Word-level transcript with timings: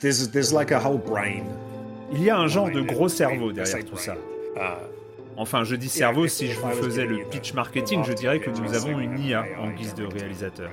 There's 0.00 0.28
there's 0.30 0.52
like 0.52 0.72
a 0.72 0.80
whole 0.80 0.98
brain. 0.98 1.44
Il 2.12 2.22
y 2.22 2.30
a 2.30 2.38
un 2.38 2.46
genre 2.46 2.70
de 2.70 2.82
gros 2.82 3.08
cerveau 3.08 3.52
derrière 3.52 3.84
tout 3.84 3.96
ça. 3.96 4.14
Enfin, 5.38 5.64
je 5.64 5.76
dis 5.76 5.90
cerveau, 5.90 6.26
si 6.28 6.48
je 6.48 6.58
vous 6.58 6.70
faisais 6.70 7.04
le 7.04 7.18
pitch 7.30 7.52
marketing, 7.52 8.02
je 8.04 8.14
dirais 8.14 8.40
que 8.40 8.48
nous 8.48 8.74
avons 8.74 8.98
une 8.98 9.18
IA 9.18 9.44
en 9.60 9.70
guise 9.70 9.94
de 9.94 10.06
réalisateur. 10.06 10.70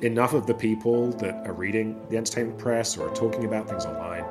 Enough 0.00 0.34
of 0.34 0.46
the 0.46 0.54
people 0.54 1.12
that 1.18 1.42
are 1.44 1.54
reading 1.54 1.96
the 2.08 2.16
entertainment 2.16 2.56
press 2.56 2.96
or 2.96 3.08
are 3.08 3.14
talking 3.14 3.44
about 3.44 3.66
things 3.66 3.84
online 3.84 4.24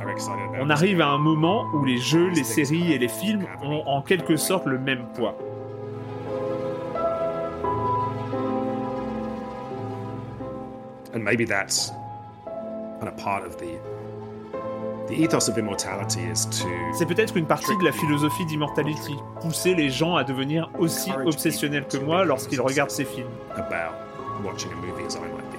are 0.00 0.10
excited 0.10 0.42
about 0.48 0.62
On 0.62 0.70
arrive 0.70 1.02
à 1.02 1.08
un 1.08 1.18
moment 1.18 1.66
où 1.74 1.84
les 1.84 1.98
jeux, 1.98 2.30
les 2.30 2.44
séries 2.44 2.92
et 2.92 2.98
les 2.98 3.08
films 3.08 3.46
ont 3.62 3.82
en 3.86 4.00
quelque 4.00 4.36
sorte 4.36 4.64
le 4.64 4.78
même 4.78 5.04
poids. 5.14 5.36
And 11.16 11.24
maybe 11.24 11.44
that's 11.46 11.90
kind 13.00 13.08
of 13.08 13.16
part 13.16 13.44
of 13.44 13.56
the 13.56 13.78
the 15.08 15.14
ethos 15.14 15.48
of 15.48 15.56
immortality 15.56 16.20
is 16.20 16.46
to 16.46 16.68
C'est 16.92 17.06
peut-être 17.06 17.36
une 17.36 17.46
partie 17.46 17.76
de 17.78 17.84
la 17.84 17.92
philosophie 17.92 18.44
d'Immortality, 18.44 19.16
pousser 19.40 19.74
les 19.74 19.88
gens 19.88 20.16
à 20.16 20.24
devenir 20.24 20.70
aussi 20.78 21.10
obsessionnels 21.24 21.86
que 21.86 21.96
moi 21.96 22.24
lorsqu'ils 22.24 22.60
regardent 22.60 22.90
ces 22.90 23.04
films. 23.04 23.30
about 23.56 23.94
watching 24.44 24.70
a 24.72 24.76
movie 24.76 25.04
as 25.06 25.16
I 25.16 25.20
might 25.20 25.50
be. 25.52 25.56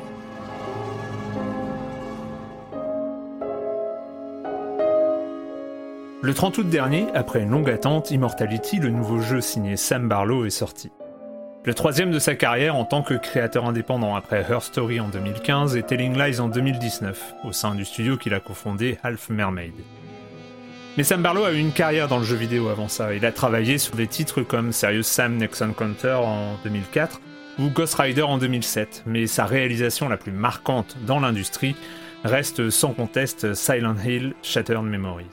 Le 6.21 6.33
30 6.33 6.57
août 6.57 6.69
dernier, 6.69 7.07
après 7.13 7.41
une 7.41 7.51
longue 7.51 7.69
attente, 7.69 8.11
Immortality, 8.11 8.79
le 8.79 8.89
nouveau 8.89 9.21
jeu 9.21 9.39
signé 9.39 9.77
Sam 9.77 10.09
Barlow, 10.09 10.45
est 10.45 10.49
sorti. 10.49 10.91
Le 11.67 11.73
troisième 11.73 12.11
de 12.11 12.19
sa 12.19 12.33
carrière 12.33 12.77
en 12.77 12.85
tant 12.85 13.01
que 13.01 13.13
créateur 13.13 13.65
indépendant 13.65 14.15
après 14.15 14.45
Her 14.49 14.61
Story 14.61 15.01
en 15.01 15.09
2015 15.09 15.75
et 15.75 15.83
Telling 15.83 16.17
Lies 16.17 16.39
en 16.39 16.47
2019, 16.47 17.33
au 17.43 17.51
sein 17.51 17.75
du 17.75 17.83
studio 17.83 18.15
qu'il 18.15 18.33
a 18.33 18.39
cofondé 18.39 18.97
Half 19.03 19.27
Mermaid. 19.27 19.73
Mais 20.95 21.03
Sam 21.03 21.21
Barlow 21.21 21.43
a 21.43 21.51
eu 21.51 21.57
une 21.57 21.73
carrière 21.73 22.07
dans 22.07 22.19
le 22.19 22.23
jeu 22.23 22.37
vidéo 22.37 22.69
avant 22.69 22.87
ça. 22.87 23.13
Il 23.13 23.25
a 23.25 23.33
travaillé 23.33 23.79
sur 23.79 23.97
des 23.97 24.07
titres 24.07 24.43
comme 24.43 24.71
Serious 24.71 25.03
Sam 25.03 25.35
Next 25.35 25.61
Encounter 25.61 26.13
en 26.13 26.55
2004 26.63 27.19
ou 27.59 27.67
Ghost 27.67 27.95
Rider 27.95 28.21
en 28.21 28.37
2007, 28.37 29.03
mais 29.05 29.27
sa 29.27 29.45
réalisation 29.45 30.07
la 30.07 30.15
plus 30.15 30.31
marquante 30.31 30.95
dans 31.05 31.19
l'industrie 31.19 31.75
reste 32.23 32.69
sans 32.69 32.93
conteste 32.93 33.55
Silent 33.55 33.97
Hill 34.05 34.35
Shattered 34.41 34.83
Memories. 34.83 35.25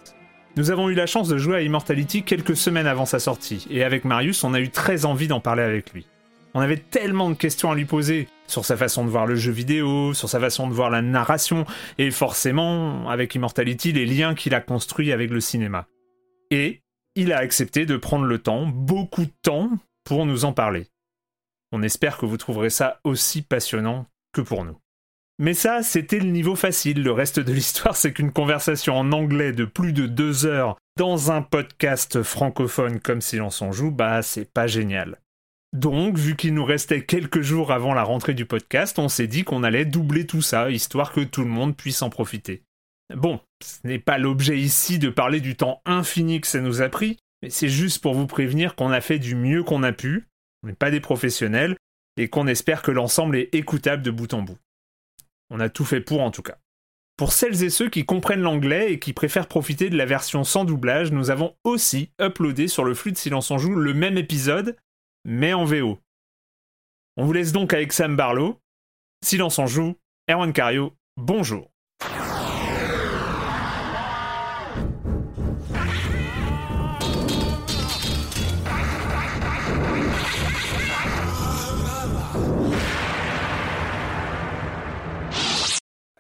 Nous 0.57 0.73
avons 0.73 0.89
eu 0.89 0.95
la 0.95 1.07
chance 1.07 1.29
de 1.29 1.39
jouer 1.39 1.59
à 1.59 1.61
Immortality 1.61 2.25
quelques 2.25 2.57
semaines 2.57 2.89
avant 2.89 3.07
sa 3.07 3.21
sortie, 3.21 3.69
et 3.71 3.85
avec 3.85 4.05
Marius, 4.05 4.43
on 4.43 4.53
a 4.53 4.59
eu 4.59 4.71
très 4.71 5.05
envie 5.05 5.29
d'en 5.29 5.39
parler 5.39 5.63
avec 5.63 5.93
lui. 5.93 6.09
On 6.55 6.61
avait 6.61 6.77
tellement 6.77 7.31
de 7.31 7.35
questions 7.35 7.73
à 7.73 7.75
lui 7.75 7.85
poser 7.85 8.29
sur 8.47 8.65
sa 8.65 8.77
façon 8.77 9.05
de 9.05 9.11
voir 9.11 9.27
le 9.27 9.35
jeu 9.35 9.51
vidéo, 9.51 10.15
sur 10.15 10.29
sa 10.29 10.39
façon 10.39 10.69
de 10.69 10.73
voir 10.73 10.89
la 10.89 11.03
narration, 11.03 11.67
et 11.99 12.13
forcément, 12.13 13.09
avec 13.09 13.35
Immortality, 13.35 13.93
les 13.93 14.07
liens 14.07 14.37
qu'il 14.37 14.55
a 14.55 14.61
construits 14.61 15.13
avec 15.13 15.31
le 15.31 15.41
cinéma. 15.41 15.89
Et 16.53 16.83
il 17.17 17.33
a 17.33 17.39
accepté 17.39 17.87
de 17.87 17.97
prendre 17.97 18.25
le 18.25 18.39
temps, 18.39 18.67
beaucoup 18.67 19.25
de 19.25 19.33
temps, 19.43 19.71
pour 20.05 20.27
nous 20.27 20.45
en 20.45 20.53
parler. 20.53 20.87
On 21.73 21.83
espère 21.83 22.19
que 22.19 22.27
vous 22.27 22.37
trouverez 22.37 22.71
ça 22.71 23.01
aussi 23.03 23.43
passionnant 23.43 24.07
que 24.33 24.41
pour 24.41 24.65
nous. 24.65 24.79
Mais 25.41 25.55
ça, 25.55 25.83
c'était 25.83 26.21
le 26.21 26.31
niveau 26.31 26.55
facile. 26.55 27.03
Le 27.03 27.11
reste 27.11 27.41
de 27.41 27.53
l'histoire, 27.53 27.97
c'est 27.97 28.13
qu'une 28.13 28.33
conversation 28.33 28.97
en 28.97 29.11
anglais 29.11 29.53
de 29.53 29.65
plus 29.65 29.93
de 29.93 30.07
deux 30.07 30.47
heures 30.47 30.77
dans 30.97 31.33
un 31.33 31.43
podcast 31.43 32.23
francophone 32.23 33.01
comme 33.01 33.21
Silence 33.21 33.61
on 33.61 33.73
joue, 33.73 33.91
bah 33.91 34.23
c'est 34.23 34.53
pas 34.53 34.69
génial. 34.69 35.19
Donc, 35.75 36.17
vu 36.17 36.37
qu'il 36.37 36.55
nous 36.55 36.65
restait 36.65 37.05
quelques 37.05 37.41
jours 37.41 37.73
avant 37.73 37.95
la 37.95 38.05
rentrée 38.05 38.35
du 38.35 38.47
podcast, 38.47 39.01
on 39.01 39.09
s'est 39.09 39.27
dit 39.27 39.43
qu'on 39.43 39.65
allait 39.65 39.85
doubler 39.85 40.25
tout 40.25 40.41
ça, 40.41 40.71
histoire 40.71 41.11
que 41.11 41.21
tout 41.21 41.43
le 41.43 41.49
monde 41.51 41.77
puisse 41.77 42.01
en 42.01 42.11
profiter. 42.11 42.63
Bon, 43.13 43.41
ce 43.61 43.79
n'est 43.83 43.99
pas 43.99 44.17
l'objet 44.19 44.57
ici 44.57 45.01
de 45.01 45.11
parler 45.11 45.41
du 45.41 45.57
temps 45.57 45.83
infini 45.85 46.41
que 46.41 46.47
ça 46.47 46.61
nous 46.61 46.81
a 46.81 46.89
pris, 46.89 47.19
mais 47.43 47.51
c'est 47.51 47.69
juste 47.69 48.01
pour 48.01 48.15
vous 48.15 48.29
prévenir 48.29 48.77
qu'on 48.77 48.93
a 48.93 49.01
fait 49.01 49.19
du 49.19 49.35
mieux 49.35 49.65
qu'on 49.65 49.83
a 49.83 49.93
pu, 49.93 50.29
on 50.63 50.69
n'est 50.69 50.75
pas 50.75 50.93
des 50.93 51.01
professionnels, 51.01 51.77
et 52.17 52.29
qu'on 52.29 52.47
espère 52.47 52.83
que 52.83 52.93
l'ensemble 52.93 53.37
est 53.37 53.53
écoutable 53.53 54.03
de 54.03 54.13
bout 54.13 54.33
en 54.33 54.43
bout. 54.43 54.59
On 55.51 55.59
a 55.59 55.69
tout 55.69 55.85
fait 55.85 56.01
pour 56.01 56.23
en 56.23 56.31
tout 56.31 56.43
cas. 56.43 56.59
Pour 57.17 57.33
celles 57.33 57.65
et 57.65 57.71
ceux 57.71 57.91
qui 57.91 58.05
comprennent 58.05 58.43
l'anglais 58.43 58.93
et 58.93 58.99
qui 59.01 59.13
préfèrent 59.13 59.49
profiter 59.49 59.91
de 59.91 59.97
la 59.97 60.07
version 60.07 60.45
sans 60.45 60.65
doublage, 60.65 61.11
nous 61.11 61.31
avons 61.31 61.57
aussi 61.65 62.11
uploadé 62.21 62.69
sur 62.69 62.85
le 62.85 62.95
flux 62.95 63.11
de 63.11 63.17
Silence 63.17 63.51
on 63.51 63.59
Joue 63.59 63.75
le 63.75 63.95
même 63.95 64.19
épisode, 64.19 64.77
mais 65.25 65.53
en 65.53 65.65
VO. 65.65 65.99
On 67.17 67.25
vous 67.25 67.33
laisse 67.33 67.53
donc 67.53 67.73
avec 67.73 67.93
Sam 67.93 68.17
Barlow. 68.17 68.61
Silence 69.25 69.59
en 69.59 69.67
joue, 69.67 69.95
Erwan 70.29 70.53
Cario, 70.53 70.93
bonjour. 71.17 71.71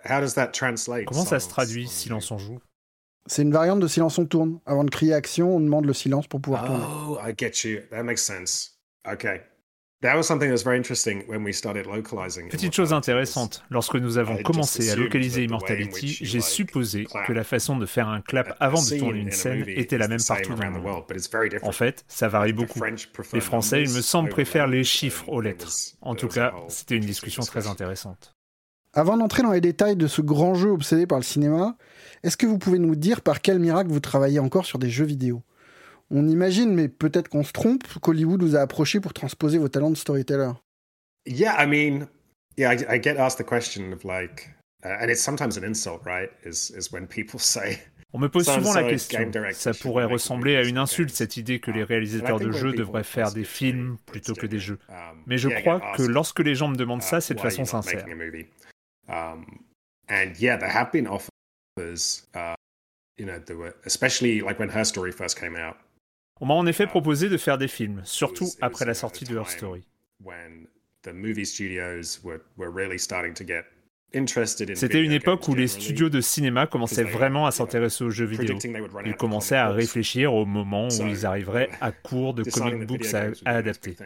How 0.07 0.21
does 0.21 0.35
that 0.35 0.49
translate? 0.49 1.07
Comment 1.07 1.25
ça 1.25 1.41
se 1.41 1.49
traduit, 1.49 1.87
on 1.87 1.89
silence 1.89 2.31
en 2.31 2.39
joue? 2.39 2.61
C'est 3.27 3.43
une 3.43 3.53
variante 3.53 3.81
de 3.81 3.89
silence 3.89 4.19
on 4.19 4.27
tourne. 4.27 4.61
Avant 4.67 4.85
de 4.85 4.91
crier 4.91 5.15
action, 5.15 5.57
on 5.57 5.61
demande 5.61 5.87
le 5.87 5.95
silence 5.95 6.27
pour 6.27 6.43
pouvoir 6.43 6.67
tourner. 6.67 6.85
Oh, 6.87 7.19
I 7.27 7.33
get 7.37 7.67
you. 7.67 7.81
That 7.91 8.03
makes 8.03 8.23
sense. 8.23 8.74
Okay. 9.07 9.41
Petite 12.51 12.75
chose 12.75 12.93
intéressante, 12.93 13.65
lorsque 13.71 13.95
nous 13.95 14.19
avons 14.19 14.37
commencé 14.43 14.91
à 14.91 14.97
localiser 14.97 15.45
Immortality, 15.45 16.19
j'ai 16.21 16.41
supposé 16.43 17.07
que 17.27 17.33
la 17.33 17.43
façon 17.45 17.79
de 17.79 17.87
faire 17.87 18.09
un 18.09 18.21
clap 18.21 18.55
avant 18.61 18.83
de 18.83 18.99
tourner 18.99 19.21
une 19.21 19.31
scène 19.31 19.65
était 19.67 19.97
la 19.97 20.09
même 20.09 20.21
partout 20.27 20.55
dans 20.55 20.63
le 20.63 20.71
monde. 20.73 21.05
En 21.63 21.73
fait, 21.73 22.05
ça 22.07 22.29
varie 22.29 22.53
beaucoup. 22.53 22.81
Les 23.33 23.41
Français, 23.41 23.83
il 23.83 23.91
me 23.91 24.03
semble, 24.03 24.29
préfèrent 24.29 24.67
les 24.67 24.85
chiffres 24.85 25.27
aux 25.29 25.41
lettres. 25.41 25.73
En 26.03 26.15
tout 26.15 26.29
cas, 26.29 26.53
c'était 26.69 26.97
une 26.97 27.07
discussion 27.07 27.43
très 27.43 27.67
intéressante. 27.67 28.35
Avant 28.93 29.17
d'entrer 29.17 29.43
dans 29.43 29.53
les 29.53 29.61
détails 29.61 29.97
de 29.97 30.07
ce 30.07 30.21
grand 30.21 30.55
jeu 30.55 30.71
obsédé 30.71 31.07
par 31.07 31.19
le 31.19 31.25
cinéma, 31.25 31.77
est-ce 32.23 32.37
que 32.37 32.47
vous 32.47 32.59
pouvez 32.59 32.79
nous 32.79 32.95
dire 32.95 33.23
par 33.23 33.41
quel 33.41 33.59
miracle 33.59 33.91
vous 33.91 34.01
travaillez 34.01 34.39
encore 34.39 34.67
sur 34.67 34.79
des 34.79 34.91
jeux 34.91 35.05
vidéo? 35.05 35.43
On 36.11 36.29
imagine, 36.29 36.75
mais 36.75 36.89
peut-être 36.89 37.29
qu'on 37.29 37.45
se 37.45 37.53
trompe, 37.53 37.85
qu'Hollywood 38.01 38.43
vous 38.43 38.57
a 38.57 38.61
approché 38.61 39.01
pour 39.01 39.13
transposer 39.13 39.59
vos 39.59 39.69
talents 39.69 39.91
de 39.91 39.97
storyteller. 39.97 40.53
Yeah, 41.27 41.57
I 41.59 41.67
mean, 41.67 42.07
yeah, 42.57 42.73
I, 42.73 43.01
get 43.01 43.17
asked 43.17 43.39
the 43.39 43.49
question 43.49 43.93
of 43.93 44.05
like, 44.05 44.51
uh, 44.85 45.01
and 45.01 45.09
it's 45.09 45.23
sometimes 45.23 45.57
an 45.57 45.65
insult, 45.65 46.03
right? 46.05 46.31
Is 46.45 46.71
is 46.71 46.93
when 46.93 47.07
people 47.07 47.39
say. 47.41 47.79
On 48.13 48.21
me 48.21 48.29
pose 48.29 48.47
souvent 48.47 48.75
la 48.75 48.85
question. 48.85 49.29
Ça 49.55 49.73
pourrait 49.75 50.05
ressembler 50.05 50.55
à 50.57 50.63
une 50.63 50.79
insulte, 50.79 51.11
cette 51.11 51.37
idée 51.37 51.59
que 51.59 51.73
les 51.73 51.81
um, 51.81 51.87
réalisateurs 51.89 52.39
de 52.39 52.53
jeux 52.53 52.73
devraient 52.73 53.03
faire 53.03 53.33
des 53.33 53.43
films 53.43 53.97
plutôt 54.07 54.35
que 54.35 54.47
des 54.47 54.61
jeux. 54.61 54.79
Um, 54.89 55.25
Mais 55.27 55.37
je 55.37 55.49
crois 55.49 55.81
que 55.97 56.03
lorsque 56.03 56.39
les 56.39 56.55
gens 56.55 56.69
me 56.69 56.77
demandent 56.77 57.03
ça, 57.03 57.21
c'est 57.21 57.35
de 57.35 57.41
façon 57.41 57.65
sincère. 57.65 58.07
On 66.45 66.47
m'a 66.47 66.55
en 66.57 66.67
effet 66.67 66.87
proposé 66.87 67.31
de 67.31 67.39
faire 67.39 67.57
des 67.57 67.69
films, 67.69 68.03
surtout 68.05 68.51
après 68.61 68.85
la 68.85 68.93
sortie 68.93 69.25
de 69.25 69.35
Her 69.35 69.49
Story. 69.49 69.83
C'était 74.75 75.03
une 75.03 75.13
époque 75.13 75.49
où 75.49 75.55
les 75.55 75.69
studios 75.69 76.11
de 76.11 76.21
cinéma 76.21 76.67
commençaient 76.67 77.03
vraiment 77.03 77.47
à 77.47 77.51
s'intéresser 77.51 78.05
aux 78.05 78.11
jeux 78.11 78.27
vidéo. 78.27 78.59
Ils 79.07 79.17
commençaient 79.17 79.57
à 79.57 79.71
réfléchir 79.71 80.35
au 80.35 80.45
moment 80.45 80.89
où 80.89 81.07
ils 81.07 81.25
arriveraient 81.25 81.71
à 81.81 81.93
court 81.93 82.35
de 82.35 82.43
comic 82.43 82.87
books 82.87 83.15
à, 83.15 83.31
adapter. 83.47 83.97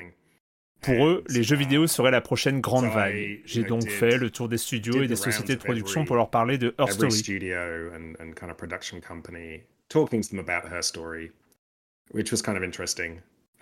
Pour 0.80 1.08
eux, 1.08 1.24
les 1.28 1.42
jeux 1.42 1.56
vidéo 1.56 1.88
seraient 1.88 2.12
la 2.12 2.20
prochaine 2.20 2.60
grande 2.60 2.86
vague. 2.86 3.40
J'ai 3.46 3.64
donc 3.64 3.88
fait 3.88 4.16
le 4.16 4.30
tour 4.30 4.48
des 4.48 4.58
studios 4.58 5.02
et 5.02 5.08
des 5.08 5.16
sociétés 5.16 5.56
de 5.56 5.60
production 5.60 6.04
pour 6.04 6.14
leur 6.14 6.30
parler 6.30 6.56
de 6.56 6.72
Her 6.78 6.92
Story. 6.92 7.10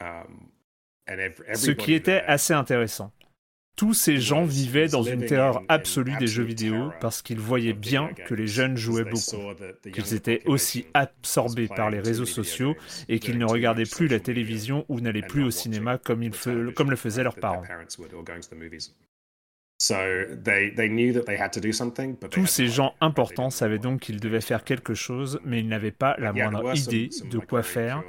Um, 0.00 0.48
Ce 1.54 1.70
qui 1.70 1.94
était 1.94 2.22
assez 2.26 2.52
intéressant. 2.52 3.12
Tous 3.76 3.92
ces 3.92 4.16
gens 4.16 4.44
vivaient 4.44 4.88
dans 4.88 5.02
une 5.02 5.26
terreur 5.26 5.62
absolue 5.68 6.16
des 6.16 6.26
jeux 6.26 6.42
vidéo 6.42 6.92
parce 6.98 7.20
qu'ils 7.20 7.38
voyaient 7.38 7.74
bien 7.74 8.08
que 8.26 8.32
les 8.32 8.46
jeunes 8.46 8.76
jouaient 8.76 9.04
beaucoup, 9.04 9.36
qu'ils 9.92 10.14
étaient 10.14 10.42
aussi 10.46 10.86
absorbés 10.94 11.68
par 11.68 11.90
les 11.90 12.00
réseaux 12.00 12.24
sociaux 12.24 12.74
et 13.08 13.18
qu'ils 13.18 13.36
ne 13.36 13.44
regardaient 13.44 13.84
plus 13.84 14.08
la 14.08 14.18
télévision 14.18 14.86
ou 14.88 15.00
n'allaient 15.00 15.20
plus 15.20 15.44
au 15.44 15.50
cinéma 15.50 15.98
comme, 15.98 16.30
comme 16.74 16.90
le 16.90 16.96
faisaient 16.96 17.22
leurs 17.22 17.36
parents. 17.36 17.64
Tous 22.30 22.46
ces 22.46 22.66
gens 22.66 22.94
importants 23.00 23.50
savaient 23.50 23.78
donc 23.78 24.00
qu'ils 24.00 24.20
devaient 24.20 24.40
faire 24.40 24.64
quelque 24.64 24.94
chose, 24.94 25.38
mais 25.44 25.60
ils 25.60 25.68
n'avaient 25.68 25.90
pas 25.92 26.16
la 26.18 26.32
moindre 26.32 26.74
idée 26.74 27.10
de 27.30 27.38
quoi 27.38 27.62
faire, 27.62 28.02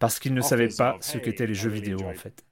parce 0.00 0.18
qu'ils 0.18 0.34
ne 0.34 0.40
savaient 0.40 0.68
pas 0.76 0.96
ce 1.00 1.18
qu'étaient 1.18 1.46
les 1.46 1.54
jeux 1.54 1.70
vidéo 1.70 2.00
en 2.02 2.14
fait. 2.14 2.44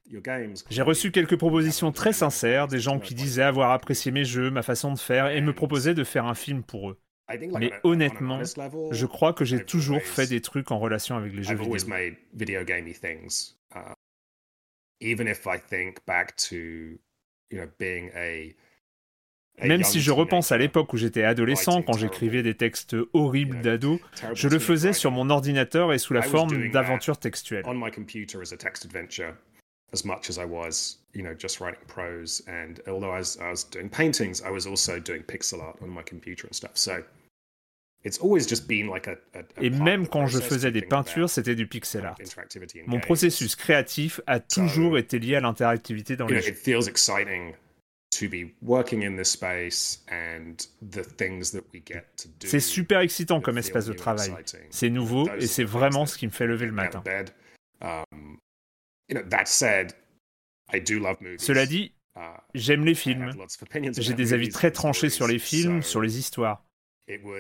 J'ai 0.71 0.83
reçu 0.83 1.11
quelques 1.11 1.37
propositions 1.37 1.91
très 1.93 2.13
sincères, 2.13 2.69
des 2.69 2.79
gens 2.79 2.99
qui 3.01 3.15
disaient 3.15 3.43
avoir 3.43 3.73
apprécié 3.73 4.13
mes 4.13 4.25
jeux, 4.25 4.51
ma 4.51 4.63
façon 4.63 4.93
de 4.93 4.99
faire, 4.99 5.29
et 5.29 5.41
me 5.41 5.53
proposaient 5.53 5.95
de 5.95 6.05
faire 6.05 6.27
un 6.27 6.35
film 6.35 6.63
pour 6.63 6.91
eux. 6.91 7.01
Mais 7.59 7.73
honnêtement, 7.85 8.43
je 8.45 9.07
crois 9.07 9.33
que 9.33 9.45
j'ai 9.45 9.65
toujours 9.65 10.03
fait 10.03 10.27
des 10.27 10.41
trucs 10.41 10.71
en 10.71 10.79
relation 10.79 11.17
avec 11.17 11.33
les 11.33 11.43
jeux 11.45 11.55
vidéo. 11.57 11.77
I 17.53 17.67
think 17.79 18.13
back 18.13 18.53
to 19.61 19.67
même 19.67 19.85
si 19.85 20.01
je 20.01 20.11
repense 20.11 20.53
à 20.53 20.59
l'époque 20.59 20.93
où 20.93 20.97
j'étais 20.97 21.23
adolescent, 21.23 21.83
quand 21.83 21.97
j'écrivais 21.97 22.43
des 22.43 22.55
textes 22.55 22.97
horribles 23.13 23.61
d'ado, 23.61 24.01
je 24.35 24.49
le 24.49 24.59
faisais 24.59 24.93
sur 24.93 25.11
mon 25.11 25.29
ordinateur 25.29 25.93
et 25.93 25.99
sous 25.99 26.15
la 26.15 26.23
forme 26.23 26.71
d'aventures 26.71 27.19
textuelles. 27.19 27.65
as 29.93 30.05
much 30.05 30.31
as 30.31 30.39
I 30.39 30.45
was, 30.45 30.99
you 31.15 31.23
know, 31.23 31.35
just 31.35 31.61
writing 31.61 31.81
prose. 31.87 32.43
And 32.47 32.81
although 32.87 33.11
I 33.11 33.19
was, 33.19 33.39
I 33.39 33.51
was 33.51 33.65
doing 33.65 33.89
paintings, 33.89 34.43
I 34.43 34.51
was 34.51 34.67
also 34.67 35.01
doing 35.01 35.23
pixel 35.23 35.63
art 35.63 35.79
on 35.83 35.91
my 35.91 36.03
computer 36.03 36.47
and 36.47 36.55
stuff. 36.55 36.77
So 36.77 37.03
et 38.05 39.71
même 39.71 40.09
quand 40.09 40.27
je 40.27 40.39
faisais 40.39 40.73
des 40.73 40.83
peintures, 40.83 41.29
c'était 41.29 41.55
du 41.55 41.67
pixel 41.67 42.07
art. 42.07 42.17
Mon 42.87 43.01
processus 43.01 43.57
créatif 43.57 44.21
a 44.27 44.41
toujours 44.41 44.97
été 44.97 45.19
lié 45.19 45.37
à 45.37 45.41
l'interactivité 45.41 46.17
dans 46.17 46.27
les 46.27 46.41
jeux. 46.41 46.55
C'est 52.43 52.61
super 52.61 53.01
excitant 53.01 53.41
comme 53.41 53.59
espace 53.59 53.87
de 53.87 53.93
travail. 53.93 54.35
C'est 54.71 54.91
nouveau 54.91 55.29
et 55.39 55.47
c'est 55.47 55.65
vraiment 55.65 56.07
ce 56.07 56.17
qui 56.17 56.27
me 56.27 56.33
fait 56.33 56.47
lever 56.47 56.67
le 56.67 56.73
matin. 56.73 57.03
Um, 57.83 58.39
Cela 61.39 61.67
dit, 61.67 61.93
uh, 62.17 62.21
j'aime 62.55 62.85
les 62.85 62.95
films. 62.95 63.33
J'ai 63.93 64.15
des 64.15 64.33
avis 64.35 64.49
très 64.49 64.71
tranchés 64.71 65.09
sur 65.09 65.27
les 65.27 65.39
films, 65.39 65.83
sur 65.83 66.01
les 66.01 66.19
histoires. 66.19 66.65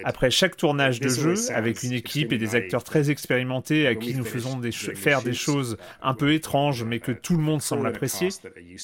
Après 0.04 0.30
chaque 0.30 0.56
tournage 0.56 1.00
de 1.00 1.08
jeu, 1.08 1.34
avec 1.52 1.82
une 1.82 1.92
équipe 1.92 2.32
et 2.32 2.38
des 2.38 2.54
acteurs 2.54 2.84
très 2.84 3.10
expérimentés 3.10 3.86
à 3.86 3.94
qui 3.94 4.14
nous 4.14 4.24
faisons 4.24 4.60
faire 4.72 5.22
des 5.22 5.34
choses 5.34 5.76
un 6.02 6.14
peu 6.14 6.32
étranges 6.32 6.84
mais 6.84 7.00
que 7.00 7.12
tout 7.12 7.36
le 7.36 7.42
monde 7.42 7.62
semble 7.62 7.86
apprécier, 7.86 8.28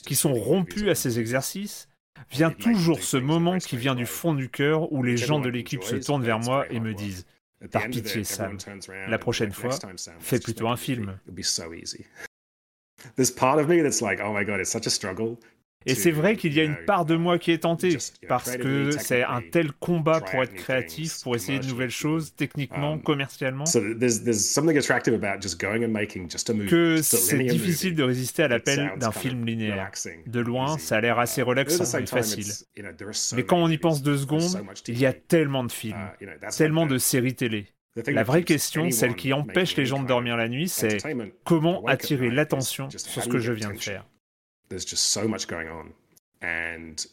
qui 0.06 0.14
sont 0.14 0.34
rompus 0.34 0.88
à 0.88 0.94
ces 0.94 1.18
exercices, 1.18 1.88
vient 2.30 2.50
toujours 2.50 3.02
ce 3.02 3.16
moment 3.16 3.58
qui 3.58 3.76
vient 3.76 3.94
du 3.94 4.06
fond 4.06 4.34
du 4.34 4.48
cœur 4.48 4.92
où 4.92 5.02
les 5.02 5.16
gens 5.16 5.40
de 5.40 5.48
l'équipe 5.48 5.82
se 5.82 5.96
tournent 5.96 6.24
vers 6.24 6.38
moi 6.40 6.66
et 6.70 6.80
me 6.80 6.94
disent 6.94 7.26
Par 7.70 7.88
pitié, 7.88 8.24
Sam, 8.24 8.56
la 9.08 9.18
prochaine 9.18 9.52
fois, 9.52 9.78
fais 10.20 10.38
plutôt 10.38 10.68
un 10.68 10.76
film. 10.76 11.18
Et 15.86 15.94
c'est 15.94 16.10
vrai 16.10 16.36
qu'il 16.36 16.52
y 16.52 16.60
a 16.60 16.64
une 16.64 16.84
part 16.84 17.04
de 17.04 17.14
moi 17.14 17.38
qui 17.38 17.52
est 17.52 17.58
tentée, 17.58 17.96
parce 18.28 18.56
que 18.56 18.90
c'est 18.90 19.22
un 19.22 19.40
tel 19.40 19.72
combat 19.72 20.20
pour 20.20 20.42
être 20.42 20.54
créatif, 20.54 21.22
pour 21.22 21.36
essayer 21.36 21.60
de 21.60 21.66
nouvelles 21.66 21.90
choses, 21.90 22.34
techniquement, 22.34 22.94
um, 22.94 23.02
commercialement, 23.02 23.64
que 26.68 27.02
c'est 27.02 27.38
difficile 27.44 27.94
de 27.94 28.02
résister 28.02 28.42
à 28.42 28.48
l'appel 28.48 28.92
d'un 28.98 29.12
film 29.12 29.44
linéaire. 29.44 29.90
De 30.26 30.40
loin, 30.40 30.76
ça 30.78 30.96
a 30.96 31.00
l'air 31.00 31.18
assez 31.18 31.42
relaxant 31.42 31.98
et 31.98 32.06
facile. 32.06 32.52
Mais 33.34 33.44
quand 33.44 33.58
on 33.58 33.68
y 33.68 33.78
pense 33.78 34.02
deux 34.02 34.18
secondes, 34.18 34.66
il 34.88 34.98
y 34.98 35.06
a 35.06 35.12
tellement 35.12 35.64
de 35.64 35.72
films, 35.72 35.96
uh, 36.20 36.26
tellement 36.56 36.86
de 36.86 36.98
séries 36.98 37.34
télé. 37.34 37.66
La 38.08 38.24
vraie 38.24 38.42
question, 38.42 38.90
celle 38.90 39.14
qui 39.14 39.32
empêche 39.32 39.76
les 39.76 39.86
gens 39.86 40.02
de 40.02 40.06
dormir 40.08 40.36
la 40.36 40.48
nuit, 40.48 40.68
c'est 40.68 40.98
comment 41.44 41.84
attirer 41.86 42.30
l'attention 42.30 42.88
sur 42.90 43.22
ce 43.22 43.28
que 43.28 43.38
je 43.38 43.52
viens 43.52 43.72
de 43.72 43.78
faire? 43.78 44.04
There's 44.68 44.84
just 44.84 45.08
so 45.08 45.26
much 45.28 45.46
going 45.46 45.68
on. 45.68 45.92
And 46.42 47.04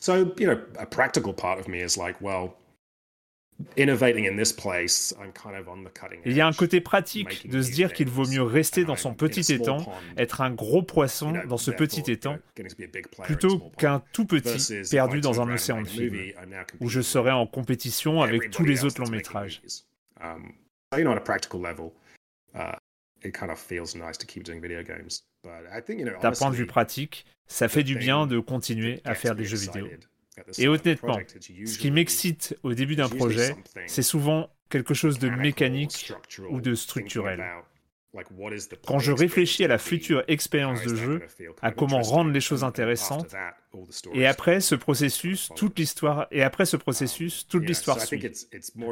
so, 0.00 0.32
you 0.38 0.46
know, 0.46 0.60
a 0.78 0.86
practical 0.86 1.32
part 1.32 1.58
of 1.58 1.68
me 1.68 1.80
is 1.80 1.96
like, 1.96 2.20
well, 2.20 2.56
Innovating 3.76 4.24
in 4.24 4.36
this 4.36 4.52
place, 4.52 5.14
I'm 5.20 5.30
kind 5.32 5.56
of 5.56 5.68
on 5.68 5.84
the 5.84 5.90
cutting 5.90 6.18
edge, 6.18 6.26
Il 6.26 6.36
y 6.36 6.40
a 6.40 6.46
un 6.46 6.52
côté 6.52 6.80
pratique 6.80 7.48
de 7.48 7.62
se 7.62 7.70
dire 7.70 7.92
qu'il 7.92 8.08
vaut 8.08 8.26
mieux 8.26 8.42
rester 8.42 8.84
dans 8.84 8.96
son 8.96 9.14
petit 9.14 9.52
étang, 9.52 9.86
être 10.16 10.40
un 10.40 10.50
gros 10.50 10.82
poisson 10.82 11.32
dans 11.48 11.56
ce 11.56 11.70
petit 11.70 12.02
étang, 12.10 12.36
plutôt 13.22 13.70
qu'un 13.78 14.02
tout 14.12 14.26
petit 14.26 14.82
perdu 14.90 15.20
dans 15.20 15.40
un 15.40 15.52
océan 15.52 15.82
de 15.82 15.88
films, 15.88 16.32
où 16.80 16.88
je 16.88 17.00
serais 17.00 17.30
en 17.30 17.46
compétition 17.46 18.22
avec 18.22 18.50
tous 18.50 18.64
les 18.64 18.84
autres 18.84 19.00
longs 19.00 19.10
métrages. 19.10 19.62
Um, 20.20 20.54
you 20.96 21.04
know, 21.04 21.12
on 21.12 21.16
a 21.16 21.20
practical 21.20 21.60
level, 21.60 21.92
uh, 22.54 22.76
it 23.22 23.32
kind 23.32 23.50
of 23.50 23.58
feels 23.58 23.94
nice 23.94 24.18
to 24.18 24.26
keep 24.26 24.42
doing 24.42 24.60
video 24.60 24.82
games. 24.82 25.22
D'un 26.22 26.32
point 26.32 26.50
de 26.50 26.56
vue 26.56 26.66
pratique, 26.66 27.26
ça 27.46 27.68
fait 27.68 27.82
du 27.82 27.96
bien 27.96 28.26
de 28.26 28.38
continuer 28.38 29.00
à 29.04 29.14
faire 29.14 29.34
des 29.34 29.44
jeux 29.44 29.58
vidéo. 29.58 29.88
Et 30.58 30.68
honnêtement, 30.68 31.18
ce 31.40 31.78
qui 31.78 31.90
m'excite 31.90 32.56
au 32.62 32.74
début 32.74 32.96
d'un 32.96 33.08
projet, 33.08 33.54
c'est 33.86 34.02
souvent 34.02 34.50
quelque 34.68 34.94
chose 34.94 35.18
de 35.18 35.28
mécanique 35.28 36.12
ou 36.50 36.60
de 36.60 36.74
structurel. 36.74 37.44
Quand 38.86 38.98
je 38.98 39.12
réfléchis 39.12 39.64
à 39.64 39.68
la 39.68 39.78
future 39.78 40.22
expérience 40.28 40.82
de 40.82 40.94
jeu, 40.94 41.22
à 41.62 41.70
comment 41.72 42.02
rendre 42.02 42.30
les 42.30 42.40
choses 42.40 42.64
intéressantes, 42.64 43.34
et 44.12 44.26
après 44.26 44.60
ce 44.60 44.74
processus, 44.74 45.50
toute 45.56 45.78
l'histoire, 45.78 46.26
et 46.30 46.42
après 46.42 46.64
ce 46.64 46.76
processus, 46.76 47.46
toute 47.48 47.66
l'histoire 47.66 48.00
suit. 48.00 48.30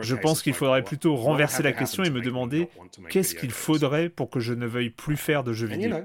Je 0.00 0.16
pense 0.16 0.42
qu'il 0.42 0.54
faudrait 0.54 0.82
plutôt 0.82 1.14
renverser 1.16 1.62
la 1.62 1.72
question 1.72 2.02
et 2.04 2.10
me 2.10 2.20
demander 2.20 2.68
qu'est-ce 3.08 3.34
qu'il 3.34 3.52
faudrait 3.52 4.08
pour 4.08 4.30
que 4.30 4.40
je 4.40 4.54
ne 4.54 4.66
veuille 4.66 4.90
plus 4.90 5.16
faire 5.16 5.44
de 5.44 5.52
jeux 5.52 5.68
vidéo? 5.68 5.96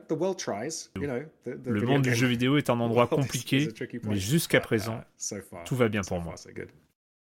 Le 1.46 1.82
monde 1.82 2.02
du 2.02 2.14
jeu 2.14 2.28
vidéo 2.28 2.58
est 2.58 2.70
un 2.70 2.80
endroit 2.80 3.08
compliqué, 3.08 3.70
mais 4.04 4.18
jusqu'à 4.18 4.60
présent, 4.60 5.02
tout 5.66 5.76
va 5.76 5.90
bien 5.90 6.02
pour 6.02 6.22
moi. 6.22 6.36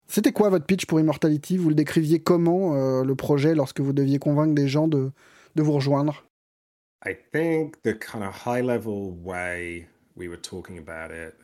C'était 0.07 0.33
quoi 0.33 0.51
votre 0.51 0.67
pitch 0.67 0.85
pour 0.85 1.01
Immortality? 1.01 1.57
Vous 1.57 1.71
le 1.71 1.75
décriviez 1.75 2.21
comment 2.21 2.75
euh, 2.75 3.05
le 3.05 3.15
projet 3.15 3.55
lorsque 3.55 3.81
vous 3.81 3.95
deviez 3.95 4.19
convaincre 4.19 4.55
des 4.55 4.69
gens 4.69 4.87
de, 4.87 5.11
de 5.55 5.63
vous 5.63 5.73
rejoindre 5.73 6.25
I 7.07 7.15
think 7.33 7.83
the 7.83 7.99
kind 7.99 8.23
of 8.23 8.35
high 8.47 8.63
level 8.63 9.13
way 9.23 9.89
we 10.17 10.29
were 10.29 10.41
talking 10.41 10.79
about 10.79 11.13
it 11.13 11.35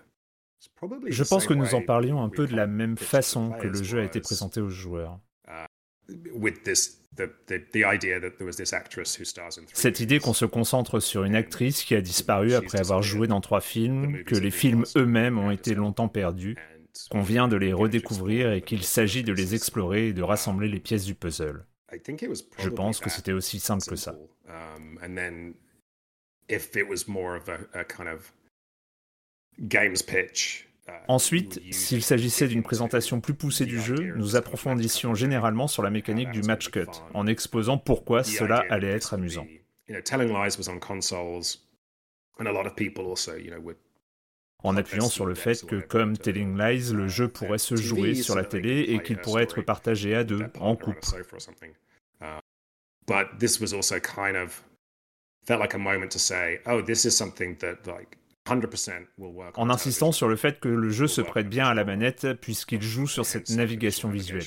je 1.09 1.25
pense 1.25 1.47
que 1.47 1.55
nous 1.55 1.75
en 1.75 1.83
parlions 1.83 2.23
un 2.23 2.29
peu 2.29 2.47
de 2.47 2.55
la 2.55 2.67
même 2.67 2.97
façon 2.97 3.51
que 3.51 3.67
le 3.67 3.83
jeu 3.83 4.01
a 4.01 4.05
été 4.05 4.21
présenté 4.21 4.61
aux 4.61 4.69
joueurs. 4.69 5.19
Cette 9.73 10.01
idée 10.01 10.19
qu'on 10.19 10.33
se 10.33 10.45
concentre 10.45 11.01
sur 11.01 11.25
une 11.25 11.35
actrice 11.35 11.83
qui 11.83 11.95
a 11.95 12.01
disparu 12.01 12.55
après 12.55 12.81
avoir 12.81 13.03
joué 13.03 13.27
dans 13.27 13.41
trois 13.41 13.61
films, 13.61 14.25
que 14.25 14.37
les 14.37 14.51
films 14.51 14.85
eux-mêmes 14.97 15.39
ont 15.39 15.51
été 15.51 15.75
longtemps 15.75 16.09
perdus, 16.09 16.57
qu'on 17.11 17.23
vient 17.23 17.49
de 17.49 17.57
les 17.57 17.73
redécouvrir 17.73 18.53
et 18.53 18.63
qu'il 18.63 18.83
s'agit 18.83 19.23
de 19.23 19.33
les 19.33 19.55
explorer 19.55 20.09
et 20.09 20.13
de 20.13 20.23
rassembler 20.23 20.69
les 20.69 20.81
pièces 20.81 21.05
du 21.05 21.15
puzzle. 21.15 21.65
Je 22.59 22.69
pense 22.69 23.01
que 23.01 23.11
c'était 23.11 23.33
aussi 23.33 23.61
simple 23.61 23.85
que 23.85 23.97
ça. 23.97 24.17
Ensuite, 31.07 31.61
s'il 31.73 32.03
s'agissait 32.03 32.49
d'une 32.49 32.63
présentation 32.63 33.21
plus 33.21 33.35
poussée 33.35 33.67
du 33.67 33.81
jeu, 33.81 34.13
nous 34.17 34.37
approfondissions 34.37 35.15
généralement 35.15 35.69
sur 35.69 35.83
la 35.83 35.91
mécanique 35.91 36.31
du 36.31 36.43
match 36.43 36.71
cut, 36.71 36.87
en 37.15 37.27
exposant 37.27 37.79
pourquoi 37.79 38.25
cela 38.25 38.65
allait 38.71 38.91
être 38.91 39.15
amusant 39.15 39.47
en 44.63 44.77
appuyant 44.77 45.09
sur 45.09 45.27
le 45.27 45.35
fait 45.35 45.65
que, 45.67 45.77
comme 45.77 46.17
Telling 46.17 46.57
Lies, 46.59 46.93
le 46.93 47.09
jeu 47.09 47.29
pourrait 47.29 47.59
se 47.59 47.77
jouer 47.77 48.15
sur 48.15 48.35
la 48.35 48.45
télé 48.45 48.81
et 48.89 49.03
qu'il 49.03 49.19
pourrait 49.19 49.45
être 49.45 49.63
partagé 49.63 50.15
à 50.15 50.25
deux, 50.25 50.45
en 50.59 50.77
couple. 50.77 51.01
En 59.55 59.71
insistant 59.71 60.13
sur 60.13 60.29
le 60.29 60.37
fait 60.37 60.61
que 60.61 60.69
le 60.69 60.91
jeu 60.91 61.07
se 61.07 61.21
prête 61.21 61.49
bien 61.49 61.67
à 61.67 61.75
la 61.75 61.85
manette 61.85 62.35
puisqu'il 62.41 62.83
joue 62.83 63.07
sur 63.07 63.25
cette 63.27 63.51
navigation 63.51 64.09
visuelle. 64.11 64.45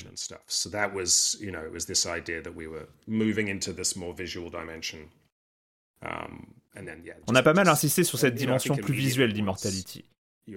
On 7.26 7.34
a 7.34 7.42
pas 7.42 7.54
mal 7.54 7.68
insisté 7.68 8.04
sur 8.04 8.18
cette 8.18 8.34
dimension 8.34 8.76
plus 8.76 8.94
visuelle 8.94 9.32
d'Immortality. 9.32 10.04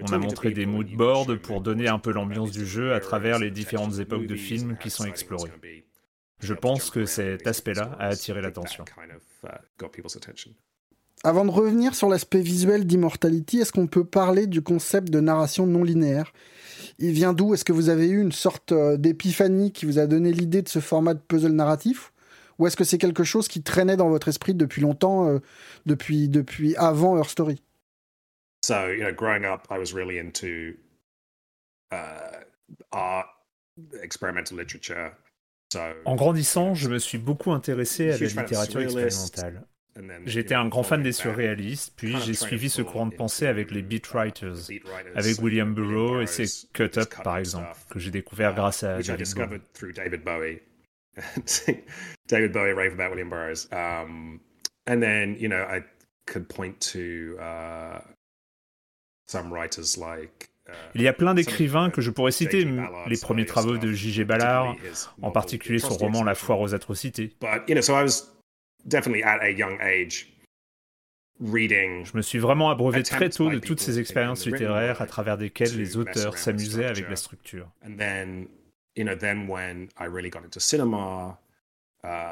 On 0.01 0.11
a 0.11 0.17
montré 0.17 0.51
des 0.51 0.65
mood 0.65 0.89
boards 0.91 1.37
pour 1.41 1.61
donner 1.61 1.87
un 1.87 1.99
peu 1.99 2.11
l'ambiance 2.11 2.51
du 2.51 2.65
jeu 2.65 2.93
à 2.93 2.99
travers 2.99 3.39
les 3.39 3.51
différentes 3.51 3.99
époques 3.99 4.27
de 4.27 4.35
films 4.35 4.77
qui 4.77 4.89
sont 4.89 5.05
explorées. 5.05 5.51
Je 6.39 6.53
pense 6.53 6.91
que 6.91 7.05
cet 7.05 7.47
aspect-là 7.47 7.95
a 7.99 8.07
attiré 8.07 8.41
l'attention. 8.41 8.85
Avant 11.23 11.45
de 11.45 11.51
revenir 11.51 11.95
sur 11.95 12.09
l'aspect 12.09 12.41
visuel 12.41 12.85
d'Immortality, 12.85 13.59
est-ce 13.59 13.71
qu'on 13.71 13.87
peut 13.87 14.03
parler 14.03 14.45
du 14.45 14.61
concept 14.61 15.09
de 15.09 15.19
narration 15.19 15.65
non 15.65 15.83
linéaire? 15.83 16.31
Il 16.99 17.11
vient 17.11 17.33
d'où? 17.33 17.53
Est-ce 17.53 17.65
que 17.65 17.73
vous 17.73 17.89
avez 17.89 18.07
eu 18.07 18.21
une 18.21 18.31
sorte 18.31 18.71
euh, 18.71 18.97
d'épiphanie 18.97 19.71
qui 19.71 19.85
vous 19.85 19.97
a 19.97 20.05
donné 20.05 20.31
l'idée 20.31 20.61
de 20.61 20.69
ce 20.69 20.79
format 20.79 21.15
de 21.15 21.19
puzzle 21.19 21.53
narratif? 21.53 22.11
Ou 22.59 22.67
est-ce 22.67 22.75
que 22.75 22.83
c'est 22.83 22.97
quelque 22.97 23.23
chose 23.23 23.47
qui 23.47 23.61
traînait 23.63 23.97
dans 23.97 24.09
votre 24.09 24.27
esprit 24.27 24.53
depuis 24.53 24.81
longtemps, 24.81 25.27
euh, 25.27 25.39
depuis, 25.85 26.29
depuis 26.29 26.75
avant 26.75 27.17
Her 27.17 27.29
Story? 27.29 27.61
So, 28.63 28.89
you 28.89 29.03
know, 29.03 29.13
growing 29.13 29.45
up, 29.45 29.67
I 29.69 29.77
was 29.77 29.93
really 29.93 30.19
into 30.19 30.73
uh, 31.91 32.43
art, 32.91 33.27
experimental 34.01 34.57
literature. 34.57 35.11
En 36.05 36.15
grandissant, 36.15 36.73
je 36.75 36.89
me 36.89 36.97
suis 36.97 37.17
beaucoup 37.17 37.51
intéressé 37.51 38.11
à 38.11 38.17
la 38.17 38.27
littérature 38.27 38.81
expérimentale. 38.81 39.63
J'étais 40.25 40.53
un 40.53 40.67
grand 40.67 40.83
fan 40.83 41.01
des 41.01 41.11
surréalistes, 41.11 41.93
puis 41.97 42.15
j'ai 42.21 42.33
suivi 42.33 42.69
ce 42.69 42.81
courant 42.81 43.07
de 43.07 43.15
pensée 43.15 43.47
avec 43.47 43.71
les 43.71 43.81
beat 43.81 44.07
writers, 44.07 44.69
avec 45.15 45.41
William 45.41 45.73
Burroughs 45.73 46.21
et 46.21 46.27
ses 46.27 46.67
cut-up 46.73 47.13
par 47.23 47.37
exemple, 47.37 47.75
que 47.89 47.99
j'ai 47.99 48.11
découvert 48.11 48.53
grâce 48.53 48.83
à 48.83 49.01
David 49.01 50.23
Bowie. 50.23 50.59
David 52.27 52.51
Bowie 52.53 52.73
rave 52.73 52.93
about 52.93 53.09
William 53.09 53.29
Burroughs. 53.29 53.67
Um, 53.71 54.39
and 54.85 55.01
then, 55.01 55.37
you 55.39 55.47
know, 55.47 55.63
I 55.63 55.83
could 56.25 56.47
point 56.49 56.79
to 56.93 57.37
uh, 57.39 57.99
some 59.27 59.51
writers 59.51 59.97
like 59.97 60.49
uh, 60.69 60.73
il 60.95 61.01
y 61.01 61.07
a 61.07 61.13
plein 61.13 61.33
d'écrivains 61.33 61.89
que 61.89 62.01
je 62.01 62.11
pourrais 62.11 62.31
citer, 62.31 62.65
les 63.07 63.17
premiers 63.17 63.45
travaux 63.45 63.77
de 63.77 63.91
J.G. 63.91 64.25
Ballard, 64.25 64.75
en 65.21 65.31
particulier 65.31 65.79
son 65.79 65.95
roman 65.95 66.23
La 66.23 66.35
foire 66.35 66.59
aux 66.59 66.73
atrocités. 66.73 67.35
Je 72.03 72.17
me 72.17 72.21
suis 72.21 72.39
vraiment 72.39 72.69
abreuvé 72.69 73.03
très 73.03 73.29
tôt 73.29 73.49
de 73.49 73.59
toutes 73.59 73.79
ces 73.79 73.99
expériences 73.99 74.45
littéraires 74.45 75.01
à 75.01 75.05
travers 75.05 75.37
desquelles 75.37 75.77
les 75.77 75.97
auteurs 75.97 76.37
s'amusaient 76.37 76.85
avec 76.85 77.09
la 77.09 77.15
structure. 77.15 77.69
You 78.97 79.03
know, 79.03 79.15
then 79.15 79.47
when 79.47 79.89
I 79.97 80.05
really 80.05 80.29
got 80.29 80.43
into 80.43 80.59
cinema, 80.59 81.37
uh, 82.03 82.31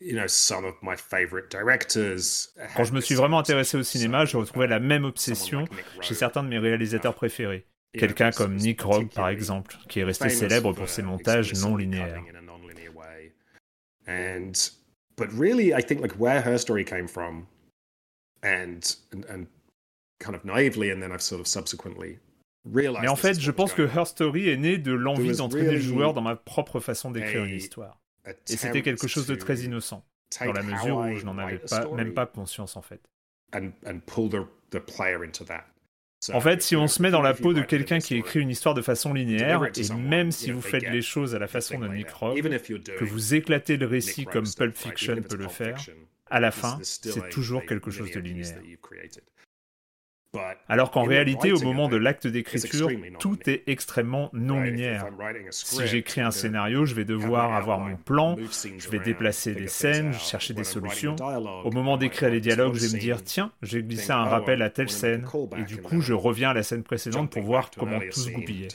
you 0.00 0.14
know, 0.14 0.26
some 0.26 0.64
of 0.64 0.74
my 0.82 0.96
favorite 0.96 1.50
directors. 1.50 2.48
Quand 2.76 2.84
je 2.84 2.92
me 2.92 3.00
suis 3.00 3.14
vraiment 3.14 3.38
intéressé 3.38 3.78
au 3.78 3.82
cinéma, 3.82 4.24
je 4.24 4.36
retrouvais 4.36 4.66
la 4.66 4.80
même 4.80 5.04
obsession 5.04 5.66
chez 6.00 6.14
certains 6.14 6.42
de 6.42 6.48
mes 6.48 6.58
réalisateurs 6.58 7.14
préférés. 7.14 7.64
Quelqu'un 7.96 8.32
comme 8.32 8.56
Nick 8.56 8.82
Rogue, 8.82 9.08
par 9.14 9.28
exemple, 9.28 9.76
qui 9.88 10.00
est 10.00 10.04
resté 10.04 10.28
célèbre 10.28 10.72
pour 10.72 10.88
ses 10.88 11.02
montages 11.02 11.54
non 11.54 11.76
linéaires. 11.76 12.22
And, 14.06 14.52
but 15.16 15.32
really, 15.32 15.72
I 15.72 15.80
think 15.80 16.02
like 16.02 16.12
where 16.18 16.42
her 16.42 16.58
story 16.58 16.84
came 16.84 17.08
from, 17.08 17.46
and 18.42 18.96
and, 19.12 19.24
and 19.30 19.46
kind 20.20 20.36
of 20.36 20.44
naively, 20.44 20.90
and 20.90 21.00
then 21.00 21.10
I've 21.10 21.22
sort 21.22 21.40
of 21.40 21.46
subsequently 21.46 22.18
mais 22.64 23.08
en 23.08 23.16
fait, 23.16 23.38
je 23.40 23.50
pense 23.50 23.72
que 23.72 23.82
Her 23.82 24.06
Story 24.06 24.48
est 24.48 24.56
né 24.56 24.78
de 24.78 24.92
l'envie 24.92 25.36
d'entraîner 25.36 25.72
le 25.72 25.80
joueur 25.80 26.14
dans 26.14 26.22
ma 26.22 26.36
propre 26.36 26.80
façon 26.80 27.10
d'écrire 27.10 27.44
une 27.44 27.56
histoire. 27.56 28.00
Et 28.26 28.56
c'était 28.56 28.82
quelque 28.82 29.06
chose 29.06 29.26
de 29.26 29.34
très 29.34 29.58
innocent, 29.60 30.04
dans 30.40 30.52
la 30.52 30.62
mesure 30.62 30.96
où 30.96 31.14
je 31.14 31.24
n'en 31.24 31.38
avais 31.38 31.58
pas, 31.58 31.88
même 31.92 32.14
pas 32.14 32.26
conscience 32.26 32.76
en 32.76 32.82
fait. 32.82 33.00
En 36.32 36.40
fait, 36.40 36.62
si 36.62 36.74
on 36.74 36.88
se 36.88 37.02
met 37.02 37.10
dans 37.10 37.20
la 37.20 37.34
peau 37.34 37.52
de 37.52 37.60
quelqu'un 37.60 37.98
qui 37.98 38.16
écrit 38.16 38.40
une 38.40 38.48
histoire 38.48 38.74
de 38.74 38.80
façon 38.80 39.12
linéaire, 39.12 39.62
et 39.76 39.94
même 39.94 40.30
si 40.32 40.50
vous 40.52 40.62
faites 40.62 40.88
les 40.88 41.02
choses 41.02 41.34
à 41.34 41.38
la 41.38 41.48
façon 41.48 41.78
de 41.78 41.88
Nick 41.88 42.10
Robb, 42.10 42.40
que 42.40 43.04
vous 43.04 43.34
éclatez 43.34 43.76
le 43.76 43.86
récit 43.86 44.24
comme 44.24 44.46
Pulp 44.56 44.76
Fiction 44.76 45.16
peut 45.22 45.36
le 45.36 45.48
faire, 45.48 45.76
à 46.30 46.40
la 46.40 46.50
fin, 46.50 46.78
c'est 46.82 47.28
toujours 47.28 47.64
quelque 47.66 47.90
chose 47.90 48.10
de 48.10 48.20
linéaire. 48.20 48.58
Alors 50.68 50.90
qu'en 50.90 51.04
réalité, 51.04 51.52
au 51.52 51.60
moment 51.60 51.88
de 51.88 51.96
l'acte 51.96 52.26
d'écriture, 52.26 52.90
tout 53.18 53.38
est 53.48 53.64
extrêmement 53.66 54.30
non 54.32 54.60
linéaire. 54.60 55.06
Si 55.50 55.86
j'écris 55.86 56.20
un 56.20 56.30
scénario, 56.30 56.84
je 56.84 56.94
vais 56.94 57.04
devoir 57.04 57.54
avoir 57.54 57.80
mon 57.80 57.96
plan, 57.96 58.36
je 58.78 58.88
vais 58.88 58.98
déplacer 58.98 59.54
des 59.54 59.68
scènes, 59.68 60.12
chercher 60.14 60.54
des 60.54 60.64
solutions. 60.64 61.16
Au 61.64 61.70
moment 61.70 61.96
d'écrire 61.96 62.30
les 62.30 62.40
dialogues, 62.40 62.74
je 62.74 62.86
vais 62.86 62.94
me 62.96 63.00
dire, 63.00 63.22
tiens, 63.22 63.52
j'ai 63.62 63.82
glissé 63.82 64.12
un 64.12 64.24
rappel 64.24 64.62
à 64.62 64.70
telle 64.70 64.90
scène, 64.90 65.26
et 65.58 65.62
du 65.62 65.78
coup, 65.78 66.00
je 66.00 66.12
reviens 66.12 66.50
à 66.50 66.54
la 66.54 66.62
scène 66.62 66.82
précédente 66.82 67.30
pour 67.30 67.42
voir 67.42 67.70
comment 67.76 68.00
tout 68.00 68.20
se 68.20 68.30
goupillait. 68.30 68.68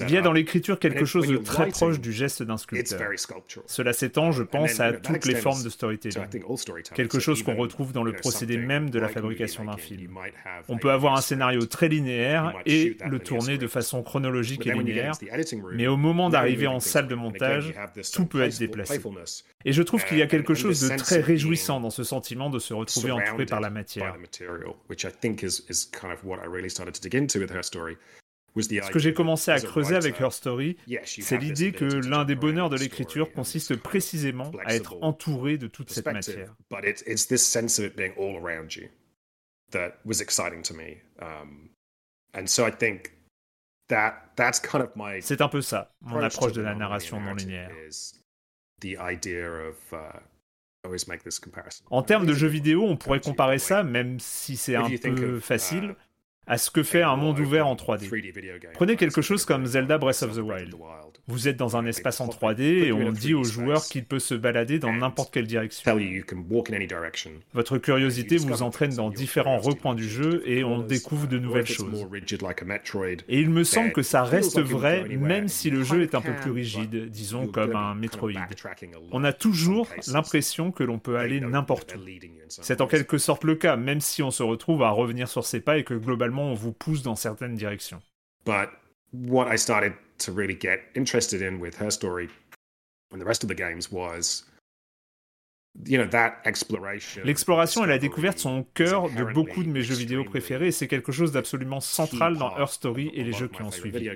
Il 0.00 0.10
y 0.10 0.16
a 0.16 0.22
dans 0.22 0.32
l'écriture 0.32 0.78
quelque 0.78 1.04
chose 1.04 1.26
de 1.28 1.36
très 1.36 1.68
proche 1.68 2.00
du 2.00 2.12
geste 2.12 2.42
d'un 2.42 2.56
sculpteur. 2.56 3.00
Cela 3.66 3.92
s'étend, 3.92 4.32
je 4.32 4.42
pense, 4.42 4.80
à 4.80 4.92
toutes 4.92 5.26
les 5.26 5.34
formes 5.34 5.62
de 5.62 5.68
storytelling. 5.68 6.24
Quelque 6.94 7.18
chose 7.18 7.42
qu'on 7.42 7.56
retrouve 7.56 7.92
dans 7.92 8.04
le 8.04 8.12
procédé 8.12 8.56
même 8.56 8.90
de 8.90 8.98
la 8.98 9.08
fabrication 9.08 9.64
d'un 9.64 9.76
film. 9.76 10.18
On 10.68 10.76
peut 10.76 10.87
avoir 10.90 11.14
un 11.14 11.20
scénario 11.20 11.66
très 11.66 11.88
linéaire 11.88 12.54
et 12.66 12.96
le 13.08 13.18
tourner 13.18 13.58
de 13.58 13.66
façon 13.66 14.02
chronologique 14.02 14.66
et 14.66 14.72
linéaire, 14.72 15.14
mais 15.72 15.86
au 15.86 15.96
moment 15.96 16.30
d'arriver 16.30 16.66
en 16.66 16.80
salle 16.80 17.08
de 17.08 17.14
montage, 17.14 17.74
tout 18.12 18.26
peut 18.26 18.42
être 18.42 18.58
déplacé. 18.58 19.00
Et 19.64 19.72
je 19.72 19.82
trouve 19.82 20.04
qu'il 20.04 20.18
y 20.18 20.22
a 20.22 20.26
quelque 20.26 20.54
chose 20.54 20.80
de 20.80 20.96
très 20.96 21.20
réjouissant 21.20 21.80
dans 21.80 21.90
ce 21.90 22.04
sentiment 22.04 22.50
de 22.50 22.58
se 22.58 22.74
retrouver 22.74 23.10
entouré 23.10 23.46
par 23.46 23.60
la 23.60 23.70
matière. 23.70 24.16
Ce 28.56 28.90
que 28.90 28.98
j'ai 28.98 29.14
commencé 29.14 29.50
à 29.50 29.60
creuser 29.60 29.94
avec 29.94 30.20
Her 30.20 30.32
Story, 30.32 30.76
c'est 31.04 31.38
l'idée 31.38 31.72
que 31.72 31.84
l'un 31.84 32.24
des 32.24 32.34
bonheurs 32.34 32.70
de 32.70 32.76
l'écriture 32.76 33.32
consiste 33.32 33.76
précisément 33.76 34.50
à 34.64 34.74
être 34.74 34.96
entouré 35.02 35.58
de 35.58 35.66
toute 35.66 35.90
cette 35.90 36.06
matière. 36.06 36.54
C'est 45.22 45.40
un 45.40 45.48
peu 45.48 45.60
ça, 45.62 45.90
mon 46.02 46.20
approche 46.20 46.52
de 46.52 46.60
la 46.62 46.74
narration 46.74 47.20
non 47.20 47.34
linéaire. 47.34 47.70
En 51.90 52.02
termes 52.02 52.24
de 52.26 52.34
jeux 52.34 52.48
vidéo, 52.48 52.84
on 52.84 52.96
pourrait 52.96 53.20
comparer 53.20 53.58
ça, 53.58 53.82
même 53.82 54.20
si 54.20 54.56
c'est 54.56 54.76
un 54.76 54.88
peu 54.88 55.40
facile, 55.40 55.96
à 56.48 56.58
ce 56.58 56.70
que 56.70 56.82
fait 56.82 57.02
un 57.02 57.16
monde 57.16 57.38
ouvert 57.38 57.66
en 57.66 57.76
3D. 57.76 58.08
Prenez 58.72 58.96
quelque 58.96 59.22
chose 59.22 59.44
comme 59.44 59.66
Zelda 59.66 59.98
Breath 59.98 60.22
of 60.22 60.34
the 60.34 60.40
Wild. 60.40 60.74
Vous 61.28 61.46
êtes 61.46 61.58
dans 61.58 61.76
un 61.76 61.84
espace 61.84 62.22
en 62.22 62.28
3D 62.28 62.62
et 62.62 62.92
on 62.92 63.12
dit 63.12 63.34
au 63.34 63.44
joueur 63.44 63.84
qu'il 63.84 64.06
peut 64.06 64.18
se 64.18 64.34
balader 64.34 64.78
dans 64.78 64.94
n'importe 64.94 65.32
quelle 65.32 65.46
direction. 65.46 65.94
Votre 67.52 67.78
curiosité 67.78 68.38
vous 68.38 68.62
entraîne 68.62 68.94
dans 68.94 69.10
différents 69.10 69.58
recoins 69.58 69.94
du 69.94 70.08
jeu 70.08 70.42
et 70.46 70.64
on 70.64 70.78
découvre 70.80 71.26
de 71.28 71.38
nouvelles 71.38 71.66
choses. 71.66 72.06
Et 73.28 73.40
il 73.40 73.50
me 73.50 73.62
semble 73.64 73.92
que 73.92 74.02
ça 74.02 74.24
reste 74.24 74.58
vrai 74.58 75.04
même 75.18 75.48
si 75.48 75.68
le 75.68 75.84
jeu 75.84 76.02
est 76.02 76.14
un 76.14 76.22
peu 76.22 76.32
plus 76.32 76.50
rigide, 76.50 77.10
disons 77.10 77.46
comme 77.46 77.76
un 77.76 77.94
Metroid. 77.94 78.32
On 79.12 79.22
a 79.24 79.34
toujours 79.34 79.88
l'impression 80.06 80.70
que 80.72 80.82
l'on 80.82 80.98
peut 80.98 81.18
aller 81.18 81.40
n'importe 81.40 81.94
où. 81.96 82.00
C'est 82.48 82.80
en 82.80 82.86
quelque 82.86 83.18
sorte 83.18 83.44
le 83.44 83.54
cas, 83.56 83.76
même 83.76 84.00
si 84.00 84.22
on 84.22 84.30
se 84.30 84.42
retrouve 84.42 84.82
à 84.82 84.90
revenir 84.90 85.28
sur 85.28 85.44
ses 85.44 85.60
pas 85.60 85.76
et 85.76 85.84
que 85.84 85.92
globalement 85.92 86.37
on 86.42 86.54
vous 86.54 86.72
pousse 86.72 87.02
dans 87.02 87.16
certaines 87.16 87.54
directions. 87.54 88.00
But 88.44 88.70
what 89.12 89.52
I 89.52 89.58
started 89.58 89.94
to 90.18 90.32
really 90.32 90.58
get 90.58 90.80
interested 90.94 91.42
in 91.42 91.60
with 91.60 91.80
her 91.80 91.90
story 91.90 92.28
and 93.12 93.18
the 93.18 93.26
rest 93.26 93.44
of 93.44 93.48
the 93.48 93.56
games 93.56 93.90
was 93.90 94.44
L'exploration 97.24 97.84
et 97.84 97.86
la 97.86 97.98
découverte 97.98 98.38
sont 98.38 98.58
au 98.58 98.64
cœur 98.74 99.10
de 99.10 99.24
beaucoup 99.32 99.62
de 99.62 99.68
mes 99.68 99.82
jeux 99.82 99.94
vidéo 99.94 100.24
préférés 100.24 100.68
et 100.68 100.72
c'est 100.72 100.88
quelque 100.88 101.12
chose 101.12 101.32
d'absolument 101.32 101.80
central 101.80 102.36
dans 102.36 102.56
Her 102.56 102.68
Story 102.68 103.10
et 103.14 103.22
les 103.22 103.32
jeux 103.32 103.48
qui 103.48 103.62
ont 103.62 103.70
suivi. 103.70 104.10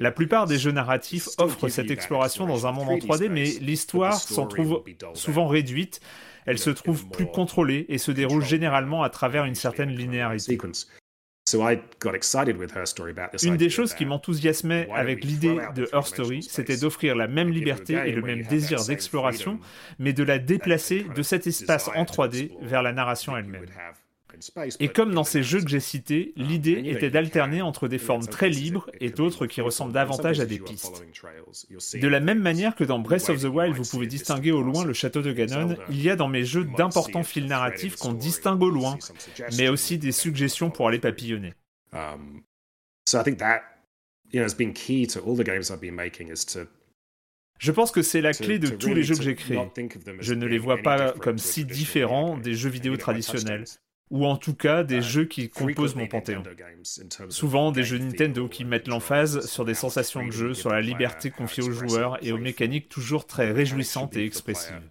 La 0.00 0.10
plupart 0.10 0.46
des 0.46 0.58
jeux 0.58 0.72
narratifs 0.72 1.28
offrent 1.38 1.68
cette 1.68 1.90
exploration 1.90 2.46
dans 2.46 2.66
un 2.66 2.72
monde 2.72 2.88
en 2.88 2.96
3D, 2.96 3.28
mais 3.28 3.44
l'histoire 3.60 4.18
s'en 4.18 4.46
trouve 4.46 4.82
souvent 5.14 5.46
réduite. 5.46 6.00
Elle 6.46 6.58
se 6.58 6.70
trouve 6.70 7.08
plus 7.08 7.26
contrôlée 7.26 7.86
et 7.88 7.98
se 7.98 8.10
déroule 8.10 8.44
généralement 8.44 9.02
à 9.02 9.10
travers 9.10 9.44
une 9.44 9.54
certaine 9.54 9.90
linéarité. 9.90 10.58
Une 13.42 13.56
des 13.56 13.68
choses 13.68 13.94
qui 13.94 14.06
m'enthousiasmait 14.06 14.88
avec 14.94 15.24
l'idée 15.24 15.58
de 15.74 15.88
Her 15.92 16.06
Story, 16.06 16.42
c'était 16.42 16.76
d'offrir 16.76 17.16
la 17.16 17.26
même 17.26 17.50
liberté 17.50 17.94
et 17.94 18.12
le 18.12 18.22
même 18.22 18.42
désir 18.42 18.84
d'exploration, 18.84 19.58
mais 19.98 20.12
de 20.12 20.22
la 20.22 20.38
déplacer 20.38 21.04
de 21.14 21.22
cet 21.22 21.46
espace 21.46 21.88
en 21.88 22.04
3D 22.04 22.52
vers 22.62 22.82
la 22.82 22.92
narration 22.92 23.36
elle-même. 23.36 23.66
Et 24.80 24.88
comme 24.88 25.14
dans 25.14 25.24
ces 25.24 25.42
jeux 25.42 25.60
que 25.60 25.68
j'ai 25.68 25.80
cités, 25.80 26.32
um, 26.36 26.46
l'idée 26.46 26.82
était 26.86 27.10
d'alterner 27.10 27.62
entre 27.62 27.88
des 27.88 27.98
formes 27.98 28.26
très 28.26 28.48
libres 28.48 28.90
et 29.00 29.10
d'autres 29.10 29.46
qui 29.46 29.60
ressemblent 29.60 29.92
davantage 29.92 30.40
à 30.40 30.46
des 30.46 30.58
pistes. 30.58 31.04
De 31.94 32.08
la 32.08 32.20
même 32.20 32.40
manière 32.40 32.74
que 32.74 32.84
dans 32.84 32.98
Breath 32.98 33.28
of 33.28 33.40
the 33.40 33.46
Wild, 33.46 33.76
vous 33.76 33.88
pouvez 33.88 34.06
distinguer 34.06 34.52
au 34.52 34.62
loin 34.62 34.84
le 34.84 34.92
château 34.92 35.22
de 35.22 35.32
Ganon, 35.32 35.76
il 35.90 36.02
y 36.02 36.10
a 36.10 36.16
dans 36.16 36.28
mes 36.28 36.44
jeux 36.44 36.64
d'importants 36.64 37.22
fils 37.22 37.44
narratifs 37.44 37.96
qu'on 37.96 38.12
distingue 38.12 38.62
au 38.62 38.70
loin, 38.70 38.98
mais 39.56 39.68
aussi 39.68 39.98
des 39.98 40.12
suggestions 40.12 40.70
pour 40.70 40.88
aller 40.88 40.98
papillonner. 40.98 41.54
Je 47.58 47.70
pense 47.70 47.90
que 47.92 48.02
c'est 48.02 48.20
la 48.20 48.32
clé 48.32 48.58
de 48.58 48.68
tous 48.68 48.94
les 48.94 49.02
jeux 49.04 49.14
que 49.14 49.22
j'ai 49.22 49.34
créés. 49.34 49.60
Je 50.20 50.34
ne 50.34 50.46
les 50.46 50.58
vois 50.58 50.78
pas 50.78 51.12
comme 51.12 51.38
si 51.38 51.64
différents 51.64 52.36
des 52.36 52.54
jeux 52.54 52.70
vidéo 52.70 52.96
traditionnels 52.96 53.64
ou 54.10 54.26
en 54.26 54.36
tout 54.36 54.54
cas 54.54 54.84
des 54.84 55.00
jeux 55.00 55.24
qui 55.24 55.48
composent 55.48 55.94
mon 55.94 56.06
panthéon. 56.06 56.42
Souvent 57.30 57.72
des 57.72 57.82
jeux 57.82 57.98
Nintendo 57.98 58.48
qui 58.48 58.64
mettent 58.64 58.88
l'emphase 58.88 59.46
sur 59.46 59.64
des 59.64 59.74
sensations 59.74 60.26
de 60.26 60.32
jeu, 60.32 60.54
sur 60.54 60.70
la 60.70 60.80
liberté 60.80 61.30
confiée 61.30 61.62
aux 61.62 61.72
joueurs 61.72 62.22
et 62.24 62.32
aux 62.32 62.38
mécaniques 62.38 62.88
toujours 62.88 63.26
très 63.26 63.50
réjouissantes 63.52 64.16
et 64.16 64.24
expressives. 64.24 64.82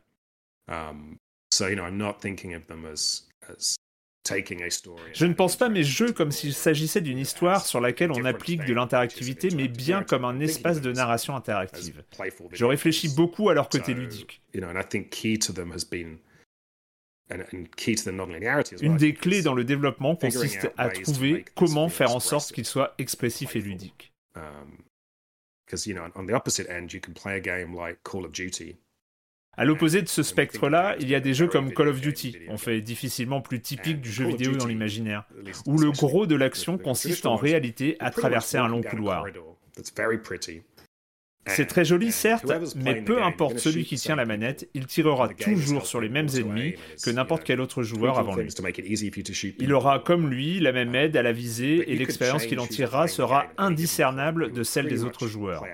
Je 5.13 5.25
ne 5.25 5.33
pense 5.33 5.55
pas 5.55 5.69
mes 5.69 5.83
jeux 5.83 6.11
comme 6.13 6.31
s'il 6.31 6.53
s'agissait 6.53 7.01
d'une 7.01 7.17
histoire 7.17 7.65
sur 7.65 7.81
laquelle 7.81 8.11
on 8.11 8.23
applique 8.23 8.63
de 8.65 8.73
l'interactivité, 8.73 9.49
mais 9.51 9.67
bien 9.67 10.03
comme 10.03 10.25
un 10.25 10.39
espace 10.39 10.79
de 10.79 10.91
narration 10.91 11.35
interactive. 11.35 12.03
Je 12.51 12.65
réfléchis 12.65 13.09
beaucoup 13.09 13.49
à 13.49 13.53
leur 13.53 13.67
côté 13.69 13.93
ludique. 13.93 14.41
Une 18.81 18.97
des 18.97 19.13
clés 19.13 19.41
dans 19.41 19.53
le 19.53 19.63
développement 19.63 20.15
consiste 20.15 20.71
à 20.77 20.89
trouver 20.89 21.45
comment 21.55 21.89
faire 21.89 22.15
en 22.15 22.19
sorte 22.19 22.51
qu'il 22.51 22.65
soit 22.65 22.93
expressif 22.97 23.55
et 23.55 23.61
ludique. 23.61 24.13
À 29.57 29.65
l'opposé 29.65 30.01
de 30.01 30.07
ce 30.07 30.23
spectre-là, 30.23 30.95
il 30.99 31.09
y 31.09 31.15
a 31.15 31.19
des 31.19 31.33
jeux 31.33 31.47
comme 31.47 31.73
Call 31.73 31.89
of 31.89 31.99
Duty, 31.99 32.37
on 32.47 32.57
fait 32.57 32.81
difficilement 32.81 33.41
plus 33.41 33.59
typique 33.59 33.99
du 33.99 34.09
jeu 34.11 34.25
vidéo 34.25 34.55
dans 34.55 34.65
l'imaginaire, 34.65 35.25
où 35.65 35.77
le 35.77 35.91
gros 35.91 36.25
de 36.25 36.35
l'action 36.35 36.77
consiste 36.77 37.25
en 37.25 37.35
réalité 37.35 37.97
à 37.99 38.11
traverser 38.11 38.57
un 38.57 38.67
long 38.67 38.81
couloir. 38.81 39.25
C'est 41.47 41.65
très 41.65 41.83
joli, 41.83 42.11
certes, 42.11 42.45
mais 42.75 43.01
peu 43.01 43.23
importe 43.23 43.57
celui 43.57 43.83
qui 43.83 43.95
tient 43.95 44.15
la 44.15 44.25
manette, 44.25 44.69
il 44.73 44.85
tirera 44.85 45.27
toujours 45.29 45.85
sur 45.87 45.99
les 45.99 46.09
mêmes 46.09 46.27
ennemis 46.35 46.75
que 47.03 47.09
n'importe 47.09 47.43
quel 47.43 47.59
autre 47.61 47.81
joueur 47.83 48.19
avant 48.19 48.35
lui. 48.35 48.47
Il 49.59 49.73
aura 49.73 49.99
comme 49.99 50.29
lui 50.29 50.59
la 50.59 50.71
même 50.71 50.93
aide 50.93 51.17
à 51.17 51.23
la 51.23 51.31
visée 51.31 51.91
et 51.91 51.95
l'expérience 51.95 52.45
qu'il 52.45 52.59
en 52.59 52.67
tirera 52.67 53.07
sera 53.07 53.47
indiscernable 53.57 54.51
de 54.51 54.63
celle 54.63 54.87
des 54.87 55.03
autres 55.03 55.27
joueurs. 55.27 55.65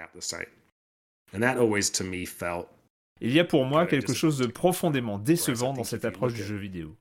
Il 3.19 3.31
y 3.33 3.39
a 3.39 3.43
pour 3.45 3.65
moi 3.65 3.85
quelque 3.87 4.13
chose 4.13 4.37
de 4.37 4.45
profondément 4.47 5.17
décevant 5.17 5.73
dans 5.73 5.83
cette 5.83 6.05
approche 6.05 6.33
du 6.33 6.43
jeu 6.43 6.55
vidéo. 6.55 6.95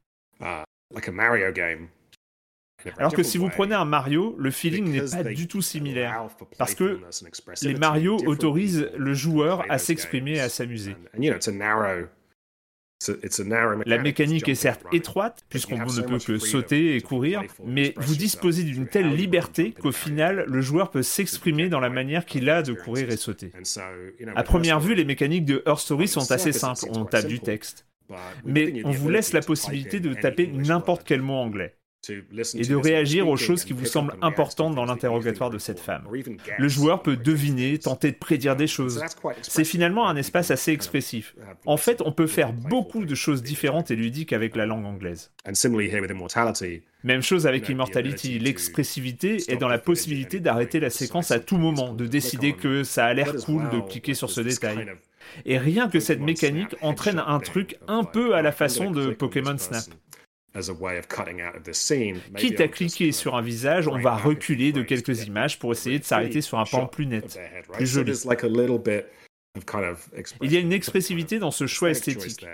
Alors 2.99 3.12
que 3.12 3.22
si 3.22 3.38
vous 3.38 3.49
prenez 3.49 3.75
un 3.75 3.85
Mario, 3.85 4.37
le 4.38 4.51
feeling 4.51 4.90
n'est 4.90 5.22
pas 5.22 5.25
du 5.25 5.49
tout 5.49 5.62
similaire, 5.62 6.27
parce 6.59 6.75
que 6.75 7.01
les 7.62 7.75
Mario 7.75 8.16
autorisent 8.27 8.90
le 8.96 9.14
joueur 9.14 9.64
à 9.68 9.79
s'exprimer 9.79 10.37
et 10.37 10.40
à 10.40 10.49
s'amuser. 10.49 10.96
La 13.85 13.99
mécanique 13.99 14.49
est 14.49 14.55
certes 14.55 14.83
étroite, 14.92 15.44
puisqu'on 15.49 15.77
ne 15.79 16.03
peut 16.03 16.18
que 16.18 16.38
sauter 16.38 16.96
et 16.96 17.01
courir, 17.03 17.42
mais 17.64 17.94
vous 17.96 18.16
disposez 18.16 18.64
d'une 18.64 18.88
telle 18.88 19.14
liberté 19.14 19.72
qu'au 19.72 19.92
final, 19.92 20.44
le 20.49 20.61
joueur 20.61 20.90
peut 20.90 21.03
s'exprimer 21.03 21.68
dans 21.68 21.81
la 21.81 21.90
manière 21.90 22.25
qu'il 22.25 22.49
a 22.49 22.62
de 22.62 22.72
courir 22.72 23.11
et 23.11 23.16
sauter. 23.16 23.53
À 24.35 24.42
première 24.42 24.81
vue, 24.81 24.94
les 24.94 25.05
mécaniques 25.05 25.44
de 25.44 25.62
Her 25.66 25.79
Story 25.79 26.09
sont 26.09 26.31
assez 26.33 26.53
simples, 26.53 26.87
on 26.90 27.05
tape 27.05 27.27
du 27.27 27.40
texte. 27.40 27.87
Mais 28.44 28.83
on 28.85 28.92
vous 28.92 29.11
laisse 29.11 29.33
la 29.33 29.40
possibilité 29.40 30.01
de 30.01 30.14
taper 30.14 30.46
n'importe 30.46 31.03
quel 31.05 31.22
mot 31.22 31.35
anglais 31.35 31.75
et 32.10 32.66
de 32.66 32.74
réagir 32.74 33.28
aux 33.28 33.36
choses 33.36 33.64
qui 33.64 33.72
vous 33.72 33.86
semblent 33.86 34.14
importantes 34.22 34.74
dans 34.74 34.84
l'interrogatoire 34.84 35.50
de 35.50 35.58
cette 35.58 35.80
femme. 35.80 36.04
Le 36.58 36.68
joueur 36.68 37.02
peut 37.02 37.16
deviner, 37.16 37.78
tenter 37.78 38.12
de 38.12 38.16
prédire 38.16 38.56
des 38.56 38.66
choses. 38.66 39.02
C'est 39.42 39.64
finalement 39.64 40.08
un 40.08 40.16
espace 40.16 40.50
assez 40.50 40.72
expressif. 40.72 41.34
En 41.64 41.76
fait, 41.76 42.02
on 42.04 42.12
peut 42.12 42.26
faire 42.26 42.52
beaucoup 42.52 43.04
de 43.04 43.14
choses 43.14 43.42
différentes 43.42 43.90
et 43.90 43.96
ludiques 43.96 44.32
avec 44.32 44.56
la 44.56 44.66
langue 44.66 44.84
anglaise. 44.84 45.32
Même 47.04 47.22
chose 47.22 47.46
avec 47.46 47.68
Immortality, 47.68 48.38
l'expressivité 48.38 49.36
est 49.48 49.56
dans 49.56 49.68
la 49.68 49.78
possibilité 49.78 50.40
d'arrêter 50.40 50.80
la 50.80 50.90
séquence 50.90 51.30
à 51.30 51.38
tout 51.38 51.56
moment, 51.56 51.94
de 51.94 52.06
décider 52.06 52.52
que 52.54 52.82
ça 52.82 53.06
a 53.06 53.14
l'air 53.14 53.34
cool 53.44 53.68
de 53.70 53.80
cliquer 53.80 54.14
sur 54.14 54.30
ce 54.30 54.40
détail. 54.40 54.86
Et 55.44 55.58
rien 55.58 55.88
que 55.88 56.00
cette 56.00 56.20
mécanique 56.20 56.74
entraîne 56.82 57.22
un 57.24 57.40
truc 57.40 57.78
un 57.88 58.04
peu 58.04 58.34
à 58.34 58.42
la 58.42 58.52
façon 58.52 58.90
de 58.90 59.10
Pokémon 59.10 59.58
Snap. 59.58 59.84
Quitte 62.36 62.60
à 62.60 62.68
cliquer 62.68 63.12
sur 63.12 63.36
un 63.36 63.42
visage, 63.42 63.88
on 63.88 63.98
va 63.98 64.16
reculer 64.16 64.72
de 64.72 64.82
quelques 64.82 65.24
images 65.24 65.58
pour 65.58 65.72
essayer 65.72 65.98
de 65.98 66.04
s'arrêter 66.04 66.40
sur 66.40 66.58
un 66.58 66.64
pan 66.64 66.86
plus 66.86 67.06
net, 67.06 67.38
plus 67.72 67.86
joli. 67.86 68.12
Il 70.42 70.52
y 70.52 70.56
a 70.56 70.60
une 70.60 70.72
expressivité 70.72 71.38
dans 71.38 71.50
ce 71.50 71.66
choix 71.66 71.90
esthétique. 71.90 72.44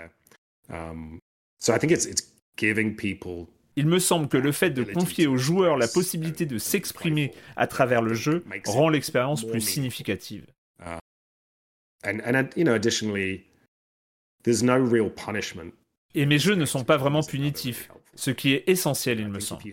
Um, 0.69 1.19
Il 3.75 3.87
me 3.87 3.99
semble 3.99 4.27
que 4.27 4.37
le 4.37 4.51
fait 4.51 4.69
de 4.69 4.83
confier 4.83 5.27
aux 5.27 5.37
joueurs 5.37 5.77
la 5.77 5.87
possibilité 5.87 6.45
de 6.45 6.57
s'exprimer 6.57 7.33
à 7.55 7.67
travers 7.67 8.01
le 8.01 8.13
jeu 8.13 8.43
rend 8.65 8.89
l'expérience 8.89 9.43
plus 9.43 9.61
significative. 9.61 10.45
Uh, 10.79 10.99
and, 12.03 12.19
and, 12.25 12.49
you 12.55 12.63
know, 12.63 12.73
additionally, 12.73 13.45
there's 14.43 14.63
no 14.63 14.77
real 14.77 15.09
punishment 15.09 15.73
et 16.15 16.25
mes 16.25 16.39
jeux 16.39 16.55
ne 16.55 16.65
sont 16.65 16.83
pas 16.83 16.97
vraiment 16.97 17.23
punitifs. 17.23 17.89
Ce 18.15 18.29
qui 18.29 18.53
est 18.53 18.63
essentiel, 18.67 19.19
il 19.19 19.27
me 19.27 19.39
semble. 19.39 19.63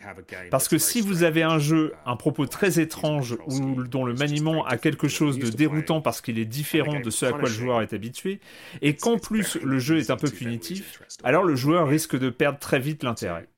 Parce 0.51 0.67
que 0.67 0.79
si 0.79 1.03
vous 1.03 1.25
avez 1.25 1.43
un 1.43 1.59
jeu, 1.59 1.93
un 2.07 2.17
propos 2.17 2.47
très 2.47 2.81
étrange 2.81 3.37
ou 3.47 3.83
dont 3.85 4.05
le 4.05 4.15
maniement 4.15 4.65
a 4.65 4.79
quelque 4.79 5.09
chose 5.09 5.39
de 5.39 5.51
déroutant 5.51 6.01
parce 6.01 6.23
qu'il 6.23 6.39
est 6.39 6.47
différent 6.47 7.01
de 7.01 7.11
ce 7.11 7.27
à 7.27 7.31
quoi 7.33 7.43
le 7.43 7.47
joueur 7.49 7.83
est 7.83 7.93
habitué, 7.93 8.41
et 8.81 8.97
qu'en 8.97 9.19
plus 9.19 9.57
le 9.57 9.79
jeu 9.79 9.99
est 9.99 10.11
un 10.11 10.17
peu 10.17 10.31
punitif, 10.31 11.03
alors 11.23 11.45
le 11.45 11.55
joueur 11.55 11.87
risque 11.87 12.19
de 12.19 12.31
perdre 12.31 12.59
très 12.59 12.81
vite 12.81 13.03
l'intérêt. 13.03 13.49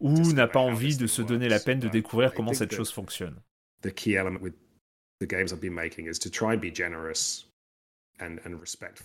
Ou 0.00 0.32
n'a 0.32 0.48
pas 0.48 0.60
envie 0.60 0.96
de 0.96 1.06
se 1.06 1.22
donner 1.22 1.48
la 1.48 1.60
peine 1.60 1.78
de 1.78 1.88
découvrir 1.88 2.32
comment 2.32 2.54
cette 2.54 2.74
chose 2.74 2.90
fonctionne. 2.90 3.36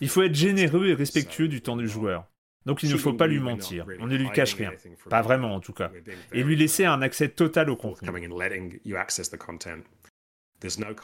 Il 0.00 0.08
faut 0.08 0.22
être 0.22 0.34
généreux 0.34 0.88
et 0.88 0.94
respectueux 0.94 1.48
du 1.48 1.60
temps 1.60 1.76
du 1.76 1.88
joueur. 1.88 2.26
Donc 2.66 2.82
il 2.82 2.90
ne 2.90 2.96
faut 2.96 3.12
pas 3.12 3.28
lui 3.28 3.38
mentir, 3.38 3.86
on 4.00 4.06
ne 4.06 4.16
lui 4.16 4.28
cache 4.30 4.54
rien, 4.54 4.72
pas 5.08 5.22
vraiment 5.22 5.54
en 5.54 5.60
tout 5.60 5.72
cas, 5.72 5.90
et 6.32 6.42
lui 6.42 6.56
laisser 6.56 6.84
un 6.84 7.00
accès 7.00 7.28
total 7.28 7.70
au 7.70 7.76
contenu. 7.76 8.08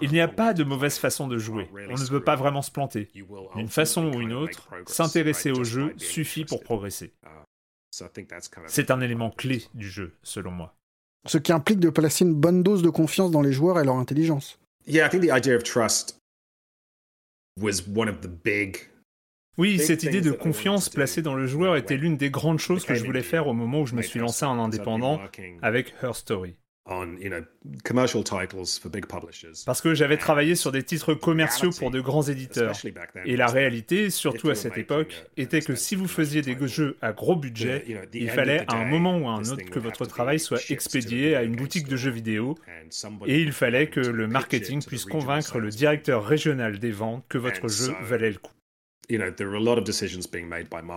Il 0.00 0.10
n'y 0.10 0.20
a 0.20 0.28
pas 0.28 0.54
de 0.54 0.64
mauvaise 0.64 0.98
façon 0.98 1.28
de 1.28 1.38
jouer, 1.38 1.68
on 1.88 1.94
ne 1.94 2.08
peut 2.08 2.24
pas 2.24 2.36
vraiment 2.36 2.62
se 2.62 2.70
planter. 2.70 3.08
D'une 3.54 3.68
façon 3.68 4.12
ou 4.12 4.20
une 4.20 4.32
autre, 4.32 4.68
s'intéresser 4.86 5.52
au 5.52 5.62
jeu 5.62 5.94
suffit 5.98 6.44
pour 6.44 6.62
progresser. 6.62 7.12
Uh, 7.24 7.28
C'est 8.66 8.90
un 8.90 9.00
élément 9.00 9.30
clé 9.30 9.64
du 9.74 9.88
jeu, 9.88 10.14
selon 10.22 10.50
moi. 10.50 10.74
Ce 11.26 11.38
qui 11.38 11.52
implique 11.52 11.78
de 11.78 11.90
placer 11.90 12.24
une 12.24 12.34
bonne 12.34 12.62
dose 12.62 12.82
de 12.82 12.90
confiance 12.90 13.30
dans 13.30 13.42
les 13.42 13.52
joueurs 13.52 13.78
et 13.78 13.84
leur 13.84 13.96
intelligence. 13.96 14.58
Yeah, 14.86 15.06
I 15.06 15.10
think 15.10 15.22
the 15.22 15.30
idea 15.30 15.54
of 15.54 15.62
trust 15.62 16.18
was 17.60 17.86
one 17.86 18.08
of 18.08 18.20
the 18.20 18.28
big 18.28 18.88
oui, 19.58 19.78
cette 19.78 20.02
idée 20.02 20.20
de 20.20 20.32
confiance 20.32 20.88
placée 20.88 21.22
dans 21.22 21.34
le 21.34 21.46
joueur 21.46 21.76
était 21.76 21.96
l'une 21.96 22.16
des 22.16 22.30
grandes 22.30 22.58
choses 22.58 22.84
que 22.84 22.94
je 22.94 23.04
voulais 23.04 23.22
faire 23.22 23.46
au 23.46 23.52
moment 23.52 23.82
où 23.82 23.86
je 23.86 23.94
me 23.94 24.02
suis 24.02 24.20
lancé 24.20 24.44
en 24.44 24.58
indépendant 24.58 25.20
avec 25.60 25.94
Her 26.02 26.14
Story. 26.14 26.56
Parce 29.66 29.80
que 29.80 29.94
j'avais 29.94 30.16
travaillé 30.16 30.56
sur 30.56 30.72
des 30.72 30.82
titres 30.82 31.14
commerciaux 31.14 31.70
pour 31.70 31.92
de 31.92 32.00
grands 32.00 32.22
éditeurs. 32.22 32.76
Et 33.24 33.36
la 33.36 33.46
réalité, 33.46 34.10
surtout 34.10 34.50
à 34.50 34.56
cette 34.56 34.76
époque, 34.78 35.24
était 35.36 35.60
que 35.60 35.76
si 35.76 35.94
vous 35.94 36.08
faisiez 36.08 36.42
des 36.42 36.56
jeux 36.66 36.96
à 37.00 37.12
gros 37.12 37.36
budget, 37.36 37.84
il 38.12 38.30
fallait 38.30 38.64
à 38.66 38.76
un 38.76 38.84
moment 38.84 39.18
ou 39.18 39.28
à 39.28 39.32
un 39.32 39.44
autre 39.44 39.70
que 39.70 39.78
votre 39.78 40.06
travail 40.06 40.40
soit 40.40 40.70
expédié 40.70 41.36
à 41.36 41.42
une 41.44 41.54
boutique 41.54 41.86
de 41.86 41.96
jeux 41.96 42.10
vidéo. 42.10 42.56
Et 43.26 43.40
il 43.40 43.52
fallait 43.52 43.88
que 43.88 44.00
le 44.00 44.26
marketing 44.26 44.82
puisse 44.84 45.04
convaincre 45.04 45.58
le 45.58 45.70
directeur 45.70 46.24
régional 46.24 46.78
des 46.78 46.90
ventes 46.90 47.24
que 47.28 47.38
votre 47.38 47.68
jeu 47.68 47.94
valait 48.02 48.30
le 48.30 48.38
coup. 48.38 48.52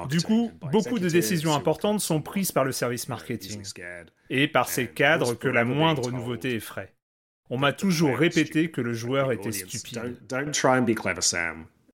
Du 0.08 0.22
coup, 0.22 0.52
beaucoup 0.72 1.00
de 1.00 1.10
décisions 1.10 1.54
importantes 1.54 2.00
sont 2.00 2.22
prises 2.22 2.52
par 2.52 2.64
le 2.64 2.72
service 2.72 3.10
marketing. 3.10 3.62
Et 4.30 4.48
par 4.48 4.70
ces 4.70 4.88
cadres 4.88 5.34
que 5.36 5.48
la 5.48 5.66
moindre 5.66 6.12
nouveauté 6.12 6.56
effraie. 6.56 6.94
On 7.50 7.58
m'a 7.58 7.74
toujours 7.74 8.18
répété 8.18 8.72
que 8.72 8.82
le 8.82 8.94
joueur 8.94 9.32
était 9.32 9.52
stupide. 9.52 10.18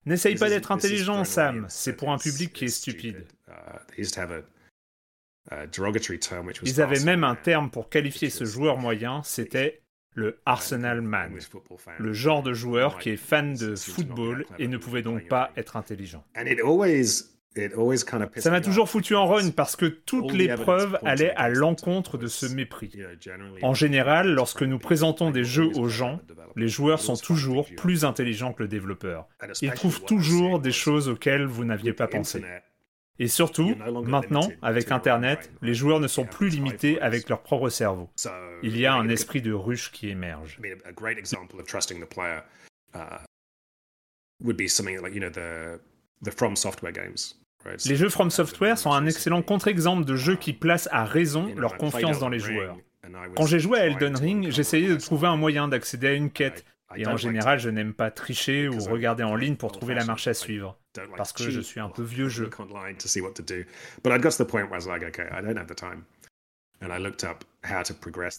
N'essaye 0.05 0.35
pas 0.35 0.49
d'être 0.49 0.71
intelligent, 0.71 1.23
Sam, 1.23 1.65
c'est 1.69 1.93
pour 1.93 2.11
un 2.11 2.17
public 2.17 2.53
qui 2.53 2.65
est 2.65 2.69
stupide. 2.69 3.25
Ils 6.63 6.81
avaient 6.81 7.03
même 7.03 7.23
un 7.23 7.35
terme 7.35 7.69
pour 7.69 7.89
qualifier 7.89 8.29
ce 8.29 8.45
joueur 8.45 8.77
moyen, 8.77 9.21
c'était 9.23 9.80
le 10.13 10.39
Arsenal 10.45 11.01
Man, 11.01 11.37
le 11.97 12.13
genre 12.13 12.43
de 12.43 12.53
joueur 12.53 12.97
qui 12.99 13.11
est 13.11 13.17
fan 13.17 13.55
de 13.55 13.75
football 13.75 14.45
et 14.59 14.67
ne 14.67 14.77
pouvait 14.77 15.01
donc 15.01 15.27
pas 15.27 15.51
être 15.55 15.77
intelligent. 15.77 16.23
Ça 18.37 18.49
m'a 18.49 18.61
toujours 18.61 18.89
foutu 18.89 19.13
en 19.15 19.27
rogne 19.27 19.51
parce 19.51 19.75
que 19.75 19.85
toutes 19.85 20.31
les 20.31 20.47
preuves 20.47 20.97
allaient 21.03 21.33
à 21.35 21.49
l'encontre 21.49 22.17
de 22.17 22.27
ce 22.27 22.45
mépris. 22.45 22.93
En 23.61 23.73
général, 23.73 24.33
lorsque 24.33 24.63
nous 24.63 24.79
présentons 24.79 25.31
des 25.31 25.43
jeux 25.43 25.69
aux 25.75 25.89
gens, 25.89 26.21
les 26.55 26.69
joueurs 26.69 27.01
sont 27.01 27.17
toujours 27.17 27.67
plus 27.75 28.05
intelligents 28.05 28.53
que 28.53 28.63
le 28.63 28.69
développeur. 28.69 29.27
Ils 29.61 29.73
trouvent 29.73 30.03
toujours 30.05 30.59
des 30.59 30.71
choses 30.71 31.09
auxquelles 31.09 31.45
vous 31.45 31.65
n'aviez 31.65 31.93
pas 31.93 32.07
pensé. 32.07 32.41
Et 33.21 33.27
surtout, 33.27 33.75
maintenant, 34.03 34.49
avec 34.63 34.91
Internet, 34.91 35.51
les 35.61 35.75
joueurs 35.75 35.99
ne 35.99 36.07
sont 36.07 36.25
plus 36.25 36.49
limités 36.49 36.99
avec 37.01 37.29
leur 37.29 37.43
propre 37.43 37.69
cerveau. 37.69 38.09
Il 38.63 38.75
y 38.75 38.87
a 38.87 38.95
un 38.95 39.09
esprit 39.09 39.43
de 39.43 39.53
ruche 39.53 39.91
qui 39.91 40.09
émerge. 40.09 40.59
Les 47.85 47.95
jeux 47.95 48.09
From 48.09 48.31
Software 48.31 48.79
sont 48.79 48.91
un 48.91 49.05
excellent 49.05 49.43
contre-exemple 49.43 50.03
de 50.03 50.15
jeux 50.15 50.35
qui 50.35 50.51
placent 50.51 50.89
à 50.91 51.05
raison 51.05 51.53
leur 51.53 51.77
confiance 51.77 52.17
dans 52.17 52.29
les 52.29 52.39
joueurs. 52.39 52.75
Quand 53.35 53.45
j'ai 53.45 53.59
joué 53.59 53.79
à 53.79 53.85
Elden 53.85 54.15
Ring, 54.15 54.49
j'essayais 54.49 54.89
de 54.89 54.95
trouver 54.95 55.27
un 55.27 55.37
moyen 55.37 55.67
d'accéder 55.67 56.07
à 56.07 56.13
une 56.13 56.31
quête, 56.31 56.65
et 56.95 57.07
en 57.07 57.17
général, 57.17 57.59
je 57.59 57.69
n'aime 57.69 57.93
pas 57.93 58.11
tricher 58.11 58.67
ou 58.67 58.79
regarder 58.79 59.23
en 59.23 59.35
ligne 59.35 59.55
pour 59.55 59.71
trouver 59.71 59.93
la 59.93 60.05
marche 60.05 60.27
à 60.27 60.33
suivre, 60.33 60.77
parce 61.17 61.33
que 61.33 61.49
je 61.49 61.59
suis 61.59 61.79
un 61.79 61.89
peu 61.89 62.03
vieux 62.03 62.29
jeu. 62.29 62.49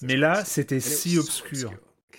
Mais 0.03 0.17
là, 0.17 0.45
c'était 0.45 0.81
si 0.81 1.19
obscur. 1.19 1.73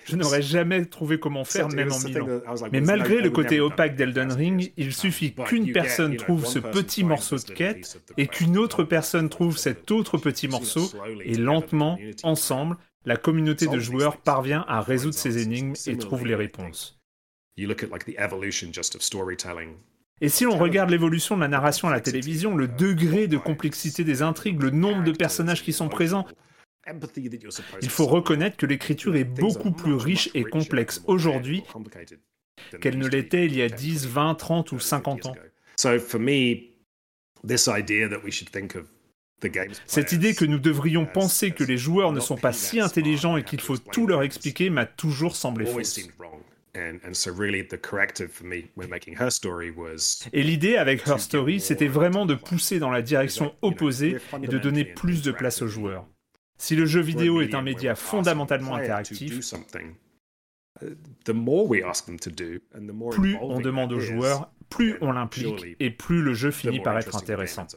Je 0.05 0.15
n'aurais 0.15 0.41
jamais 0.41 0.85
trouvé 0.85 1.19
comment 1.19 1.45
faire, 1.45 1.69
même 1.69 1.91
en 1.91 1.99
Milan. 1.99 2.27
Mais 2.71 2.81
malgré 2.81 3.21
le 3.21 3.29
côté 3.29 3.59
opaque 3.59 3.95
d'Elden 3.95 4.31
Ring, 4.31 4.73
il 4.75 4.93
suffit 4.93 5.33
qu'une 5.33 5.71
personne 5.71 6.17
trouve 6.17 6.45
ce 6.45 6.59
petit 6.59 7.03
morceau 7.03 7.37
de 7.37 7.51
quête 7.53 8.01
et 8.17 8.27
qu'une 8.27 8.57
autre 8.57 8.83
personne 8.83 9.29
trouve 9.29 9.57
cet 9.57 9.91
autre 9.91 10.17
petit 10.17 10.47
morceau, 10.47 10.91
et 11.23 11.35
lentement, 11.35 11.97
ensemble, 12.23 12.77
la 13.05 13.17
communauté 13.17 13.67
de 13.67 13.79
joueurs 13.79 14.17
parvient 14.17 14.65
à 14.67 14.81
résoudre 14.81 15.15
ces 15.15 15.41
énigmes 15.41 15.73
et 15.87 15.97
trouve 15.97 16.25
les 16.25 16.35
réponses. 16.35 16.99
Et 20.21 20.29
si 20.29 20.45
l'on 20.45 20.57
regarde 20.57 20.89
l'évolution 20.89 21.35
de 21.35 21.41
la 21.41 21.47
narration 21.47 21.87
à 21.87 21.91
la 21.91 21.99
télévision, 21.99 22.55
le 22.55 22.67
degré 22.67 23.27
de 23.27 23.37
complexité 23.37 24.03
des 24.03 24.21
intrigues, 24.21 24.61
le 24.61 24.69
nombre 24.69 25.03
de 25.03 25.11
personnages 25.11 25.63
qui 25.63 25.73
sont 25.73 25.89
présents, 25.89 26.25
il 27.81 27.89
faut 27.89 28.05
reconnaître 28.05 28.57
que 28.57 28.65
l'écriture 28.65 29.15
est 29.15 29.23
beaucoup 29.23 29.71
plus 29.71 29.95
riche 29.95 30.29
et 30.33 30.43
complexe 30.43 31.01
aujourd'hui 31.07 31.63
qu'elle 32.81 32.97
ne 32.97 33.07
l'était 33.07 33.45
il 33.45 33.55
y 33.55 33.61
a 33.61 33.69
10, 33.69 34.07
20, 34.07 34.35
30 34.35 34.71
ou 34.71 34.79
50 34.79 35.25
ans. 35.25 35.35
Cette 39.85 40.11
idée 40.11 40.33
que 40.33 40.45
nous 40.45 40.59
devrions 40.59 41.05
penser 41.05 41.51
que 41.51 41.63
les 41.63 41.77
joueurs 41.77 42.11
ne 42.11 42.19
sont 42.19 42.37
pas 42.37 42.53
si 42.53 42.79
intelligents 42.79 43.37
et 43.37 43.43
qu'il 43.43 43.61
faut 43.61 43.77
tout 43.77 44.07
leur 44.07 44.23
expliquer 44.23 44.69
m'a 44.69 44.85
toujours 44.85 45.35
semblé 45.35 45.65
fausse. 45.65 45.99
Et 50.33 50.43
l'idée 50.43 50.75
avec 50.77 51.07
Her 51.07 51.19
Story, 51.19 51.59
c'était 51.59 51.87
vraiment 51.87 52.25
de 52.25 52.33
pousser 52.33 52.79
dans 52.79 52.89
la 52.89 53.01
direction 53.01 53.53
opposée 53.61 54.17
et 54.41 54.47
de 54.47 54.57
donner 54.57 54.83
plus 54.85 55.21
de 55.21 55.31
place 55.31 55.61
aux 55.61 55.67
joueurs. 55.67 56.07
Si 56.57 56.75
le 56.75 56.85
jeu 56.85 57.01
vidéo 57.01 57.41
est 57.41 57.53
un 57.53 57.61
média 57.61 57.95
fondamentalement 57.95 58.75
interactif, 58.75 59.39
plus 63.11 63.37
on 63.41 63.59
demande 63.59 63.93
aux 63.93 63.99
joueurs, 63.99 64.51
plus 64.69 64.97
on 65.01 65.11
l'implique 65.11 65.75
et 65.79 65.91
plus 65.91 66.21
le 66.21 66.33
jeu 66.33 66.51
finit 66.51 66.79
par 66.79 66.97
être 66.97 67.15
intéressant. 67.15 67.67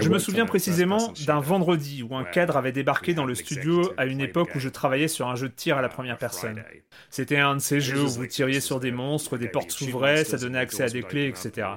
Je 0.00 0.08
me 0.08 0.18
souviens 0.18 0.46
précisément 0.46 1.12
d'un 1.26 1.38
vendredi 1.38 2.02
où 2.02 2.16
un 2.16 2.24
cadre 2.24 2.56
avait 2.56 2.72
débarqué 2.72 3.14
dans 3.14 3.24
le 3.24 3.34
studio 3.34 3.92
à 3.96 4.06
une 4.06 4.20
époque 4.20 4.54
où 4.54 4.58
je 4.58 4.68
travaillais 4.68 5.08
sur 5.08 5.28
un 5.28 5.36
jeu 5.36 5.48
de 5.48 5.54
tir 5.54 5.78
à 5.78 5.82
la 5.82 5.88
première 5.88 6.18
personne. 6.18 6.62
C'était 7.10 7.38
un 7.38 7.54
de 7.54 7.60
ces 7.60 7.80
jeux 7.80 8.02
où 8.02 8.08
vous 8.08 8.26
tiriez 8.26 8.60
sur 8.60 8.80
des 8.80 8.90
monstres, 8.90 9.38
des 9.38 9.48
portes 9.48 9.70
s'ouvraient, 9.70 10.24
ça 10.24 10.36
donnait 10.36 10.58
accès 10.58 10.82
à 10.82 10.88
des 10.88 11.02
clés, 11.02 11.28
etc. 11.28 11.68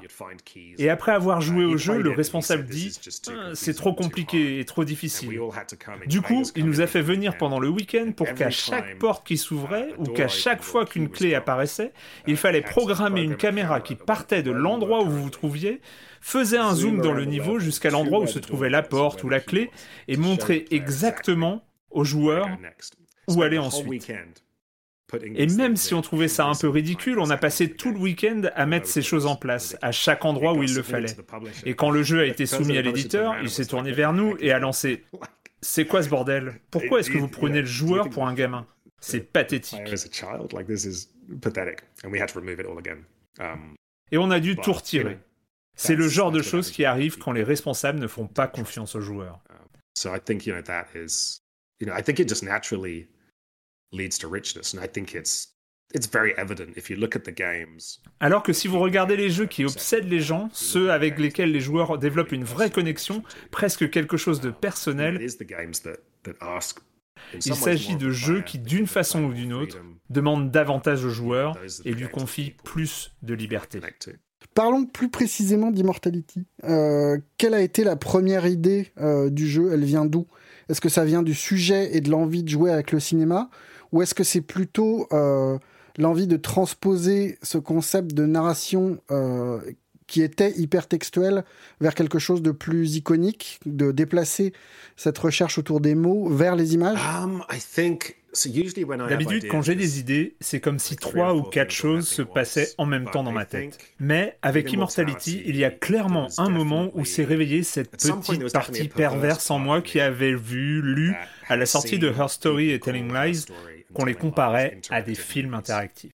Et 0.78 0.90
après 0.90 1.12
avoir 1.12 1.42
joué 1.42 1.64
au 1.66 1.78
jeu, 1.78 2.02
le 2.02 2.12
responsable 2.12 2.66
dit 2.66 2.98
ah, 3.30 3.52
C'est 3.54 3.76
trop 3.76 3.94
compliqué 3.94 4.60
et 4.60 4.66
trop 4.66 4.84
difficile. 4.84 5.40
Du 6.08 6.22
coup, 6.22 6.44
il 6.56 6.66
nous 6.66 6.82
a 6.82 6.88
fait 6.88 7.02
venir 7.02 7.38
pendant 7.38 7.60
le 7.60 7.70
week-end 7.70 8.12
pour 8.16 8.34
qu'à 8.34 8.50
chaque 8.50 8.98
porte 8.98 9.28
qui 9.28 9.38
s'ouvrait 9.38 9.94
ou 9.98 10.06
qu'à 10.06 10.28
chaque 10.28 10.64
fois 10.64 10.86
qu'une 10.86 11.10
clé 11.10 11.36
apparaissait, 11.36 11.92
il 12.26 12.38
fallait 12.38 12.62
programmer 12.62 13.22
une 13.22 13.36
caméra 13.36 13.80
qui 13.80 13.96
partait 13.96 14.42
de 14.42 14.52
l'endroit 14.52 15.04
où 15.04 15.10
vous 15.10 15.24
vous 15.24 15.30
trouviez 15.30 15.82
faisait 16.28 16.58
un 16.58 16.76
zoom 16.76 17.00
dans 17.00 17.14
le 17.14 17.24
niveau 17.24 17.58
jusqu'à 17.58 17.90
l'endroit 17.90 18.20
où 18.20 18.28
se 18.28 18.40
trouvait 18.40 18.70
la 18.70 18.84
porte 18.84 19.24
ou 19.24 19.30
la 19.30 19.40
clé 19.40 19.72
et 20.10 20.18
montrait 20.18 20.66
exactement 20.72 21.64
aux 21.90 22.04
joueurs 22.04 22.50
où 23.30 23.42
aller 23.42 23.58
ensuite. 23.58 24.12
Et 25.24 25.48
même 25.48 25.78
si 25.78 25.94
on 25.94 26.02
trouvait 26.02 26.28
ça 26.28 26.46
un 26.46 26.54
peu 26.54 26.68
ridicule, 26.68 27.20
on 27.20 27.30
a 27.30 27.38
passé 27.38 27.72
tout 27.72 27.94
le 27.94 27.98
week-end 27.98 28.42
à 28.56 28.66
mettre 28.66 28.88
ces 28.88 29.02
choses 29.02 29.26
en 29.26 29.38
place, 29.38 29.78
à 29.82 29.94
chaque 29.94 30.26
endroit 30.26 30.54
où 30.54 30.64
il 30.64 30.76
le 30.76 30.84
fallait. 30.84 31.16
Et 31.66 31.76
quand 31.76 31.92
le 31.92 32.04
jeu 32.04 32.20
a 32.20 32.26
été 32.26 32.46
soumis 32.46 32.78
à 32.78 32.82
l'éditeur, 32.82 33.36
il 33.42 33.50
s'est 33.50 33.66
tourné 33.66 33.94
vers 33.94 34.12
nous 34.12 34.36
et 34.42 34.52
a 34.52 34.60
lancé 34.60 35.06
C'est 35.62 35.86
quoi 35.86 36.04
ce 36.04 36.10
bordel? 36.10 36.60
Pourquoi 36.70 37.00
est-ce 37.00 37.10
que 37.10 37.18
vous 37.18 37.30
prenez 37.30 37.62
le 37.62 37.68
joueur 37.68 38.10
pour 38.10 38.28
un 38.28 38.34
gamin? 38.34 38.68
C'est 39.00 39.22
pathétique. 39.22 39.80
Et 44.12 44.18
on 44.18 44.30
a 44.30 44.40
dû 44.40 44.56
tout 44.56 44.74
retirer. 44.74 45.18
C'est 45.78 45.96
le 45.96 46.10
genre 46.10 46.32
de 46.32 46.42
choses 46.42 46.72
qui 46.72 46.84
arrivent 46.86 47.18
quand 47.18 47.32
les 47.32 47.44
responsables 47.44 48.00
ne 48.00 48.08
font 48.08 48.28
pas 48.28 48.48
confiance 48.48 48.96
aux 48.96 49.02
joueurs. 49.02 49.40
So 49.96 50.14
I 50.14 50.20
think 50.20 50.46
you 50.46 50.54
know 50.54 50.62
that 50.62 50.88
is, 50.96 51.40
you 51.80 51.88
know, 51.88 51.96
I 51.98 52.04
think 52.04 52.20
it 52.20 52.28
just 52.28 52.44
naturally 52.44 53.08
leads 53.92 54.18
to 54.20 54.28
richness, 54.30 54.74
and 54.74 54.84
I 54.84 54.88
think 54.88 55.16
it's 55.16 55.56
it's 55.94 56.08
very 56.08 56.34
evident 56.38 56.76
if 56.76 56.90
you 56.90 56.98
look 56.98 57.16
at 57.16 57.22
the 57.22 57.34
games. 57.34 58.00
Alors 58.20 58.44
que 58.44 58.54
si 58.54 58.68
vous 58.68 58.80
regardez 58.80 59.16
les 59.16 59.30
jeux 59.30 59.46
qui 59.46 59.66
obsèdent 59.66 60.10
les 60.10 60.20
gens, 60.20 60.50
ceux 60.52 60.92
avec 60.92 61.18
lesquels 61.18 61.52
les 61.52 61.62
joueurs 61.62 61.98
développent 61.98 62.32
une 62.32 62.44
vraie 62.44 62.70
connexion, 62.70 63.24
presque 63.52 63.90
quelque 63.90 64.18
chose 64.18 64.42
de 64.42 64.52
personnel, 64.52 65.20
il 67.34 67.56
s'agit 67.56 67.96
de 67.96 68.12
jeux 68.12 68.42
qui, 68.42 68.60
d'une 68.60 68.88
façon 68.88 69.24
ou 69.24 69.34
d'une 69.34 69.54
autre, 69.54 69.78
demandent 70.10 70.52
davantage 70.52 71.06
aux 71.06 71.10
joueurs 71.10 71.58
et 71.86 71.94
lui 71.94 72.08
confient 72.08 72.56
plus 72.64 73.12
de 73.22 73.34
liberté. 73.34 73.80
Parlons 74.54 74.86
plus 74.86 75.10
précisément 75.10 75.72
d'Immortality. 75.72 76.46
Euh, 76.64 77.18
quelle 77.38 77.54
a 77.54 77.62
été 77.62 77.84
la 77.84 77.96
première 77.96 78.46
idée 78.48 78.92
euh, 79.00 79.30
du 79.30 79.48
jeu? 79.48 79.72
Elle 79.72 79.84
vient 79.84 80.06
d'où? 80.06 80.26
Est-ce 80.70 80.82
que 80.82 80.90
ça 80.90 81.06
vient 81.06 81.24
du 81.24 81.34
sujet 81.34 81.96
et 81.96 82.02
de 82.02 82.10
l'envie 82.10 82.44
de 82.44 82.50
jouer 82.50 82.72
avec 82.72 82.92
le 82.92 83.00
cinéma? 83.00 83.50
Ou 83.92 84.02
est-ce 84.02 84.16
que 84.16 84.24
c'est 84.24 84.42
plutôt 84.42 85.08
euh, 85.12 85.58
l'envie 85.98 86.28
de 86.28 86.38
transposer 86.38 87.38
ce 87.42 87.58
concept 87.58 88.14
de 88.14 88.26
narration 88.26 88.98
qui 90.08 90.22
était 90.22 90.52
hypertextuel 90.58 91.44
vers 91.82 91.94
quelque 91.94 92.20
chose 92.20 92.42
de 92.42 92.52
plus 92.52 92.96
iconique, 92.96 93.60
de 93.66 93.92
déplacer 93.92 94.54
cette 94.96 95.18
recherche 95.18 95.58
autour 95.58 95.82
des 95.82 95.96
mots 95.96 96.30
vers 96.30 96.56
les 96.56 96.74
images 96.74 97.00
um, 97.22 97.44
D'habitude, 99.10 99.48
quand 99.48 99.62
j'ai 99.62 99.76
des 99.76 100.00
idées, 100.00 100.36
c'est 100.40 100.60
comme 100.60 100.80
si 100.80 100.96
trois 100.96 101.34
ou 101.34 101.44
quatre 101.44 101.72
choses 101.72 102.08
se 102.08 102.22
passaient 102.22 102.70
en 102.78 102.86
même 102.86 103.10
temps 103.10 103.24
dans 103.24 103.32
ma 103.32 103.46
tête. 103.46 103.78
Mais 104.00 104.38
avec 104.42 104.72
Immortality, 104.72 105.42
il 105.46 105.56
y 105.56 105.64
a 105.64 105.72
clairement 105.72 106.28
un 106.38 106.50
moment 106.50 106.92
où 106.94 107.06
s'est 107.06 107.24
réveillée 107.24 107.64
cette 107.64 107.92
petite 107.92 108.52
partie 108.52 108.90
perverse 108.90 109.50
en 109.50 109.60
moi 109.60 109.82
qui 109.82 110.00
avait 110.00 110.36
vu, 110.36 110.82
lu, 110.82 111.16
à 111.48 111.56
la 111.56 111.66
sortie 111.66 112.00
de 112.00 112.10
Her 112.10 112.30
Story 112.30 112.72
et 112.72 112.80
Telling 112.80 113.12
Lies, 113.12 113.46
qu'on 113.94 114.06
les 114.06 114.16
comparait 114.16 114.80
à 114.90 115.02
des 115.02 115.16
films 115.16 115.54
interactifs. 115.54 116.12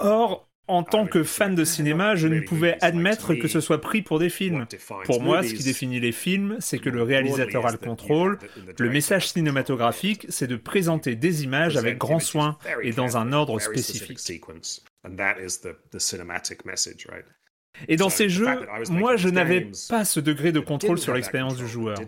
Or, 0.00 0.47
en 0.68 0.82
tant 0.82 1.06
que 1.06 1.22
fan 1.24 1.54
de 1.54 1.64
cinéma, 1.64 2.14
je 2.14 2.28
ne 2.28 2.40
pouvais 2.40 2.76
admettre 2.80 3.34
que 3.34 3.48
ce 3.48 3.60
soit 3.60 3.80
pris 3.80 4.02
pour 4.02 4.18
des 4.18 4.28
films. 4.28 4.66
Pour 5.04 5.22
moi, 5.22 5.42
ce 5.42 5.54
qui 5.54 5.64
définit 5.64 5.98
les 6.00 6.12
films, 6.12 6.56
c'est 6.60 6.78
que 6.78 6.90
le 6.90 7.02
réalisateur 7.02 7.66
a 7.66 7.72
le 7.72 7.78
contrôle. 7.78 8.38
Le 8.78 8.90
message 8.90 9.28
cinématographique, 9.28 10.26
c'est 10.28 10.46
de 10.46 10.56
présenter 10.56 11.16
des 11.16 11.44
images 11.44 11.76
avec 11.76 11.98
grand 11.98 12.20
soin 12.20 12.58
et 12.82 12.92
dans 12.92 13.16
un 13.16 13.32
ordre 13.32 13.58
spécifique. 13.60 14.18
Et 17.86 17.96
dans 17.96 18.08
ces 18.08 18.28
jeux, 18.28 18.66
moi, 18.90 19.16
je 19.16 19.28
n'avais 19.28 19.70
pas 19.88 20.04
ce 20.04 20.20
degré 20.20 20.52
de 20.52 20.60
contrôle 20.60 20.98
sur 20.98 21.14
l'expérience 21.14 21.56
du 21.56 21.68
joueur. 21.68 21.98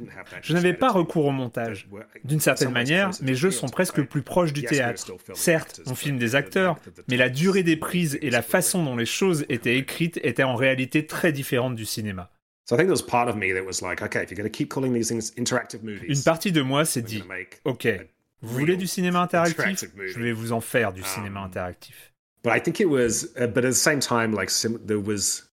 Je 0.43 0.53
n'avais 0.53 0.75
pas 0.75 0.91
recours 0.91 1.27
au 1.27 1.33
montage. 1.33 1.89
D'une 2.25 2.41
certaine 2.41 2.73
manière, 2.73 3.11
mes 3.23 3.35
jeux 3.35 3.51
sont 3.51 3.69
presque 3.69 4.03
plus 4.03 4.23
proches 4.23 4.53
du 4.53 4.63
théâtre. 4.63 5.05
Certes, 5.35 5.81
on 5.87 5.95
filme 5.95 6.19
des 6.19 6.35
acteurs, 6.35 6.79
mais 7.09 7.17
la 7.17 7.29
durée 7.29 7.63
des 7.63 7.77
prises 7.77 8.19
et 8.23 8.31
la 8.31 8.43
façon 8.43 8.83
dont 8.85 8.97
les 8.97 9.07
choses 9.07 9.45
étaient 9.49 9.77
écrites 9.77 10.19
étaient 10.23 10.43
en 10.43 10.57
réalité 10.57 11.07
très 11.07 11.33
différentes 11.33 11.77
du 11.77 11.85
cinéma. 11.85 12.31
Une 12.71 12.87
partie 16.25 16.53
de 16.53 16.63
moi 16.63 16.85
s'est 16.85 17.03
dit, 17.03 17.25
ok, 17.65 17.89
vous 18.43 18.59
voulez 18.59 18.77
du 18.77 18.87
cinéma 18.87 19.21
interactif? 19.21 19.85
Je 19.97 20.21
vais 20.21 20.33
vous 20.33 20.53
en 20.53 20.61
faire 20.61 20.93
du 20.93 21.03
cinéma 21.03 21.41
interactif. 21.41 22.13
But 22.43 22.55
I 22.55 22.61
think 22.61 22.81
it 22.81 22.87
was, 22.87 23.27
uh, 23.37 23.47
but 23.47 23.67
at 23.67 23.73
the 23.73 23.75
same 23.75 24.01
time, 24.01 24.33
like 24.33 24.51
there 24.87 24.99
was 24.99 25.50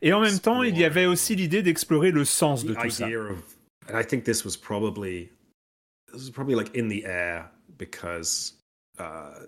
et 0.00 0.12
en 0.12 0.20
même 0.20 0.38
temps, 0.38 0.62
il 0.62 0.78
y 0.78 0.84
avait 0.84 1.06
aussi 1.06 1.34
l'idée 1.34 1.62
d'explorer 1.62 2.10
le 2.10 2.24
sens 2.24 2.64
de 2.64 2.74
tout 2.74 2.90
ça. 2.90 3.08
I 3.08 4.04
think 4.04 4.24
this 4.24 4.44
was 4.44 4.56
probably 4.56 5.30
this 6.12 6.22
was 6.22 6.30
probably 6.30 6.54
like 6.54 6.74
in 6.76 6.88
the 6.88 7.04
air 7.04 7.50
because 7.78 8.54
uh, 8.98 9.46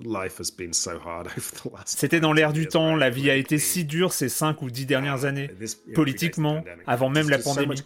c'était 1.84 2.20
dans 2.20 2.32
l'air 2.32 2.52
du 2.52 2.66
temps, 2.66 2.96
la 2.96 3.10
vie 3.10 3.30
a 3.30 3.36
été 3.36 3.58
si 3.58 3.84
dure 3.84 4.12
ces 4.12 4.28
cinq 4.28 4.62
ou 4.62 4.70
dix 4.70 4.86
dernières 4.86 5.24
années, 5.24 5.50
politiquement, 5.94 6.64
avant 6.86 7.08
même 7.08 7.28
la 7.28 7.38
pandémie. 7.38 7.80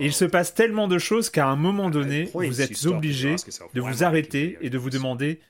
Et 0.00 0.06
il 0.06 0.12
se 0.12 0.24
passe 0.24 0.54
tellement 0.54 0.88
de 0.88 0.98
choses 0.98 1.30
qu'à 1.30 1.46
un 1.48 1.56
moment 1.56 1.90
donné, 1.90 2.30
vous 2.34 2.60
êtes 2.60 2.86
obligé 2.86 3.36
de 3.74 3.80
vous 3.80 4.04
arrêter 4.04 4.58
et 4.60 4.70
de 4.70 4.78
vous 4.78 4.90
demander 4.90 5.40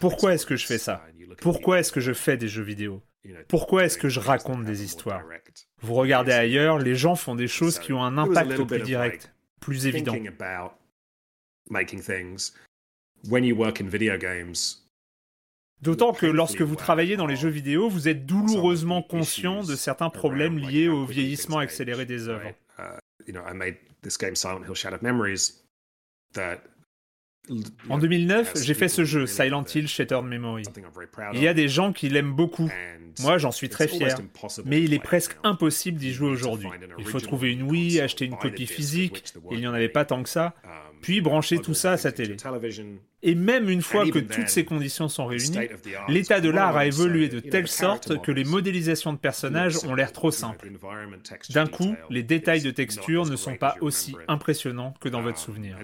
pourquoi 0.00 0.34
est-ce 0.34 0.46
que 0.46 0.56
je 0.56 0.66
fais 0.66 0.78
ça? 0.78 1.04
Pourquoi 1.40 1.80
est-ce 1.80 1.92
que 1.92 2.00
je 2.00 2.12
fais 2.12 2.36
des 2.36 2.48
jeux 2.48 2.62
vidéo? 2.62 3.02
Pourquoi 3.48 3.84
est-ce 3.84 3.98
que 3.98 4.08
je 4.08 4.18
raconte 4.18 4.64
des 4.64 4.82
histoires? 4.82 5.22
Vous 5.82 5.94
regardez 5.94 6.32
ailleurs, 6.32 6.78
les 6.78 6.94
gens 6.94 7.14
font 7.16 7.34
des 7.34 7.48
choses 7.48 7.78
qui 7.78 7.92
ont 7.92 8.02
un 8.02 8.18
impact 8.18 8.64
plus 8.64 8.80
direct, 8.82 9.32
plus 9.60 9.86
évident. 9.86 10.16
When 13.28 13.44
you 13.44 13.54
work 13.54 13.82
in 13.82 13.84
video 13.86 14.16
games, 14.16 14.80
D'autant 15.82 16.12
que 16.12 16.26
lorsque 16.26 16.60
vous 16.60 16.76
travaillez 16.76 17.16
dans 17.16 17.26
les 17.26 17.36
jeux 17.36 17.48
vidéo, 17.48 17.88
vous 17.88 18.08
êtes 18.08 18.26
douloureusement 18.26 19.02
conscient 19.02 19.62
de 19.62 19.74
certains 19.76 20.10
problèmes 20.10 20.58
liés 20.58 20.88
au 20.88 21.04
vieillissement 21.04 21.58
accéléré 21.58 22.04
des 22.04 22.28
œuvres. 22.28 22.52
En 27.88 27.98
2009, 27.98 28.62
j'ai 28.62 28.74
fait 28.74 28.88
ce 28.88 29.04
jeu, 29.04 29.26
Silent 29.26 29.64
Hill 29.74 29.88
Shattered 29.88 30.24
Memory. 30.24 30.64
Il 31.32 31.42
y 31.42 31.48
a 31.48 31.54
des 31.54 31.68
gens 31.68 31.92
qui 31.92 32.08
l'aiment 32.08 32.34
beaucoup. 32.34 32.70
Moi, 33.20 33.38
j'en 33.38 33.50
suis 33.50 33.68
très 33.68 33.88
fier. 33.88 34.16
Mais 34.66 34.82
il 34.82 34.92
est 34.92 35.02
presque 35.02 35.36
impossible 35.42 35.98
d'y 35.98 36.12
jouer 36.12 36.28
aujourd'hui. 36.28 36.68
Il 36.98 37.06
faut 37.06 37.20
trouver 37.20 37.52
une 37.52 37.62
Wii, 37.62 38.00
acheter 38.00 38.26
une 38.26 38.36
copie 38.36 38.66
physique. 38.66 39.24
Il 39.50 39.58
n'y 39.58 39.66
en 39.66 39.74
avait 39.74 39.88
pas 39.88 40.04
tant 40.04 40.22
que 40.22 40.28
ça 40.28 40.54
puis 41.00 41.20
brancher 41.20 41.58
tout 41.58 41.74
ça 41.74 41.92
à 41.92 41.96
sa 41.96 42.12
télé. 42.12 42.36
Et 43.22 43.34
même 43.34 43.68
une 43.68 43.82
fois 43.82 44.08
que 44.08 44.18
toutes 44.18 44.48
ces 44.48 44.64
conditions 44.64 45.08
sont 45.08 45.26
réunies, 45.26 45.68
l'état 46.08 46.40
de 46.40 46.48
l'art 46.48 46.76
a 46.76 46.86
évolué 46.86 47.28
de 47.28 47.40
telle 47.40 47.68
sorte 47.68 48.20
que 48.22 48.32
les 48.32 48.44
modélisations 48.44 49.12
de 49.12 49.18
personnages 49.18 49.84
ont 49.84 49.94
l'air 49.94 50.12
trop 50.12 50.30
simples. 50.30 50.70
D'un 51.50 51.66
coup, 51.66 51.94
les 52.08 52.22
détails 52.22 52.62
de 52.62 52.70
texture 52.70 53.26
ne 53.26 53.36
sont 53.36 53.56
pas 53.56 53.76
aussi 53.80 54.16
impressionnants 54.28 54.94
que 55.00 55.08
dans 55.08 55.22
votre 55.22 55.38
souvenir. 55.38 55.76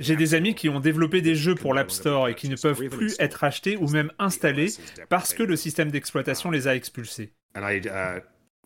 J'ai 0.00 0.16
des 0.16 0.34
amis 0.34 0.54
qui 0.54 0.68
ont 0.68 0.80
développé 0.80 1.20
des 1.20 1.34
jeux 1.34 1.54
pour 1.54 1.74
l'App 1.74 1.90
Store 1.90 2.28
et 2.28 2.34
qui 2.34 2.48
ne 2.48 2.56
peuvent 2.56 2.88
plus 2.88 3.16
être 3.18 3.44
achetés 3.44 3.76
ou 3.76 3.88
même 3.88 4.12
installés 4.18 4.68
parce 5.08 5.34
que 5.34 5.42
le 5.42 5.56
système 5.56 5.90
d'exploitation 5.90 6.50
les 6.50 6.68
a 6.68 6.76
expulsés 6.76 7.32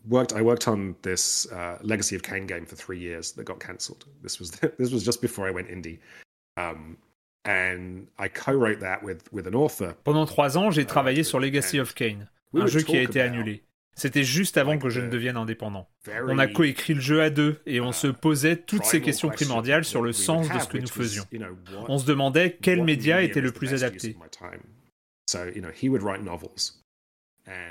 worked 0.07 0.33
I 0.33 0.41
worked 0.41 0.67
on 0.67 0.95
this 1.01 1.51
uh, 1.51 1.77
Legacy 1.81 2.15
of 2.15 2.23
Kane 2.23 2.47
game 2.47 2.65
for 2.65 2.75
three 2.75 2.99
years 2.99 3.31
that 3.33 3.45
got 3.45 3.59
cancelled. 3.59 4.05
This 4.21 4.39
was 4.39 4.51
this 4.77 4.91
was 4.91 5.03
just 5.03 5.21
before 5.21 5.47
I 5.47 5.51
went 5.51 5.69
indie. 5.69 5.99
Um, 6.57 6.97
and 7.45 8.07
I 8.17 8.27
co-wrote 8.27 8.81
that 8.81 9.01
with, 9.01 9.31
with 9.31 9.47
an 9.47 9.55
author. 9.55 9.95
Pendant 10.03 10.25
trois 10.25 10.57
ans, 10.57 10.71
j'ai 10.71 10.81
uh, 10.81 10.85
travaillé 10.85 11.23
sur 11.23 11.39
Legacy 11.39 11.79
of 11.79 11.95
Kane, 11.95 12.27
un 12.53 12.67
jeu 12.67 12.81
qui 12.81 12.97
a 12.97 13.01
été 13.01 13.21
annulé. 13.21 13.63
C'était 13.95 14.23
juste 14.23 14.57
avant 14.57 14.77
que 14.77 14.89
je 14.89 15.01
ne 15.01 15.09
devienne 15.09 15.35
indépendant. 15.35 15.89
On 16.27 16.39
a 16.39 16.47
coécrit 16.47 16.93
le 16.93 17.01
jeu 17.01 17.21
à 17.21 17.29
deux 17.29 17.59
et 17.65 17.81
on 17.81 17.91
se 17.91 18.07
uh, 18.07 18.13
posait 18.13 18.55
toutes 18.55 18.85
ces 18.85 19.01
questions 19.01 19.29
primordiales 19.29 19.83
sur 19.83 20.01
le 20.01 20.13
sens 20.13 20.47
de 20.49 20.59
ce 20.59 20.67
que 20.67 20.77
nous 20.77 20.87
faisions. 20.87 21.25
On 21.87 21.97
se 21.97 22.05
demandait 22.05 22.57
quel 22.61 22.83
média 22.83 23.21
était 23.21 23.41
le 23.41 23.51
plus 23.51 23.73
adapté. 23.73 24.15
So, 25.29 25.45
you 25.45 25.61
know, 25.61 25.69
he 25.69 25.89
would 25.89 26.01
write 26.01 26.23
novels. 26.23 26.78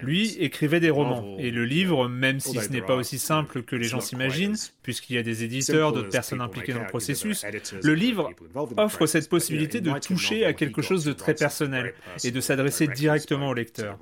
Lui 0.02 0.36
écrivait 0.38 0.80
des 0.80 0.90
romans, 0.90 1.36
et 1.38 1.50
le 1.50 1.64
livre, 1.64 2.08
même 2.08 2.40
si 2.40 2.58
ce 2.58 2.70
n'est 2.70 2.82
pas 2.82 2.96
aussi 2.96 3.18
simple 3.18 3.62
que 3.62 3.76
les 3.76 3.84
gens 3.84 4.00
s'imaginent, 4.00 4.56
puisqu'il 4.82 5.16
y 5.16 5.18
a 5.18 5.22
des 5.22 5.44
éditeurs, 5.44 5.92
d'autres 5.92 6.10
personnes 6.10 6.40
impliquées 6.40 6.72
dans 6.72 6.80
le 6.80 6.86
processus, 6.86 7.44
le 7.82 7.94
livre 7.94 8.30
offre 8.76 9.06
cette 9.06 9.28
possibilité 9.28 9.80
de 9.80 9.98
toucher 9.98 10.44
à 10.44 10.52
quelque 10.52 10.82
chose 10.82 11.04
de 11.04 11.12
très 11.12 11.34
personnel 11.34 11.94
et 12.24 12.30
de 12.30 12.40
s'adresser 12.40 12.88
directement 12.88 13.50
au 13.50 13.54
lecteur. 13.54 13.98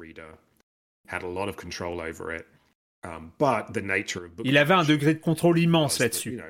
Um, 3.07 3.31
Il 4.45 4.59
avait 4.59 4.75
un 4.75 4.85
degré 4.85 5.15
de 5.15 5.21
contrôle 5.21 5.59
immense 5.59 5.99
là-dessus. 5.99 6.41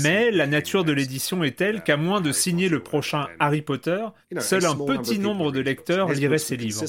Mais 0.00 0.30
la 0.30 0.46
nature 0.46 0.84
de 0.84 0.92
l'édition 0.92 1.42
est 1.42 1.56
telle 1.56 1.82
qu'à 1.82 1.96
moins 1.96 2.20
de 2.20 2.32
signer 2.32 2.68
le 2.68 2.80
prochain 2.80 3.26
Harry 3.40 3.62
Potter, 3.62 4.04
seul 4.38 4.64
un 4.64 4.74
petit 4.74 5.18
nombre 5.18 5.50
de 5.52 5.60
lecteurs 5.60 6.12
liraient 6.12 6.38
ses 6.38 6.56
livres. 6.56 6.84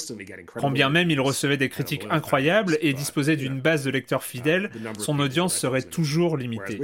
Quand 0.55 0.71
bien 0.71 0.89
même 0.89 1.09
il 1.09 1.19
recevait 1.19 1.57
des 1.57 1.69
critiques 1.69 2.05
incroyables 2.09 2.77
et 2.81 2.93
disposait 2.93 3.35
d'une 3.35 3.59
base 3.59 3.83
de 3.83 3.91
lecteurs 3.91 4.23
fidèles, 4.23 4.69
son 4.97 5.19
audience 5.19 5.55
serait 5.57 5.81
toujours 5.81 6.37
limitée. 6.37 6.79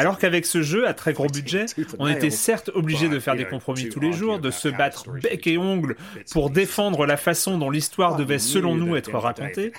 Alors 0.00 0.18
qu'avec 0.18 0.46
ce 0.46 0.62
jeu 0.62 0.86
à 0.88 0.94
très 0.94 1.12
gros 1.12 1.26
budget, 1.28 1.66
on 1.98 2.08
était 2.08 2.30
certes 2.30 2.70
obligé 2.74 3.08
de 3.08 3.18
faire 3.18 3.36
des 3.36 3.44
compromis 3.46 3.88
tous 3.88 4.00
les 4.00 4.12
jours, 4.12 4.38
de 4.40 4.50
se 4.50 4.68
battre 4.68 5.10
bec 5.12 5.46
et 5.46 5.58
ongle 5.58 5.96
pour 6.32 6.50
défendre 6.50 7.06
la 7.06 7.16
façon 7.16 7.58
dont 7.58 7.70
l'histoire 7.70 8.16
devait 8.16 8.38
selon 8.38 8.74
nous 8.74 8.96
être 8.96 9.12
racontée, 9.18 9.72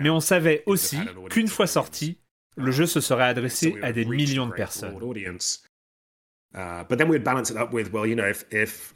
mais 0.00 0.10
on 0.10 0.20
savait 0.20 0.62
aussi 0.66 0.98
qu'une 1.30 1.48
fois 1.48 1.66
sorti, 1.66 2.18
le 2.56 2.70
jeu 2.70 2.86
se 2.86 3.00
serait 3.00 3.24
adressé 3.24 3.76
à 3.82 3.92
des 3.92 4.04
millions 4.04 4.46
de 4.46 4.52
personnes. 4.52 4.94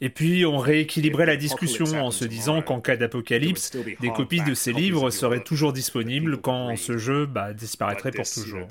Et 0.01 0.09
puis 0.09 0.45
on 0.45 0.57
rééquilibrait 0.57 1.25
la 1.25 1.37
discussion 1.37 1.85
en 1.99 2.11
se 2.11 2.25
disant 2.25 2.61
qu'en 2.61 2.81
cas 2.81 2.97
d'apocalypse, 2.97 3.75
des 3.99 4.09
copies 4.11 4.41
de 4.41 4.53
ces 4.53 4.73
livres 4.73 5.09
seraient 5.09 5.43
toujours 5.43 5.73
disponibles 5.73 6.37
quand 6.37 6.75
ce 6.75 6.97
jeu 6.97 7.25
bah, 7.25 7.53
disparaîtrait 7.53 8.11
pour 8.11 8.29
toujours. 8.29 8.67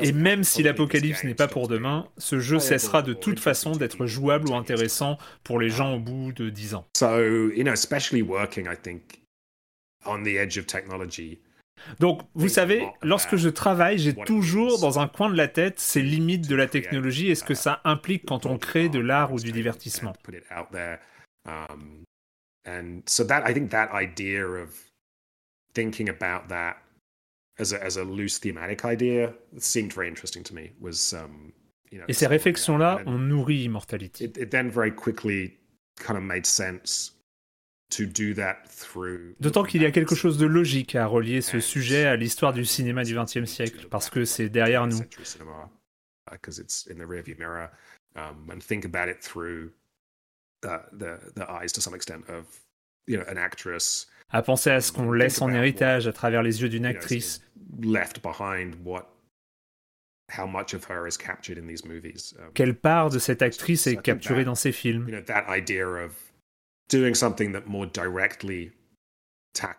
Et 0.00 0.12
même 0.12 0.44
si 0.44 0.62
l'apocalypse 0.62 1.24
n'est 1.24 1.34
pas 1.34 1.48
pour 1.48 1.68
demain, 1.68 2.08
ce 2.16 2.38
jeu 2.38 2.58
cessera 2.58 3.02
de 3.02 3.12
toute 3.12 3.40
façon 3.40 3.72
d'être 3.72 4.06
jouable 4.06 4.48
ou 4.48 4.54
intéressant 4.54 5.18
pour 5.44 5.58
les 5.58 5.70
gens 5.70 5.94
au 5.94 5.98
bout 5.98 6.32
de 6.32 6.48
10 6.48 6.74
ans. 6.74 6.86
Donc, 11.98 12.22
vous 12.34 12.48
savez, 12.48 12.86
lorsque 13.02 13.36
je 13.36 13.48
travaille, 13.48 13.98
j'ai 13.98 14.14
toujours 14.14 14.80
dans 14.80 14.98
un 14.98 15.08
coin 15.08 15.30
de 15.30 15.36
la 15.36 15.48
tête 15.48 15.80
ces 15.80 16.02
limites 16.02 16.48
de 16.48 16.56
la 16.56 16.66
technologie 16.66 17.30
et 17.30 17.34
ce 17.34 17.44
que 17.44 17.54
ça 17.54 17.80
implique 17.84 18.26
quand 18.26 18.46
on 18.46 18.58
crée 18.58 18.88
de 18.88 18.98
l'art 18.98 19.32
ou 19.32 19.38
du 19.38 19.52
divertissement. 19.52 20.12
And 22.66 23.02
so 23.06 23.24
that 23.24 23.48
I 23.48 23.54
think 23.54 23.70
that 23.70 23.90
idea 23.94 24.46
of 24.46 24.68
thinking 25.74 26.10
about 26.10 26.48
that 26.48 26.76
as 27.58 27.72
a, 27.72 27.82
as 27.82 27.96
a 27.96 28.04
loose 28.04 28.38
thematic 28.38 28.84
idea 28.84 29.32
seemed 29.58 29.92
very 29.92 30.08
interesting 30.08 30.42
to 30.44 30.54
me. 30.54 30.72
Was 30.78 31.14
um, 31.14 31.52
you 31.90 31.98
know, 31.98 32.04
et 32.06 32.12
ces 32.12 32.26
réflexions-là 32.26 33.00
ont 33.06 33.18
nourri 33.18 33.64
Immortality. 33.64 34.24
It, 34.24 34.36
it 34.36 34.50
then 34.50 34.68
very 34.68 34.94
quickly 34.94 35.56
kind 35.96 36.18
of 36.18 36.22
made 36.22 36.46
sense 36.46 37.12
D'autant 39.40 39.64
qu'il 39.64 39.82
y 39.82 39.86
a 39.86 39.90
quelque 39.90 40.14
chose 40.14 40.38
de 40.38 40.46
logique 40.46 40.94
à 40.94 41.06
relier 41.06 41.40
ce 41.40 41.60
sujet 41.60 42.06
à 42.06 42.16
l'histoire 42.16 42.52
du 42.52 42.64
cinéma 42.64 43.04
du 43.04 43.14
XXe 43.14 43.44
siècle, 43.44 43.86
parce 43.90 44.10
que 44.10 44.24
c'est 44.24 44.48
derrière 44.48 44.86
nous. 44.86 45.00
À 54.28 54.42
penser 54.42 54.70
à 54.70 54.80
ce 54.80 54.92
qu'on 54.92 55.10
laisse 55.10 55.42
en 55.42 55.50
héritage 55.50 56.06
à 56.06 56.12
travers 56.12 56.42
les 56.42 56.62
yeux 56.62 56.68
d'une 56.68 56.86
actrice. 56.86 57.42
Quelle 62.54 62.76
part 62.76 63.10
de 63.10 63.18
cette 63.18 63.42
actrice 63.42 63.88
est 63.88 64.00
capturée 64.00 64.44
dans 64.44 64.54
ces 64.54 64.70
films 64.72 65.06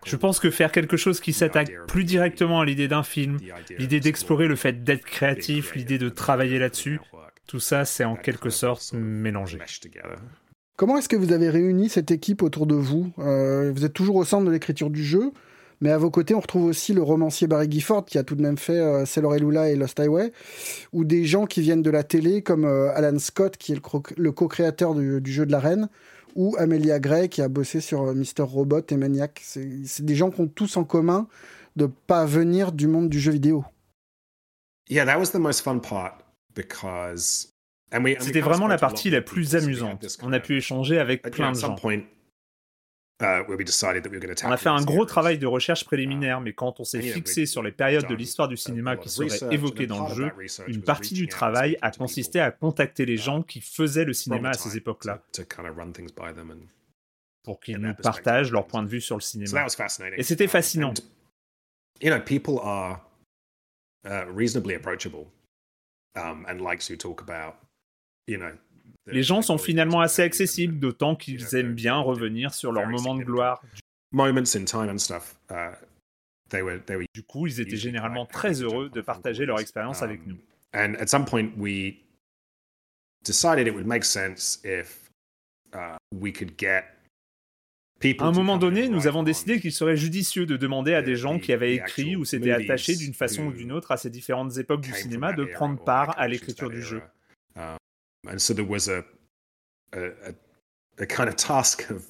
je 0.06 0.16
pense 0.18 0.40
que 0.40 0.52
faire 0.52 0.72
quelque 0.72 0.98
chose 0.98 1.20
qui 1.22 1.34
s'attaque 1.34 1.72
plus 1.88 2.04
directement 2.04 2.60
à 2.60 2.66
l'idée 2.66 2.88
d'un 2.88 3.04
film, 3.04 3.38
l'idée 3.78 4.00
d'explorer 4.00 4.48
le 4.48 4.56
fait 4.56 4.84
d'être 4.84 5.06
créatif, 5.06 5.76
l'idée 5.76 5.98
de 5.98 6.10
travailler 6.10 6.60
là-dessus, 6.60 7.00
tout 7.48 7.60
ça, 7.60 7.86
c'est 7.86 8.06
en 8.06 8.16
quelque 8.16 8.50
sorte 8.50 8.94
mélangé. 8.94 9.60
Comment 10.78 10.98
est-ce 10.98 11.10
que 11.10 11.16
vous 11.16 11.32
avez 11.32 11.50
réuni 11.50 11.90
cette 11.90 12.12
équipe 12.12 12.42
autour 12.42 12.66
de 12.66 12.76
vous? 12.76 13.12
Euh, 13.20 13.72
Vous 13.76 13.86
êtes 13.86 13.94
toujours 13.94 14.16
au 14.16 14.26
centre 14.26 14.46
de 14.46 14.52
l'écriture 14.52 14.90
du 14.90 15.04
jeu, 15.04 15.32
mais 15.82 15.92
à 15.92 15.98
vos 15.98 16.10
côtés, 16.10 16.34
on 16.34 16.40
retrouve 16.40 16.66
aussi 16.66 16.94
le 16.94 17.02
romancier 17.02 17.48
Barry 17.48 17.70
Gifford 17.70 18.06
qui 18.06 18.18
a 18.18 18.24
tout 18.24 18.36
de 18.36 18.42
même 18.42 18.58
fait 18.58 18.80
euh, 18.80 19.06
Sailor 19.06 19.36
Lula 19.36 19.70
et 19.70 19.76
Lost 19.76 20.00
Highway, 20.00 20.32
ou 20.94 21.04
des 21.04 21.26
gens 21.26 21.46
qui 21.46 21.62
viennent 21.62 21.82
de 21.82 21.90
la 21.90 22.04
télé 22.04 22.42
comme 22.42 22.66
euh, 22.66 22.96
Alan 22.96 23.20
Scott 23.20 23.58
qui 23.58 23.74
est 23.74 23.82
le, 24.16 24.32
co-créateur 24.32 24.96
du, 24.96 25.22
jeu 25.32 25.46
de 25.46 25.52
la 25.52 25.60
reine, 25.60 25.90
ou 26.36 26.56
Amelia 26.58 27.00
Gray 27.00 27.30
qui 27.30 27.42
a 27.42 27.48
bossé 27.48 27.82
sur 27.82 28.04
euh, 28.04 28.14
Mister 28.14 28.44
Robot 28.44 28.82
et 28.90 28.98
Maniac. 28.98 29.42
C'est 29.44 30.06
des 30.06 30.16
gens 30.16 30.32
qui 30.32 30.42
ont 30.42 30.48
tous 30.48 30.78
en 30.78 30.84
commun 30.84 31.28
de 31.76 31.86
pas 31.86 32.26
venir 32.26 32.72
du 32.72 32.88
monde 32.88 33.10
du 33.10 33.20
jeu 33.20 33.32
vidéo. 33.32 33.64
C'était 38.20 38.42
vraiment 38.42 38.68
la 38.68 38.78
partie 38.78 39.10
la 39.10 39.22
plus 39.22 39.56
amusante. 39.56 40.06
On 40.22 40.34
a 40.34 40.40
pu 40.40 40.58
échanger 40.58 41.00
avec 41.00 41.22
plein 41.32 41.52
de 41.52 41.58
gens. 41.58 41.76
Uh, 43.22 43.44
on 44.44 44.52
a 44.52 44.58
fait 44.58 44.70
un 44.70 44.82
gros 44.82 45.06
travail 45.06 45.38
de 45.38 45.46
recherche 45.46 45.86
préliminaire, 45.86 46.40
uh, 46.40 46.44
mais 46.44 46.54
quand 46.54 46.80
on 46.80 46.84
s'est 46.84 47.02
fixé 47.02 47.46
sur 47.46 47.62
les 47.62 47.72
périodes 47.72 48.08
de 48.08 48.16
l'histoire 48.16 48.48
du 48.48 48.58
cinéma 48.58 48.98
qui 48.98 49.10
seraient 49.10 49.54
évoquées 49.54 49.86
dans 49.86 50.08
le 50.08 50.16
jeu, 50.16 50.32
une 50.68 50.82
partie 50.82 51.14
du 51.14 51.28
travail 51.28 51.78
a 51.82 51.92
consisté 51.92 52.40
à 52.40 52.50
contacter 52.50 53.06
les 53.06 53.18
gens 53.18 53.44
qui 53.44 53.62
faisaient 53.62 54.06
le 54.06 54.14
cinéma 54.14 54.50
à 54.50 54.54
ces 54.54 54.76
époques-là. 54.78 55.22
pour 57.44 57.60
qu'ils 57.60 57.78
nous 57.78 57.94
partagent 57.96 58.52
leur 58.52 58.68
point 58.68 58.84
de 58.84 58.88
vue 58.88 59.02
sur 59.02 59.16
le 59.16 59.22
cinéma. 59.22 59.66
Et 60.18 60.24
c'était 60.24 60.48
fascinant. 60.48 60.94
people 62.26 62.60
are 62.64 63.02
uh, 64.04 64.26
reasonably 64.34 64.76
approachable 64.76 65.28
um, 66.16 66.46
and 66.48 66.62
likes 66.62 66.88
to 66.88 66.96
talk 66.96 67.22
about, 67.22 67.56
you 68.28 68.38
know, 68.38 68.54
les 69.08 69.24
gens 69.24 69.42
sont 69.42 69.58
finalement 69.58 70.02
assez 70.02 70.22
accessibles, 70.22 70.80
d'autant 70.80 71.16
qu'ils 71.16 71.56
aiment 71.56 71.74
bien 71.74 71.98
revenir 71.98 72.54
sur 72.54 72.72
leurs 72.72 72.88
moments 72.88 73.16
de 73.16 73.24
gloire. 73.24 73.62
Du 77.14 77.24
coup, 77.24 77.48
ils 77.48 77.60
étaient 77.62 77.78
généralement 77.78 78.26
très 78.26 78.62
heureux 78.62 78.90
de 78.90 79.02
partager 79.02 79.46
leur 79.46 79.60
expérience 79.60 80.02
avec 80.02 80.26
nous. 80.28 80.38
À 88.20 88.26
un 88.26 88.32
moment 88.32 88.58
donné, 88.58 88.90
nous 88.90 89.08
avons 89.08 89.24
décidé 89.24 89.60
qu'il 89.60 89.72
serait 89.72 89.96
judicieux 89.96 90.46
de 90.46 90.58
demander 90.58 90.94
à 90.94 91.02
des 91.02 91.16
gens 91.16 91.38
qui 91.40 91.54
avaient 91.54 91.76
écrit 91.76 92.16
ou 92.16 92.26
s'étaient 92.26 92.52
attachés 92.52 92.96
d'une 92.96 93.14
façon 93.14 93.46
ou 93.48 93.52
d'une 93.54 93.72
autre 93.72 93.92
à 93.92 93.98
ces 93.98 94.10
différentes 94.10 94.58
époques 94.58 94.82
du 94.82 94.94
cinéma 94.94 95.34
de 95.34 95.46
prendre 95.46 95.82
part 95.84 96.18
à 96.20 96.28
l'écriture 96.28 96.70
du 96.70 96.82
jeu. 96.82 97.02
And 98.28 98.42
so 98.42 98.54
there 98.54 98.66
was 98.66 98.88
a, 98.88 99.04
a, 99.94 100.34
a, 101.00 101.06
kind 101.06 101.28
of 101.28 101.36
task 101.36 101.90
of 101.90 102.06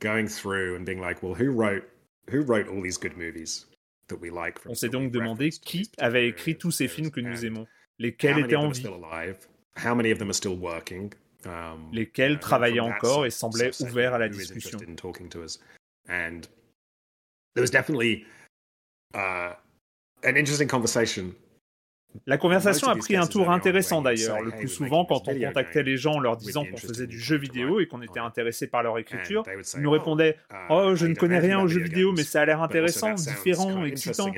going 0.00 0.28
through 0.28 0.76
and 0.76 0.84
being 0.84 1.00
like, 1.00 1.22
well, 1.22 1.34
who 1.34 1.50
wrote, 1.50 1.84
who 2.28 2.42
wrote 2.42 2.68
all 2.68 2.82
these 2.82 2.96
good 2.96 3.16
movies 3.16 3.66
that 4.08 4.20
we 4.20 4.30
like? 4.30 4.60
On 4.66 4.74
s'est 4.74 4.90
donc 4.90 5.12
demandé 5.12 5.50
qui 5.60 5.88
avait 5.98 6.28
écrit 6.28 6.56
tous 6.58 6.72
ces 6.72 6.88
films 6.88 7.10
que 7.10 7.20
nous 7.20 7.44
aimons, 7.44 7.66
lesquels 7.98 8.38
étaient 8.38 8.56
en 8.56 8.70
vie, 8.70 8.86
how 9.76 9.94
many 9.94 10.10
of 10.10 10.18
them 10.18 10.30
are 10.30 10.34
still 10.34 10.56
working, 10.56 11.12
um, 11.44 11.90
lesquels 11.92 12.40
travaillaient 12.40 12.80
encore 12.80 13.24
et 13.24 13.30
semblaient 13.30 13.80
ouverts 13.82 14.14
à 14.14 14.18
la 14.18 14.28
discussion. 14.28 14.78
And 16.08 16.48
there 17.54 17.62
was 17.62 17.70
definitely 17.70 18.24
uh, 19.14 19.54
an 20.24 20.36
interesting 20.36 20.68
conversation 20.68 21.34
La 22.26 22.38
conversation 22.38 22.88
a 22.88 22.96
pris 22.96 23.16
un 23.16 23.26
tour 23.26 23.50
intéressant 23.50 24.02
d'ailleurs. 24.02 24.40
Le 24.42 24.50
plus 24.50 24.68
souvent, 24.68 25.04
quand 25.04 25.28
on 25.28 25.34
contactait 25.38 25.82
les 25.82 25.96
gens 25.96 26.14
en 26.14 26.20
leur 26.20 26.36
disant 26.36 26.64
qu'on 26.64 26.76
faisait 26.76 27.06
du 27.06 27.18
jeu 27.18 27.36
vidéo 27.36 27.80
et 27.80 27.86
qu'on 27.86 28.02
était 28.02 28.20
intéressé 28.20 28.66
par 28.66 28.82
leur 28.82 28.98
écriture, 28.98 29.44
ils 29.74 29.80
nous 29.80 29.90
répondaient 29.90 30.36
Oh, 30.70 30.94
je 30.94 31.06
ne 31.06 31.14
connais 31.14 31.38
rien 31.38 31.60
aux 31.60 31.68
jeux 31.68 31.82
vidéo, 31.82 32.12
mais 32.12 32.22
ça 32.22 32.42
a 32.42 32.46
l'air 32.46 32.62
intéressant, 32.62 33.14
différent, 33.14 33.84
excitant. 33.84 34.32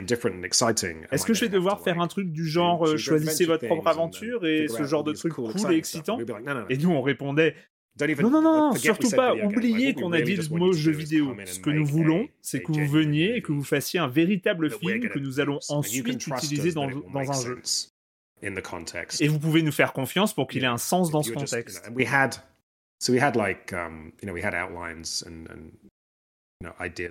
Est-ce 1.13 1.25
que 1.25 1.35
je 1.35 1.41
vais 1.41 1.49
devoir 1.49 1.81
faire 1.81 2.01
un 2.01 2.07
truc 2.07 2.31
du 2.33 2.47
genre 2.47 2.87
euh, 2.87 2.97
choisissez 2.97 3.45
votre 3.45 3.67
propre 3.67 3.89
aventure 3.89 4.47
et 4.47 4.69
ce 4.69 4.85
genre 4.85 5.05
de 5.05 5.13
truc 5.13 5.35
cool 5.35 5.53
et 5.73 5.77
excitant 5.77 6.19
Et 6.69 6.77
nous, 6.77 6.91
on 6.91 7.03
répondait 7.03 7.55
non, 8.23 8.31
non, 8.31 8.43
non, 8.43 8.75
surtout 8.75 9.11
pas. 9.11 9.35
Oubliez 9.35 9.95
qu'on 9.95 10.13
a 10.13 10.21
dit 10.21 10.37
le 10.37 10.49
mot 10.57 10.73
jeu 10.73 10.93
vidéo. 10.93 11.35
Ce 11.47 11.59
que 11.59 11.71
nous 11.71 11.87
voulons, 11.87 12.29
c'est 12.43 12.63
que 12.63 12.73
vous 12.73 12.87
veniez 12.87 13.37
et 13.37 13.43
que 13.43 13.53
vous 13.53 13.65
fassiez 13.65 14.01
un 14.01 14.09
véritable 14.09 14.71
film 14.71 15.09
que 15.09 15.19
nous 15.19 15.41
allons 15.41 15.59
ensuite 15.69 16.27
utiliser 16.27 16.73
dans, 16.73 16.87
dans 16.89 17.31
un 17.31 17.45
jeu. 17.45 17.61
Et 19.21 19.29
vous 19.29 19.39
pouvez 19.41 19.63
nous 19.63 19.73
faire 19.73 19.93
confiance 19.93 20.33
pour 20.33 20.47
qu'il 20.47 20.63
ait 20.65 20.67
un 20.69 20.79
sens 20.79 21.11
dans 21.11 21.23
ce 21.23 21.33
contexte. 21.33 21.91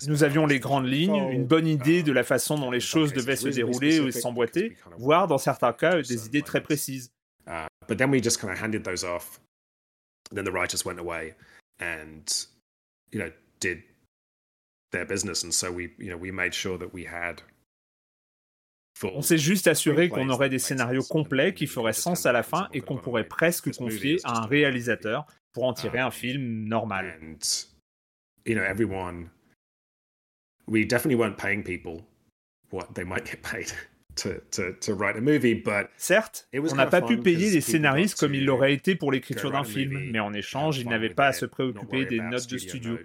Nous 0.08 0.23
avions 0.23 0.45
les 0.45 0.60
grandes 0.60 0.88
lignes, 0.88 1.15
une 1.32 1.45
bonne 1.45 1.67
idée 1.67 2.04
de 2.04 2.12
la 2.12 2.23
façon 2.23 2.58
dont 2.58 2.71
les 2.71 2.80
choses 2.82 3.13
devaient 3.13 3.36
se 3.38 3.47
dérouler 3.50 4.00
ou 4.00 4.12
s'emboîter, 4.12 4.76
voire 4.97 5.28
dans 5.28 5.38
certains 5.38 5.73
cas 5.73 6.02
des 6.02 6.26
idées 6.26 6.41
très 6.41 6.62
précises. 6.62 7.12
Then 10.32 10.46
we 10.46 10.68
just 10.68 10.84
kind 10.84 11.00
of 11.00 11.06
handed 11.06 11.24
those 11.24 11.32
off 11.32 11.32
then 11.32 11.32
the 11.32 11.32
writers 11.32 11.34
went 11.34 11.34
away 11.34 11.34
and 11.80 12.46
you 13.12 13.20
know 13.20 13.32
did 13.60 13.84
their 14.92 15.06
business 15.06 15.44
and 15.44 15.54
so 15.54 15.72
we 15.72 15.90
you 15.98 16.10
know 16.10 16.18
we 16.18 16.32
made 16.32 16.54
sure 16.54 16.78
that 16.78 16.94
we 16.94 17.04
had 17.04 17.42
on 19.04 19.22
s'est 19.22 19.38
juste 19.38 19.68
assuré 19.68 20.10
qu'on 20.10 20.30
aurait 20.30 20.50
des 20.50 20.60
scénarios 20.60 21.04
complets 21.04 21.54
qui 21.54 21.68
feraient 21.68 21.94
sens 21.94 22.26
à 22.26 22.32
la 22.32 22.44
fin 22.44 22.68
et 22.74 22.82
qu'on 22.82 22.98
pourrait 22.98 23.28
presque 23.28 23.72
confier 23.76 24.20
à 24.24 24.40
un 24.40 24.46
réalisateur 24.46 25.28
pour 25.54 25.66
en 25.66 25.74
tirer 25.74 26.00
um, 26.00 26.08
un 26.08 26.12
film 26.12 26.68
normal. 26.68 27.16
And, 27.22 27.38
you 28.46 28.56
know, 28.56 28.63
everyone, 28.63 29.30
we 30.68 30.86
definitely 30.86 31.16
weren't 31.16 31.38
paying 31.38 31.63
people 31.63 32.06
what 32.72 32.96
they 32.96 33.04
might 33.04 33.26
get 33.26 33.44
paid. 33.44 33.72
Certes, 35.98 36.48
on 36.54 36.76
n'a 36.76 36.86
pas 36.88 37.02
pu 37.02 37.18
payer 37.18 37.52
les 37.52 37.62
scénaristes 37.62 38.20
comme 38.20 38.34
il 38.34 38.46
l'aurait 38.46 38.74
été 38.74 38.96
pour 38.96 39.12
l'écriture 39.12 39.52
d'un 39.52 39.64
film, 39.64 40.12
mais 40.12 40.20
en 40.20 40.34
échange, 40.34 40.80
ils 40.80 40.88
n'avaient 40.88 41.10
pas 41.10 41.28
à 41.28 41.34
se 41.34 41.46
préoccuper 41.46 42.06
des 42.06 42.20
notes 42.20 42.48
de 42.48 42.58
studio. 42.58 42.98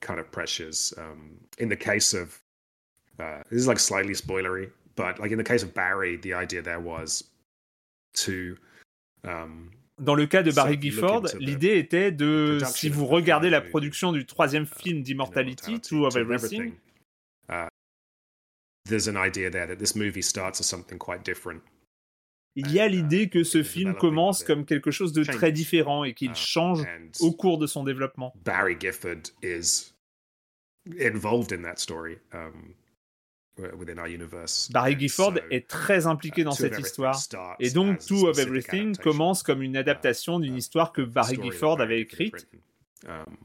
kind 0.00 0.20
of 0.20 0.30
pressures. 0.30 0.92
Um, 0.98 1.38
in 1.58 1.68
the 1.68 1.76
case 1.76 2.12
of, 2.12 2.38
uh, 3.18 3.42
this 3.50 3.60
is 3.60 3.66
like 3.66 3.78
slightly 3.78 4.14
spoilery, 4.14 4.70
but 4.96 5.18
like 5.18 5.32
in 5.32 5.38
the 5.38 5.44
case 5.44 5.62
of 5.62 5.72
Barry, 5.72 6.18
the 6.18 6.34
idea 6.34 6.60
there 6.60 6.80
was 6.80 7.24
to 8.24 8.56
um, 9.24 9.70
Dans 10.00 10.16
le 10.16 10.26
cas 10.26 10.42
de 10.42 10.50
Barry 10.50 10.76
Gifford, 10.80 11.26
l'idée 11.38 11.78
était 11.78 12.10
de, 12.10 12.58
si 12.66 12.88
of 12.88 12.94
vous 12.94 13.06
regardez 13.06 13.48
la 13.48 13.60
production 13.60 14.12
du 14.12 14.26
troisième 14.26 14.66
film 14.66 15.02
d'Immortality, 15.02 15.80
Two 15.80 16.04
of 16.04 16.16
Everything, 16.16 16.74
Uh, 17.46 17.68
there's 18.86 19.08
an 19.08 19.16
idea 19.16 19.50
there 19.50 19.66
that 19.66 19.78
this 19.78 19.94
movie 19.94 20.22
starts 20.22 20.60
as 20.60 20.66
something 20.66 20.98
quite 20.98 21.24
different. 21.24 21.62
il 22.56 22.70
y 22.70 22.80
a 22.80 22.86
uh, 22.86 22.88
l'idée 22.88 23.28
que 23.28 23.42
ce 23.42 23.62
film 23.62 23.94
commence 23.94 24.44
comme 24.44 24.64
quelque 24.64 24.90
chose 24.90 25.12
de 25.12 25.24
très 25.24 25.52
différent 25.52 26.04
et 26.04 26.14
qu'il 26.14 26.30
Uh, 26.30 26.34
change 26.34 26.86
au 27.20 27.32
cours 27.32 27.58
de 27.58 27.66
son 27.66 27.84
développement. 27.84 28.32
Barry 28.44 28.76
Gifford 28.78 29.30
is 29.42 29.92
involved 31.00 31.52
in 31.52 31.62
that 31.62 31.78
story 31.78 32.18
um, 32.32 32.74
within 33.76 33.98
our 33.98 34.08
universe. 34.08 34.68
Barry 34.72 34.96
Gifford 34.98 35.34
so, 35.36 35.44
est 35.50 35.68
très 35.68 36.06
impliqué 36.06 36.42
uh, 36.42 36.44
dans 36.44 36.52
cette 36.52 36.78
histoire. 36.78 37.16
Et 37.58 37.70
donc, 37.70 38.04
Two 38.06 38.28
of 38.28 38.38
Everything 38.38 38.96
commence 38.96 39.42
comme 39.42 39.62
une 39.62 39.76
adaptation 39.76 40.38
d'une 40.38 40.54
uh, 40.54 40.58
histoire 40.58 40.92
que 40.92 41.02
Barry 41.02 41.38
Gifford 41.42 41.80
avait 41.80 42.00
écrite. 42.00 42.46
Um, 43.06 43.36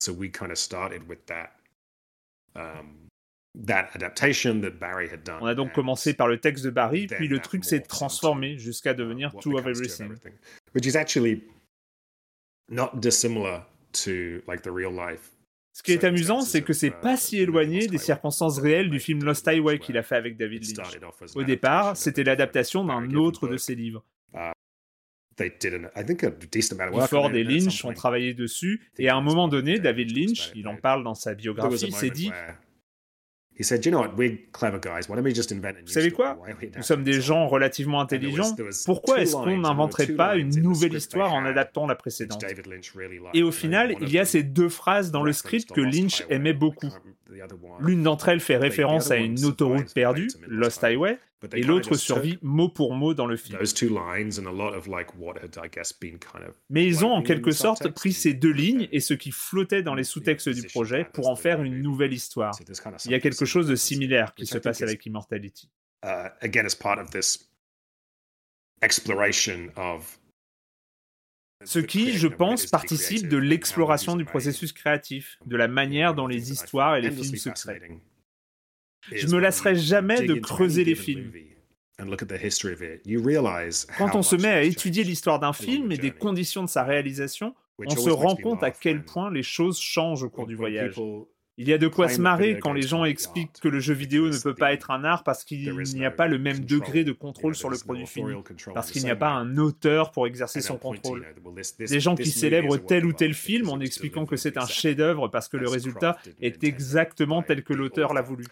so 0.00 0.12
we 0.12 0.30
kind 0.30 0.50
of 0.50 0.58
started 0.58 1.08
with 1.08 1.26
that. 1.26 1.50
Um, 2.56 3.10
that 3.54 3.88
adaptation 3.94 4.60
that 4.60 4.72
Barry 4.80 5.08
had 5.08 5.22
done. 5.24 5.38
On 5.40 5.46
a 5.46 5.54
donc 5.54 5.72
commencé 5.72 6.14
par 6.14 6.28
le 6.28 6.38
texte 6.38 6.64
de 6.64 6.70
Barry, 6.70 7.06
puis 7.06 7.28
le 7.28 7.38
truc 7.38 7.64
s'est 7.64 7.80
transformé 7.80 8.58
jusqu'à 8.58 8.92
uh, 8.92 8.96
devenir 8.96 9.32
Two 9.40 9.56
of 9.56 9.66
Everything. 9.66 10.14
Which 10.74 10.86
is 10.86 10.96
actually 10.96 11.42
not 12.68 13.00
dissimilar 13.00 13.64
to 13.92 14.42
like 14.48 14.62
the 14.62 14.70
real 14.70 14.92
life. 14.92 15.30
Ce 15.72 15.82
qui 15.82 15.90
est 15.90 16.04
amusant, 16.04 16.42
c'est 16.42 16.62
que 16.62 16.72
c'est 16.72 16.92
pas 16.92 17.16
si 17.16 17.38
éloigné 17.38 17.88
des 17.88 17.98
circonstances 17.98 18.60
réelles 18.60 18.90
du 18.90 19.00
film 19.00 19.24
Lost 19.24 19.46
Highway 19.48 19.80
qu'il 19.80 19.98
a 19.98 20.04
fait 20.04 20.14
avec 20.14 20.36
David 20.36 20.64
Lynch. 20.64 21.00
Au 21.34 21.42
départ, 21.42 21.96
c'était 21.96 22.22
l'adaptation 22.22 22.84
d'un 22.84 23.10
autre 23.14 23.48
de 23.48 23.56
ses 23.56 23.74
livres. 23.74 24.04
Gifford 25.36 27.30
it, 27.30 27.34
et 27.34 27.42
Lynch 27.42 27.84
ont 27.84 27.92
travaillé 27.92 28.34
dessus, 28.34 28.88
et 28.98 29.08
à 29.08 29.16
un 29.16 29.20
moment 29.20 29.48
donné, 29.48 29.80
David 29.80 30.16
Lynch, 30.16 30.52
il 30.54 30.68
en 30.68 30.76
parle 30.76 31.02
dans 31.02 31.16
sa 31.16 31.34
biographie, 31.34 31.90
s'est 31.90 32.10
dit 32.10 32.30
Vous 33.56 33.64
savez 35.86 36.10
quoi? 36.10 36.38
Why 36.40 36.52
don't 36.52 36.60
we 36.60 36.70
Nous 36.76 36.82
sommes 36.82 37.04
des 37.04 37.20
gens 37.20 37.46
relativement 37.46 38.00
intelligents. 38.00 38.56
Pourquoi 38.84 39.20
est-ce 39.20 39.34
qu'on 39.34 39.58
n'inventerait 39.58 40.08
pas 40.08 40.36
une 40.36 40.60
nouvelle 40.60 40.94
histoire 40.94 41.32
en 41.32 41.44
adaptant 41.44 41.86
la 41.86 41.94
précédente? 41.94 42.44
Et 43.32 43.42
au 43.42 43.52
final, 43.52 43.94
il 44.00 44.10
y 44.10 44.18
a 44.18 44.24
ces 44.24 44.42
deux 44.42 44.68
phrases 44.68 45.10
dans 45.10 45.22
le 45.22 45.32
script 45.32 45.72
que 45.72 45.80
Lynch 45.80 46.24
aimait 46.30 46.52
beaucoup. 46.52 46.92
L'une 47.80 48.02
d'entre 48.02 48.28
elles 48.28 48.40
fait 48.40 48.56
référence 48.56 49.10
à 49.10 49.16
une 49.16 49.44
autoroute 49.44 49.92
perdue, 49.94 50.28
Lost 50.46 50.82
Highway, 50.82 51.18
et 51.52 51.62
l'autre 51.62 51.96
survit 51.96 52.38
mot 52.42 52.68
pour 52.68 52.94
mot 52.94 53.14
dans 53.14 53.26
le 53.26 53.36
film. 53.36 53.58
Mais 56.70 56.86
ils 56.86 57.04
ont 57.04 57.12
en 57.12 57.22
quelque 57.22 57.50
sorte 57.50 57.88
pris 57.90 58.12
ces 58.12 58.34
deux 58.34 58.52
lignes 58.52 58.88
et 58.92 59.00
ce 59.00 59.14
qui 59.14 59.30
flottait 59.30 59.82
dans 59.82 59.94
les 59.94 60.04
sous-textes 60.04 60.48
du 60.48 60.62
projet 60.62 61.06
pour 61.12 61.28
en 61.28 61.36
faire 61.36 61.62
une 61.62 61.80
nouvelle 61.80 62.12
histoire. 62.12 62.58
Il 63.04 63.10
y 63.10 63.14
a 63.14 63.20
quelque 63.20 63.44
chose 63.44 63.66
de 63.66 63.76
similaire 63.76 64.34
qui 64.34 64.46
se 64.46 64.58
passe 64.58 64.82
avec 64.82 65.04
Immortality. 65.06 65.70
uh, 66.04 66.28
Ce 71.64 71.78
qui, 71.78 72.12
je 72.12 72.28
pense, 72.28 72.66
participe 72.66 73.28
de 73.28 73.38
l'exploration 73.38 74.16
du 74.16 74.24
processus 74.24 74.72
créatif, 74.72 75.38
de 75.46 75.56
la 75.56 75.68
manière 75.68 76.14
dont 76.14 76.26
les 76.26 76.52
histoires 76.52 76.96
et 76.96 77.00
les 77.00 77.10
films 77.10 77.36
se 77.36 77.48
créent. 77.50 78.00
Je 79.12 79.26
me 79.28 79.38
lasserai 79.38 79.74
jamais 79.74 80.26
de 80.26 80.34
creuser 80.34 80.84
les 80.84 80.94
films. 80.94 81.32
Quand 83.98 84.14
on 84.14 84.22
se 84.22 84.36
met 84.36 84.48
à 84.48 84.62
étudier 84.62 85.04
l'histoire 85.04 85.38
d'un 85.38 85.52
film 85.52 85.92
et 85.92 85.98
des 85.98 86.10
conditions 86.10 86.62
de 86.62 86.68
sa 86.68 86.82
réalisation, 86.84 87.54
on 87.78 87.96
se 87.96 88.10
rend 88.10 88.36
compte 88.36 88.62
à 88.62 88.70
quel 88.70 89.04
point 89.04 89.30
les 89.30 89.42
choses 89.42 89.80
changent 89.80 90.22
au 90.22 90.30
cours 90.30 90.46
du 90.46 90.54
voyage. 90.54 90.94
Il 91.56 91.68
y 91.68 91.72
a 91.72 91.78
de 91.78 91.86
quoi 91.86 92.08
se 92.08 92.20
marrer 92.20 92.58
quand 92.58 92.72
les 92.72 92.82
gens 92.82 93.04
expliquent 93.04 93.60
que 93.60 93.68
le 93.68 93.78
jeu 93.78 93.94
vidéo 93.94 94.28
ne 94.28 94.36
peut 94.36 94.56
pas 94.56 94.72
être 94.72 94.90
un 94.90 95.04
art 95.04 95.22
parce 95.22 95.44
qu'il 95.44 95.72
n'y 95.72 96.04
a 96.04 96.10
pas 96.10 96.26
le 96.26 96.38
même 96.38 96.60
degré 96.60 97.04
de 97.04 97.12
contrôle 97.12 97.54
sur 97.54 97.70
le 97.70 97.78
produit 97.78 98.06
fini, 98.06 98.32
parce 98.74 98.90
qu'il 98.90 99.04
n'y 99.04 99.10
a 99.10 99.16
pas 99.16 99.30
un 99.30 99.56
auteur 99.56 100.10
pour 100.10 100.26
exercer 100.26 100.60
son 100.60 100.78
contrôle. 100.78 101.24
Des 101.78 102.00
gens 102.00 102.16
qui 102.16 102.30
célèbrent 102.30 102.78
tel 102.78 103.06
ou 103.06 103.12
tel 103.12 103.34
film 103.34 103.68
en 103.68 103.78
expliquant 103.78 104.26
que 104.26 104.36
c'est 104.36 104.56
un 104.56 104.66
chef-d'œuvre 104.66 105.28
parce 105.28 105.48
que 105.48 105.56
le 105.56 105.68
résultat 105.68 106.18
est 106.40 106.64
exactement 106.64 107.42
tel 107.42 107.62
que 107.62 107.72
l'auteur 107.72 108.14
l'a 108.14 108.22
voulu. 108.22 108.46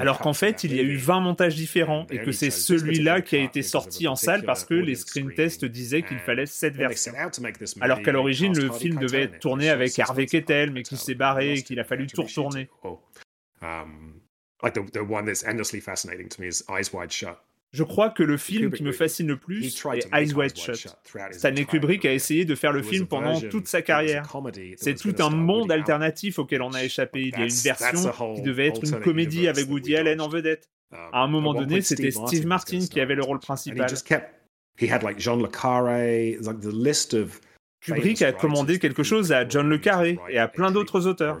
Alors 0.00 0.18
qu'en 0.20 0.32
fait, 0.32 0.62
il 0.62 0.72
y 0.74 0.78
a 0.78 0.82
eu 0.84 0.96
20 0.96 1.18
montages 1.20 1.56
différents 1.56 2.06
et 2.10 2.18
que 2.22 2.30
c'est 2.30 2.50
celui-là 2.50 3.22
qui 3.22 3.34
a 3.34 3.40
été 3.40 3.62
sorti 3.62 4.06
en 4.06 4.14
salle 4.14 4.44
parce 4.44 4.64
que 4.64 4.74
les 4.74 4.94
screen 4.94 5.34
tests 5.34 5.64
disaient 5.64 6.02
qu'il 6.02 6.18
fallait 6.20 6.46
cette 6.46 6.76
version. 6.76 7.12
Alors 7.82 8.02
qu'à 8.02 8.12
l'origine, 8.12 8.56
le 8.56 8.70
film 8.70 8.98
devait 8.98 9.22
être 9.22 9.40
tourné 9.40 9.68
avec 9.68 9.98
Harvey 9.98 10.26
Keitel, 10.26 10.70
mais 10.70 10.84
qui 10.84 10.96
s'est 10.96 11.14
barré 11.16 11.54
et 11.54 11.62
qu'il 11.62 11.80
a 11.80 11.84
fallu 11.84 12.06
tout 12.06 12.22
retourner. 12.22 12.68
Je 17.72 17.84
crois 17.84 18.10
que 18.10 18.24
le 18.24 18.36
film 18.36 18.72
qui 18.72 18.82
me 18.82 18.90
fascine 18.90 19.28
le 19.28 19.36
plus 19.36 19.66
est 19.94 20.08
Eyes 20.12 20.34
Wide 20.34 20.56
Shut. 20.56 20.88
Stanley 21.30 21.64
Kubrick 21.64 22.04
a 22.04 22.12
essayé 22.12 22.44
de 22.44 22.54
faire 22.54 22.72
le 22.72 22.82
film 22.82 23.06
pendant 23.06 23.40
toute 23.40 23.68
sa 23.68 23.80
carrière. 23.82 24.28
C'est 24.76 24.94
tout 24.94 25.14
un 25.20 25.30
monde 25.30 25.70
alternatif 25.70 26.38
auquel 26.38 26.62
on 26.62 26.72
a 26.72 26.82
échappé. 26.84 27.22
Il 27.22 27.38
y 27.38 27.42
a 27.42 27.44
une 27.44 27.50
version 27.50 28.34
qui 28.34 28.42
devait 28.42 28.68
être 28.68 28.84
une 28.84 29.00
comédie 29.00 29.46
avec 29.46 29.68
Woody 29.68 29.96
Allen 29.96 30.20
en 30.20 30.28
vedette. 30.28 30.68
À 30.92 31.22
un 31.22 31.28
moment 31.28 31.54
donné, 31.54 31.80
c'était 31.80 32.10
Steve 32.10 32.46
Martin 32.46 32.80
qui 32.80 33.00
avait 33.00 33.14
le 33.14 33.22
rôle 33.22 33.38
principal. 33.38 33.88
Kubrick 37.82 38.22
a 38.22 38.32
commandé 38.32 38.78
quelque 38.78 39.02
chose 39.02 39.32
à 39.32 39.48
John 39.48 39.68
Le 39.68 39.78
Carré 39.78 40.18
et 40.28 40.38
à 40.38 40.48
plein 40.48 40.70
d'autres 40.70 41.06
auteurs. 41.06 41.40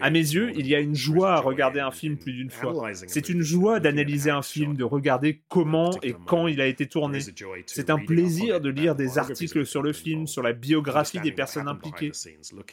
À 0.00 0.10
mes 0.10 0.20
yeux, 0.20 0.52
il 0.56 0.66
y 0.68 0.74
a 0.74 0.80
une 0.80 0.94
joie 0.94 1.34
à 1.34 1.40
regarder 1.40 1.80
un 1.80 1.90
film 1.90 2.16
plus 2.16 2.32
d'une 2.32 2.50
fois. 2.50 2.90
C'est 2.94 3.28
une 3.28 3.42
joie 3.42 3.80
d'analyser 3.80 4.30
un 4.30 4.42
film, 4.42 4.76
de 4.76 4.84
regarder 4.84 5.42
comment 5.48 5.90
et 6.02 6.14
quand 6.26 6.46
il 6.46 6.60
a 6.60 6.66
été 6.66 6.86
tourné. 6.86 7.18
C'est 7.66 7.90
un 7.90 7.98
plaisir 7.98 8.60
de 8.60 8.70
lire 8.70 8.94
des 8.94 9.18
articles 9.18 9.66
sur 9.66 9.82
le 9.82 9.92
film, 9.92 10.26
sur 10.26 10.42
la 10.42 10.52
biographie 10.52 11.20
des 11.20 11.32
personnes 11.32 11.68
impliquées, 11.68 12.12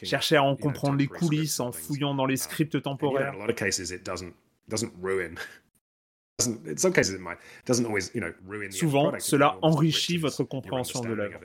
chercher 0.02 0.36
à 0.36 0.44
en 0.44 0.56
comprendre 0.56 0.96
les 0.96 1.08
coulisses 1.08 1.58
en 1.60 1.72
fouillant 1.72 2.14
dans 2.14 2.26
les 2.26 2.36
scripts 2.36 2.80
temporaires. 2.82 3.34
Souvent, 8.70 9.12
cela 9.18 9.58
enrichit 9.62 10.16
votre 10.16 10.44
compréhension 10.44 11.00
de 11.00 11.12
l'œuvre. 11.12 11.40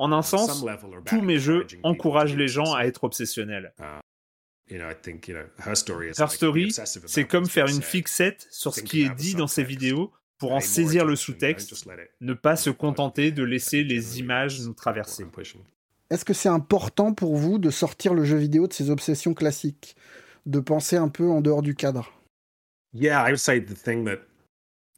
En 0.00 0.12
un 0.12 0.22
sens, 0.22 0.64
tous 1.04 1.20
mes 1.20 1.38
jeux 1.38 1.66
encouragent 1.82 2.34
les 2.34 2.48
gens 2.48 2.72
à 2.72 2.84
être 2.84 3.04
obsessionnels. 3.04 3.74
Her 4.70 5.74
Story, 5.74 6.72
c'est 7.06 7.26
comme 7.26 7.46
faire 7.46 7.66
une 7.66 7.82
fixette 7.82 8.48
sur 8.50 8.74
ce 8.74 8.80
qui 8.80 9.02
est 9.02 9.14
dit 9.14 9.34
dans 9.34 9.46
ces 9.46 9.62
vidéos 9.62 10.10
pour 10.38 10.52
en 10.52 10.60
saisir 10.60 11.04
le 11.04 11.16
sous-texte, 11.16 11.86
ne 12.22 12.32
pas 12.32 12.56
se 12.56 12.70
contenter 12.70 13.30
de 13.30 13.42
laisser 13.42 13.84
les 13.84 14.20
images 14.20 14.62
nous 14.62 14.72
traverser. 14.72 15.26
Est-ce 16.08 16.24
que 16.24 16.32
c'est 16.32 16.48
important 16.48 17.12
pour 17.12 17.36
vous 17.36 17.58
de 17.58 17.68
sortir 17.68 18.14
le 18.14 18.24
jeu 18.24 18.38
vidéo 18.38 18.66
de 18.66 18.72
ses 18.72 18.88
obsessions 18.88 19.34
classiques, 19.34 19.96
de 20.46 20.60
penser 20.60 20.96
un 20.96 21.08
peu 21.08 21.28
en 21.28 21.42
dehors 21.42 21.60
du 21.60 21.74
cadre? 21.74 22.10
Yeah, 22.94 23.22
I 23.22 23.32
would 23.32 23.38
say 23.38 23.60
the 23.60 23.74
thing 23.74 24.06
that, 24.06 24.20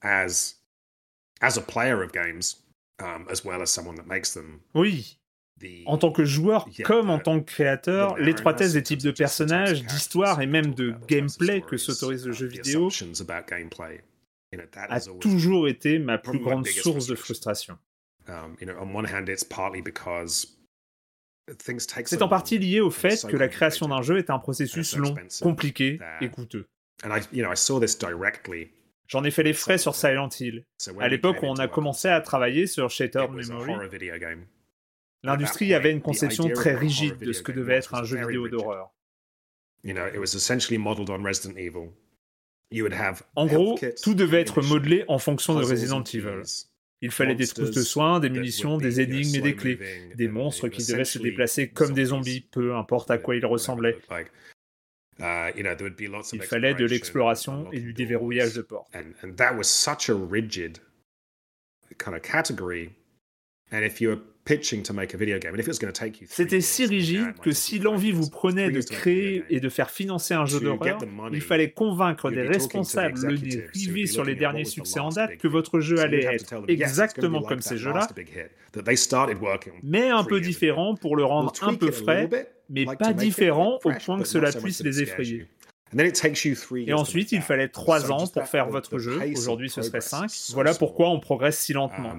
as 0.00 0.61
as 1.40 1.59
a 1.59 1.61
player 1.61 2.00
of 2.03 2.12
games, 2.12 2.62
um, 3.01 3.26
as 3.30 3.45
well 3.45 3.61
as 3.62 3.66
someone 3.66 3.97
that 3.97 4.07
makes 4.07 4.32
them. 4.34 4.61
Oui. 4.74 5.18
En 5.86 5.97
tant 5.97 6.11
que 6.11 6.24
joueur 6.24 6.68
comme 6.84 7.09
en 7.09 7.20
tant 7.20 7.38
que 7.38 7.45
créateur, 7.45 8.16
l'étroitesse 8.18 8.72
des 8.72 8.82
types 8.82 9.03
de 9.03 9.12
personnages, 9.12 9.84
d'histoires 9.84 10.40
et 10.40 10.47
même 10.47 10.74
de 10.74 10.95
gameplay 11.07 11.61
que 11.61 11.76
s'autorise 11.76 12.26
le 12.26 12.32
jeu 12.32 12.47
vidéo 12.47 12.88
a 14.76 15.01
toujours 15.20 15.68
été 15.68 15.99
ma 15.99 16.18
plus 16.18 16.38
grande 16.40 16.66
source 16.66 17.07
de 17.07 17.14
frustration. 17.14 17.78
C'est 22.07 22.22
en 22.22 22.28
partie 22.28 22.59
lié 22.59 22.80
au 22.80 22.90
fait 22.90 23.24
que 23.26 23.36
la 23.36 23.49
création 23.49 23.88
d'un 23.88 24.03
jeu 24.03 24.18
est 24.18 24.30
un 24.30 24.38
processus 24.38 24.97
long, 24.97 25.14
compliqué 25.40 26.01
et 26.20 26.28
coûteux. 26.28 26.66
J'en 29.09 29.24
ai 29.24 29.30
fait 29.30 29.42
les 29.42 29.53
frais 29.53 29.78
sur 29.78 29.94
Silent 29.94 30.28
Hill. 30.40 30.64
À 31.00 31.09
l'époque 31.09 31.42
où 31.42 31.46
on 31.46 31.57
a 31.57 31.68
commencé 31.68 32.09
à 32.09 32.20
travailler 32.20 32.66
sur 32.66 32.88
Shattered 32.90 33.30
Memory, 33.30 33.72
l'industrie 35.22 35.74
avait 35.74 35.92
une 35.92 36.00
conception 36.00 36.48
très 36.48 36.74
rigide 36.74 37.18
de 37.18 37.32
ce 37.32 37.42
que 37.42 37.53
devait 37.53 37.74
être 37.74 37.94
un 37.94 38.05
jeu 38.05 38.18
vidéo 38.26 38.48
d'horreur. 38.48 38.90
En 43.36 43.46
gros, 43.46 43.78
tout 44.03 44.14
devait 44.14 44.40
être 44.40 44.62
modelé 44.62 45.05
en 45.09 45.18
fonction 45.18 45.55
de 45.59 45.62
Resident 45.64 46.03
Evil. 46.05 46.42
Il 47.05 47.11
fallait 47.11 47.34
des 47.34 47.46
trousses 47.48 47.72
de 47.72 47.82
soins, 47.82 48.20
des 48.20 48.30
munitions, 48.30 48.78
des 48.78 49.00
énigmes 49.00 49.34
et 49.34 49.40
des 49.40 49.57
clés, 49.57 49.78
des 50.14 50.28
monstres 50.28 50.68
qui 50.68 50.84
devaient 50.86 51.05
se 51.05 51.18
déplacer 51.18 51.68
comme 51.68 51.92
des 51.92 52.07
zombies, 52.07 52.40
peu 52.40 52.74
importe 52.76 53.11
à 53.11 53.18
quoi 53.18 53.34
ils 53.36 53.44
ressemblaient. 53.44 53.98
Uh, 55.21 55.53
Il 55.55 56.43
fallait 56.43 56.75
de 56.75 56.87
l'exploration 56.87 57.71
et 57.71 57.81
du 57.81 57.93
déverrouillage 57.93 58.55
de 58.55 58.63
portes. 58.63 58.89
And, 58.95 59.37
that 59.37 59.57
was 59.57 59.69
such 59.69 60.09
a 60.09 60.15
rigid 60.15 60.81
kind 61.99 62.17
of 62.17 62.23
category. 62.23 62.95
And 63.71 63.85
if 63.85 64.01
you 64.01 64.23
c'était 66.28 66.61
si 66.61 66.84
rigide 66.86 67.34
que 67.40 67.53
si 67.53 67.78
l'envie 67.78 68.11
vous 68.11 68.28
prenait 68.28 68.70
de 68.70 68.80
créer 68.82 69.45
et 69.51 69.61
de 69.61 69.68
faire 69.68 69.90
financer 69.90 70.34
un 70.34 70.47
jeu 70.47 70.61
d'horreur, 70.61 70.99
il 71.32 71.40
fallait 71.40 71.70
convaincre 71.70 72.30
des 72.30 72.43
responsables 72.43 73.18
des 73.38 73.66
rivés 73.72 74.07
sur 74.07 74.24
les 74.24 74.34
derniers 74.34 74.64
succès 74.64 75.01
en 75.01 75.11
date 75.11 75.36
que 75.36 75.49
votre 75.49 75.80
jeu 75.80 76.01
allait 76.01 76.24
être 76.24 76.64
exactement 76.68 77.43
comme 77.43 77.61
ces 77.61 77.76
jeux-là, 77.76 78.09
mais 79.82 80.09
un 80.11 80.24
peu 80.24 80.40
différent 80.40 80.95
pour 80.97 81.16
le 81.16 81.24
rendre 81.24 81.53
un 81.62 81.74
peu 81.74 81.90
frais, 81.90 82.28
mais 82.68 82.84
pas 82.84 83.12
différent 83.12 83.78
au 83.84 83.90
point 83.93 84.18
que 84.20 84.26
cela 84.28 84.51
puisse 84.53 84.82
les 84.82 85.03
effrayer. 85.03 85.47
Et 86.88 86.93
ensuite, 86.95 87.32
il 87.32 87.43
fallait 87.43 87.68
trois 87.68 88.11
ans 88.11 88.26
pour 88.26 88.47
faire 88.47 88.68
votre 88.68 88.99
jeu. 88.99 89.20
Aujourd'hui, 89.36 89.68
ce 89.70 89.82
serait 89.82 90.01
cinq. 90.01 90.30
Voilà 90.55 90.74
pourquoi 90.74 91.11
on 91.11 91.20
progresse 91.20 91.59
si 91.59 91.72
lentement. 91.74 92.14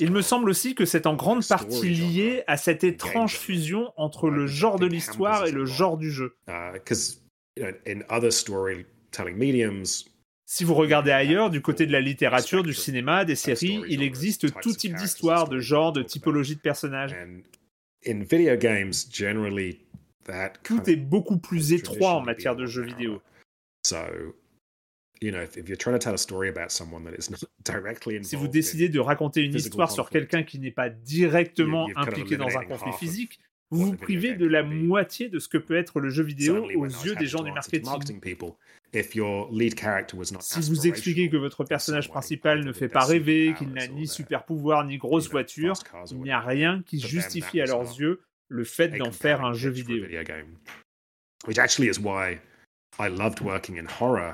Il 0.00 0.10
me 0.12 0.22
semble 0.22 0.48
aussi 0.48 0.74
que 0.74 0.86
c'est 0.86 1.06
en 1.06 1.14
grande 1.14 1.46
partie 1.46 1.90
lié 1.90 2.42
à 2.46 2.56
cette 2.56 2.84
étrange 2.84 3.36
fusion 3.36 3.92
entre 3.96 4.30
le 4.30 4.46
genre 4.46 4.78
de 4.78 4.86
l'histoire 4.86 5.46
et 5.46 5.52
le 5.52 5.66
genre 5.66 5.98
du 5.98 6.10
jeu. 6.10 6.34
Si 10.46 10.64
vous 10.64 10.74
regardez 10.74 11.10
ailleurs, 11.10 11.50
du 11.50 11.60
côté 11.62 11.86
de 11.86 11.92
la 11.92 12.00
littérature, 12.00 12.62
du 12.62 12.74
cinéma, 12.74 13.24
des 13.24 13.36
séries, 13.36 13.82
il 13.88 14.02
existe 14.02 14.52
tout 14.60 14.72
type 14.74 14.94
d'histoire, 14.96 15.48
de 15.48 15.60
genre, 15.60 15.92
de 15.92 16.02
typologie 16.02 16.56
de 16.56 16.60
personnages. 16.60 17.14
Tout 20.62 20.88
est 20.90 20.96
beaucoup 20.96 21.38
plus 21.38 21.72
étroit 21.72 22.12
en 22.14 22.20
matière 22.22 22.56
de 22.56 22.66
jeux 22.66 22.84
vidéo. 22.84 23.20
Si 28.24 28.36
vous 28.36 28.48
décidez 28.48 28.88
de 28.88 28.98
raconter 29.00 29.42
une 29.42 29.54
histoire 29.54 29.90
sur 29.90 30.10
quelqu'un 30.10 30.42
qui 30.42 30.58
n'est 30.58 30.70
pas 30.70 30.88
directement 30.88 31.88
impliqué 31.96 32.36
dans 32.36 32.56
un 32.56 32.64
conflit 32.64 32.92
physique, 32.92 33.38
vous 33.70 33.86
vous 33.86 33.96
privez 33.96 34.34
de 34.34 34.46
la 34.46 34.62
moitié 34.62 35.30
de 35.30 35.38
ce 35.38 35.48
que 35.48 35.56
peut 35.56 35.76
être 35.76 35.98
le 36.00 36.10
jeu 36.10 36.22
vidéo 36.22 36.68
aux 36.76 36.84
yeux 36.84 37.14
des 37.14 37.26
gens 37.26 37.42
du 37.42 37.52
marketing. 37.52 37.88
Si 40.40 40.60
vous 40.60 40.86
expliquez 40.86 41.30
que 41.30 41.38
votre 41.38 41.64
personnage 41.64 42.08
principal 42.08 42.64
ne 42.64 42.72
fait 42.72 42.88
pas 42.88 43.04
rêver, 43.06 43.54
qu'il 43.56 43.72
n'a 43.72 43.86
ni 43.86 44.06
super 44.06 44.44
pouvoir 44.44 44.84
ni 44.84 44.98
grosse 44.98 45.30
voiture, 45.30 45.72
il 46.10 46.18
n'y 46.18 46.30
a 46.30 46.40
rien 46.40 46.82
qui 46.84 47.00
justifie 47.00 47.62
à 47.62 47.64
leurs 47.64 47.98
yeux 47.98 48.20
le 48.48 48.64
fait 48.64 48.88
d'en 48.98 49.10
faire 49.10 49.42
un 49.42 49.54
jeu 49.54 49.70
vidéo. 49.70 50.04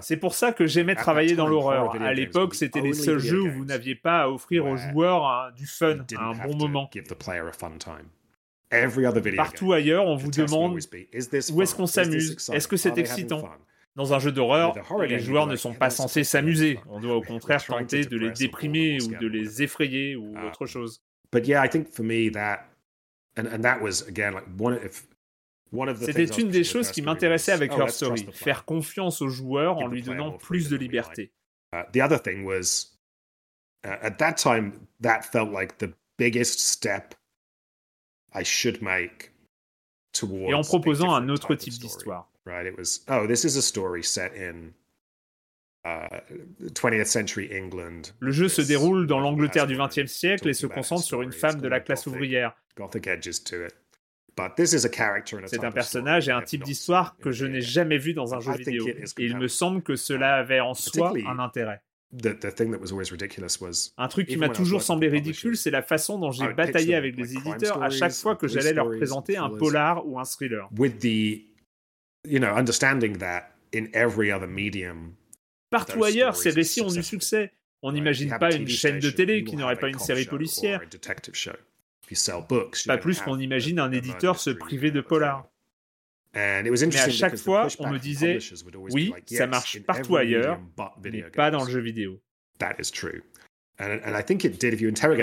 C'est 0.01 0.17
pour 0.17 0.35
ça 0.35 0.53
que 0.53 0.67
j'aimais 0.67 0.95
travailler 0.95 1.35
dans 1.37 1.47
l'horreur. 1.47 1.95
À 2.03 2.13
l'époque, 2.13 2.55
c'était 2.55 2.81
les 2.81 2.93
seuls 2.93 3.19
jeux 3.19 3.43
où 3.43 3.51
vous 3.51 3.65
n'aviez 3.65 3.95
pas 3.95 4.23
à 4.23 4.29
offrir 4.29 4.67
aux 4.67 4.77
joueurs 4.77 5.53
du 5.57 5.67
fun, 5.67 5.99
un 6.19 6.33
bon 6.33 6.57
moment. 6.57 6.91
Partout 9.37 9.73
ailleurs, 9.73 10.07
on 10.07 10.17
vous 10.17 10.31
demande 10.31 10.75
où 10.75 11.63
est-ce 11.63 11.75
qu'on 11.75 11.87
s'amuse? 11.87 12.37
Est-ce 12.53 12.69
que 12.69 12.77
c'est 12.77 12.99
excitant? 12.99 13.49
Dans 13.97 14.15
un 14.15 14.19
jeu 14.21 14.31
d'horreur, 14.31 14.75
les 15.07 15.19
joueurs 15.19 15.47
ne 15.47 15.57
sont 15.57 15.75
pas 15.75 15.91
censés 15.91 16.23
s'amuser. 16.23 16.79
On 16.89 17.01
doit 17.01 17.17
au 17.17 17.23
contraire 17.23 17.65
tenter 17.65 18.05
de 18.05 18.17
les 18.17 18.31
déprimer 18.31 18.99
ou 19.03 19.09
de 19.09 19.27
les 19.27 19.63
effrayer 19.63 20.17
ou 20.17 20.35
autre 20.47 20.67
chose. 20.67 21.03
But 21.33 21.47
yeah, 21.47 21.65
I 21.65 21.69
think 21.69 21.89
for 21.89 22.05
me 22.05 22.31
that, 22.31 22.61
and, 23.37 23.47
and 23.53 23.61
that 23.61 23.83
was 23.83 24.03
again 24.09 24.33
like 24.33 24.47
c'était 26.01 26.25
une 26.25 26.49
des 26.49 26.65
choses 26.65 26.91
qui 26.91 27.03
m'intéressait 27.03 27.53
avec 27.53 27.73
Her 27.73 27.91
Story, 27.91 28.27
faire 28.33 28.65
confiance 28.65 29.21
au 29.23 29.29
joueur 29.29 29.79
en 29.79 29.87
lui 29.87 30.03
donnant 30.03 30.33
plus 30.33 30.69
de 30.69 30.77
liberté. 30.77 31.33
Et 40.49 40.55
en 40.55 40.63
proposant 40.63 41.15
un 41.15 41.29
autre 41.29 41.55
type 41.55 41.75
d'histoire. 41.75 42.31
Le 48.21 48.33
jeu 48.33 48.49
se 48.49 48.63
déroule 48.63 49.07
dans 49.07 49.21
l'Angleterre 49.21 49.67
du 49.67 49.77
XXe 49.77 50.11
siècle 50.11 50.49
et 50.49 50.55
se 50.55 50.67
concentre 50.67 51.03
sur 51.05 51.23
une 51.23 51.33
femme 51.33 51.61
de 51.61 51.69
la 51.69 51.81
classe 51.81 52.07
ouvrière. 52.07 52.57
C'est 55.49 55.65
un 55.65 55.71
personnage 55.73 56.29
et 56.29 56.33
un 56.33 56.43
type 56.43 56.63
d'histoire 56.65 57.17
que 57.19 57.31
je 57.33 57.47
n'ai 57.47 57.61
jamais 57.61 57.99
vu 57.99 58.15
dans 58.15 58.35
un 58.35 58.41
jeu 58.41 58.53
vidéo. 58.53 58.87
Il 59.19 59.37
me 59.37 59.49
semble 59.49 59.83
que 59.83 59.97
cela 59.97 60.37
avait 60.37 60.61
en 60.61 60.75
soi 60.75 61.13
un 61.27 61.39
intérêt. 61.39 61.81
Un 63.99 64.09
truc 64.09 64.27
qui 64.29 64.37
m'a 64.39 64.49
toujours 64.49 64.81
semblé 64.83 65.09
ridicule, 65.09 65.57
c'est 65.59 65.71
la 65.71 65.83
façon 65.83 66.19
dont 66.19 66.31
j'ai 66.31 66.47
bataillé 66.55 66.95
avec 66.95 67.17
les 67.17 67.37
éditeurs 67.37 67.83
à 67.83 67.91
chaque 67.91 68.13
fois 68.13 68.35
que 68.37 68.49
j'allais 68.49 68.73
leur 68.73 68.89
présenter 68.97 69.37
un 69.37 69.51
polar 69.51 70.07
ou 70.07 70.19
un 70.19 70.25
thriller. 70.25 70.69
Partout 75.71 76.03
ailleurs, 76.05 76.35
ces 76.37 76.51
récits 76.51 76.81
ont 76.81 76.89
du 76.89 77.03
succès. 77.03 77.53
On 77.83 77.93
n'imagine 77.93 78.31
pas 78.39 78.55
une 78.55 78.67
chaîne 78.69 78.99
de 79.01 79.11
télé 79.11 79.45
qui 79.45 79.57
n'aurait 79.57 79.77
pas 79.77 79.89
une 79.89 79.99
série 79.99 80.25
policière. 80.25 80.81
Pas 82.87 82.99
plus 82.99 83.21
qu'on 83.21 83.39
imagine 83.39 83.79
un 83.79 83.93
éditeur 83.93 84.39
se 84.39 84.51
priver 84.51 84.91
de 84.91 85.01
polar. 85.01 85.47
Mais 86.35 86.71
à 87.01 87.09
chaque 87.11 87.37
fois, 87.37 87.69
on 87.79 87.91
me 87.91 87.99
disait, 87.99 88.39
oui, 88.91 89.13
ça 89.27 89.47
marche 89.47 89.81
partout 89.83 90.17
ailleurs, 90.17 90.61
mais 91.03 91.23
pas 91.23 91.51
dans 91.51 91.65
le 91.65 91.71
jeu 91.71 91.81
vidéo. 91.81 92.21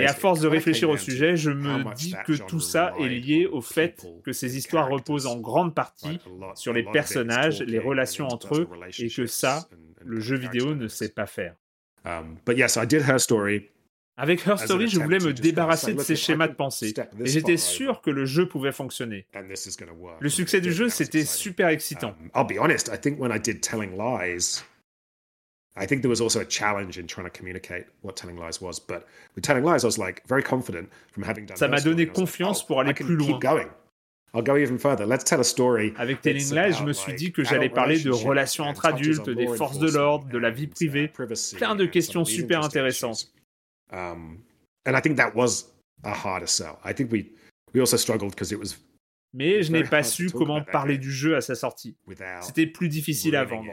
Et 0.02 0.06
à 0.06 0.14
force 0.14 0.40
de 0.40 0.48
réfléchir 0.48 0.90
au 0.90 0.98
sujet, 0.98 1.36
je 1.36 1.52
me 1.52 1.94
dis 1.96 2.16
que 2.26 2.34
tout 2.34 2.60
ça 2.62 2.94
est 3.00 3.10
lié 3.10 3.46
au 3.46 3.62
fait 3.62 4.06
que 4.24 4.32
ces 4.32 4.58
histoires 4.58 4.90
reposent 4.90 5.28
en 5.28 5.38
grande 5.40 5.76
partie 5.76 6.20
sur 6.56 6.74
les 6.74 6.84
personnages, 6.84 7.62
les 7.62 7.80
relations 7.80 8.28
entre 8.28 8.56
eux, 8.56 8.70
et 8.98 9.10
que 9.10 9.26
ça, 9.26 9.68
le 10.04 10.20
jeu 10.22 10.38
vidéo 10.38 10.74
ne 10.76 10.88
sait 10.88 11.10
pas 11.10 11.26
faire. 11.28 11.56
Avec 14.18 14.48
Her 14.48 14.58
Story, 14.58 14.88
je 14.88 15.00
voulais 15.00 15.20
me 15.20 15.34
débarrasser 15.34 15.94
de 15.94 16.02
ces 16.02 16.16
schémas 16.16 16.48
de 16.48 16.54
pensée, 16.54 16.94
et 17.20 17.26
j'étais 17.26 17.58
sûr 17.58 18.02
que 18.02 18.10
le 18.10 18.26
jeu 18.26 18.48
pouvait 18.48 18.72
fonctionner. 18.72 19.28
Le 20.20 20.30
succès 20.30 20.62
du 20.62 20.72
jeu, 20.72 20.90
c'était 20.90 21.26
super 21.26 21.70
excitant. 21.70 22.16
I 25.78 25.86
think 25.86 26.02
there 26.02 26.10
was 26.10 26.22
also 26.22 26.40
a 26.40 26.46
challenge 26.46 26.98
in 26.98 27.06
trying 27.06 27.26
to 27.26 27.30
communicate 27.30 27.88
what 28.02 28.14
telling 28.16 28.38
lies 28.38 28.62
was, 28.62 28.80
but 28.80 29.06
with 29.36 29.44
telling 29.44 29.66
lies, 29.66 29.84
I 29.84 29.88
was 29.88 29.98
like 29.98 30.26
very 30.26 30.42
confident 30.42 30.88
from 31.12 31.24
having 31.24 31.46
done. 31.46 31.58
Ça 31.58 31.68
m'a 31.68 31.82
donné 31.82 32.08
confiance 32.08 32.60
like, 32.60 32.64
oh, 32.64 32.68
pour 32.68 32.80
aller 32.80 32.94
plus 32.94 33.18
loin. 33.18 33.28
Keep 33.28 33.42
going. 33.42 33.68
I'll 34.34 34.42
go 34.42 34.56
even 34.56 34.78
further. 34.78 35.06
Let's 35.06 35.26
tell 35.26 35.42
a 35.42 35.44
story. 35.44 35.94
Avec 35.98 36.22
Telling 36.22 36.54
Lies, 36.54 36.74
je 36.80 36.84
me 36.84 36.94
suis 36.94 37.14
dit 37.14 37.32
que 37.34 37.44
j'allais 37.44 37.70
parler 37.70 38.00
de 38.00 38.10
relations 38.10 38.64
entre 38.64 38.86
adultes, 38.86 39.30
des 39.30 39.48
forces 39.48 39.80
de 39.80 39.90
l'ordre, 39.90 40.28
de 40.30 40.38
la 40.38 40.50
vie 40.50 40.68
privée, 40.68 41.12
plein 41.58 41.76
de 41.76 41.86
questions 41.86 42.24
super 42.24 42.64
intéressantes. 42.64 43.34
Um, 43.92 44.44
and 44.86 44.96
I 44.96 45.02
think 45.02 45.18
that 45.18 45.36
was 45.36 45.74
a 46.04 46.14
harder 46.14 46.48
sell. 46.48 46.80
I 46.84 46.94
think 46.94 47.12
we 47.12 47.32
we 47.74 47.80
also 47.80 47.98
struggled 47.98 48.32
because 48.32 48.52
it 48.52 48.60
was. 48.60 48.78
Mais 49.34 49.64
je 49.64 49.72
n'ai 49.72 49.84
pas 49.84 50.04
su 50.04 50.30
comment 50.30 50.64
parler 50.64 50.98
du 50.98 51.12
jeu 51.12 51.36
à 51.36 51.42
sa 51.42 51.56
sortie. 51.56 51.98
C'était 52.42 52.68
plus 52.68 52.88
difficile 52.88 53.36
à 53.36 53.44
vendre. 53.44 53.70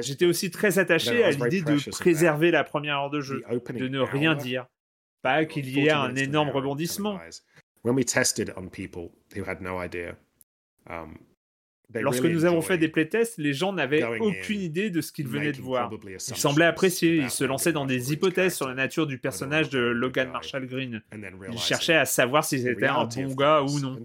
J'étais 0.00 0.26
aussi 0.26 0.50
très 0.50 0.78
attaché 0.78 1.24
à 1.24 1.30
l'idée 1.30 1.62
de 1.62 1.90
préserver 1.90 2.50
la 2.50 2.64
première 2.64 2.98
heure 2.98 3.10
de 3.10 3.20
jeu, 3.20 3.42
de 3.74 3.88
ne 3.88 4.00
rien 4.00 4.34
dire, 4.34 4.66
pas 5.22 5.44
qu'il 5.44 5.68
y 5.68 5.86
ait 5.86 5.90
un 5.90 6.14
énorme 6.14 6.50
rebondissement. 6.50 7.20
When 7.82 7.94
we 7.94 8.04
tested 8.04 8.52
on 8.56 8.68
people 8.68 9.12
who 9.36 9.44
had 9.44 9.60
no 9.60 9.80
idea, 9.80 10.16
um, 10.88 11.18
Lorsque 11.94 12.24
nous 12.24 12.44
avons 12.44 12.62
fait 12.62 12.78
des 12.78 12.88
playtests, 12.88 13.38
les 13.38 13.52
gens 13.52 13.72
n'avaient 13.72 14.02
aucune 14.20 14.60
idée 14.60 14.90
de 14.90 15.00
ce 15.00 15.12
qu'ils 15.12 15.28
venaient 15.28 15.52
de 15.52 15.60
voir. 15.60 15.90
Ils 16.28 16.36
semblaient 16.36 16.64
apprécier, 16.66 17.16
ils 17.16 17.30
se 17.30 17.44
lançaient 17.44 17.72
dans 17.72 17.86
des 17.86 18.12
hypothèses 18.12 18.54
sur 18.56 18.68
la 18.68 18.74
nature 18.74 19.06
du 19.06 19.18
personnage 19.18 19.70
de 19.70 19.78
Logan 19.78 20.30
Marshall 20.30 20.66
Green. 20.66 21.02
Ils 21.52 21.58
cherchaient 21.58 21.94
à 21.96 22.04
savoir 22.04 22.44
si 22.44 22.58
c'était 22.60 22.86
un 22.86 23.04
bon 23.04 23.34
gars 23.34 23.62
ou 23.62 23.78
non. 23.80 23.96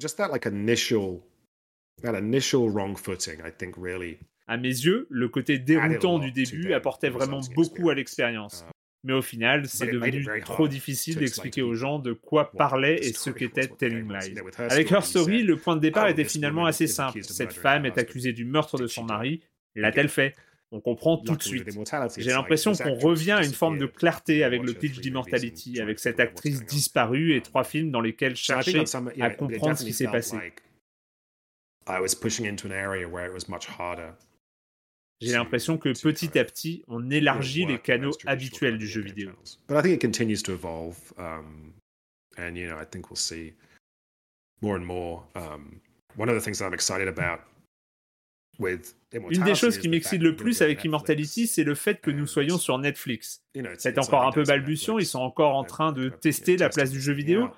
À 4.48 4.58
mes 4.58 4.68
yeux, 4.70 5.08
le 5.10 5.30
côté 5.30 5.60
déroutant 5.60 6.20
du 6.20 6.32
début 6.32 6.74
apportait 6.74 7.10
vraiment 7.10 7.42
beaucoup 7.56 7.90
à 7.90 7.96
l'expérience. 7.96 8.66
Mais 9.04 9.14
au 9.14 9.22
final, 9.22 9.68
c'est 9.68 9.88
devenu 9.88 10.28
trop 10.46 10.68
difficile 10.68 11.16
d'expliquer 11.18 11.64
aux 11.64 11.74
gens 11.74 11.98
de 12.00 12.14
quoi 12.14 12.52
parlait 12.52 12.98
et 13.04 13.14
ce 13.14 13.32
qu'était 13.32 13.68
Telling 13.68 14.12
Lies. 14.12 14.36
Avec 14.58 14.92
Her 14.92 15.04
Story, 15.04 15.44
le 15.44 15.58
point 15.58 15.76
de 15.76 15.82
départ 15.82 16.08
était 16.08 16.24
finalement 16.24 16.66
assez 16.66 16.88
simple. 16.88 17.24
Cette 17.24 17.54
femme 17.54 17.86
est 17.86 17.98
accusée 17.98 18.34
du 18.34 18.46
meurtre 18.46 18.78
de 18.78 18.88
son 18.88 19.04
mari. 19.04 19.42
L'a-t-elle 19.76 20.10
fait? 20.10 20.36
On 20.74 20.80
comprend 20.80 21.18
tout 21.18 21.36
de 21.36 21.44
suite. 21.44 21.68
J'ai 22.18 22.30
l'impression 22.30 22.74
qu'on 22.74 22.94
revient 22.94 23.32
à 23.32 23.44
une 23.44 23.52
forme 23.54 23.78
de 23.78 23.86
clarté 23.88 24.44
avec 24.44 24.64
le 24.64 24.74
pitch 24.74 25.00
d'Immortality, 25.00 25.82
avec 25.82 26.00
cette 26.00 26.20
actrice 26.20 26.66
disparue 26.66 27.36
et 27.36 27.42
trois 27.42 27.64
films 27.66 27.92
dans 27.92 28.02
lesquels 28.02 28.36
chercher 28.36 28.84
à 29.20 29.30
comprendre 29.32 29.78
ce 29.78 29.84
qui 29.84 29.94
s'est 29.94 30.08
passé. 30.08 30.38
J'ai 35.22 35.34
l'impression 35.34 35.78
que 35.78 35.90
petit 35.90 36.38
à 36.40 36.44
petit, 36.44 36.84
on 36.88 37.10
élargit 37.12 37.66
les 37.66 37.80
canaux 37.80 38.12
habituels 38.26 38.78
du 38.78 38.88
jeu 38.88 39.02
vidéo. 39.02 39.32
Une 48.60 49.44
des 49.44 49.56
choses 49.56 49.78
qui 49.78 49.90
m'excite 49.90 50.22
le 50.22 50.36
plus 50.36 50.62
avec 50.62 50.84
Immortality, 50.84 51.48
c'est 51.48 51.64
le 51.64 51.76
fait 51.76 52.00
que 52.00 52.12
nous 52.12 52.28
soyons 52.28 52.58
sur 52.58 52.78
Netflix. 52.78 53.42
C'est 53.78 53.98
encore 53.98 54.26
un 54.26 54.32
peu 54.32 54.44
balbutiant, 54.44 55.00
ils 55.00 55.06
sont 55.06 55.20
encore 55.20 55.56
en 55.56 55.64
train 55.64 55.92
de 55.92 56.10
tester 56.10 56.58
la 56.58 56.70
place 56.70 56.92
du 56.92 57.02
jeu 57.02 57.14
vidéo. 57.14 57.50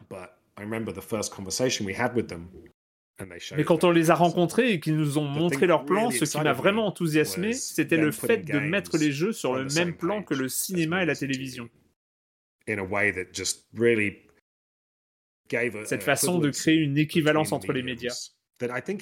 Mais 3.56 3.64
quand 3.64 3.84
on 3.84 3.92
les 3.92 4.10
a 4.12 4.16
rencontrés 4.16 4.72
et 4.74 4.80
qu'ils 4.80 4.98
nous 4.98 5.18
ont 5.18 5.26
montré 5.26 5.68
leur 5.68 5.86
plan, 5.86 6.10
ce 6.10 6.26
qui 6.26 6.38
m'a 6.42 6.54
vraiment 6.54 6.88
enthousiasmé, 6.88 7.54
c'était 7.54 7.98
le 7.98 8.12
fait 8.12 8.38
de 8.40 8.60
mettre 8.60 8.98
les 8.98 9.12
jeux 9.12 9.32
sur 9.32 9.56
le 9.56 9.66
même 9.76 9.96
plan 9.96 10.24
que 10.24 10.34
le 10.34 10.50
cinéma 10.50 11.04
et 11.04 11.06
la 11.06 11.16
télévision. 11.16 11.70
Cette 15.86 16.04
façon 16.04 16.40
de 16.40 16.50
créer 16.50 16.78
une 16.78 16.98
équivalence 16.98 17.52
entre 17.52 17.74
les 17.74 17.84
médias. 17.84 18.32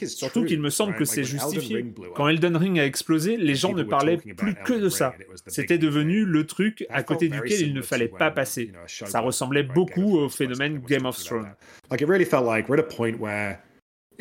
Surtout 0.08 0.46
qu'il 0.46 0.60
me 0.60 0.70
semble 0.70 0.96
que 0.96 1.06
c'est 1.06 1.24
justifié. 1.24 1.86
Quand 2.16 2.28
Elden 2.28 2.58
Ring 2.58 2.80
a 2.80 2.86
explosé, 2.86 3.38
les 3.38 3.56
gens 3.56 3.74
ne 3.74 3.84
parlaient 3.84 4.18
plus 4.18 4.56
que 4.56 4.74
de 4.74 4.90
ça. 4.90 5.14
C'était 5.48 5.78
devenu 5.78 6.26
le 6.26 6.46
truc 6.48 6.86
à 6.90 7.04
côté 7.04 7.30
duquel 7.30 7.62
il 7.62 7.74
ne 7.74 7.82
fallait 7.82 8.08
pas 8.08 8.32
passer. 8.32 8.72
Ça 8.88 9.20
ressemblait 9.20 9.64
beaucoup 9.64 10.18
au 10.18 10.30
phénomène 10.30 10.80
Game 10.80 11.06
of 11.06 11.24
Thrones 11.24 11.54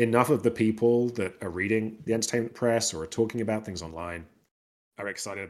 enough 0.00 0.30
of 0.30 0.42
the 0.42 0.50
people 0.50 1.10
that 1.14 1.32
are 1.42 1.50
reading 1.50 1.96
the 2.06 2.12
entertainment 2.12 2.54
press 2.54 2.94
or 2.94 3.02
are 3.02 3.08
talking 3.08 3.42
about 3.42 3.64
things 3.64 3.82
online 3.82 4.24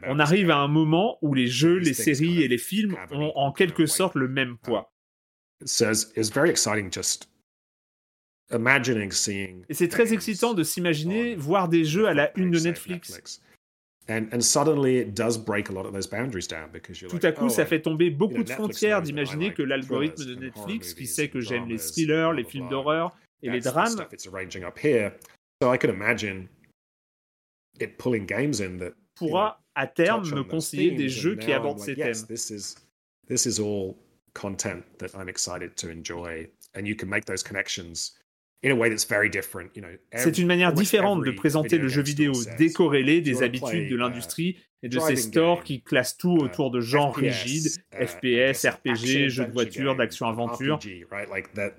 on 0.07 0.19
arrive 0.19 0.49
à 0.49 0.57
un 0.57 0.67
moment 0.67 1.17
où 1.21 1.33
les 1.33 1.47
jeux, 1.47 1.77
les 1.77 1.93
séries 1.93 2.41
et 2.41 2.47
les 2.47 2.57
films 2.57 2.95
ont 3.11 3.31
en 3.35 3.51
quelque 3.51 3.85
sorte 3.85 4.15
le 4.15 4.27
même 4.27 4.57
poids. 4.57 4.91
Et 5.61 5.67
c'est 9.73 9.87
très 9.87 10.13
excitant 10.13 10.53
de 10.53 10.63
s'imaginer 10.63 11.35
voir 11.35 11.69
des 11.69 11.85
jeux 11.85 12.07
à 12.07 12.13
la 12.13 12.37
une 12.37 12.51
de 12.51 12.59
Netflix. 12.59 13.41
Tout 14.07 14.13
à 17.23 17.31
coup, 17.31 17.47
ça 17.49 17.61
oh, 17.61 17.65
fait 17.65 17.81
tomber 17.81 18.09
beaucoup 18.09 18.43
de 18.43 18.49
frontières 18.49 19.01
d'imaginer 19.01 19.53
que 19.53 19.63
l'algorithme 19.63 20.25
de 20.25 20.35
Netflix, 20.35 20.93
qui 20.93 21.07
sait 21.07 21.29
que 21.29 21.39
j'aime 21.39 21.65
les 21.67 21.77
thrillers, 21.77 22.33
les 22.33 22.43
films 22.43 22.67
d'horreur, 22.67 23.15
et 23.41 23.49
les 23.49 23.59
drames. 23.59 24.07
pourra 29.15 29.61
à 29.75 29.87
terme 29.87 30.29
me 30.29 30.43
conseiller 30.43 30.91
des 30.91 31.09
jeux 31.09 31.35
qui 31.35 31.53
abordent 31.53 31.79
ces 31.79 31.95
thèmes. 31.95 32.25
This 33.27 33.45
is 33.45 33.59
all 33.61 33.95
content 34.33 34.83
that 34.97 35.15
I'm 35.15 35.29
excited 35.29 35.75
to 35.77 35.89
enjoy, 35.89 36.49
and 36.75 36.85
you 36.85 36.95
can 36.95 37.07
make 37.07 37.25
those 37.25 37.43
connections 37.43 38.17
in 38.63 38.71
a 38.71 38.75
way 38.75 38.89
that's 38.89 39.05
very 39.05 39.29
different. 39.29 39.75
You 39.75 39.83
know, 39.83 39.95
c'est 40.15 40.37
une 40.37 40.47
manière 40.47 40.73
différente 40.73 41.23
de 41.23 41.31
présenter 41.31 41.77
le 41.77 41.87
jeu 41.87 42.01
vidéo, 42.01 42.33
décorrélé 42.57 43.21
des 43.21 43.43
habitudes 43.43 43.89
de 43.89 43.95
uh, 43.95 43.97
l'industrie 43.97 44.57
et 44.83 44.89
de 44.89 44.99
ces 44.99 45.15
stores 45.15 45.63
qui 45.63 45.81
classent 45.81 46.17
tout 46.17 46.37
uh, 46.37 46.43
autour 46.43 46.71
de 46.71 46.81
genres 46.81 47.15
rigides, 47.15 47.71
FPS, 47.93 48.65
RPG, 48.65 49.29
jeux 49.29 49.45
de 49.45 49.51
voiture, 49.51 49.95
d'action-aventure. 49.95 50.79
That, 51.55 51.75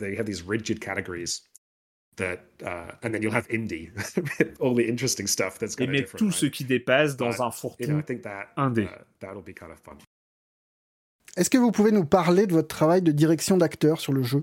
uh, 2.23 2.93
and 3.03 3.13
then 3.13 3.23
you'll 3.23 3.35
have 3.35 3.49
indie, 3.49 3.91
all 4.61 4.75
the 4.75 4.89
interesting 4.89 5.27
stuff 5.27 5.59
that's 5.59 5.77
Et 5.79 5.87
mettre 5.87 6.17
tout 6.17 6.27
right? 6.27 6.35
ce 6.35 6.47
qui 6.47 6.65
dépasse 6.65 7.17
dans 7.17 7.31
but, 7.31 7.41
un 7.41 7.51
fourre-tout 7.51 7.85
you 7.85 7.89
know, 7.89 8.03
indé. 8.57 8.85
Uh, 8.85 8.89
that'll 9.21 9.43
be 9.43 9.55
kind 9.55 9.71
of 9.71 9.79
fun. 9.79 9.97
Est-ce 11.37 11.49
que 11.49 11.59
vous 11.59 11.73
pouvez 11.73 11.93
nous 11.93 12.05
parler 12.05 12.47
de 12.47 12.53
votre 12.53 12.69
travail 12.69 13.01
de 13.01 13.11
direction 13.13 13.57
d'acteur 13.57 14.01
sur 14.01 14.13
le 14.13 14.23
jeu? 14.23 14.43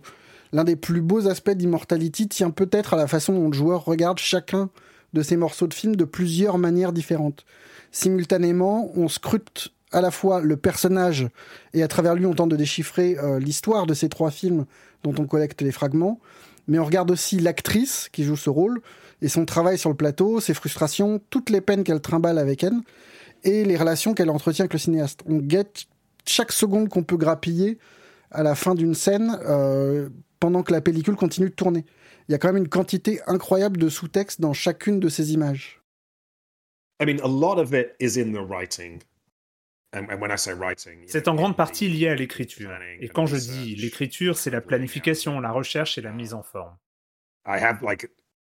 L'un 0.51 0.63
des 0.63 0.75
plus 0.75 1.01
beaux 1.01 1.27
aspects 1.27 1.51
d'Immortality 1.51 2.27
tient 2.27 2.49
peut-être 2.49 2.95
à 2.95 2.97
la 2.97 3.07
façon 3.07 3.33
dont 3.33 3.49
le 3.49 3.53
joueur 3.53 3.85
regarde 3.85 4.17
chacun 4.17 4.69
de 5.13 5.21
ces 5.21 5.37
morceaux 5.37 5.67
de 5.67 5.73
film 5.73 5.95
de 5.95 6.05
plusieurs 6.05 6.57
manières 6.57 6.91
différentes. 6.91 7.45
Simultanément, 7.91 8.91
on 8.95 9.07
scrute 9.07 9.71
à 9.91 10.01
la 10.01 10.11
fois 10.11 10.41
le 10.41 10.57
personnage 10.57 11.27
et 11.73 11.83
à 11.83 11.87
travers 11.87 12.15
lui 12.15 12.25
on 12.25 12.33
tente 12.33 12.49
de 12.49 12.55
déchiffrer 12.55 13.17
euh, 13.17 13.39
l'histoire 13.39 13.87
de 13.87 13.93
ces 13.93 14.09
trois 14.09 14.31
films 14.31 14.65
dont 15.03 15.13
on 15.17 15.25
collecte 15.25 15.61
les 15.61 15.71
fragments, 15.71 16.19
mais 16.69 16.79
on 16.79 16.85
regarde 16.85 17.11
aussi 17.11 17.39
l'actrice 17.39 18.09
qui 18.11 18.23
joue 18.23 18.37
ce 18.37 18.49
rôle 18.49 18.81
et 19.21 19.27
son 19.27 19.45
travail 19.45 19.77
sur 19.77 19.89
le 19.89 19.95
plateau, 19.95 20.39
ses 20.39 20.53
frustrations, 20.53 21.19
toutes 21.29 21.49
les 21.49 21.61
peines 21.61 21.83
qu'elle 21.83 21.99
trimballe 21.99 22.37
avec 22.37 22.63
elle 22.63 22.79
et 23.43 23.65
les 23.65 23.75
relations 23.75 24.13
qu'elle 24.13 24.29
entretient 24.29 24.63
avec 24.63 24.73
le 24.73 24.79
cinéaste. 24.79 25.21
On 25.25 25.37
guette 25.37 25.85
chaque 26.25 26.51
seconde 26.51 26.87
qu'on 26.87 27.03
peut 27.03 27.17
grappiller 27.17 27.79
à 28.31 28.43
la 28.43 28.53
fin 28.53 28.75
d'une 28.75 28.93
scène 28.93 29.37
euh, 29.47 30.09
pendant 30.39 30.61
que 30.61 30.71
la 30.71 30.79
pellicule 30.79 31.15
continue 31.15 31.49
de 31.49 31.55
tourner. 31.55 31.85
Il 32.27 32.33
y 32.33 32.35
a 32.35 32.37
quand 32.37 32.49
même 32.49 32.61
une 32.61 32.69
quantité 32.69 33.19
incroyable 33.25 33.77
de 33.77 33.89
sous-texte 33.89 34.39
dans 34.39 34.53
chacune 34.53 34.99
de 34.99 35.09
ces 35.09 35.33
images. 35.33 35.81
I 37.01 37.05
mean, 37.05 37.19
a 37.23 37.27
lot 37.27 37.59
of 37.59 37.73
it 37.73 37.95
is 37.99 38.19
in 38.19 38.33
the 38.33 38.45
writing. 38.47 39.01
C'est 41.07 41.27
en 41.27 41.35
grande 41.35 41.57
partie 41.57 41.87
lié 41.87 42.09
à 42.09 42.15
l'écriture. 42.15 42.71
Et 42.99 43.09
quand 43.09 43.25
je 43.25 43.37
dis 43.37 43.75
l'écriture, 43.75 44.37
c'est 44.37 44.51
la 44.51 44.61
planification, 44.61 45.39
la 45.39 45.51
recherche 45.51 45.97
et 45.97 46.01
la 46.01 46.11
mise 46.11 46.33
en 46.33 46.43
forme. 46.43 46.77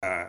Uh, 0.05 0.27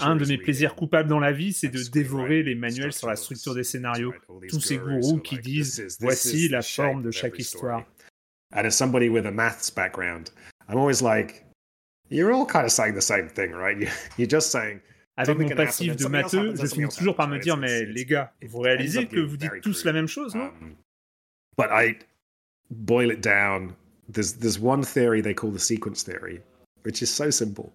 Un 0.00 0.16
de 0.16 0.24
mes 0.26 0.38
plaisirs 0.38 0.74
coupables 0.74 1.08
dans 1.08 1.20
la 1.20 1.32
vie, 1.32 1.52
c'est 1.52 1.68
de 1.68 1.82
dévorer 1.90 2.42
les 2.42 2.54
manuels 2.54 2.92
sur 2.92 3.08
la 3.08 3.16
structure 3.16 3.54
des 3.54 3.64
scénarios, 3.64 4.14
tous 4.48 4.60
ces 4.60 4.78
gourous 4.78 5.18
qui 5.20 5.38
disent 5.38 5.96
voici 6.00 6.48
la 6.48 6.62
forme 6.62 7.02
de 7.02 7.10
chaque 7.10 7.38
histoire. 7.38 7.84
Avec 15.16 15.38
mon 15.38 15.48
passif 15.50 15.96
de 15.96 16.06
matheux, 16.06 16.54
je 16.56 16.66
finis 16.66 16.88
toujours 16.88 17.16
par 17.16 17.28
me 17.28 17.38
dire, 17.38 17.56
mais 17.56 17.84
les 17.84 18.04
gars, 18.04 18.32
vous 18.46 18.60
réalisez 18.60 19.06
que 19.06 19.20
vous 19.20 19.36
dites 19.36 19.60
tous 19.62 19.84
la 19.84 19.92
même 19.92 20.08
chose, 20.08 20.34
non 20.34 20.50
But 21.58 21.68
I 21.70 21.96
boil 22.70 23.10
it 23.10 23.20
down. 23.20 23.74
There's, 24.10 24.34
there's 24.38 24.58
one 24.58 24.82
theory 24.82 25.22
they 25.22 25.34
call 25.34 25.52
the 25.52 25.60
sequence 25.60 26.02
theory, 26.02 26.40
which 26.84 27.02
is 27.02 27.06
so 27.06 27.30
simple. 27.30 27.70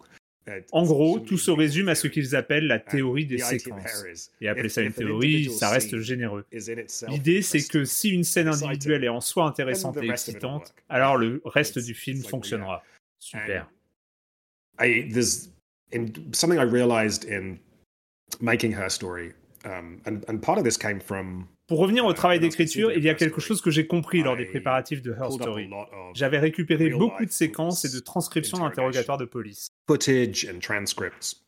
En 0.71 0.85
gros, 0.85 1.19
tout 1.19 1.37
se 1.37 1.51
résume 1.51 1.89
à 1.89 1.95
ce 1.95 2.07
qu'ils 2.07 2.35
appellent 2.35 2.67
la 2.67 2.79
théorie 2.79 3.25
des 3.25 3.37
séquences. 3.37 4.31
Et 4.39 4.47
appeler 4.47 4.69
ça 4.69 4.81
une 4.81 4.93
théorie, 4.93 5.51
ça 5.51 5.69
reste 5.69 5.99
généreux. 5.99 6.45
L'idée, 7.09 7.41
c'est 7.41 7.67
que 7.67 7.85
si 7.85 8.09
une 8.09 8.23
scène 8.23 8.47
individuelle 8.47 9.03
est 9.03 9.09
en 9.09 9.21
soi 9.21 9.45
intéressante 9.45 9.97
et 9.97 10.09
excitante, 10.09 10.73
alors 10.89 11.17
le 11.17 11.41
reste 11.45 11.79
du 11.79 11.93
film 11.93 12.23
fonctionnera. 12.23 12.83
Super. 13.19 13.69
In 15.91 16.13
something 16.33 16.59
I 16.59 16.63
realized 16.63 17.25
in 17.25 17.59
making 18.41 18.73
her 18.73 18.89
story, 18.89 19.33
um, 19.65 20.01
and, 20.05 20.25
and 20.27 20.41
part 20.41 20.57
of 20.57 20.63
this 20.63 20.77
came 20.77 20.99
from 20.99 21.47
Pour 21.67 21.79
revenir 21.79 22.05
au 22.05 22.13
travail 22.13 22.39
d'écriture, 22.39 22.93
il 22.93 23.03
y 23.03 23.09
a 23.09 23.13
quelque 23.13 23.41
chose 23.41 23.61
que 23.61 23.71
j'ai 23.71 23.87
compris 23.87 24.23
lors 24.23 24.37
des 24.37 24.45
préparatifs 24.45 25.01
de 25.01 25.11
Her 25.11 25.29
Story. 25.33 25.69
J'avais 26.13 26.39
récupéré 26.39 26.89
beaucoup 26.89 27.25
de 27.25 27.31
séquences 27.31 27.83
et 27.83 27.89
de 27.89 27.99
transcriptions 27.99 28.59
d'interrogatoires 28.59 29.17
de 29.17 29.25
police. 29.25 29.67
Footage 29.85 30.45
and 30.45 30.59
transcripts. 30.61 31.43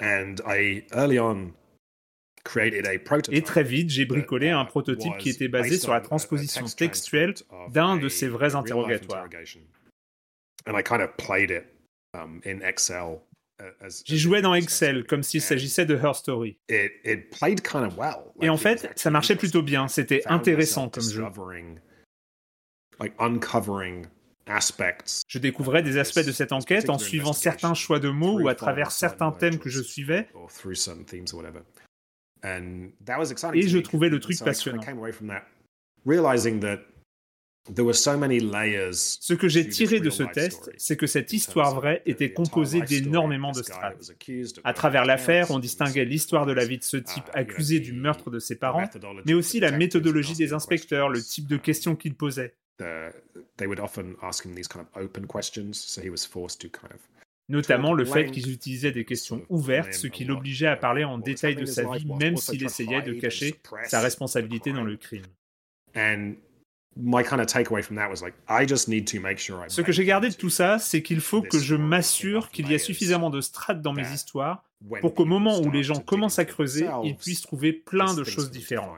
And 0.00 0.36
I 0.44 0.82
early 0.92 1.20
on 1.20 1.52
et 3.30 3.42
très 3.42 3.62
vite, 3.62 3.90
j'ai 3.90 4.06
bricolé 4.06 4.48
un 4.48 4.64
prototype 4.64 5.16
qui 5.18 5.28
était 5.28 5.48
basé 5.48 5.78
sur 5.78 5.92
la 5.92 6.00
transposition 6.00 6.64
textuelle 6.64 7.34
d'un 7.70 7.96
de 7.96 8.08
ces 8.08 8.28
vrais 8.28 8.54
interrogatoires. 8.54 9.28
And 10.66 10.76
I 10.76 10.82
kind 10.82 11.00
of 11.00 11.16
played 11.16 11.50
it 11.50 11.64
um, 12.14 12.40
in 12.44 12.60
Excel 12.60 13.20
J'y 14.06 14.18
jouais 14.18 14.42
dans 14.42 14.54
Excel, 14.54 15.04
comme 15.04 15.22
s'il 15.22 15.40
s'agissait 15.42 15.84
de 15.86 15.96
Her 15.96 16.14
Story. 16.14 16.58
Et 18.40 18.48
en 18.48 18.56
fait, 18.56 18.90
ça 18.96 19.10
marchait 19.10 19.36
plutôt 19.36 19.62
bien, 19.62 19.88
c'était 19.88 20.22
intéressant 20.26 20.88
comme 20.88 21.02
jeu. 21.02 21.24
Je 25.28 25.38
découvrais 25.38 25.82
des 25.82 25.96
aspects 25.98 26.24
de 26.26 26.32
cette 26.32 26.52
enquête 26.52 26.90
en 26.90 26.98
suivant 26.98 27.32
certains 27.32 27.74
choix 27.74 27.98
de 28.00 28.08
mots 28.08 28.40
ou 28.40 28.48
à 28.48 28.54
travers 28.54 28.90
certains 28.90 29.30
thèmes 29.32 29.58
que 29.58 29.68
je 29.70 29.80
suivais. 29.80 30.28
Et 33.62 33.68
je 33.68 33.78
trouvais 33.78 34.08
le 34.08 34.18
truc 34.20 34.36
passionnant. 34.44 34.80
Ce 38.92 39.34
que 39.34 39.48
j'ai 39.48 39.68
tiré 39.68 40.00
de 40.00 40.10
ce 40.10 40.22
test, 40.22 40.70
c'est 40.76 40.96
que 40.96 41.06
cette 41.06 41.32
histoire 41.32 41.74
vraie 41.74 42.02
était 42.06 42.32
composée 42.32 42.80
d'énormément 42.80 43.52
de 43.52 43.62
strates. 43.62 44.12
À 44.64 44.72
travers 44.72 45.04
l'affaire, 45.04 45.50
on 45.50 45.58
distinguait 45.58 46.04
l'histoire 46.04 46.46
de 46.46 46.52
la 46.52 46.64
vie 46.64 46.78
de 46.78 46.84
ce 46.84 46.96
type 46.96 47.24
accusé 47.32 47.80
du 47.80 47.92
meurtre 47.92 48.30
de 48.30 48.38
ses 48.38 48.56
parents, 48.56 48.88
mais 49.26 49.34
aussi 49.34 49.60
la 49.60 49.70
méthodologie 49.72 50.34
des 50.34 50.52
inspecteurs, 50.52 51.08
le 51.08 51.20
type 51.22 51.46
de 51.46 51.56
questions 51.56 51.96
qu'ils 51.96 52.14
posaient. 52.14 52.54
Notamment 57.48 57.92
le 57.92 58.04
fait 58.04 58.30
qu'ils 58.30 58.50
utilisaient 58.52 58.92
des 58.92 59.04
questions 59.04 59.44
ouvertes, 59.48 59.92
ce 59.92 60.06
qui 60.06 60.24
l'obligeait 60.24 60.68
à 60.68 60.76
parler 60.76 61.04
en 61.04 61.18
détail 61.18 61.56
de 61.56 61.66
sa 61.66 61.82
vie, 61.82 62.06
même 62.06 62.36
s'il 62.36 62.64
essayait 62.64 63.02
de 63.02 63.12
cacher 63.12 63.60
sa 63.86 64.00
responsabilité 64.00 64.72
dans 64.72 64.84
le 64.84 64.96
crime. 64.96 65.26
Ce 69.68 69.80
que 69.80 69.92
j'ai 69.92 70.04
gardé 70.04 70.28
de 70.28 70.34
tout 70.34 70.50
ça, 70.50 70.78
c'est 70.78 71.02
qu'il 71.02 71.20
faut 71.20 71.40
que 71.42 71.58
je 71.58 71.74
m'assure 71.76 72.50
qu'il 72.50 72.70
y 72.70 72.74
a 72.74 72.78
suffisamment 72.78 73.30
de 73.30 73.40
strates 73.40 73.80
dans 73.80 73.92
mes 73.92 74.06
histoires 74.12 74.64
pour 75.00 75.14
qu'au 75.14 75.24
moment 75.24 75.60
où 75.60 75.70
les 75.70 75.82
gens 75.82 76.00
commencent 76.00 76.38
à 76.38 76.44
creuser, 76.44 76.88
ils 77.04 77.16
puissent 77.16 77.42
trouver 77.42 77.72
plein 77.72 78.14
de 78.14 78.24
choses 78.24 78.50
différentes. 78.50 78.96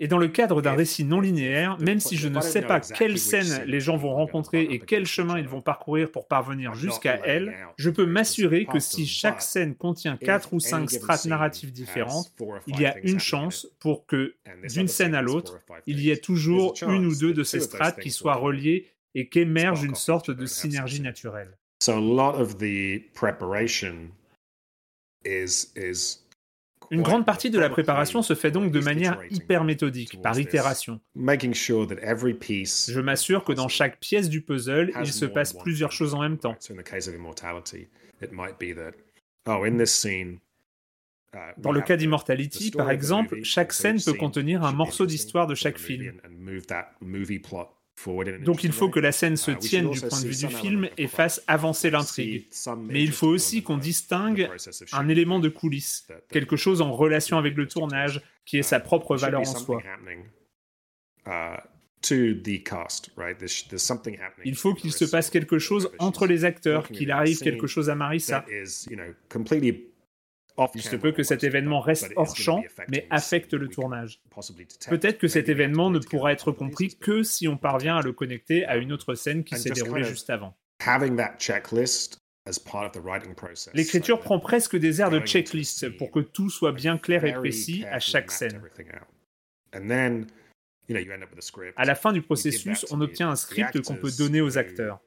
Et 0.00 0.06
dans 0.06 0.18
le 0.18 0.28
cadre 0.28 0.62
d'un 0.62 0.74
récit 0.74 1.04
non 1.04 1.20
linéaire, 1.20 1.76
même 1.80 1.98
si 1.98 2.16
je 2.16 2.28
ne 2.28 2.40
sais 2.40 2.62
pas 2.62 2.80
quelle 2.80 3.18
scène 3.18 3.64
les 3.66 3.80
gens 3.80 3.96
vont 3.96 4.14
rencontrer 4.14 4.62
et 4.62 4.78
quel 4.78 5.06
chemin 5.06 5.38
ils 5.38 5.48
vont 5.48 5.60
parcourir 5.60 6.10
pour 6.12 6.28
parvenir 6.28 6.74
jusqu'à 6.74 7.20
elle, 7.24 7.54
je 7.76 7.90
peux 7.90 8.06
m'assurer 8.06 8.64
que 8.64 8.78
si 8.78 9.06
chaque 9.06 9.42
scène 9.42 9.74
contient 9.74 10.16
quatre 10.16 10.52
ou 10.52 10.60
cinq 10.60 10.90
strates 10.90 11.26
narratives 11.26 11.72
différentes, 11.72 12.32
il 12.66 12.80
y 12.80 12.86
a 12.86 12.96
une 12.98 13.18
chance 13.18 13.66
pour 13.80 14.06
que, 14.06 14.34
d'une 14.72 14.88
scène 14.88 15.14
à 15.14 15.22
l'autre, 15.22 15.60
il 15.86 16.00
y 16.00 16.10
ait 16.10 16.18
toujours 16.18 16.74
une 16.86 17.06
ou 17.06 17.14
deux 17.16 17.32
de 17.32 17.42
ces 17.42 17.60
strates 17.60 18.00
qui 18.00 18.10
soient 18.10 18.36
reliées 18.36 18.86
et 19.14 19.28
qu'émerge 19.28 19.82
une 19.82 19.94
sorte 19.94 20.30
de 20.30 20.46
synergie 20.46 21.00
naturelle. 21.00 21.56
Une 26.90 27.02
grande 27.02 27.26
partie 27.26 27.50
de 27.50 27.58
la 27.58 27.68
préparation 27.68 28.22
se 28.22 28.34
fait 28.34 28.50
donc 28.50 28.72
de 28.72 28.80
manière 28.80 29.20
hyper 29.30 29.64
méthodique, 29.64 30.20
par 30.22 30.38
itération. 30.38 31.00
Je 32.92 33.00
m'assure 33.00 33.44
que 33.44 33.52
dans 33.52 33.68
chaque 33.68 33.98
pièce 34.00 34.28
du 34.28 34.42
puzzle, 34.42 34.92
il 35.00 35.12
se 35.12 35.24
passe 35.24 35.52
plusieurs 35.52 35.92
choses 35.92 36.14
en 36.14 36.20
même 36.20 36.38
temps. 36.38 36.56
Oh, 39.46 39.64
uh, 39.64 40.38
dans 41.58 41.72
le 41.72 41.80
cas 41.80 41.96
d'Immortality, 41.96 42.70
par 42.70 42.90
exemple, 42.90 43.42
chaque 43.42 43.72
scène 43.72 44.00
peut 44.00 44.14
contenir 44.14 44.64
un 44.64 44.72
morceau 44.72 45.06
d'histoire 45.06 45.46
de 45.46 45.54
chaque 45.54 45.78
film. 45.78 46.20
Donc 48.40 48.64
il 48.64 48.72
faut 48.72 48.88
que 48.88 49.00
la 49.00 49.12
scène 49.12 49.36
se 49.36 49.50
uh, 49.50 49.58
tienne 49.58 49.90
du 49.90 50.00
point 50.00 50.20
de 50.20 50.28
vue 50.28 50.46
du 50.46 50.54
film 50.54 50.88
et 50.96 51.06
fasse 51.06 51.42
avancer 51.46 51.90
l'intrigue. 51.90 52.46
Mais 52.88 53.02
il 53.02 53.12
faut 53.12 53.28
aussi 53.28 53.62
qu'on 53.62 53.78
distingue 53.78 54.48
un 54.92 55.08
élément 55.08 55.40
de 55.40 55.48
coulisses, 55.48 56.06
quelque 56.30 56.56
chose 56.56 56.80
en 56.80 56.92
relation 56.92 57.38
avec 57.38 57.56
le 57.56 57.66
tournage, 57.66 58.20
qui 58.44 58.58
ait 58.58 58.62
sa 58.62 58.80
propre 58.80 59.16
valeur 59.16 59.40
en 59.40 59.44
soi. 59.44 59.82
Il 64.44 64.54
faut 64.54 64.74
qu'il 64.74 64.92
se 64.92 65.04
passe 65.04 65.30
quelque 65.30 65.58
chose 65.58 65.90
entre 65.98 66.26
les 66.26 66.44
acteurs, 66.44 66.88
qu'il 66.88 67.10
arrive 67.10 67.40
quelque 67.40 67.66
chose 67.66 67.90
à 67.90 67.94
Marissa. 67.94 68.44
Il 70.74 70.82
se 70.82 70.96
peut 70.96 71.12
que 71.12 71.22
cet 71.22 71.44
événement 71.44 71.80
reste 71.80 72.12
hors 72.16 72.36
champ, 72.36 72.62
mais 72.88 73.06
affecte 73.10 73.54
le 73.54 73.68
tournage. 73.68 74.20
Peut-être 74.88 75.18
que 75.18 75.28
cet 75.28 75.48
événement 75.48 75.90
ne 75.90 75.98
pourra 75.98 76.32
être 76.32 76.52
compris 76.52 76.96
que 76.96 77.22
si 77.22 77.48
on 77.48 77.56
parvient 77.56 77.96
à 77.96 78.02
le 78.02 78.12
connecter 78.12 78.64
à 78.64 78.76
une 78.76 78.92
autre 78.92 79.14
scène 79.14 79.44
qui 79.44 79.56
s'est 79.56 79.70
déroulée 79.70 80.04
juste 80.04 80.30
avant. 80.30 80.56
L'écriture 83.74 84.20
prend 84.20 84.38
presque 84.38 84.76
des 84.76 85.00
airs 85.00 85.10
de 85.10 85.20
checklist 85.20 85.90
pour 85.96 86.10
que 86.10 86.20
tout 86.20 86.50
soit 86.50 86.72
bien 86.72 86.98
clair 86.98 87.24
et 87.24 87.34
précis 87.34 87.84
à 87.90 87.98
chaque 88.00 88.30
scène. 88.30 88.60
À 91.76 91.84
la 91.84 91.94
fin 91.94 92.12
du 92.12 92.22
processus, 92.22 92.86
on 92.90 93.00
obtient 93.00 93.30
un 93.30 93.36
script 93.36 93.80
qu'on 93.82 93.96
peut 93.96 94.10
donner 94.16 94.40
aux 94.40 94.56
acteurs. 94.56 95.00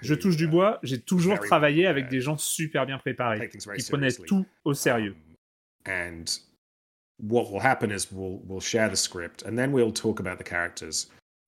Je 0.00 0.14
touche 0.14 0.36
du 0.36 0.48
bois, 0.48 0.80
j'ai 0.82 1.00
toujours 1.00 1.38
travaillé 1.38 1.86
avec 1.86 2.08
des 2.08 2.20
gens 2.20 2.36
super 2.36 2.86
bien 2.86 2.98
préparés, 2.98 3.48
qui 3.48 3.90
prenaient 3.90 4.12
tout 4.12 4.44
au 4.64 4.74
sérieux. 4.74 5.14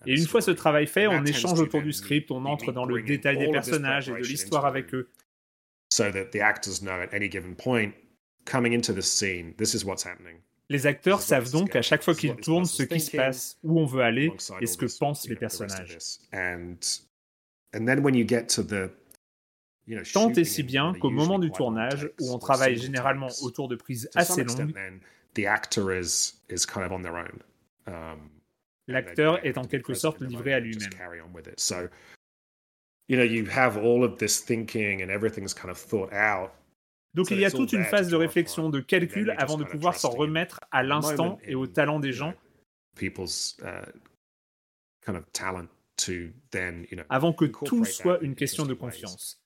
Et 0.07 0.14
une 0.14 0.26
fois 0.26 0.40
ce 0.40 0.50
travail 0.50 0.86
fait, 0.86 1.07
on 1.07 1.24
échange 1.24 1.61
autour 1.61 1.82
du 1.82 1.92
script, 1.92 2.30
on 2.30 2.44
entre 2.44 2.72
dans 2.72 2.84
le 2.84 3.02
détail 3.02 3.38
des 3.38 3.50
personnages 3.50 4.09
et 4.09 4.12
de 4.12 4.18
l'histoire 4.18 4.66
avec 4.66 4.94
eux. 4.94 5.09
So 5.90 6.11
that 6.11 6.30
the 6.32 6.40
actors 6.40 6.80
know 6.80 7.00
at 7.00 7.12
any 7.12 7.28
given 7.28 7.55
point, 7.55 7.92
coming 8.44 8.72
into 8.74 8.92
the 8.92 9.02
scene, 9.02 9.55
this 9.57 9.74
is 9.74 9.84
what's 9.84 10.05
happening. 10.05 10.40
Les 10.70 10.86
acteurs 10.86 11.20
savent 11.20 11.50
donc 11.50 11.76
à 11.76 11.82
chaque 11.82 12.02
fois 12.02 12.14
qu'ils 12.14 12.36
tournent 12.36 12.64
ce 12.64 12.82
qui 12.82 13.00
se 13.00 13.14
passe, 13.16 13.58
où 13.62 13.78
on 13.78 13.84
veut 13.84 14.02
aller 14.02 14.32
et 14.60 14.66
ce 14.66 14.78
que 14.78 14.86
pensent 14.98 15.28
les 15.28 15.36
personnages. 15.36 15.98
Tant 20.12 20.32
et 20.32 20.44
si 20.44 20.62
bien 20.62 20.94
qu'au 20.94 21.10
moment 21.10 21.38
du 21.38 21.50
tournage, 21.50 22.10
où 22.20 22.32
on 22.32 22.38
travaille 22.38 22.78
généralement 22.78 23.28
autour 23.42 23.68
de 23.68 23.76
prises 23.76 24.08
assez 24.14 24.42
longues, 24.44 24.74
l'acteur 28.86 29.44
est 29.44 29.58
en 29.58 29.64
quelque 29.64 29.92
sorte 29.94 30.22
livré 30.22 30.54
à 30.54 30.60
lui-même. 30.60 30.90
You 33.06 33.16
know, 33.18 33.24
you 33.24 33.46
have 33.50 33.76
all 33.76 34.02
of 34.02 34.16
this 34.16 34.42
thinking 34.42 35.02
and 35.02 35.10
everything's 35.10 35.52
kind 35.52 35.68
of 35.70 35.76
thought 35.78 36.10
out. 36.14 36.52
Donc 37.14 37.30
il 37.30 37.38
y 37.38 37.44
a 37.44 37.50
toute 37.50 37.72
une 37.72 37.84
phase 37.84 38.08
de 38.08 38.16
réflexion, 38.16 38.70
de 38.70 38.80
calcul 38.80 39.34
avant 39.38 39.56
de 39.56 39.64
pouvoir 39.64 39.96
s'en 39.96 40.10
remettre 40.10 40.60
à 40.70 40.82
l'instant 40.82 41.38
et 41.44 41.54
au 41.54 41.66
talent 41.66 42.00
des 42.00 42.12
gens. 42.12 42.34
Avant 47.08 47.32
que 47.32 47.44
tout 47.44 47.84
soit 47.84 48.18
une 48.20 48.34
question 48.34 48.66
de 48.66 48.74
confiance. 48.74 49.40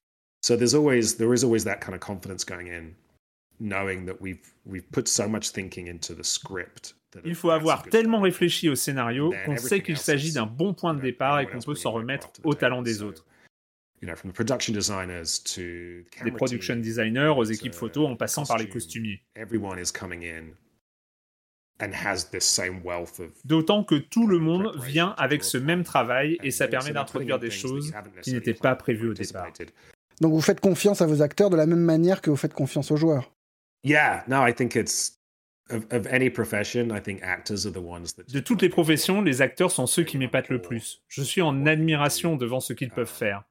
Il 7.25 7.35
faut 7.35 7.51
avoir 7.51 7.83
tellement 7.85 8.21
réfléchi 8.21 8.69
au 8.69 8.75
scénario 8.75 9.33
qu'on 9.45 9.57
sait 9.57 9.83
qu'il 9.83 9.97
s'agit 9.97 10.33
d'un 10.33 10.47
bon 10.47 10.75
point 10.75 10.95
de 10.95 11.01
départ 11.01 11.41
et 11.41 11.49
qu'on 11.49 11.59
peut 11.59 11.75
s'en 11.75 11.91
remettre 11.91 12.31
au 12.45 12.55
talent 12.55 12.83
des 12.83 13.03
autres 13.03 13.27
des 16.25 16.33
production 16.33 16.77
designers 16.77 17.35
aux 17.37 17.45
équipes 17.45 17.75
photo 17.75 18.07
en 18.07 18.17
passant 18.17 18.45
par 18.45 18.59
les 18.59 18.69
costumiers. 18.69 19.23
D'autant 23.45 23.85
que 23.85 23.95
tout 23.95 24.27
le 24.27 24.39
monde 24.39 24.77
vient 24.85 25.15
avec 25.17 25.45
ce 25.45 25.59
même 25.59 25.85
travail 25.85 26.39
et 26.43 26.51
ça 26.51 26.67
permet 26.69 26.93
d'introduire 26.93 27.39
des 27.39 27.51
choses 27.51 27.93
qui 28.23 28.33
n'étaient 28.33 28.55
pas 28.55 28.75
prévues 28.75 29.11
au 29.11 29.15
départ. 29.15 29.53
Donc 30.21 30.33
vous 30.33 30.41
faites 30.41 30.61
confiance 30.61 31.01
à 31.01 31.07
vos 31.07 31.23
acteurs 31.23 31.51
de 31.51 31.57
la 31.57 31.67
même 31.67 31.81
manière 31.81 32.21
que 32.21 32.31
vous 32.31 32.37
faites 32.37 32.55
confiance 32.55 32.91
aux 32.91 32.97
joueurs. 32.97 33.33
De 38.29 38.41
toutes 38.41 38.63
les 38.63 38.69
professions, 38.69 39.23
les 39.23 39.43
acteurs 39.43 39.71
sont 39.71 39.87
ceux 39.87 40.03
qui 40.03 40.19
m'épatent 40.19 40.49
le 40.49 40.61
plus. 40.61 41.03
Je 41.09 41.23
suis 41.23 41.43
en 41.43 41.67
admiration 41.67 42.37
devant 42.37 42.61
ce 42.61 42.73
qu'ils 42.73 42.91
peuvent 42.91 43.07
faire. 43.07 43.45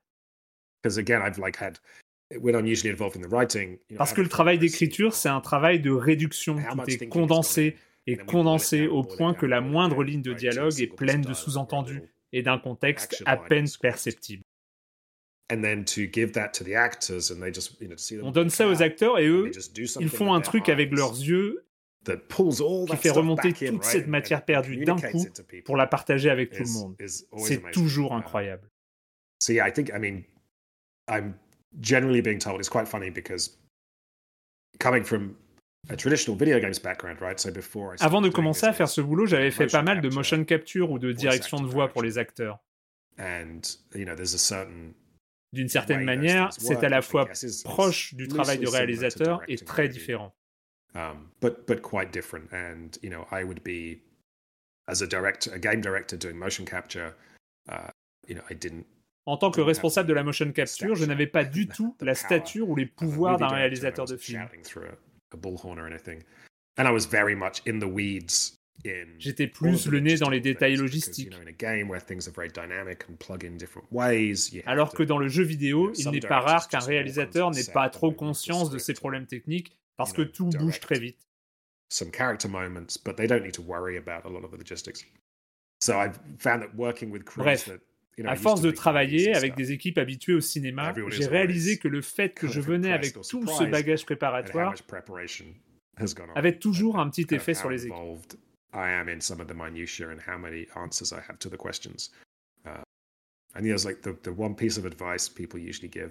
Parce 3.97 4.13
que 4.13 4.21
le 4.21 4.27
travail 4.27 4.59
d'écriture, 4.59 5.13
c'est 5.13 5.29
un 5.29 5.41
travail 5.41 5.79
de 5.79 5.91
réduction. 5.91 6.57
Tout 6.57 6.89
est 6.89 7.07
condensé 7.07 7.77
et 8.05 8.17
condensé 8.17 8.87
au 8.87 9.03
point 9.03 9.33
que 9.33 9.45
la 9.45 9.61
moindre 9.61 10.03
ligne 10.03 10.21
de 10.21 10.33
dialogue 10.33 10.79
est 10.79 10.87
pleine 10.87 11.21
de 11.21 11.33
sous-entendus 11.33 12.01
et 12.33 12.41
d'un 12.41 12.57
contexte 12.57 13.23
à 13.25 13.37
peine 13.37 13.67
perceptible. 13.81 14.43
On 18.21 18.31
donne 18.31 18.49
ça 18.49 18.67
aux 18.67 18.81
acteurs 18.81 19.19
et 19.19 19.27
eux, 19.27 19.51
ils 19.99 20.09
font 20.09 20.33
un 20.33 20.41
truc 20.41 20.67
avec 20.69 20.91
leurs 20.91 21.15
yeux 21.15 21.63
qui 22.05 22.97
fait 22.97 23.09
remonter 23.09 23.53
toute 23.53 23.83
cette 23.83 24.07
matière 24.07 24.43
perdue 24.45 24.83
d'un 24.83 24.99
coup 24.99 25.25
pour 25.65 25.77
la 25.77 25.87
partager 25.87 26.29
avec 26.29 26.51
tout 26.51 26.63
le 26.63 26.69
monde. 26.69 26.95
C'est 27.37 27.71
toujours 27.71 28.11
Uh, 28.11 28.19
incroyable. 28.19 28.69
I'm 31.07 31.33
generally 31.79 32.21
being 32.21 32.39
told 32.39 32.59
it's 32.59 32.69
quite 32.69 32.87
funny 32.87 33.09
because 33.09 33.57
coming 34.79 35.03
from 35.03 35.35
a 35.89 35.95
traditional 35.95 36.35
video 36.35 36.59
games 36.59 36.79
background, 36.79 37.21
right? 37.21 37.39
So 37.39 37.51
before 37.51 37.93
I 37.93 38.05
Avant 38.05 38.21
de 38.21 38.29
commencer 38.29 38.65
à 38.65 38.73
faire 38.73 38.89
ce 38.89 39.01
boulot, 39.01 39.25
j'avais 39.25 39.51
fait 39.51 39.67
pas 39.67 39.83
mal 39.83 40.01
de 40.01 40.09
motion 40.09 40.43
capture 40.43 40.91
ou 40.91 40.99
de 40.99 41.11
direction 41.11 41.59
de 41.61 41.67
voix 41.67 41.87
pour 41.87 42.03
les 42.03 42.17
acteurs. 42.17 42.59
and 43.19 43.77
you 43.95 44.05
know 44.05 44.15
there's 44.15 44.35
a 44.35 44.39
certain 44.39 44.93
D'une 45.53 45.69
certaine 45.69 46.03
manière, 46.03 46.51
c'est 46.51 46.83
à 46.83 46.89
la 46.89 47.01
fois 47.01 47.27
proche 47.63 48.13
du 48.13 48.27
travail 48.27 48.59
de 48.59 48.67
réalisateur 48.67 49.41
et 49.47 49.55
très 49.55 49.87
différent. 49.87 50.35
um, 50.93 51.29
but 51.39 51.65
but 51.65 51.81
quite 51.81 52.11
different. 52.11 52.51
And 52.51 52.97
you 53.01 53.09
know, 53.09 53.25
I 53.31 53.43
would 53.43 53.63
be 53.63 54.01
as 54.89 55.01
a 55.01 55.07
director, 55.07 55.53
a 55.53 55.59
game 55.59 55.81
director 55.81 56.17
doing 56.17 56.37
motion 56.37 56.65
capture. 56.65 57.15
Uh, 57.69 57.89
you 58.27 58.35
know, 58.35 58.43
I 58.49 58.55
didn't. 58.55 58.85
En 59.27 59.37
tant 59.37 59.51
que 59.51 59.61
responsable 59.61 60.09
de 60.09 60.13
la 60.13 60.23
motion 60.23 60.51
capture, 60.51 60.95
je 60.95 61.05
n'avais 61.05 61.27
pas 61.27 61.43
du 61.43 61.67
tout 61.67 61.95
la 62.01 62.15
stature 62.15 62.67
ou 62.69 62.75
les 62.75 62.85
pouvoirs 62.85 63.37
d'un 63.37 63.49
réalisateur 63.49 64.05
de 64.05 64.17
film. 64.17 64.47
J'étais 69.19 69.47
plus 69.47 69.87
le 69.87 69.99
nez 69.99 70.15
dans 70.17 70.29
les 70.29 70.39
détails 70.39 70.75
logistiques. 70.77 71.33
Alors 74.65 74.93
que 74.93 75.03
dans 75.03 75.17
le 75.17 75.27
jeu 75.27 75.43
vidéo, 75.43 75.91
il 75.95 76.09
n'est 76.09 76.19
pas 76.19 76.39
rare 76.39 76.67
qu'un 76.67 76.79
réalisateur 76.79 77.51
n'ait 77.51 77.71
pas 77.73 77.89
trop 77.89 78.11
conscience 78.11 78.69
de 78.71 78.79
ses 78.79 78.93
problèmes 78.93 79.27
techniques 79.27 79.77
parce 79.97 80.13
que 80.13 80.21
tout 80.23 80.49
bouge 80.49 80.79
très 80.79 80.99
vite. 80.99 81.27
some 81.89 82.11
character 82.11 82.47
moments, 82.47 82.97
but 82.97 83.17
they 83.17 83.27
don't 83.27 83.43
need 83.43 83.53
to 83.53 83.61
worry 83.61 83.97
about 83.97 84.25
a 84.25 84.29
lot 84.29 84.43
of 84.43 84.51
the 84.51 84.57
logistics. 84.57 85.05
So 85.79 85.99
I've 85.99 86.19
found 86.39 86.61
that 86.63 86.75
working 86.75 87.11
with 87.11 87.25
crews 87.25 87.43
Bref, 87.43 87.79
À 88.25 88.35
force 88.35 88.61
de 88.61 88.71
travailler 88.71 89.35
avec 89.35 89.55
des 89.55 89.71
équipes 89.71 89.99
habituées 89.99 90.33
au 90.33 90.41
cinéma, 90.41 90.93
j'ai 91.09 91.27
réalisé 91.27 91.77
que 91.77 91.87
le 91.87 92.01
fait 92.01 92.33
que 92.33 92.47
je 92.47 92.61
venais 92.61 92.91
avec 92.91 93.13
tout 93.13 93.23
ce 93.23 93.63
bagage 93.69 94.05
préparatoire 94.05 94.73
avait 96.35 96.57
toujours 96.57 96.99
un 96.99 97.09
petit 97.09 97.27
effet 97.33 97.53
sur 97.53 97.69
les 97.69 97.85
équipes. 97.87 97.97
Uh, 98.73 98.89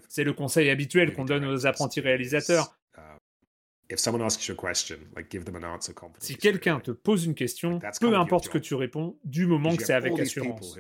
C'est 0.09 0.25
le 0.25 0.33
conseil 0.33 0.71
habituel 0.71 1.13
qu'on 1.13 1.25
donne 1.25 1.45
aux 1.45 1.67
apprentis 1.67 2.01
réalisateurs. 2.01 2.77
If 3.89 4.01
someone 4.01 4.23
asks 4.23 4.49
you 4.49 4.55
a 4.55 4.57
question, 4.57 4.97
like 5.15 5.31
give 5.31 5.45
them 5.45 5.55
an 5.55 5.65
answer 5.65 5.93
confidently. 5.93 6.27
Si 6.27 6.37
quelqu'un 6.37 6.81
te 6.81 6.91
pose 6.91 7.25
une 7.25 7.35
question, 7.35 7.79
peu 8.01 8.17
importe 8.17 8.47
ce 8.47 8.51
que 8.51 8.59
tu 8.59 8.75
réponds, 8.75 9.17
du 9.25 9.47
moment 9.47 9.77
que 9.77 9.85
c'est 9.85 9.93
avec 9.93 10.19
assurance. 10.19 10.77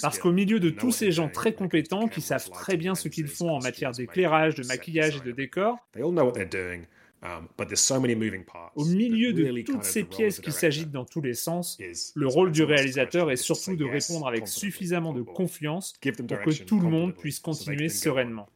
Parce 0.00 0.18
qu'au 0.18 0.32
milieu 0.32 0.58
de 0.58 0.70
tous 0.70 0.90
ces 0.90 1.12
gens 1.12 1.28
très 1.28 1.52
compétents 1.52 2.08
qui 2.08 2.22
savent 2.22 2.48
très 2.50 2.78
bien 2.78 2.94
ce 2.94 3.08
qu'ils 3.08 3.28
font 3.28 3.50
en 3.50 3.60
matière 3.60 3.92
d'éclairage, 3.92 4.54
de 4.54 4.66
maquillage 4.66 5.16
et 5.16 5.20
de 5.20 5.32
décor, 5.32 5.76
They 5.92 6.02
all 6.02 6.12
know 6.12 6.24
what 6.24 6.32
they're 6.32 6.48
doing, 6.48 6.86
um, 7.22 7.46
but 7.58 7.66
there's 7.66 7.80
so 7.80 8.00
many 8.00 8.14
moving 8.14 8.44
parts. 8.44 8.72
au 8.74 8.86
milieu 8.86 9.34
de 9.34 9.62
toutes 9.62 9.84
ces 9.84 10.04
pièces 10.04 10.40
qui 10.40 10.52
s'agitent 10.52 10.90
dans 10.90 11.04
tous 11.04 11.20
les 11.20 11.34
sens, 11.34 11.78
le 12.14 12.26
rôle 12.26 12.52
du 12.52 12.62
réalisateur 12.62 13.30
est 13.30 13.36
surtout 13.36 13.76
de 13.76 13.84
répondre 13.84 14.26
avec 14.26 14.48
suffisamment 14.48 15.12
de 15.12 15.22
confiance 15.22 15.92
pour 16.00 16.40
que 16.40 16.62
tout 16.62 16.80
le 16.80 16.88
monde 16.88 17.14
puisse 17.14 17.38
continuer 17.38 17.90
sereinement. 17.90 18.48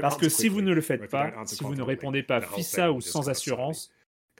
Parce 0.00 0.16
que 0.16 0.28
si 0.28 0.48
vous 0.48 0.62
ne 0.62 0.72
le 0.72 0.80
faites 0.80 1.02
if 1.02 1.12
you 1.12 1.18
don't 1.18 1.32
pas, 1.32 1.46
si 1.46 1.62
vous 1.62 1.74
ne 1.74 1.82
répondez 1.82 2.22
pas 2.22 2.40
thing 2.40 2.88
ou 2.88 3.00
sans 3.00 3.28
assurance, 3.28 3.90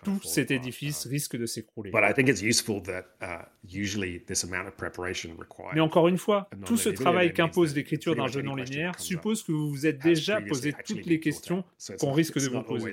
tout 0.05 0.20
cet 0.22 0.51
édifice 0.51 1.07
Um, 1.07 1.11
risque 1.11 1.37
de 1.37 1.47
s'écrouler. 1.47 1.91
But 1.91 2.03
I 2.05 2.12
think 2.14 2.29
it's 2.29 2.43
useful 2.43 2.83
that 2.83 3.05
uh, 3.20 3.45
usually 3.64 4.20
this 4.20 4.45
amount 4.45 4.66
of 4.66 4.76
preparation 4.76 5.31
required. 5.39 5.74
Mais 5.74 5.81
encore 5.81 6.09
une 6.09 6.18
fois, 6.18 6.49
tout 6.64 6.76
ce 6.76 6.89
travail 6.89 7.33
qu'impose 7.33 7.74
l'écriture 7.74 8.14
d'un 8.14 8.26
jeu 8.26 8.43
non 8.43 8.55
linéaire 8.55 8.99
suppose 8.99 9.43
que 9.43 9.53
vous 9.53 9.70
vous 9.70 9.87
êtes 9.87 9.99
déjà 9.99 10.41
posé 10.41 10.72
toutes 10.85 11.07
les 11.07 11.20
questions 11.20 11.64
qu'on 11.99 12.12
risque 12.12 12.39
de 12.39 12.49
vous 12.49 12.62
poser. 12.62 12.93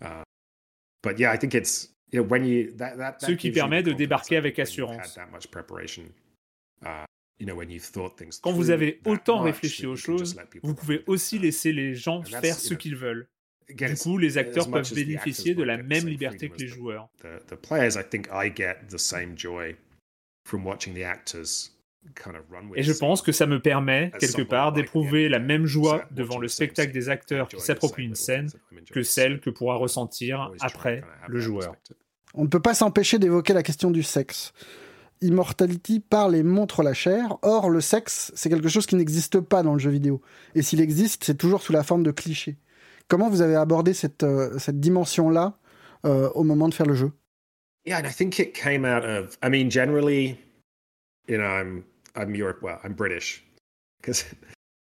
Uh, 0.00 0.22
Ce 3.18 3.32
qui 3.32 3.50
permet 3.50 3.82
de 3.82 3.92
débarquer 3.92 4.36
avec 4.36 4.58
assurance. 4.58 5.18
Quand 8.42 8.52
vous 8.52 8.70
avez 8.70 9.00
autant 9.04 9.40
réfléchi 9.40 9.86
aux 9.86 9.94
you 9.94 10.02
can 10.02 10.16
just 10.18 10.34
choses, 10.34 10.36
vous 10.62 10.74
pouvez 10.74 11.04
aussi 11.06 11.38
laisser 11.38 11.72
les 11.72 11.94
gens 11.94 12.22
faire 12.22 12.56
ce 12.56 12.74
qu'ils 12.74 12.96
veulent. 12.96 13.28
Du 13.68 13.94
coup, 13.96 14.16
les 14.16 14.38
acteurs 14.38 14.70
peuvent 14.70 14.94
bénéficier 14.94 15.52
actors 15.52 15.62
de 15.62 15.66
la 15.66 15.76
même 15.76 16.00
same 16.00 16.08
liberté 16.08 16.48
freedom 16.48 16.56
que 16.56 16.62
les 16.62 16.68
as 16.70 16.74
the- 16.74 16.78
joueurs. 16.78 17.08
the, 17.22 17.46
the 17.46 17.54
players, 17.54 17.96
I 17.98 18.02
think 18.08 18.28
I 18.32 18.50
get 18.54 18.86
the 18.88 18.98
same 18.98 19.36
joy 19.36 19.76
from 20.46 20.64
watching 20.66 20.94
the 20.94 21.02
actors 21.04 21.70
kind 22.14 22.34
of 22.34 22.44
run 22.50 22.68
with 22.70 22.78
Et 22.78 22.82
je 22.82 22.92
pense 22.92 23.20
que 23.20 23.32
ça 23.32 23.46
me 23.46 23.60
permet, 23.60 24.10
quelque 24.18 24.42
part, 24.42 24.72
d'éprouver 24.72 25.28
la 25.28 25.38
même 25.38 25.66
joie 25.66 26.06
devant 26.10 26.38
le 26.38 26.46
the 26.48 26.50
spectacle 26.50 26.92
des 26.92 27.08
acteurs 27.10 27.48
qui 27.48 27.60
s'approprient 27.60 28.04
une 28.06 28.14
scène 28.14 28.48
que 28.90 29.02
celle 29.02 29.40
que 29.40 29.50
pourra 29.50 29.76
ressentir 29.76 30.50
après 30.60 31.02
le 31.28 31.38
joueur. 31.38 31.76
On 32.34 32.44
ne 32.44 32.48
peut 32.48 32.60
pas 32.60 32.74
s'empêcher 32.74 33.18
d'évoquer 33.18 33.52
la 33.52 33.62
question 33.62 33.90
du 33.90 34.02
sexe. 34.02 34.52
Immortality 35.20 36.00
parle 36.00 36.36
et 36.36 36.42
montre 36.42 36.82
la 36.82 36.94
chair, 36.94 37.38
or 37.42 37.70
le 37.70 37.80
sexe, 37.80 38.32
c'est 38.34 38.48
quelque 38.48 38.68
chose 38.68 38.86
qui 38.86 38.96
n'existe 38.96 39.40
pas 39.40 39.62
dans 39.62 39.72
le 39.72 39.78
jeu 39.78 39.90
vidéo. 39.90 40.20
Et 40.54 40.62
s'il 40.62 40.80
existe, 40.80 41.24
c'est 41.24 41.36
toujours 41.36 41.62
sous 41.62 41.72
la 41.72 41.82
forme 41.82 42.02
de 42.02 42.10
clichés. 42.10 42.56
Comment 43.08 43.28
vous 43.28 43.42
avez 43.42 43.56
abordé 43.56 43.94
cette, 43.94 44.22
euh, 44.22 44.58
cette 44.58 44.80
dimension-là 44.80 45.58
euh, 46.06 46.30
au 46.30 46.44
moment 46.44 46.68
de 46.68 46.74
faire 46.74 46.86
le 46.86 46.94
jeu? 46.94 47.12
Yeah, 47.86 47.98
and 47.98 48.06
I 48.06 48.12
think 48.12 48.38
it 48.38 48.52
came 48.52 48.84
out 48.84 49.04
of. 49.04 49.38
I 49.42 49.48
mean, 49.48 49.70
generally, 49.70 50.38
you 51.26 51.38
know, 51.38 51.46
I'm 51.46 51.84
I'm 52.14 52.34
Europe. 52.34 52.58
Well, 52.62 52.78
I'm 52.84 52.92
British. 52.92 53.44
Because 54.00 54.26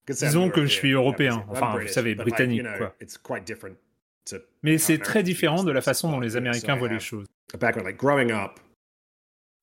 Disons 0.07 0.51
que 0.51 0.66
je 0.66 0.73
suis 0.73 0.91
européen, 0.91 1.45
enfin, 1.49 1.79
vous 1.79 1.89
savez, 1.89 2.14
britannique, 2.14 2.66
quoi. 2.77 2.95
It's 3.01 3.16
quite 3.16 3.45
different 3.45 3.77
to 4.27 4.37
Mais 4.62 4.79
c'est 4.79 4.99
très 4.99 5.23
différent 5.23 5.64
de 5.64 5.73
la 5.73 5.81
façon 5.81 6.11
dont 6.11 6.18
but, 6.18 6.25
les 6.25 6.31
so 6.31 6.39
Américains 6.39 6.77
voient 6.77 6.89
les 6.89 7.01
choses. 7.01 7.27
a 7.55 7.57
background 7.57 7.87
like 7.87 7.99
growing 7.99 8.31
up. 8.31 8.61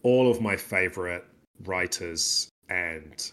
All 0.03 0.29
of 0.29 0.39
my 0.41 0.55
favorite 0.57 1.23
writers 1.65 2.49
and 2.69 3.31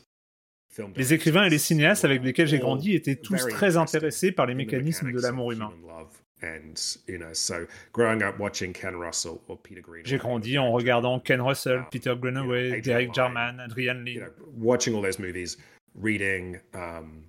film 0.71 0.93
Les 0.97 1.13
écrivains 1.15 1.45
et 1.45 1.51
les 1.51 1.59
cinéastes 1.59 2.05
avec 2.05 2.23
lesquels 2.23 2.49
j'ai 2.49 2.59
grandi 2.59 2.95
étaient 2.95 3.17
tous 3.17 3.47
très 3.49 3.77
intéressés 3.77 4.33
par 4.33 4.47
les 4.47 4.55
mécanismes 4.55 5.13
de 5.13 5.21
l'amour 5.21 5.53
humain. 5.53 5.71
human 5.73 5.87
love. 5.87 6.09
And 6.43 6.75
you 7.09 7.17
know, 7.19 7.33
so 7.33 7.67
growing 7.95 8.23
up 8.23 8.39
watching 8.39 8.75
Ken 8.75 8.95
Russell 8.95 9.41
or 9.49 9.57
Peter 9.57 9.81
Greenaway, 9.81 10.07
J'ai 10.07 10.19
grandi 10.19 10.59
en 10.59 10.71
regardant 10.71 11.19
Ken 11.19 11.41
Russell, 11.41 11.85
Peter 11.91 12.15
Greenaway, 12.15 12.83
Derek 12.83 13.15
Jarman, 13.15 13.59
Adrian 13.65 14.05
Lee. 14.05 14.21
watching 14.55 14.95
all 14.95 15.01
those 15.01 15.19
movies, 15.19 15.57
reading. 15.95 16.61
Um, 16.75 17.25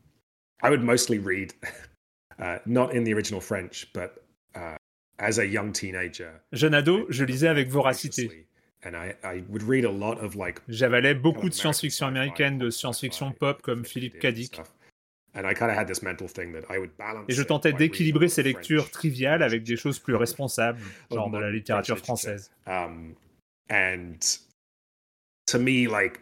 I 0.61 0.69
would 0.69 0.83
mostly 0.83 1.19
read, 1.19 1.53
uh, 2.39 2.57
not 2.65 2.93
in 2.93 3.05
the 3.05 3.13
original 3.13 3.39
French, 3.39 3.87
but 3.93 4.25
uh, 4.55 4.75
as 5.19 5.37
a 5.39 5.45
young 5.47 5.71
teenager. 5.71 6.41
Jeune 6.51 6.73
ado, 6.73 7.05
je 7.09 7.23
lisais 7.23 7.47
avec 7.47 7.69
voracité. 7.69 8.45
Voraciously, 8.91 8.93
And 8.93 8.95
I, 8.95 9.15
I 9.23 9.43
would 9.49 9.63
read 9.63 9.85
a 9.85 9.91
lot 9.91 10.23
of 10.23 10.35
like 10.35 10.61
J'avalais 10.69 11.13
beaucoup 11.13 11.47
of 11.47 11.49
de 11.49 11.55
science-fiction 11.55 12.07
américaine, 12.07 12.57
de 12.57 12.69
science-fiction 12.69 13.33
pop 13.33 13.61
comme 13.61 13.85
Philippe 13.85 14.15
it 14.15 14.21
K. 14.21 14.27
and 14.27 14.31
Dick. 14.33 14.45
stuff. 14.45 14.73
And 15.33 15.45
I 15.45 15.53
kind 15.53 15.69
of 15.69 15.77
had 15.77 15.87
this 15.87 16.01
mental 16.01 16.27
thing 16.27 16.51
that 16.53 16.65
I 16.69 16.79
would 16.79 16.95
balance 16.97 17.25
Et 17.29 17.33
je 17.33 17.43
tentais 17.43 17.73
d'équilibrer 17.73 18.27
ces 18.27 18.43
lectures 18.43 18.89
triviales 18.89 19.43
avec 19.43 19.63
des 19.63 19.75
choses 19.75 19.99
plus 19.99 20.15
responsables, 20.15 20.79
Or 21.11 21.17
genre 21.17 21.29
de 21.29 21.37
la 21.37 21.51
littérature 21.51 21.97
française. 21.97 22.51
And 23.69 24.19
to 25.47 25.59
me, 25.59 25.87
like, 25.87 26.21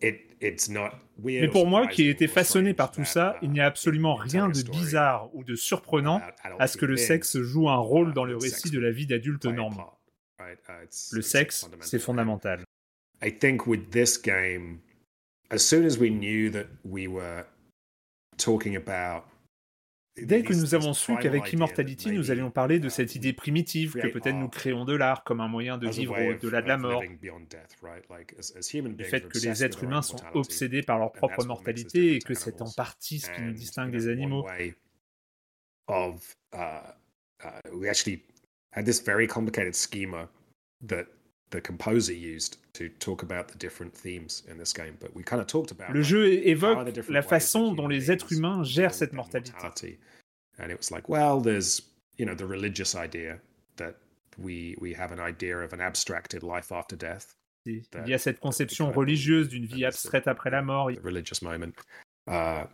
it, 0.00 0.20
it's 0.40 0.68
not 0.68 0.92
weird. 1.18 1.42
Mais 1.42 1.48
pour 1.48 1.66
moi, 1.66 1.86
qui 1.86 2.04
ai 2.04 2.08
été 2.08 2.26
façonné 2.26 2.72
par 2.72 2.90
tout 2.90 3.04
ça, 3.04 3.36
uh, 3.36 3.44
il 3.44 3.50
n'y 3.50 3.60
a 3.60 3.66
absolument 3.66 4.14
rien 4.14 4.48
de 4.48 4.62
bizarre 4.62 5.28
ou 5.34 5.44
de 5.44 5.54
surprenant 5.54 6.22
à 6.58 6.66
ce 6.66 6.78
que 6.78 6.86
le 6.86 6.96
sexe 6.96 7.38
joue 7.40 7.68
un 7.68 7.76
rôle 7.76 8.10
uh, 8.10 8.12
dans 8.14 8.24
le 8.24 8.36
récit 8.36 8.70
de 8.70 8.80
la 8.80 8.90
vie 8.90 9.06
d'adulte 9.06 9.44
norme. 9.44 9.84
Uh, 10.40 10.86
Le 11.12 11.22
sexe, 11.22 11.68
c'est 11.80 11.98
fondamental. 11.98 12.64
I 13.22 13.30
think 13.30 13.66
with 13.66 13.90
this 13.90 14.20
game, 14.20 14.80
as 15.50 15.58
soon 15.58 15.84
as 15.84 15.98
we 15.98 16.10
knew 16.10 16.50
that 16.50 16.66
we 16.84 17.06
were 17.06 17.44
talking 18.36 18.76
about 18.76 19.24
Dès 20.16 20.44
que 20.44 20.52
nous 20.52 20.76
avons 20.76 20.94
su 20.94 21.16
qu'avec 21.16 21.52
Immortality, 21.52 22.12
nous 22.12 22.30
allions 22.30 22.52
parler 22.52 22.78
de 22.78 22.86
uh, 22.86 22.90
cette 22.90 23.16
idée 23.16 23.32
primitive 23.32 23.94
que 23.94 24.06
peut-être 24.06 24.36
nous 24.36 24.48
créons 24.48 24.84
de 24.84 24.94
l'art 24.94 25.24
comme 25.24 25.40
un 25.40 25.48
moyen 25.48 25.76
de 25.76 25.88
vivre 25.88 26.16
au-delà 26.16 26.62
de 26.62 26.68
la 26.68 26.76
mort, 26.76 27.02
le 27.02 29.04
fait 29.04 29.28
que 29.28 29.38
les 29.40 29.64
êtres 29.64 29.82
humains 29.82 30.02
sont 30.02 30.20
obsédés 30.34 30.82
par 30.82 31.00
leur 31.00 31.12
propre 31.12 31.44
mortalité 31.44 32.14
et 32.14 32.20
que 32.20 32.34
c'est 32.34 32.62
en 32.62 32.70
partie 32.70 33.18
ce 33.18 33.30
qui 33.32 33.42
nous 33.42 33.52
distingue 33.52 33.90
des 33.90 34.08
animaux. 34.08 34.46
One 38.76 38.84
way 38.84 38.90
of 38.90 39.08
uh, 39.08 39.12
uh, 39.12 39.16
we 39.16 39.26
actually 39.26 39.26
had 39.26 39.26
this 39.26 39.26
very 39.26 39.26
complicated 39.26 39.76
schema 39.76 40.28
that 40.82 41.06
the 41.50 41.60
composer 41.60 42.12
used 42.12 42.58
to 42.74 42.88
talk 42.98 43.22
about 43.22 43.48
the 43.48 43.58
different 43.58 43.94
themes 43.94 44.42
in 44.48 44.58
this 44.58 44.72
game, 44.72 44.96
but 45.00 45.14
we 45.14 45.22
kind 45.22 45.40
of 45.40 45.46
talked 45.46 45.70
about 45.70 45.90
Le 45.90 45.98
like, 45.98 46.08
jeu 46.08 46.56
how 46.60 46.80
are 46.80 46.84
the 46.84 46.92
évoque 46.92 47.08
la 47.10 47.22
façon 47.22 47.76
dont 47.76 47.88
les 47.88 48.10
êtres 48.10 48.32
humains 48.32 48.64
gèrent 48.64 48.94
cette 48.94 49.12
mortalité. 49.12 49.52
mortality. 49.52 49.98
And 50.58 50.70
it 50.70 50.78
was 50.78 50.90
like, 50.90 51.08
well, 51.08 51.40
there's 51.40 51.82
you 52.16 52.26
know, 52.26 52.34
the 52.34 52.46
religious 52.46 52.94
idea 52.94 53.40
that 53.76 53.96
we 54.38 54.76
we 54.80 54.92
have 54.94 55.12
an 55.12 55.20
idea 55.20 55.58
of 55.58 55.72
an 55.72 55.80
abstracted 55.80 56.42
life 56.42 56.72
after 56.72 56.96
death. 56.96 57.36
Il 57.66 57.82
y 58.06 58.12
a 58.12 58.18
cette 58.18 58.40
conception 58.40 58.92
religieuse 58.92 59.48
d'une 59.48 59.64
vie 59.64 59.84
abstraite 59.86 60.26
après 60.26 60.50
la 60.50 60.62
mort. 60.62 60.92
The 60.92 61.00
religious 61.00 61.40
moment. 61.40 61.74
Uh, 62.26 62.66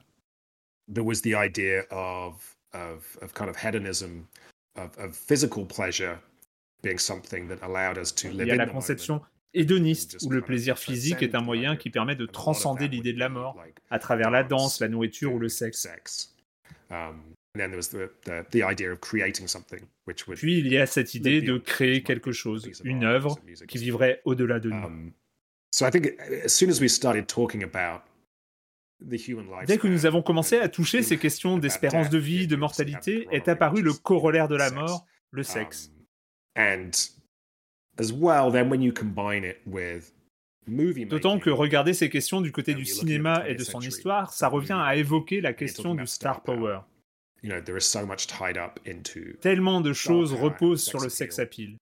there 0.89 1.05
was 1.05 1.23
the 1.23 1.35
idea 1.35 1.83
of 1.91 2.57
of 2.73 3.17
of 3.23 3.33
kind 3.35 3.49
of 3.49 3.57
hedonism, 3.57 4.29
of, 4.77 4.97
of 4.99 5.15
physical 5.15 5.67
pleasure 5.67 6.19
being 6.83 6.99
something 6.99 7.49
that 7.49 7.59
allowed 7.63 7.99
us 7.99 8.15
to 8.15 8.29
live 8.29 8.47
Il 8.47 8.49
y 8.49 8.51
a 8.51 8.55
in 8.55 8.59
la 8.59 8.67
the 8.67 8.73
conception 8.73 9.21
hédoniste, 9.53 10.17
où 10.23 10.31
le 10.31 10.41
plaisir 10.41 10.79
physique 10.79 11.23
est 11.23 11.35
un 11.35 11.41
moyen 11.41 11.77
qui 11.77 11.91
permet 11.91 12.17
de 12.17 12.27
transcender 12.27 12.89
l'idée 12.89 13.13
de 13.13 13.19
la 13.19 13.29
mort, 13.29 13.57
à 13.91 13.99
travers 13.99 14.31
la 14.31 14.45
danse, 14.45 14.81
la 14.81 14.89
nourriture 14.89 15.33
ou 15.35 15.39
le 15.39 15.49
sexe. 15.49 15.81
sex. 15.81 16.35
Um, 16.91 17.35
and 17.55 17.61
then 17.61 17.71
there 17.71 17.77
was 17.77 17.89
the, 17.89 18.11
the, 18.25 18.45
the 18.51 18.63
idea 18.63 18.91
of 18.93 19.01
creating 19.01 19.49
something 19.49 19.81
which 20.07 20.27
would 20.29 20.39
Puis 20.39 20.59
il 20.59 20.69
y 20.69 20.79
a 20.79 20.87
cette 20.87 21.15
idée 21.15 21.41
de 21.41 21.59
créer 21.59 22.03
quelque 22.03 22.33
chose, 22.33 22.71
une 22.85 23.05
œuvre 23.05 23.39
qui 23.67 23.79
vivrait 23.79 24.21
au-delà 24.25 24.61
de 24.61 24.71
nous. 24.71 24.87
Um, 24.87 25.13
so 25.73 25.87
I 25.87 25.91
think 25.91 26.19
as 26.45 26.53
soon 26.53 26.71
as 26.71 26.81
we 26.81 26.89
started 26.89 27.27
talking 27.27 27.63
about 27.65 28.03
Dès 29.03 29.79
que 29.79 29.89
nous 29.89 30.07
avons 30.07 30.23
commencé 30.23 30.59
à 30.59 30.69
toucher 30.69 31.03
ces 31.03 31.19
questions 31.19 31.59
d'espérance 31.59 32.11
de 32.11 32.19
vie, 32.19 32.47
de 32.47 32.57
mortalité, 32.57 33.27
est 33.31 33.49
apparu 33.49 33.83
le 33.83 33.93
corollaire 33.93 34.49
de 34.49 34.57
la 34.57 34.71
mort, 34.71 35.07
le 35.31 35.43
sexe. 35.43 35.91
Um, 36.57 36.63
and 36.63 36.91
as 37.99 38.13
well, 38.13 38.51
then 38.53 38.69
when 38.69 38.83
you 38.83 38.93
combine 38.93 39.45
it 39.45 39.59
with 39.67 40.13
movie 40.67 41.07
D'autant 41.07 41.39
que 41.39 41.51
regarder 41.51 41.95
ces 41.95 42.09
questions 42.09 42.41
du 42.41 42.53
côté 42.53 42.75
du 42.75 42.85
cinéma 42.85 43.45
et 43.49 43.55
de 43.55 43.65
son 43.65 43.81
histoire, 43.81 44.33
ça 44.33 44.49
revient 44.49 44.79
à 44.79 44.97
évoquer 44.97 45.41
la 45.41 45.53
question 45.53 45.95
du 45.95 46.07
star 46.07 46.43
power. 46.43 46.81
Tellement 49.41 49.81
de 49.81 49.93
choses 49.93 50.35
reposent 50.35 50.85
sur 50.85 51.01
le 51.01 51.07
appeal. 51.07 51.17
sex 51.17 51.39
appeal. 51.39 51.77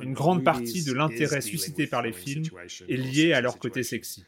Une 0.00 0.14
grande 0.14 0.44
partie 0.44 0.84
de 0.84 0.92
l'intérêt 0.92 1.40
suscité 1.40 1.86
par 1.86 2.02
les 2.02 2.12
films 2.12 2.44
est 2.88 2.96
or 2.96 2.96
lié 2.96 3.32
à 3.32 3.40
leur 3.40 3.58
côté 3.58 3.82
sexy. 3.82 4.24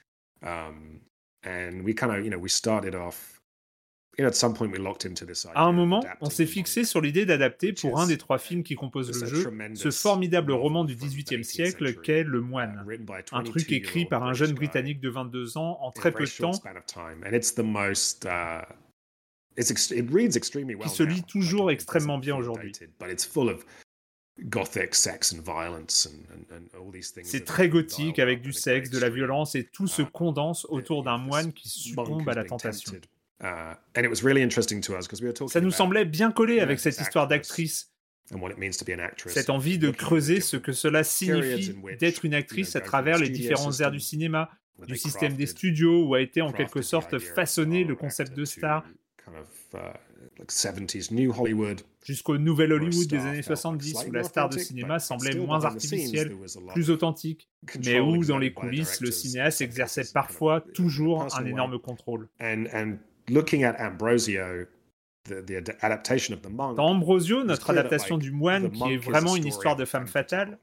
And 1.44 1.82
we 1.84 1.94
kind 1.94 2.10
of, 2.10 2.24
you 2.24 2.30
know, 2.30 2.38
we 2.38 2.50
started 2.50 2.94
off. 2.94 3.40
You 4.18 4.24
know, 4.24 4.30
at 4.30 4.34
some 4.34 4.52
point 4.52 4.72
we 4.72 4.78
locked 4.78 5.04
into 5.04 5.24
this 5.24 5.44
idea 5.44 5.56
À 5.56 5.62
un 5.62 5.72
moment, 5.72 6.04
on 6.20 6.28
s'est 6.28 6.46
the 6.46 6.46
fixé 6.46 6.82
sur 6.82 7.00
l'idée 7.00 7.24
d'adapter 7.24 7.72
pour 7.72 8.00
un 8.00 8.06
des 8.08 8.18
trois 8.18 8.38
films 8.38 8.64
qui 8.64 8.74
composent 8.74 9.12
le 9.20 9.28
jeu 9.28 9.48
ce 9.74 9.92
formidable 9.92 10.50
roman 10.50 10.84
du 10.84 10.96
XVIIIe 10.96 11.42
18th 11.42 11.44
siècle 11.44 11.94
qu'est 12.00 12.24
Le 12.24 12.40
uh, 12.40 12.42
Moine. 12.42 12.84
a 13.30 13.38
Un 13.38 13.44
truc 13.44 13.70
écrit 13.70 14.06
22-year-old 14.06 14.06
par 14.06 14.24
un 14.24 14.32
jeune 14.32 14.54
Britannique 14.54 14.98
de 14.98 15.08
22 15.08 15.56
ans 15.56 15.78
en 15.80 15.92
très 15.92 16.10
peu 16.10 16.24
de 16.24 16.30
temps, 16.36 16.50
most, 17.62 18.24
uh, 18.24 18.64
se 20.88 21.04
lit 21.04 21.22
toujours 21.22 21.70
extrêmement 21.70 22.18
bien 22.18 22.34
aujourd'hui. 22.34 22.72
C'est 27.24 27.44
très 27.44 27.68
gothique 27.68 28.18
avec 28.18 28.40
du 28.40 28.52
sexe, 28.52 28.90
de 28.90 28.98
la 28.98 29.10
violence 29.10 29.54
et 29.54 29.64
tout 29.64 29.86
se 29.86 30.02
Ah. 30.02 30.10
condense 30.12 30.64
autour 30.68 31.02
d'un 31.02 31.18
moine 31.18 31.52
qui 31.52 31.68
succombe 31.68 32.28
à 32.28 32.34
la 32.34 32.44
tentation. 32.44 32.92
Uh, 33.40 33.74
and 33.96 34.02
it 34.02 34.08
was 34.10 34.22
really 34.24 34.42
interesting 34.42 34.80
to 34.80 34.94
us 34.96 35.06
because 35.06 35.20
we 35.20 35.26
were 35.28 35.32
talking 35.34 35.52
Ça 35.52 35.60
nous 35.60 35.70
semblait 35.70 36.04
bien 36.04 36.32
collé 36.32 36.58
avec 36.60 36.80
cette 36.80 36.94
this 36.96 37.02
histoire 37.02 37.28
d'actrice, 37.28 37.92
and 38.32 38.40
what 38.40 38.50
it 38.50 38.58
means 38.58 38.72
to 38.72 38.84
be 38.84 38.90
an 38.90 38.98
actress. 38.98 39.32
cette 39.32 39.48
envie 39.50 39.78
de 39.78 39.90
creuser 39.90 40.40
the 40.40 40.42
ce 40.42 40.56
que 40.56 40.72
cela 40.72 41.04
signifie 41.04 41.74
d'être 42.00 42.24
une 42.24 42.34
actrice 42.34 42.74
à 42.74 42.80
travers 42.80 43.16
the 43.18 43.22
les 43.22 43.28
différentes 43.30 43.80
ères 43.80 43.92
du 43.92 44.00
cinéma, 44.00 44.50
du 44.86 44.96
système 44.96 45.34
des 45.36 45.46
studios 45.46 46.04
où 46.04 46.14
a 46.14 46.20
été 46.20 46.40
en 46.42 46.52
quelque 46.52 46.80
the 46.80 46.82
sorte 46.82 47.18
façonné 47.18 47.84
le 47.84 47.94
concept 47.94 48.34
de 48.36 48.44
star 48.44 48.84
to 52.08 52.22
kind 52.22 52.36
of, 52.36 52.58
like 52.58 52.68
70s 52.68 52.72
New 52.72 52.72
Hollywood. 52.72 52.72
jusqu'au 52.72 52.72
nouvel 52.72 52.72
Hollywood 52.72 53.06
des 53.06 53.18
années 53.18 53.42
felt 53.42 53.64
like 53.64 53.82
70 53.82 54.04
où 54.06 54.12
la 54.12 54.24
star 54.24 54.48
de 54.48 54.58
cinéma 54.58 54.98
semblait 54.98 55.34
moins 55.36 55.64
artificielle, 55.64 56.36
plus 56.72 56.90
authentique, 56.90 57.48
mais 57.84 58.00
où 58.00 58.24
dans 58.24 58.38
les 58.38 58.52
coulisses 58.52 59.00
le 59.00 59.10
cinéaste 59.10 59.60
exerçait 59.60 60.10
parfois 60.12 60.60
toujours 60.60 61.26
un 61.36 61.44
énorme 61.44 61.78
contrôle. 61.78 62.28
And 62.40 62.64
and 62.72 62.98
looking 63.28 63.64
at 63.64 63.76
Ambrosio, 63.78 64.66
the, 65.24 65.44
the 65.44 65.56
ad- 65.56 65.76
adaptation 65.80 66.34
of 66.34 66.42
the 66.42 66.50
monk, 66.50 66.76
Dans 66.76 66.88
Ambrosio, 66.88 67.44
notre 67.44 67.70
adaptation 67.70 68.18
du 68.18 68.30
moine, 68.30 68.70
qui 68.70 68.94
est 68.94 68.96
vraiment 68.96 69.36
une 69.36 69.46
histoire 69.46 69.76
de 69.76 69.84
femme 69.84 70.06
fatale. 70.06 70.58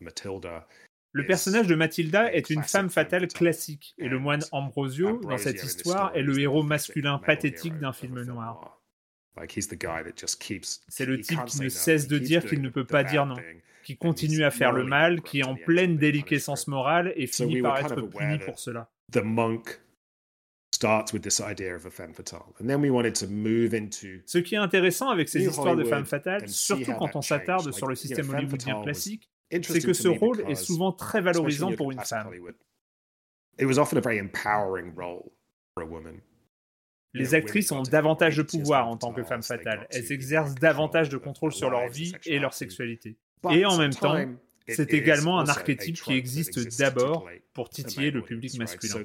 Matilda 0.00 0.66
le 1.12 1.26
personnage 1.26 1.66
de 1.66 1.74
Mathilda 1.74 2.24
a 2.24 2.32
est 2.32 2.50
une 2.50 2.62
femme 2.62 2.90
fatale 2.90 3.28
classique, 3.28 3.94
et 3.98 4.08
le 4.08 4.18
moine 4.18 4.44
Ambrosio, 4.52 5.18
dans 5.18 5.38
cette 5.38 5.56
in 5.56 5.62
this 5.62 5.76
histoire, 5.76 6.14
est 6.14 6.20
is 6.20 6.24
le 6.24 6.38
héros 6.38 6.62
masculin 6.62 7.18
pathétique 7.18 7.78
d'un 7.78 7.92
film 7.92 8.22
noir. 8.22 8.77
C'est 10.88 11.06
le 11.06 11.20
type 11.20 11.44
qui 11.46 11.60
ne 11.60 11.68
cesse 11.68 12.08
de 12.08 12.18
dire 12.18 12.44
qu'il 12.44 12.62
ne 12.62 12.68
peut 12.68 12.86
pas 12.86 13.04
dire 13.04 13.26
non, 13.26 13.36
qui 13.84 13.96
continue 13.96 14.44
à 14.44 14.50
faire 14.50 14.72
le 14.72 14.84
mal, 14.84 15.22
qui 15.22 15.40
est 15.40 15.44
en 15.44 15.54
pleine 15.54 15.96
déliquescence 15.96 16.66
morale 16.68 17.12
et 17.16 17.26
finit 17.26 17.62
par 17.62 17.78
être 17.78 18.02
puni 18.02 18.38
pour 18.38 18.58
cela. 18.58 18.90
The 19.10 19.22
monk 19.24 19.80
starts 20.74 21.12
with 21.12 21.22
this 21.22 21.40
idea 21.40 21.74
of 21.74 21.86
a 21.86 21.90
femme 21.90 22.12
fatale, 22.12 22.52
and 22.60 22.66
then 22.66 22.80
we 22.80 22.90
wanted 22.90 23.14
to 23.14 23.26
move 23.26 23.74
into 23.74 24.22
Ce 24.26 24.38
qui 24.38 24.54
est 24.54 24.58
intéressant 24.58 25.08
avec 25.08 25.28
ces 25.28 25.44
histoires 25.44 25.76
de 25.76 25.84
femmes 25.84 26.04
fatales, 26.04 26.48
surtout 26.48 26.92
quand 26.92 27.16
on 27.16 27.22
s'attarde 27.22 27.72
sur 27.72 27.86
le 27.86 27.94
système 27.94 28.28
hollywoodien 28.30 28.82
classique, 28.82 29.30
c'est 29.50 29.80
que 29.80 29.92
ce 29.92 30.08
rôle 30.08 30.44
est 30.48 30.54
souvent 30.54 30.92
très 30.92 31.20
valorisant 31.20 31.72
pour 31.72 31.90
une 31.90 32.00
femme. 32.00 32.30
Les 37.14 37.34
actrices 37.34 37.72
ont 37.72 37.82
davantage 37.82 38.36
de 38.36 38.42
pouvoir 38.42 38.86
en 38.88 38.96
tant 38.96 39.12
que 39.12 39.22
femmes 39.22 39.42
fatales, 39.42 39.86
Elles 39.90 40.12
exercent 40.12 40.54
davantage 40.54 41.08
de 41.08 41.16
control 41.16 41.50
contrôle 41.50 41.52
sur 41.52 41.70
their 41.70 41.80
leur 41.80 41.88
vie 41.90 42.12
and 42.14 42.18
et 42.26 42.38
leur 42.38 42.52
sexuality. 42.54 43.16
sexualité. 43.42 43.60
Et 43.60 43.64
en 43.66 43.76
the 43.76 43.78
même 43.78 43.94
temps, 43.94 44.16
c'est 44.68 44.92
également 44.92 45.38
un 45.40 45.48
archétype 45.48 45.96
qui 46.00 46.12
existe 46.14 46.78
d'abord 46.78 47.28
pour 47.54 47.70
titiller 47.70 48.10
le 48.10 48.22
public 48.22 48.58
masculin. 48.58 48.92
So 48.92 48.98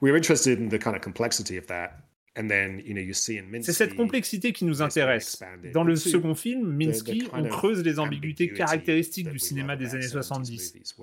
we 0.00 0.10
were 0.10 0.16
interested 0.16 0.60
in 0.60 0.68
the 0.68 0.78
kind 0.78 0.94
of 0.94 1.00
complexity 1.00 1.58
of 1.58 1.66
that. 1.66 1.90
And 2.36 2.46
then, 2.48 2.80
you 2.84 2.94
know, 2.94 3.00
you 3.00 3.14
see 3.14 3.36
in 3.36 3.44
Minsky, 3.50 3.64
C'est 3.64 3.72
cette 3.72 3.96
complexité 3.96 4.52
qui 4.52 4.64
nous 4.64 4.80
intéresse. 4.80 5.42
Dans 5.72 5.82
le 5.82 5.96
second 5.96 6.36
film, 6.36 6.60
the- 6.68 6.82
the 6.82 6.86
Minsky, 6.86 7.28
on 7.32 7.42
of 7.44 7.48
creuse 7.48 7.82
les 7.82 7.98
ambiguïtés 7.98 8.52
caractéristiques 8.52 9.26
that 9.26 9.32
du 9.32 9.38
cinéma 9.40 9.74
des 9.76 9.94
années 9.94 10.06
70s 10.06 10.12
70. 10.12 10.94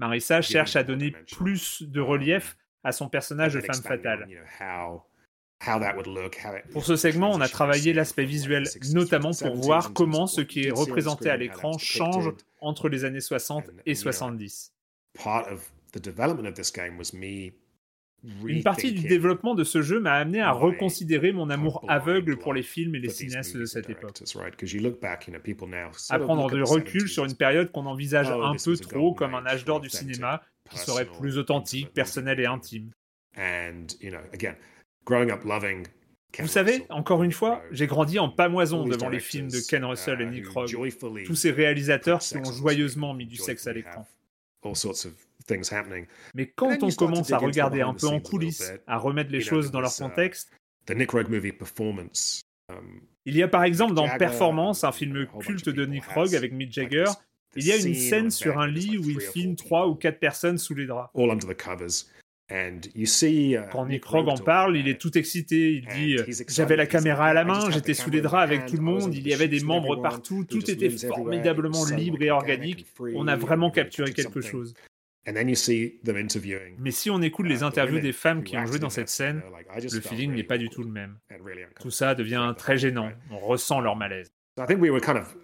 Marissa 0.00 0.40
cherche 0.40 0.76
à 0.76 0.82
donner 0.82 1.14
plus 1.30 1.82
de 1.82 2.00
relief 2.00 2.56
à 2.82 2.90
son 2.92 3.08
personnage 3.10 3.52
de 3.52 3.60
femme 3.60 3.82
fatale. 3.82 4.26
Pour 6.72 6.86
ce 6.86 6.96
segment, 6.96 7.30
on 7.32 7.40
a 7.42 7.48
travaillé 7.48 7.92
l'aspect 7.92 8.24
visuel, 8.24 8.64
notamment 8.94 9.32
pour 9.32 9.54
voir 9.56 9.92
comment 9.92 10.26
ce 10.26 10.40
qui 10.40 10.64
est 10.64 10.70
représenté 10.70 11.28
à 11.28 11.36
l'écran 11.36 11.76
change 11.76 12.32
entre 12.60 12.88
les 12.88 13.04
années 13.04 13.20
60 13.20 13.64
et 13.84 13.94
70. 13.94 14.72
Une 18.44 18.62
partie 18.62 18.92
du 18.92 19.06
développement 19.06 19.54
de 19.54 19.64
ce 19.64 19.80
jeu 19.82 20.00
m'a 20.00 20.14
amené 20.14 20.40
à 20.40 20.52
reconsidérer 20.52 21.32
mon 21.32 21.48
amour 21.48 21.84
aveugle 21.88 22.38
pour 22.38 22.52
les 22.52 22.62
films 22.62 22.94
et 22.94 22.98
les 22.98 23.08
cinéastes 23.08 23.56
de 23.56 23.64
cette 23.64 23.88
époque. 23.88 24.22
À 26.10 26.18
prendre 26.18 26.50
du 26.50 26.62
recul 26.62 27.04
70s 27.04 27.06
sur 27.08 27.24
une 27.24 27.36
période 27.36 27.72
qu'on 27.72 27.86
envisage 27.86 28.28
Oh, 28.30 28.42
un 28.42 28.56
peu 28.56 28.76
trop 28.76 29.14
comme 29.14 29.34
un 29.34 29.46
âge 29.46 29.64
d'or 29.64 29.80
du 29.80 29.88
cinéma 29.88 30.42
qui 30.70 30.78
serait 30.78 31.06
plus 31.06 31.38
authentique, 31.38 31.92
personnel 31.92 32.40
et 32.40 32.46
intime. 32.46 32.90
Vous 36.38 36.46
savez, 36.46 36.86
encore 36.90 37.24
une 37.24 37.32
fois, 37.32 37.62
j'ai 37.72 37.86
grandi 37.86 38.18
en 38.18 38.28
pamoison 38.28 38.86
devant 38.86 39.08
les 39.08 39.18
films 39.18 39.48
de 39.48 39.58
Ken 39.68 39.84
Russell 39.84 40.20
et 40.20 40.24
uh, 40.24 40.30
Nick 40.30 40.46
joyfully 40.68 41.24
tous 41.24 41.34
ces 41.34 41.50
réalisateurs 41.50 42.20
qui 42.20 42.36
ont 42.36 42.44
joyeusement 42.44 43.14
mis 43.14 43.26
du 43.26 43.36
sexe 43.36 43.66
à 43.66 43.72
l'écran. 43.72 44.06
Mais 46.34 46.46
quand 46.46 46.82
on 46.82 46.90
commence 46.90 47.32
à 47.32 47.38
regarder 47.38 47.80
un 47.80 47.94
peu 47.94 48.06
en 48.06 48.20
coulisses, 48.20 48.72
à 48.86 48.98
remettre 48.98 49.30
les 49.30 49.40
choses 49.40 49.70
dans 49.70 49.80
leur 49.80 49.94
contexte, 49.94 50.52
The 50.86 50.94
Nick 50.94 51.10
Rogue 51.10 51.28
movie 51.28 51.52
performance. 51.52 52.40
Um, 52.70 53.00
il 53.26 53.36
y 53.36 53.42
a 53.42 53.48
par 53.48 53.64
exemple 53.64 53.94
dans 53.94 54.08
Performance, 54.18 54.84
un 54.84 54.92
film 54.92 55.26
culte 55.40 55.68
de 55.68 55.84
Nick 55.86 56.04
Rogue 56.04 56.34
avec 56.34 56.52
Mick 56.52 56.72
Jagger, 56.72 57.04
il 57.56 57.66
y 57.66 57.72
a 57.72 57.76
une 57.76 57.94
scène 57.94 58.30
sur 58.30 58.58
un 58.58 58.66
lit 58.66 58.96
où 58.96 59.08
il 59.10 59.16
three 59.16 59.26
or 59.26 59.32
filme 59.32 59.56
trois 59.56 59.88
ou 59.88 59.94
quatre 59.94 60.18
personnes 60.18 60.58
sous 60.58 60.74
les 60.74 60.86
draps. 60.86 61.10
uh, 63.52 63.60
Quand 63.70 63.86
Nick 63.86 64.04
Rogue 64.04 64.28
en 64.28 64.36
parle, 64.36 64.76
il 64.76 64.88
est 64.88 65.00
tout 65.00 65.16
excité, 65.16 65.74
il 65.74 65.86
dit 65.86 66.16
euh, 66.16 66.24
J'avais 66.48 66.74
la 66.76 66.86
caméra 66.86 67.26
à 67.26 67.32
la 67.34 67.42
"I 67.42 67.44
just 67.44 67.66
main, 67.66 67.70
j'étais 67.70 67.94
sous 67.94 68.10
les 68.10 68.20
draps 68.20 68.42
avec 68.42 68.66
tout 68.66 68.76
le 68.76 68.82
monde, 68.82 69.14
il 69.14 69.26
y 69.28 69.32
avait 69.32 69.46
des 69.48 69.60
membres 69.60 69.96
partout, 70.02 70.44
tout 70.44 70.68
était 70.70 70.90
formidablement 70.90 71.84
libre 71.84 72.22
et 72.22 72.30
organique. 72.30 72.86
On 73.14 73.28
a 73.28 73.36
vraiment 73.36 73.70
capturé 73.70 74.12
quelque 74.12 74.40
chose. 74.40 74.74
And 75.26 75.34
then 75.34 75.48
you 75.48 75.54
see 75.54 76.00
them 76.02 76.16
interviewing 76.16 76.76
Mais 76.78 76.92
si 76.92 77.10
on 77.10 77.20
écoute 77.20 77.46
les 77.46 77.56
uh, 77.56 77.60
the 77.60 77.62
interviews 77.64 78.00
des 78.00 78.12
femmes 78.12 78.42
qui 78.42 78.56
ont 78.56 78.64
joué 78.64 78.78
dans 78.78 78.88
cette 78.88 79.10
scène, 79.10 79.40
they're 79.40 79.50
like, 79.50 79.66
"I 79.76 79.80
just 79.80 79.94
le 79.94 80.00
feeling 80.00 80.32
n'est 80.32 80.44
pas 80.44 80.56
du 80.56 80.70
tout 80.70 80.82
le 80.82 80.90
même. 80.90 81.18
Tout 81.78 81.90
ça 81.90 82.14
devient 82.14 82.54
très 82.56 82.78
gênant. 82.78 83.10
On 83.30 83.38
ressent 83.38 83.80
leur 83.80 83.96
malaise. 83.96 84.32
So 84.56 84.64
I 84.64 84.66
think 84.66 84.80
we 84.80 84.90
were 84.90 85.00
kind 85.00 85.18
of 85.18 85.36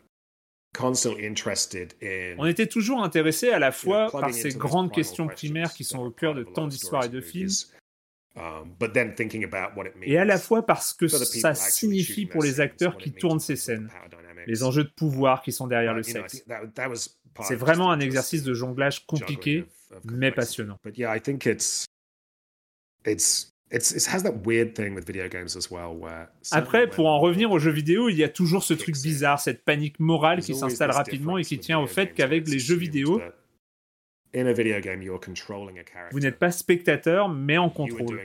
On 2.38 2.46
était 2.46 2.66
toujours 2.66 3.02
intéressé 3.02 3.50
à 3.50 3.58
la 3.58 3.72
fois 3.72 4.10
par 4.10 4.32
ces 4.32 4.50
grandes 4.50 4.92
questions 4.92 5.26
primaires 5.26 5.72
qui 5.72 5.84
sont 5.84 5.98
au 5.98 6.10
cœur 6.10 6.34
de 6.34 6.44
tant 6.44 6.66
d'histoires 6.66 7.04
et 7.04 7.08
de 7.08 7.20
films, 7.20 7.50
um, 8.36 8.74
et 10.02 10.18
à 10.18 10.24
la 10.24 10.38
fois 10.38 10.66
parce 10.66 10.92
que 10.92 11.08
ça 11.08 11.54
signifie 11.54 12.26
pour 12.26 12.42
les 12.42 12.60
acteurs 12.60 12.96
qui 12.98 13.12
tournent 13.12 13.40
ces 13.40 13.56
scènes, 13.56 13.88
les 14.46 14.62
enjeux 14.62 14.84
de 14.84 14.90
pouvoir 14.90 15.42
qui 15.42 15.52
sont 15.52 15.66
derrière 15.66 15.94
le 15.94 16.02
sexe. 16.02 16.44
C'est 17.42 17.56
vraiment 17.56 17.90
un 17.90 18.00
exercice 18.00 18.42
de 18.42 18.54
jonglage 18.54 19.06
compliqué, 19.06 19.64
mais 20.04 20.32
passionnant. 20.32 20.78
Après, 26.52 26.88
pour 26.88 27.06
en 27.06 27.18
revenir 27.18 27.50
aux 27.50 27.58
jeux 27.58 27.70
vidéo, 27.72 28.08
il 28.08 28.16
y 28.16 28.24
a 28.24 28.28
toujours 28.28 28.62
ce 28.62 28.74
truc 28.74 28.94
bizarre, 29.00 29.40
cette 29.40 29.64
panique 29.64 29.98
morale 29.98 30.40
qui 30.40 30.54
s'installe 30.54 30.90
rapidement 30.92 31.36
et 31.38 31.44
qui 31.44 31.58
tient 31.58 31.78
au 31.80 31.86
fait 31.86 32.14
qu'avec 32.14 32.48
les 32.48 32.58
jeux 32.58 32.76
vidéo, 32.76 33.20
vous 36.12 36.20
n'êtes 36.20 36.38
pas 36.38 36.50
spectateur, 36.50 37.28
mais 37.28 37.58
en 37.58 37.70
contrôle. 37.70 38.20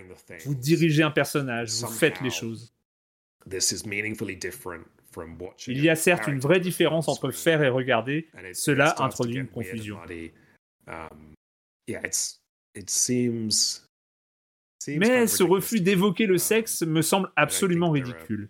Vous 0.45 0.55
dirigez 0.55 1.03
un 1.03 1.12
personnage, 1.12 1.72
vous 1.72 1.88
faites 1.88 2.20
les 2.22 2.30
choses. 2.30 2.74
Il 5.68 5.82
y 5.82 5.89
a 5.89 5.95
certes 5.95 6.28
une 6.28 6.39
vraie 6.39 6.59
différence 6.59 7.07
entre 7.07 7.32
faire 7.32 7.62
et 7.64 7.70
regarder, 7.70 8.30
cela 8.53 8.95
introduit 8.99 9.38
une 9.38 9.47
confusion. 9.47 9.97
Mais 14.88 15.28
ce 15.28 15.43
refus 15.43 15.82
d'évoquer 15.82 16.26
le 16.26 16.38
sexe 16.38 16.82
me 16.84 17.01
semble 17.01 17.32
absolument 17.36 17.91
ridicule. 17.91 18.49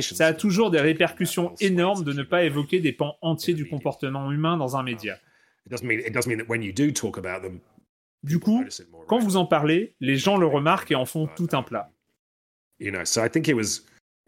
Ça 0.00 0.26
a 0.26 0.34
toujours 0.34 0.70
des 0.70 0.80
répercussions 0.80 1.54
énormes 1.60 2.04
de 2.04 2.12
ne 2.12 2.22
pas 2.22 2.44
évoquer 2.44 2.80
des 2.80 2.92
pans 2.92 3.18
entiers 3.20 3.54
du 3.54 3.68
comportement 3.68 4.30
humain 4.30 4.56
dans 4.56 4.76
un 4.76 4.82
média. 4.82 5.18
Du 8.22 8.38
coup, 8.38 8.64
quand 9.08 9.18
vous 9.18 9.36
en 9.36 9.46
parlez, 9.46 9.94
les 10.00 10.16
gens 10.16 10.36
le 10.36 10.46
remarquent 10.46 10.92
et 10.92 10.94
en 10.94 11.04
font 11.04 11.28
tout 11.36 11.48
un 11.52 11.62
plat. 11.62 11.92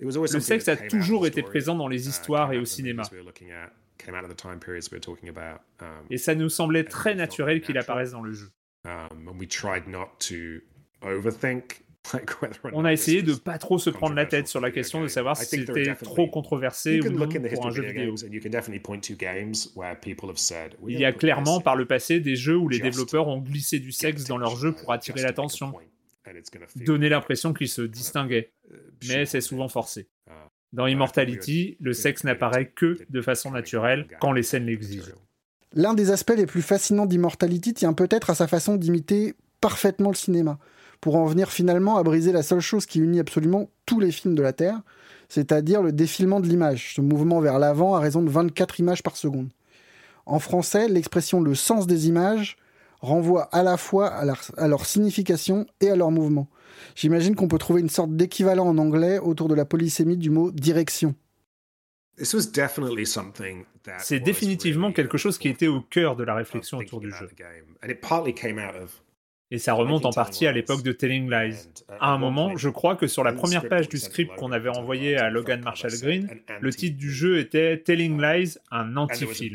Le 0.00 0.40
sexe 0.40 0.68
a 0.68 0.76
toujours 0.76 1.26
été 1.26 1.42
présent 1.42 1.74
dans 1.74 1.88
les 1.88 2.08
histoires 2.08 2.52
et 2.52 2.58
au 2.58 2.64
cinéma. 2.64 3.02
Et 6.10 6.18
ça 6.18 6.34
nous 6.34 6.48
semblait 6.48 6.84
très 6.84 7.14
naturel 7.14 7.60
qu'il 7.60 7.76
apparaisse 7.78 8.12
dans 8.12 8.22
le 8.22 8.32
jeu. 8.32 8.50
On 12.72 12.84
a 12.84 12.92
essayé 12.92 13.22
de 13.22 13.34
pas 13.34 13.58
trop 13.58 13.78
se 13.78 13.90
prendre 13.90 14.14
la 14.14 14.24
tête 14.24 14.48
sur 14.48 14.60
la 14.60 14.70
question 14.70 15.02
de 15.02 15.08
savoir 15.08 15.36
si 15.36 15.44
c'était 15.46 15.94
trop 15.96 16.26
controversé 16.28 17.00
ou 17.00 17.10
non 17.10 17.28
pour 17.28 17.66
un 17.66 17.70
jeu 17.70 17.82
vidéo. 17.82 18.14
Il 20.86 20.98
y 20.98 21.04
a 21.04 21.12
clairement 21.12 21.60
par 21.60 21.76
le 21.76 21.86
passé 21.86 22.20
des 22.20 22.36
jeux 22.36 22.56
où 22.56 22.68
les 22.68 22.78
développeurs 22.78 23.28
ont 23.28 23.40
glissé 23.40 23.78
du 23.78 23.92
sexe 23.92 24.24
dans 24.24 24.38
leur 24.38 24.56
jeu 24.56 24.72
pour 24.72 24.92
attirer 24.92 25.20
l'attention, 25.22 25.74
donner 26.76 27.08
l'impression 27.08 27.52
qu'ils 27.52 27.68
se 27.68 27.82
distinguaient, 27.82 28.52
uh, 28.70 28.74
mais 29.08 29.26
c'est 29.26 29.40
souvent 29.40 29.68
forcé. 29.68 30.08
Uh, 30.28 30.32
dans 30.72 30.86
Immortality, 30.86 31.76
le 31.80 31.92
sexe 31.92 32.24
n'apparaît 32.24 32.66
que 32.66 32.98
de 33.08 33.20
façon 33.22 33.50
naturelle 33.50 34.06
quand 34.20 34.32
les 34.32 34.42
scènes 34.42 34.66
l'exigent. 34.66 35.14
L'un 35.74 35.94
des 35.94 36.10
aspects 36.10 36.34
les 36.36 36.46
plus 36.46 36.62
fascinants 36.62 37.06
d'Immortality 37.06 37.74
tient 37.74 37.92
peut-être 37.92 38.30
à 38.30 38.34
sa 38.34 38.46
façon 38.46 38.76
d'imiter 38.76 39.34
parfaitement 39.60 40.10
le 40.10 40.14
cinéma, 40.14 40.58
pour 41.00 41.16
en 41.16 41.26
venir 41.26 41.50
finalement 41.50 41.96
à 41.96 42.02
briser 42.02 42.32
la 42.32 42.42
seule 42.42 42.60
chose 42.60 42.86
qui 42.86 43.00
unit 43.00 43.20
absolument 43.20 43.70
tous 43.86 44.00
les 44.00 44.10
films 44.10 44.34
de 44.34 44.42
la 44.42 44.52
Terre, 44.52 44.80
c'est-à-dire 45.28 45.82
le 45.82 45.92
défilement 45.92 46.40
de 46.40 46.46
l'image, 46.46 46.94
ce 46.94 47.00
mouvement 47.00 47.40
vers 47.40 47.58
l'avant 47.58 47.94
à 47.94 48.00
raison 48.00 48.22
de 48.22 48.30
24 48.30 48.80
images 48.80 49.02
par 49.02 49.16
seconde. 49.16 49.50
En 50.26 50.38
français, 50.38 50.88
l'expression 50.88 51.40
le 51.40 51.54
sens 51.54 51.86
des 51.86 52.08
images 52.08 52.56
renvoie 53.00 53.44
à 53.44 53.62
la 53.62 53.76
fois 53.76 54.08
à 54.08 54.24
leur, 54.24 54.40
à 54.56 54.68
leur 54.68 54.86
signification 54.86 55.66
et 55.80 55.90
à 55.90 55.96
leur 55.96 56.10
mouvement. 56.10 56.48
J'imagine 56.94 57.34
qu'on 57.34 57.48
peut 57.48 57.58
trouver 57.58 57.80
une 57.80 57.88
sorte 57.88 58.14
d'équivalent 58.14 58.66
en 58.66 58.78
anglais 58.78 59.18
autour 59.18 59.48
de 59.48 59.54
la 59.54 59.64
polysémie 59.64 60.16
du 60.16 60.30
mot 60.30 60.50
direction. 60.50 61.14
C'est 63.98 64.20
définitivement 64.20 64.92
quelque 64.92 65.18
chose 65.18 65.38
qui 65.38 65.48
était 65.48 65.68
au 65.68 65.80
cœur 65.80 66.16
de 66.16 66.24
la 66.24 66.34
réflexion 66.34 66.78
autour 66.78 67.00
du 67.00 67.12
jeu. 67.12 67.28
Et 69.50 69.58
ça 69.58 69.72
remonte 69.72 70.04
en 70.04 70.10
partie 70.10 70.46
à 70.46 70.52
l'époque 70.52 70.82
de 70.82 70.92
Telling 70.92 71.30
Lies. 71.30 71.54
Uh, 71.88 71.92
à 72.00 72.10
un 72.10 72.18
moment, 72.18 72.56
je 72.58 72.68
crois 72.68 72.96
que 72.96 73.06
sur 73.06 73.24
la 73.24 73.32
première 73.32 73.66
page 73.66 73.88
du 73.88 73.96
script 73.96 74.34
qu'on 74.36 74.52
avait 74.52 74.68
envoyé 74.68 75.16
à 75.16 75.30
Logan 75.30 75.62
Marshall 75.62 75.92
Green, 76.02 76.28
le 76.60 76.70
titre 76.70 76.98
du 76.98 77.10
jeu 77.10 77.38
était 77.38 77.78
Telling 77.78 78.20
Lies, 78.20 78.58
un 78.70 78.96
anti-film. 78.96 79.54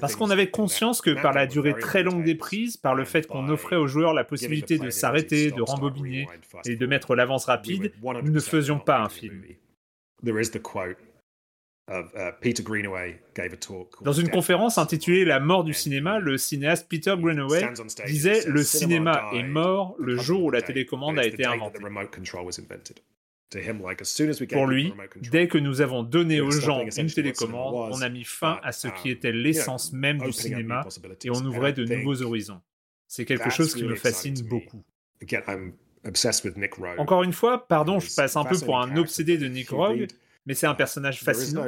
Parce 0.00 0.14
qu'on 0.16 0.30
avait 0.30 0.50
conscience 0.50 1.00
que 1.00 1.10
par 1.10 1.32
la 1.32 1.46
durée 1.46 1.74
très 1.74 2.02
longue 2.02 2.24
des 2.24 2.34
prises, 2.34 2.76
par 2.76 2.94
le 2.94 3.04
fait 3.04 3.26
qu'on 3.26 3.48
offrait 3.48 3.76
aux 3.76 3.86
joueurs 3.88 4.14
la 4.14 4.24
possibilité 4.24 4.78
de 4.78 4.90
s'arrêter, 4.90 5.50
de 5.50 5.62
rembobiner 5.62 6.28
et 6.64 6.76
de 6.76 6.86
mettre 6.86 7.14
l'avance 7.16 7.46
rapide, 7.46 7.92
nous 8.02 8.30
ne 8.30 8.40
faisions 8.40 8.78
pas 8.78 9.00
un 9.00 9.08
film. 9.08 9.42
Dans 14.02 14.12
une 14.12 14.28
conférence 14.28 14.76
intitulée 14.78 15.24
La 15.24 15.40
mort 15.40 15.64
du 15.64 15.72
cinéma, 15.72 16.18
le 16.18 16.36
cinéaste 16.36 16.86
Peter 16.88 17.14
Greenaway 17.18 17.66
disait 18.06 18.44
Le 18.46 18.62
cinéma 18.62 19.30
est 19.32 19.42
mort 19.42 19.94
le 19.98 20.16
jour 20.18 20.44
où 20.44 20.50
la 20.50 20.60
télécommande 20.62 21.18
a 21.18 21.24
été 21.24 21.44
inventée. 21.46 21.78
Pour 24.50 24.66
lui, 24.66 24.92
dès 25.30 25.48
que 25.48 25.58
nous 25.58 25.80
avons 25.80 26.02
donné 26.02 26.40
aux 26.40 26.50
gens 26.50 26.84
une 26.96 27.10
télécommande, 27.10 27.92
on 27.92 28.02
a 28.02 28.08
mis 28.08 28.24
fin 28.24 28.60
à 28.62 28.72
ce 28.72 28.88
qui 28.88 29.08
um, 29.08 29.14
était 29.14 29.32
l'essence 29.32 29.92
même 29.92 30.18
du 30.18 30.32
cinéma 30.32 30.86
et 31.24 31.30
on 31.30 31.44
ouvrait 31.44 31.72
de 31.72 31.84
nouveaux 31.84 32.22
horizons. 32.22 32.60
C'est 33.06 33.24
quelque 33.24 33.50
chose 33.50 33.74
qui 33.74 33.84
me 33.84 33.94
fascine 33.94 34.40
beaucoup. 34.42 34.84
Encore 36.98 37.22
une 37.22 37.32
fois, 37.32 37.66
pardon, 37.66 38.00
je 38.00 38.14
passe 38.14 38.36
un 38.36 38.44
peu 38.44 38.58
pour 38.58 38.78
un 38.78 38.96
obsédé 38.96 39.38
de 39.38 39.46
Nick 39.48 39.70
Rogue, 39.70 40.06
mais 40.46 40.54
c'est 40.54 40.66
un 40.66 40.74
personnage 40.74 41.20
fascinant. 41.20 41.64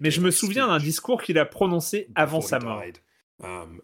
Mais 0.00 0.10
je 0.10 0.20
me 0.20 0.30
souviens 0.30 0.66
d'un 0.68 0.78
discours 0.78 1.22
qu'il 1.22 1.38
a 1.38 1.44
prononcé 1.44 2.08
avant 2.14 2.40
sa 2.40 2.58
mort. 2.58 2.82
Um, 3.42 3.82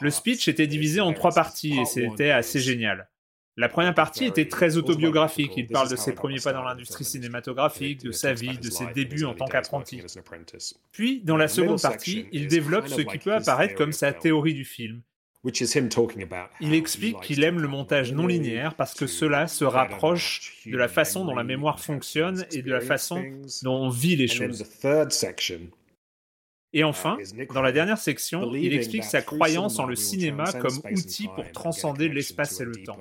Le 0.00 0.10
speech 0.10 0.46
était 0.46 0.68
divisé 0.68 1.00
en 1.00 1.12
trois 1.12 1.32
parties 1.32 1.80
et 1.80 1.84
c'était 1.84 2.30
assez 2.30 2.60
génial. 2.60 3.08
La 3.56 3.68
première 3.68 3.94
partie 3.94 4.24
était 4.24 4.48
très 4.48 4.76
autobiographique. 4.76 5.52
Il 5.56 5.68
parle 5.68 5.88
de 5.88 5.96
ses 5.96 6.12
premiers 6.12 6.40
pas 6.40 6.52
dans 6.52 6.62
l'industrie 6.62 7.04
cinématographique, 7.04 8.02
de 8.02 8.10
sa 8.10 8.32
vie, 8.32 8.58
de 8.58 8.70
ses 8.70 8.86
débuts 8.86 9.24
en 9.24 9.34
tant 9.34 9.46
qu'apprenti. 9.46 10.02
Puis, 10.90 11.20
dans 11.20 11.36
la 11.36 11.48
seconde 11.48 11.80
partie, 11.80 12.26
il 12.32 12.48
développe 12.48 12.88
ce 12.88 13.00
qui 13.00 13.18
peut 13.18 13.34
apparaître 13.34 13.74
comme 13.74 13.92
sa 13.92 14.12
théorie 14.12 14.54
du 14.54 14.64
film. 14.64 15.02
Il 16.60 16.74
explique 16.74 17.20
qu'il 17.20 17.44
aime 17.44 17.60
le 17.60 17.68
montage 17.68 18.12
non 18.12 18.26
linéaire 18.26 18.74
parce 18.74 18.94
que 18.94 19.06
cela 19.06 19.46
se 19.46 19.64
rapproche 19.64 20.62
de 20.66 20.76
la 20.76 20.88
façon 20.88 21.24
dont 21.24 21.34
la 21.34 21.44
mémoire 21.44 21.80
fonctionne 21.80 22.46
et 22.50 22.62
de 22.62 22.72
la 22.72 22.80
façon 22.80 23.22
dont 23.62 23.74
on 23.74 23.88
vit 23.90 24.16
les 24.16 24.26
choses. 24.26 24.64
Et 26.72 26.82
enfin, 26.82 27.18
dans 27.54 27.62
la 27.62 27.70
dernière 27.70 27.98
section, 27.98 28.52
il 28.52 28.74
explique 28.74 29.04
sa 29.04 29.22
croyance 29.22 29.78
en 29.78 29.86
le 29.86 29.94
cinéma 29.94 30.50
comme 30.54 30.80
outil 30.90 31.28
pour 31.28 31.52
transcender 31.52 32.08
l'espace 32.08 32.60
et 32.60 32.64
le 32.64 32.74
temps 32.82 32.98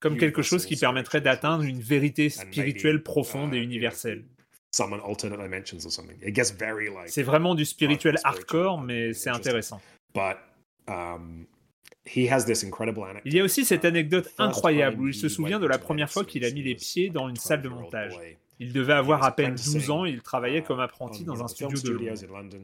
comme 0.00 0.16
quelque 0.18 0.42
chose 0.42 0.66
qui 0.66 0.76
permettrait 0.76 1.20
d'atteindre 1.20 1.64
une 1.64 1.80
vérité 1.80 2.28
spirituelle 2.28 3.02
profonde 3.02 3.54
et 3.54 3.58
universelle. 3.58 4.24
C'est 7.06 7.22
vraiment 7.22 7.54
du 7.54 7.64
spirituel 7.64 8.18
hardcore, 8.24 8.80
mais 8.80 9.12
c'est 9.14 9.30
intéressant. 9.30 9.80
Um, 10.88 11.46
il 12.14 13.34
y 13.34 13.40
a 13.40 13.44
aussi 13.44 13.64
cette 13.64 13.84
anecdote 13.84 14.32
incroyable 14.38 15.00
où 15.00 15.08
il 15.08 15.14
se 15.14 15.28
souvient 15.28 15.58
de 15.58 15.66
la 15.66 15.78
première 15.78 16.10
fois 16.10 16.24
qu'il 16.24 16.44
a 16.44 16.50
mis 16.50 16.62
les 16.62 16.74
pieds 16.74 17.10
dans 17.10 17.28
une 17.28 17.36
salle 17.36 17.62
de 17.62 17.68
montage. 17.68 18.14
Il 18.58 18.72
devait 18.72 18.92
avoir 18.92 19.24
à 19.24 19.34
peine 19.34 19.54
12 19.54 19.90
ans 19.90 20.06
et 20.06 20.10
il 20.10 20.22
travaillait 20.22 20.62
comme 20.62 20.80
apprenti 20.80 21.24
dans 21.24 21.42
un 21.42 21.48
studio 21.48 21.78
de 21.78 21.90
Londres. 22.26 22.56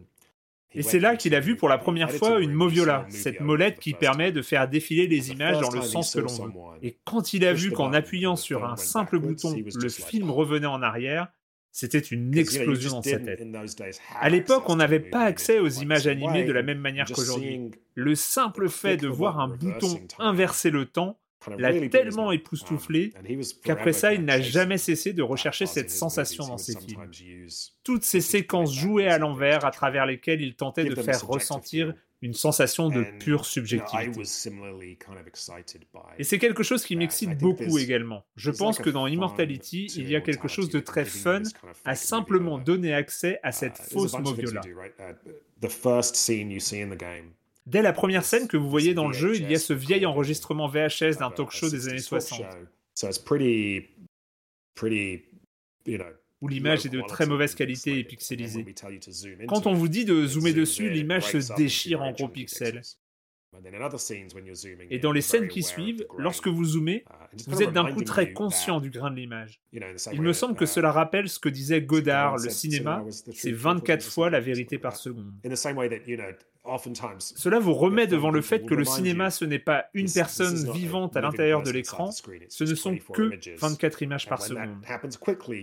Et 0.74 0.82
c'est 0.82 1.01
là 1.01 1.16
qu'il 1.16 1.35
a 1.35 1.40
vu 1.40 1.57
pour 1.57 1.69
la 1.69 1.78
première 1.78 2.11
fois 2.11 2.40
une 2.40 2.53
moviola, 2.53 3.07
cette 3.09 3.40
molette 3.40 3.78
qui 3.78 3.94
permet 3.94 4.32
de 4.32 4.43
faire 4.43 4.69
défiler 4.69 5.07
les 5.07 5.31
images 5.31 5.61
dans 5.61 5.70
le 5.70 5.82
sens 5.82 6.15
que 6.15 6.20
l'on 6.20 6.47
veut. 6.47 6.53
Et 6.82 6.99
quand 7.05 7.32
il 7.32 7.44
a 7.44 7.53
vu 7.53 7.73
qu'en 7.73 7.93
appuyant 7.93 8.36
sur 8.36 8.65
un 8.65 8.77
simple 8.77 9.19
bouton, 9.19 9.55
le 9.74 9.89
film 9.89 10.31
revenait 10.31 10.66
en 10.66 10.82
arrière, 10.82 11.28
c'était 11.74 11.99
une 11.99 12.36
explosion 12.36 12.90
dans 12.90 13.03
sa 13.03 13.19
tête. 13.19 13.43
À 14.20 14.28
l'époque, 14.28 14.65
on 14.69 14.77
n'avait 14.77 15.01
pas 15.01 15.23
accès 15.23 15.59
aux 15.59 15.69
images 15.69 16.07
animées 16.07 16.44
de 16.44 16.53
la 16.53 16.62
même 16.62 16.78
manière 16.78 17.07
qu'aujourd'hui. 17.11 17.70
Le 17.94 18.15
simple 18.15 18.69
fait 18.69 18.97
de 18.97 19.09
voir 19.09 19.40
un 19.40 19.49
bouton 19.49 20.01
inverser 20.19 20.70
le 20.70 20.86
temps 20.86 21.19
l'a 21.59 21.89
tellement 21.89 22.32
époustouflé 22.32 23.12
qu'après 23.64 23.93
ça, 23.93 24.12
il 24.12 24.24
n'a 24.24 24.40
jamais 24.40 24.78
cessé 24.78 25.12
de 25.12 25.23
rechercher 25.23 25.66
cette 25.66 25.90
sensation 25.90 26.47
dans 26.47 26.59
ses 26.59 26.78
films. 26.78 27.10
Toutes 27.85 28.05
ces 28.05 28.20
séquences 28.20 28.74
jouées 28.74 29.09
à 29.09 29.19
l'envers 29.19 29.64
à 29.64 29.70
travers 29.70 30.06
lesquelles 30.06 30.40
il 30.40 30.55
tentait 30.55 30.85
de 30.85 30.94
faire 30.94 31.27
ressentir 31.27 31.94
une 32.23 32.35
sensation 32.35 32.89
de 32.89 33.05
pure 33.19 33.44
subjectivité. 33.44 34.23
Et 36.19 36.24
c'est 36.24 36.39
quelque 36.39 36.62
chose 36.62 36.85
qui 36.85 36.97
m'excite 36.97 37.36
beaucoup 37.36 37.78
également. 37.78 38.24
Je 38.36 38.51
pense 38.51 38.78
que 38.78 38.90
dans 38.90 39.06
Immortality, 39.09 39.86
il 39.97 40.09
y 40.09 40.16
a 40.16 40.20
quelque 40.20 40.48
chose 40.48 40.70
de 40.70 40.81
très 40.81 41.05
fun 41.05 41.43
à 41.85 41.97
simplement 41.97 42.59
donner 42.59 42.94
accès 42.94 43.40
à 43.43 43.51
cette 43.51 43.81
Uh, 43.82 43.94
fausse 43.94 44.19
Moviola. 44.19 44.60
Dès 47.66 47.82
la 47.82 47.93
première 47.93 48.24
scène 48.24 48.48
que 48.48 48.56
vous 48.56 48.68
voyez 48.68 48.93
dans 48.93 49.06
le 49.06 49.12
jeu, 49.12 49.36
il 49.36 49.48
y 49.51 49.55
a 49.55 49.59
ce 49.59 49.72
vieil 49.72 50.05
enregistrement 50.05 50.66
VHS 50.68 51.18
d'un 51.18 51.30
talk 51.30 51.51
show 51.52 51.70
des 51.70 51.89
années 51.89 52.01
60, 52.01 52.44
où 56.40 56.48
l'image 56.48 56.86
est 56.86 56.89
de 56.89 57.01
très 57.06 57.26
mauvaise 57.26 57.55
qualité 57.55 57.98
et 58.01 58.05
pixelisée. 58.05 58.66
Quand 59.47 59.66
on 59.66 59.74
vous 59.74 59.89
dit 59.89 60.05
de 60.05 60.26
zoomer 60.26 60.52
dessus, 60.52 60.90
l'image 60.90 61.30
se 61.30 61.55
déchire 61.55 62.02
en 62.02 62.10
gros 62.12 62.28
pixels. 62.28 62.82
Et 64.91 64.99
dans 64.99 65.12
les 65.12 65.20
scènes 65.20 65.49
qui 65.49 65.62
suivent, 65.62 66.07
lorsque 66.19 66.49
vous 66.49 66.65
zoomez, 66.65 67.05
vous 67.47 67.62
êtes 67.62 67.73
d'un 67.73 67.93
coup 67.93 68.03
très 68.03 68.33
conscient 68.33 68.81
du 68.81 68.91
grain 68.91 69.11
de 69.11 69.16
l'image. 69.16 69.61
Il 70.12 70.23
me 70.23 70.33
semble 70.33 70.55
que 70.57 70.66
cela 70.66 70.91
rappelle 70.91 71.29
ce 71.29 71.39
que 71.39 71.49
disait 71.49 71.83
Godard, 71.83 72.37
le 72.39 72.49
cinéma, 72.51 73.05
c'est 73.35 73.53
24 73.53 74.03
fois 74.05 74.31
la 74.31 74.41
vérité 74.41 74.79
par 74.79 74.97
seconde. 74.97 75.33
Cela 77.19 77.59
vous 77.59 77.74
remet 77.74 78.07
devant 78.07 78.31
le 78.31 78.41
fait 78.41 78.65
que 78.65 78.74
le 78.74 78.85
cinéma, 78.85 79.31
ce 79.31 79.45
n'est 79.45 79.59
pas 79.59 79.87
une 79.95 80.11
personne 80.11 80.73
vivante 80.73 81.16
à 81.16 81.20
l'intérieur 81.20 81.62
de 81.62 81.70
l'écran, 81.70 82.11
ce 82.49 82.65
ne 82.65 82.74
sont 82.74 82.97
que 83.12 83.31
24 83.59 84.03
images 84.03 84.29
par 84.29 84.41
seconde. 84.43 84.79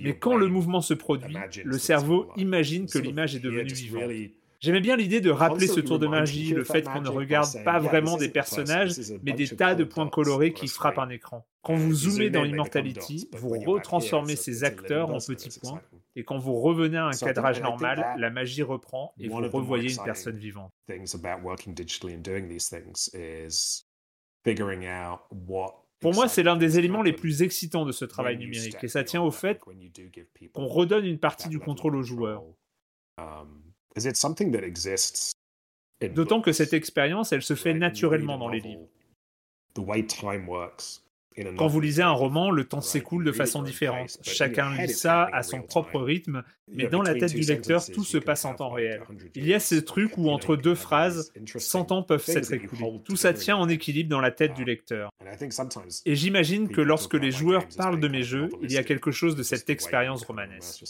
Mais 0.03 0.17
quand 0.17 0.35
le 0.35 0.47
mouvement 0.47 0.81
se 0.81 0.93
produit, 0.93 1.35
le 1.63 1.77
cerveau 1.77 2.29
imagine 2.35 2.87
que 2.87 2.99
l'image 2.99 3.35
est 3.35 3.39
devenue 3.39 3.73
vivante. 3.73 4.11
J'aimais 4.61 4.81
bien 4.81 4.97
l'idée 4.97 5.21
de 5.21 5.29
rappeler 5.29 5.67
ce 5.67 5.79
tour 5.79 5.99
de 5.99 6.07
magie, 6.07 6.53
le 6.53 6.65
fait 6.65 6.83
qu'on 6.83 7.01
ne 7.01 7.09
regarde 7.09 7.63
pas 7.63 7.79
vraiment 7.79 8.17
des 8.17 8.29
personnages, 8.29 8.91
mais 9.23 9.31
des 9.31 9.47
tas 9.47 9.73
de 9.73 9.85
points 9.85 10.09
colorés 10.09 10.51
qui 10.53 10.67
frappent 10.67 10.99
un 10.99 11.09
écran. 11.09 11.45
Quand 11.61 11.75
vous 11.75 11.93
zoomez 11.93 12.29
dans 12.29 12.43
Immortality, 12.43 13.29
vous 13.33 13.49
retransformez 13.49 14.35
ces 14.35 14.63
acteurs 14.63 15.11
en 15.11 15.19
petits 15.19 15.57
points, 15.59 15.81
et 16.15 16.23
quand 16.23 16.37
vous 16.37 16.59
revenez 16.59 16.97
à 16.97 17.05
un 17.05 17.11
cadrage 17.11 17.61
normal, 17.61 18.05
la 18.17 18.29
magie 18.29 18.63
reprend 18.63 19.13
et 19.17 19.29
vous 19.29 19.49
revoyez 19.49 19.93
une 19.93 20.03
personne 20.03 20.37
vivante. 20.37 20.71
Pour 26.01 26.13
moi, 26.13 26.27
c'est 26.27 26.43
l'un 26.43 26.55
des 26.55 26.79
éléments 26.79 27.01
les 27.01 27.13
plus 27.13 27.41
excitants 27.43 27.85
de 27.85 27.91
ce 27.91 28.05
travail 28.05 28.37
numérique, 28.37 28.83
et 28.83 28.87
ça 28.87 29.03
tient 29.03 29.21
au 29.21 29.31
fait 29.31 29.61
qu'on 30.53 30.67
redonne 30.67 31.05
une 31.05 31.19
partie 31.19 31.49
du 31.49 31.59
contrôle 31.59 31.95
aux 31.95 32.03
joueurs. 32.03 32.43
D'autant 36.15 36.41
que 36.41 36.51
cette 36.51 36.73
expérience, 36.73 37.31
elle 37.33 37.41
se 37.41 37.55
fait 37.55 37.73
naturellement 37.73 38.37
dans 38.37 38.49
les 38.49 38.61
livres. 38.61 38.87
Quand 41.57 41.67
vous 41.67 41.79
lisez 41.79 42.01
un 42.01 42.11
roman, 42.11 42.51
le 42.51 42.65
temps 42.65 42.81
s'écoule 42.81 43.23
de 43.23 43.31
façon 43.31 43.63
différente. 43.63 44.17
Chacun 44.23 44.75
lit 44.75 44.89
ça 44.89 45.23
à 45.31 45.43
son 45.43 45.61
propre 45.61 46.01
rythme, 46.01 46.43
mais 46.67 46.87
dans 46.87 47.01
la 47.01 47.13
tête 47.13 47.33
du 47.33 47.41
lecteur, 47.41 47.85
tout 47.85 48.03
se 48.03 48.17
passe 48.17 48.45
en 48.45 48.55
temps 48.55 48.71
réel. 48.71 49.01
Il 49.35 49.47
y 49.47 49.53
a 49.53 49.59
ce 49.59 49.75
truc 49.75 50.17
où 50.17 50.29
entre 50.29 50.55
deux 50.55 50.75
phrases, 50.75 51.31
100 51.55 51.91
ans 51.91 52.03
peuvent 52.03 52.23
s'être 52.23 52.51
écoulés. 52.51 52.99
Tout 53.05 53.15
ça 53.15 53.33
tient 53.33 53.55
en 53.55 53.69
équilibre 53.69 54.09
dans 54.09 54.21
la 54.21 54.31
tête 54.31 54.53
du 54.53 54.65
lecteur. 54.65 55.09
Et 56.05 56.15
j'imagine 56.15 56.67
que 56.69 56.81
lorsque 56.81 57.13
les 57.13 57.31
joueurs 57.31 57.67
parlent 57.77 57.99
de 57.99 58.07
mes 58.07 58.23
jeux, 58.23 58.49
il 58.61 58.71
y 58.71 58.77
a 58.77 58.83
quelque 58.83 59.11
chose 59.11 59.35
de 59.35 59.43
cette 59.43 59.69
expérience 59.69 60.23
romanesque. 60.25 60.83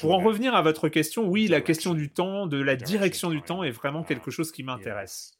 Pour 0.00 0.14
en 0.14 0.20
revenir 0.22 0.54
à 0.54 0.62
votre 0.62 0.88
question, 0.88 1.26
oui, 1.28 1.48
la 1.48 1.60
question 1.60 1.94
du 1.94 2.08
temps, 2.10 2.46
de 2.46 2.60
la 2.60 2.76
direction 2.76 3.30
du 3.30 3.42
temps 3.42 3.62
est 3.64 3.70
vraiment 3.70 4.02
quelque 4.04 4.30
chose 4.30 4.52
qui 4.52 4.62
m'intéresse. 4.62 5.38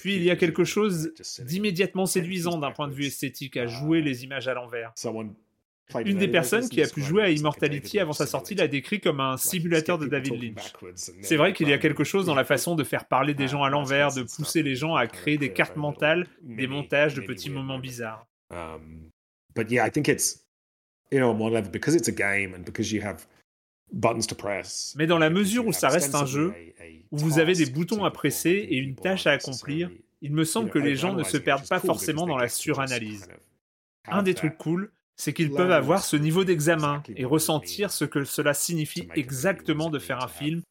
Puis 0.00 0.16
il 0.16 0.22
y 0.22 0.30
a 0.30 0.36
quelque 0.36 0.64
chose 0.64 1.12
d'immédiatement 1.40 2.06
séduisant 2.06 2.58
d'un 2.58 2.70
point 2.70 2.88
de 2.88 2.94
vue 2.94 3.06
esthétique 3.06 3.56
à 3.56 3.66
jouer 3.66 4.00
les 4.02 4.24
images 4.24 4.48
à 4.48 4.54
l'envers. 4.54 4.92
Une 6.04 6.18
des 6.18 6.28
personnes 6.28 6.68
qui 6.68 6.82
a 6.82 6.86
pu 6.86 7.02
jouer 7.02 7.22
à 7.24 7.30
Immortality 7.30 7.98
avant 7.98 8.12
sa 8.12 8.26
sortie 8.26 8.54
l'a 8.54 8.68
décrit 8.68 9.00
comme 9.00 9.20
un 9.20 9.36
simulateur 9.36 9.98
de 9.98 10.06
David 10.06 10.40
Lynch. 10.40 10.72
C'est 11.20 11.36
vrai 11.36 11.52
qu'il 11.52 11.68
y 11.68 11.72
a 11.72 11.78
quelque 11.78 12.04
chose 12.04 12.26
dans 12.26 12.34
la 12.34 12.44
façon 12.44 12.76
de 12.76 12.84
faire 12.84 13.06
parler 13.06 13.34
des 13.34 13.48
gens 13.48 13.64
à 13.64 13.70
l'envers, 13.70 14.14
de 14.14 14.22
pousser 14.22 14.62
les 14.62 14.76
gens 14.76 14.94
à 14.94 15.06
créer 15.06 15.36
des 15.38 15.52
cartes 15.52 15.76
mentales, 15.76 16.26
des 16.42 16.66
montages 16.66 17.14
de 17.14 17.22
petits 17.22 17.50
moments 17.50 17.78
bizarres. 17.78 18.26
Mais 24.96 25.06
dans 25.06 25.18
la 25.18 25.30
mesure 25.30 25.66
où 25.66 25.72
ça 25.72 25.88
reste 25.88 26.14
un 26.14 26.26
jeu, 26.26 26.54
où 27.10 27.18
vous 27.18 27.38
avez 27.38 27.54
des 27.54 27.66
boutons 27.66 28.04
à 28.04 28.10
presser 28.10 28.50
et 28.50 28.76
une 28.76 28.94
tâche 28.94 29.26
à 29.26 29.32
accomplir, 29.32 29.90
il 30.22 30.32
me 30.32 30.44
semble 30.44 30.70
que 30.70 30.78
les 30.78 30.96
gens 30.96 31.14
ne 31.14 31.24
se 31.24 31.36
perdent 31.36 31.68
pas 31.68 31.80
forcément 31.80 32.26
dans 32.26 32.36
la 32.36 32.48
suranalyse. 32.48 33.28
Un 34.06 34.22
des 34.22 34.34
trucs 34.34 34.56
cool, 34.58 34.92
c'est 35.16 35.32
qu'ils 35.32 35.50
peuvent 35.52 35.72
avoir 35.72 36.02
ce 36.04 36.16
niveau 36.16 36.44
d'examen 36.44 37.02
et 37.16 37.24
ressentir 37.24 37.90
ce 37.90 38.04
que 38.04 38.24
cela 38.24 38.54
signifie 38.54 39.08
exactement 39.14 39.90
de 39.90 39.98
faire 39.98 40.22
un 40.22 40.28
film, 40.28 40.62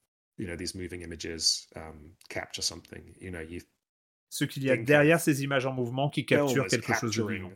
ce 4.30 4.46
qu'il 4.46 4.64
y 4.64 4.70
a 4.72 4.78
derrière 4.78 5.20
ces 5.20 5.44
images 5.44 5.66
en 5.66 5.74
mouvement 5.74 6.10
qui 6.10 6.26
capturent 6.26 6.68
quelque 6.68 6.94
chose 6.94 7.16
de 7.16 7.24
vivant. 7.24 7.52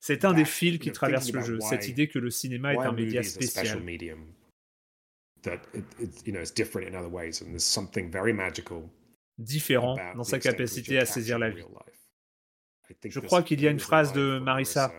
C'est 0.00 0.24
un 0.24 0.32
des 0.32 0.44
fils 0.44 0.78
qui 0.78 0.90
traverse 0.92 1.30
le 1.32 1.42
jeu, 1.42 1.60
cette 1.60 1.88
idée 1.88 2.08
que 2.08 2.18
le 2.18 2.30
cinéma 2.30 2.74
est 2.74 2.78
un 2.78 2.92
média 2.92 3.22
spécial. 3.22 3.82
Différent 9.38 9.96
dans 10.16 10.24
sa 10.24 10.38
capacité 10.38 10.98
à 10.98 11.06
saisir 11.06 11.38
la 11.38 11.50
vie. 11.50 11.64
Je 13.04 13.20
crois 13.20 13.42
qu'il 13.42 13.60
y 13.60 13.66
a 13.66 13.70
une 13.70 13.80
phrase 13.80 14.12
de 14.12 14.38
Marissa. 14.38 14.92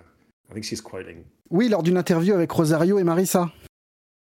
Oui, 1.49 1.69
lors 1.69 1.83
d'une 1.83 1.97
interview 1.97 2.33
avec 2.33 2.51
Rosario 2.51 2.99
et 2.99 3.03
Marissa. 3.03 3.51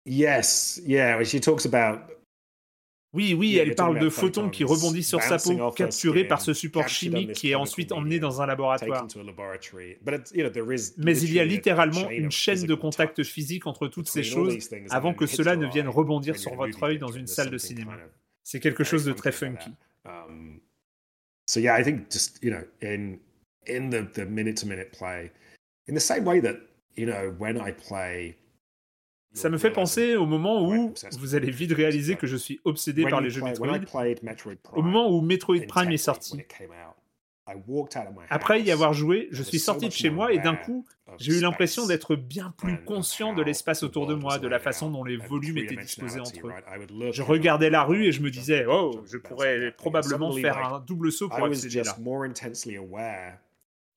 Yes, 0.07 0.81
yeah, 0.85 1.23
she 1.25 1.41
talks 1.41 1.67
about 1.67 2.20
oui, 3.13 3.35
oui, 3.35 3.57
elle 3.57 3.75
parle 3.75 3.99
de 3.99 4.09
photons 4.09 4.51
qui 4.51 4.63
rebondissent 4.63 5.09
sur 5.09 5.23
sa 5.23 5.39
peau, 5.39 5.73
capturés 5.73 6.25
par 6.25 6.41
ce 6.41 6.55
support 6.55 6.89
chimique 6.89 7.33
qui 7.33 7.51
est 7.51 7.55
ensuite 7.57 7.91
emmené 7.93 8.21
dans 8.21 8.41
un 8.41 8.47
laboratoire. 8.47 9.07
Mais 10.99 11.19
il 11.19 11.33
y 11.33 11.41
a 11.41 11.45
littéralement 11.45 12.09
une 12.11 12.31
chaîne 12.31 12.65
de 12.65 12.75
contact 12.75 13.23
physique 13.25 13.67
entre 13.67 13.89
toutes 13.89 14.09
ces 14.09 14.23
choses 14.23 14.57
avant 14.91 15.15
que 15.15 15.27
cela 15.27 15.57
ne 15.57 15.67
vienne 15.67 15.89
rebondir 15.89 16.39
sur 16.39 16.55
votre 16.55 16.83
œil 16.83 16.99
dans 16.99 17.11
une 17.11 17.27
salle 17.27 17.51
de 17.51 17.59
cinéma. 17.59 17.97
C'est 18.43 18.61
quelque 18.61 18.85
chose 18.85 19.05
de 19.05 19.13
très 19.13 19.33
funky. 19.33 19.71
So 21.47 21.59
yeah, 21.59 21.77
I 21.77 21.83
think 21.83 22.13
just 22.13 22.39
you 22.43 22.51
know 22.53 22.63
in 22.81 23.19
in 23.67 23.91
the 23.91 24.05
the 24.15 24.25
minute 24.25 24.57
to 24.59 24.67
minute 24.67 24.93
play, 24.93 25.33
in 25.89 25.95
the 25.95 26.01
same 26.01 26.25
way 26.25 26.41
that 26.41 26.61
you 26.95 27.07
know 27.07 27.35
when 27.39 27.57
I 27.57 27.73
play 27.73 28.37
ça 29.33 29.49
me 29.49 29.59
fait 29.59 29.71
penser 29.71 30.17
au 30.17 30.27
moment 30.27 30.69
où 30.69 30.93
vous 31.19 31.35
allez 31.35 31.51
vite 31.51 31.73
réaliser 31.73 32.17
que 32.17 32.27
je 32.27 32.37
suis 32.37 32.61
obsédé 32.65 33.05
par 33.05 33.21
les 33.21 33.31
jeux 33.31 33.43
Metroid, 33.43 33.79
au 34.73 34.83
moment 34.83 35.11
où 35.11 35.21
Metroid 35.21 35.67
Prime 35.69 35.91
est 35.93 35.97
sorti. 35.97 36.43
Après 38.29 38.63
y 38.63 38.71
avoir 38.71 38.93
joué, 38.93 39.29
je 39.33 39.43
suis 39.43 39.59
sorti 39.59 39.87
de 39.87 39.93
chez 39.93 40.11
moi 40.11 40.33
et 40.33 40.39
d'un 40.39 40.55
coup, 40.55 40.85
j'ai 41.19 41.37
eu 41.37 41.41
l'impression 41.41 41.87
d'être 41.87 42.15
bien 42.15 42.55
plus 42.57 42.85
conscient 42.85 43.35
de 43.35 43.43
l'espace 43.43 43.83
autour 43.83 44.07
de 44.07 44.15
moi, 44.15 44.39
de 44.39 44.47
la 44.47 44.61
façon 44.61 44.89
dont 44.91 45.03
les 45.03 45.17
volumes 45.17 45.59
étaient 45.59 45.77
disposés 45.77 46.21
entre 46.21 46.47
eux. 46.47 46.53
Je 47.13 47.23
regardais 47.23 47.71
la 47.71 47.83
rue 47.83 48.05
et 48.07 48.13
je 48.13 48.23
me 48.23 48.31
disais, 48.31 48.67
oh, 48.69 49.03
je 49.05 49.17
pourrais 49.19 49.73
probablement 49.77 50.33
faire 50.33 50.59
un 50.59 50.81
double 50.81 51.11
saut 51.11 51.29
pour 51.29 51.45
accéder 51.45 51.83
là. 51.83 51.97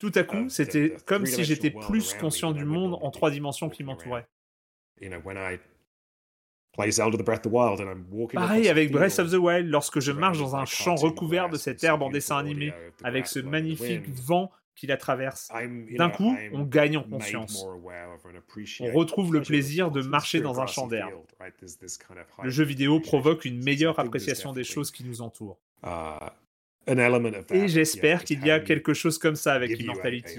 Tout 0.00 0.12
à 0.16 0.24
coup, 0.24 0.48
c'était 0.48 0.96
comme 1.06 1.24
si 1.24 1.44
j'étais 1.44 1.70
plus 1.70 2.14
conscient 2.14 2.52
du 2.52 2.64
monde 2.64 2.98
en 3.00 3.10
trois 3.10 3.30
dimensions 3.30 3.68
qui 3.68 3.84
m'entourait. 3.84 4.26
Pareil 8.34 8.68
avec 8.68 8.90
Breath 8.90 9.18
of 9.20 9.30
the 9.30 9.34
Wild, 9.34 9.68
lorsque 9.68 10.00
je 10.00 10.10
marche 10.10 10.38
dans 10.38 10.56
un 10.56 10.64
champ 10.64 10.96
recouvert 10.96 11.48
de 11.48 11.56
cette 11.56 11.82
herbe 11.84 12.02
en 12.02 12.10
dessin 12.10 12.36
animé, 12.38 12.72
avec 13.04 13.26
ce 13.26 13.38
magnifique 13.38 14.08
vent 14.08 14.50
qui 14.74 14.88
la 14.88 14.96
traverse. 14.96 15.50
D'un 15.96 16.10
coup, 16.10 16.36
on 16.52 16.64
gagne 16.64 16.96
en 16.96 17.04
conscience. 17.04 17.64
On 18.80 18.92
retrouve 18.92 19.32
le 19.32 19.40
plaisir 19.42 19.92
de 19.92 20.02
marcher 20.02 20.40
dans 20.40 20.60
un 20.60 20.66
champ 20.66 20.88
d'herbe. 20.88 21.12
Le 22.42 22.50
jeu 22.50 22.64
vidéo 22.64 22.98
provoque 22.98 23.44
une 23.44 23.62
meilleure 23.62 23.98
appréciation 24.00 24.52
des 24.52 24.64
choses 24.64 24.90
qui 24.90 25.04
nous 25.04 25.22
entourent. 25.22 25.58
Et 26.86 27.68
j'espère 27.68 28.24
qu'il 28.24 28.44
y 28.46 28.50
a 28.50 28.60
quelque 28.60 28.94
chose 28.94 29.18
comme 29.18 29.36
ça 29.36 29.54
avec 29.54 29.78
Immortality, 29.78 30.38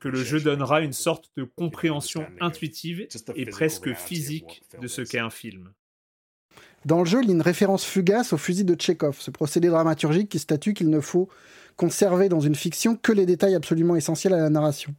que 0.00 0.08
le 0.08 0.22
jeu 0.22 0.40
donnera 0.40 0.80
une 0.80 0.92
sorte 0.92 1.30
de 1.36 1.44
compréhension 1.44 2.26
intuitive 2.40 3.06
et 3.34 3.46
presque 3.46 3.94
physique 3.94 4.62
de 4.80 4.86
ce 4.86 5.02
qu'est 5.02 5.18
un 5.18 5.30
film. 5.30 5.72
Dans 6.84 7.00
le 7.00 7.04
jeu, 7.06 7.20
il 7.22 7.28
y 7.28 7.32
a 7.32 7.34
une 7.34 7.42
référence 7.42 7.84
fugace 7.84 8.32
au 8.32 8.36
fusil 8.38 8.64
de 8.64 8.74
Tchekhov, 8.74 9.16
ce 9.18 9.30
procédé 9.30 9.68
dramaturgique 9.68 10.28
qui 10.28 10.38
statue 10.38 10.74
qu'il 10.74 10.90
ne 10.90 11.00
faut 11.00 11.28
conserver 11.76 12.28
dans 12.28 12.40
une 12.40 12.54
fiction 12.54 12.96
que 12.96 13.12
les 13.12 13.26
détails 13.26 13.54
absolument 13.54 13.96
essentiels 13.96 14.34
à 14.34 14.38
la 14.38 14.50
narration. 14.50 14.94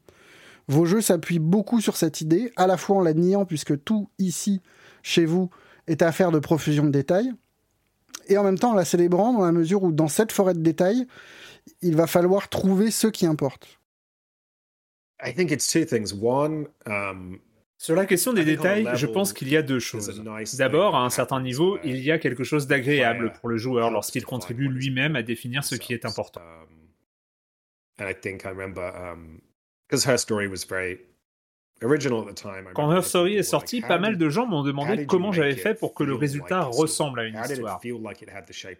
Vos 0.67 0.85
jeux 0.85 1.01
s'appuient 1.01 1.39
beaucoup 1.39 1.81
sur 1.81 1.97
cette 1.97 2.21
idée, 2.21 2.51
à 2.55 2.67
la 2.67 2.77
fois 2.77 2.97
en 2.97 3.01
la 3.01 3.13
niant 3.13 3.45
puisque 3.45 3.83
tout 3.83 4.09
ici, 4.19 4.61
chez 5.01 5.25
vous, 5.25 5.49
est 5.87 6.01
affaire 6.01 6.31
de 6.31 6.39
profusion 6.39 6.85
de 6.85 6.91
détails, 6.91 7.31
et 8.29 8.37
en 8.37 8.43
même 8.43 8.57
temps 8.57 8.71
en 8.71 8.75
la 8.75 8.85
célébrant 8.85 9.33
dans 9.33 9.45
la 9.45 9.51
mesure 9.51 9.83
où 9.83 9.91
dans 9.91 10.07
cette 10.07 10.31
forêt 10.31 10.53
de 10.53 10.61
détails, 10.61 11.05
il 11.81 11.95
va 11.95 12.07
falloir 12.07 12.49
trouver 12.49 12.91
ceux 12.91 13.11
qui 13.11 13.25
importent. 13.25 13.79
Sur 17.77 17.95
la 17.95 18.05
question 18.05 18.33
des 18.33 18.43
détails, 18.43 18.89
je 18.95 19.05
pense 19.05 19.31
qu'il 19.31 19.47
y 19.49 19.55
a 19.55 19.61
deux 19.61 19.79
choses. 19.79 20.21
D'abord, 20.57 20.95
à 20.95 21.05
un 21.05 21.09
certain 21.09 21.41
niveau, 21.41 21.79
il 21.83 21.97
y 21.97 22.11
a 22.11 22.19
quelque 22.19 22.43
chose 22.43 22.67
d'agréable 22.67 23.31
pour 23.39 23.49
le 23.49 23.57
joueur 23.57 23.89
lorsqu'il 23.89 24.25
contribue 24.25 24.67
lui-même 24.67 25.15
à 25.15 25.23
définir 25.23 25.63
ce 25.63 25.75
qui 25.75 25.93
est 25.93 26.05
important. 26.05 26.41
Quand 32.73 32.91
Her 32.93 33.03
Story 33.03 33.35
est 33.37 33.43
sorti, 33.43 33.81
pas 33.81 33.97
mal 33.99 34.17
de 34.17 34.29
gens 34.29 34.45
m'ont 34.45 34.63
demandé 34.63 35.05
comment 35.05 35.31
j'avais 35.31 35.55
fait 35.55 35.75
pour 35.75 35.93
que 35.93 36.03
le 36.03 36.13
résultat 36.15 36.61
ressemble 36.63 37.19
à 37.21 37.25
une 37.25 37.35
histoire. 37.37 37.79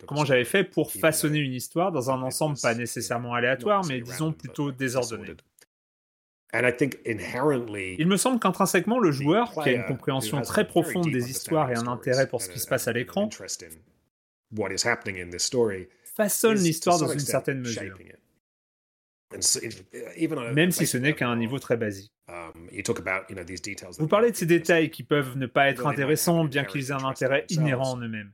Comment 0.05 0.25
j'avais 0.25 0.43
fait 0.45 0.63
pour 0.65 0.91
façonner 0.91 1.39
une 1.39 1.53
histoire 1.53 1.91
dans 1.91 2.11
un 2.11 2.21
ensemble 2.21 2.57
pas 2.61 2.75
nécessairement 2.75 3.33
aléatoire, 3.33 3.85
mais 3.87 4.01
disons 4.01 4.33
plutôt 4.33 4.71
désordonné. 4.71 5.35
Il 7.99 8.07
me 8.07 8.17
semble 8.17 8.39
qu'intrinsèquement, 8.39 8.99
le 8.99 9.11
joueur, 9.11 9.53
qui 9.53 9.69
a 9.69 9.71
une 9.71 9.85
compréhension 9.85 10.41
très 10.41 10.67
profonde 10.67 11.09
des 11.11 11.29
histoires 11.29 11.71
et 11.71 11.75
un 11.75 11.87
intérêt 11.87 12.27
pour 12.27 12.41
ce 12.41 12.49
qui 12.49 12.59
se 12.59 12.67
passe 12.67 12.87
à 12.87 12.91
l'écran, 12.93 13.29
façonne 16.03 16.57
l'histoire 16.57 16.97
dans 16.99 17.07
une 17.07 17.19
certaine 17.19 17.59
mesure 17.61 17.97
même 20.53 20.71
si 20.71 20.87
ce 20.87 20.97
n'est 20.97 21.13
qu'à 21.13 21.27
un 21.27 21.37
niveau 21.37 21.59
très 21.59 21.77
basique. 21.77 22.11
Vous 23.99 24.07
parlez 24.07 24.31
de 24.31 24.35
ces 24.35 24.45
détails 24.45 24.89
qui 24.89 25.03
peuvent 25.03 25.37
ne 25.37 25.45
pas 25.45 25.69
être 25.69 25.85
intéressants, 25.87 26.45
bien 26.45 26.63
qu'ils 26.65 26.89
aient 26.89 26.93
un 26.93 27.05
intérêt 27.05 27.45
inhérent 27.49 27.91
en 27.91 27.97
eux-mêmes. 27.97 28.31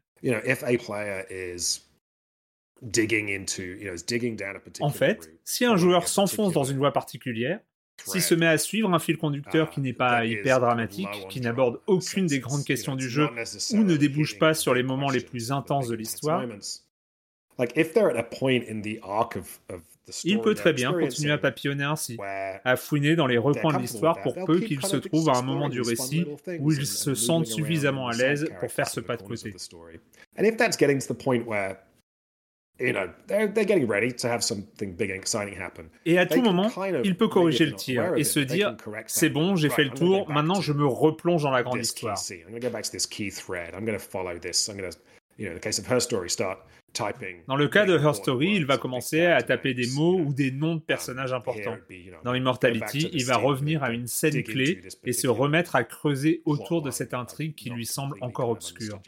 En 4.82 4.90
fait, 4.90 5.32
si 5.44 5.66
un 5.66 5.76
joueur 5.78 6.08
s'enfonce 6.08 6.54
dans 6.54 6.64
une 6.64 6.78
voie 6.78 6.94
particulière, 6.94 7.60
s'il 8.04 8.22
se 8.22 8.36
met 8.36 8.48
à 8.48 8.58
suivre 8.58 8.94
un 8.94 9.00
fil 9.00 9.18
conducteur 9.18 9.70
qui 9.70 9.80
n'est 9.80 9.94
pas 9.94 10.26
hyper 10.26 10.60
dramatique, 10.60 11.08
qui 11.30 11.40
n'aborde 11.42 11.80
aucune 11.88 12.28
des 12.28 12.40
grandes 12.40 12.66
questions 12.66 12.96
du 12.96 13.10
jeu 13.10 13.30
ou 13.74 13.84
ne 13.84 13.96
débouche 13.96 14.38
pas 14.38 14.54
sur 14.54 14.74
les 14.74 14.84
moments 14.84 15.10
les 15.10 15.22
plus 15.22 15.52
intenses 15.52 15.88
de 15.88 15.96
l'histoire, 15.96 16.46
il 20.24 20.42
peut 20.42 20.54
très 20.54 20.74
bien 20.74 20.94
continuer 20.94 21.32
à 21.32 21.38
papillonner 21.38 21.84
ainsi, 21.84 22.18
à 22.64 22.76
fouiner 22.76 23.16
dans 23.16 23.28
les 23.28 23.38
recoins 23.38 23.74
de 23.74 23.80
l'histoire 23.82 24.22
pour 24.22 24.36
peu 24.46 24.60
qu'il 24.60 24.86
se 24.86 24.98
trouve 24.98 25.30
à 25.30 25.38
un 25.38 25.42
moment 25.42 25.70
du 25.70 25.82
récit 25.82 26.26
où 26.60 26.72
il 26.72 26.86
se 26.86 27.16
sente 27.16 27.46
suffisamment 27.48 28.08
à 28.08 28.14
l'aise 28.14 28.48
pour 28.60 28.72
faire 28.72 28.88
ce 28.88 29.00
pas 29.00 29.18
de 29.18 29.24
côté. 29.24 29.54
Et 36.06 36.18
à 36.18 36.26
tout 36.26 36.42
moment, 36.42 36.70
il 37.04 37.16
peut 37.16 37.30
corriger 37.30 37.66
le 37.66 37.74
tir 37.74 38.16
et 38.16 38.24
se 38.26 38.40
dire 38.40 38.76
c'est 39.08 39.30
bon, 39.30 39.56
j'ai 39.56 39.70
fait 39.70 39.86
le 39.86 39.92
tour, 39.92 40.30
maintenant 40.30 40.60
je 40.62 40.74
me 40.74 40.86
replonge 40.86 41.44
dans 41.44 41.52
la 41.52 41.64
grande 41.64 41.80
histoire. 41.80 42.18
Dans 47.48 47.56
le 47.56 47.68
cas 47.68 47.86
de 47.86 47.98
Her 47.98 48.14
Story, 48.16 48.56
il 48.56 48.66
va 48.66 48.78
commencer 48.78 49.26
à 49.26 49.42
taper 49.42 49.74
des 49.74 49.88
mots 49.92 50.20
ou 50.20 50.34
des 50.34 50.52
noms 50.52 50.76
de 50.76 50.82
personnages 50.82 51.34
importants. 51.34 51.78
Dans 52.24 52.34
Immortality, 52.34 53.10
il 53.12 53.26
va 53.26 53.38
revenir 53.38 53.84
à 53.84 53.92
une 53.92 54.08
scène 54.08 54.42
clé 54.44 54.82
et 55.04 55.14
se 55.14 55.28
remettre 55.28 55.76
à 55.76 55.84
creuser 55.84 56.42
autour 56.46 56.82
de 56.82 56.92
cette 56.92 57.14
intrigue 57.14 57.56
qui 57.56 57.70
lui 57.70 57.86
semble 57.86 58.18
encore 58.22 58.50
obscure. 58.50 59.00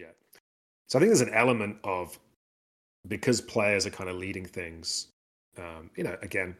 Because 3.08 3.40
players 3.40 3.86
are 3.86 3.92
kind 3.92 4.10
of 4.10 4.18
leading 4.18 4.46
things. 4.46 5.14
Um, 5.58 5.90
you 5.96 6.04
know, 6.04 6.18
again, 6.22 6.56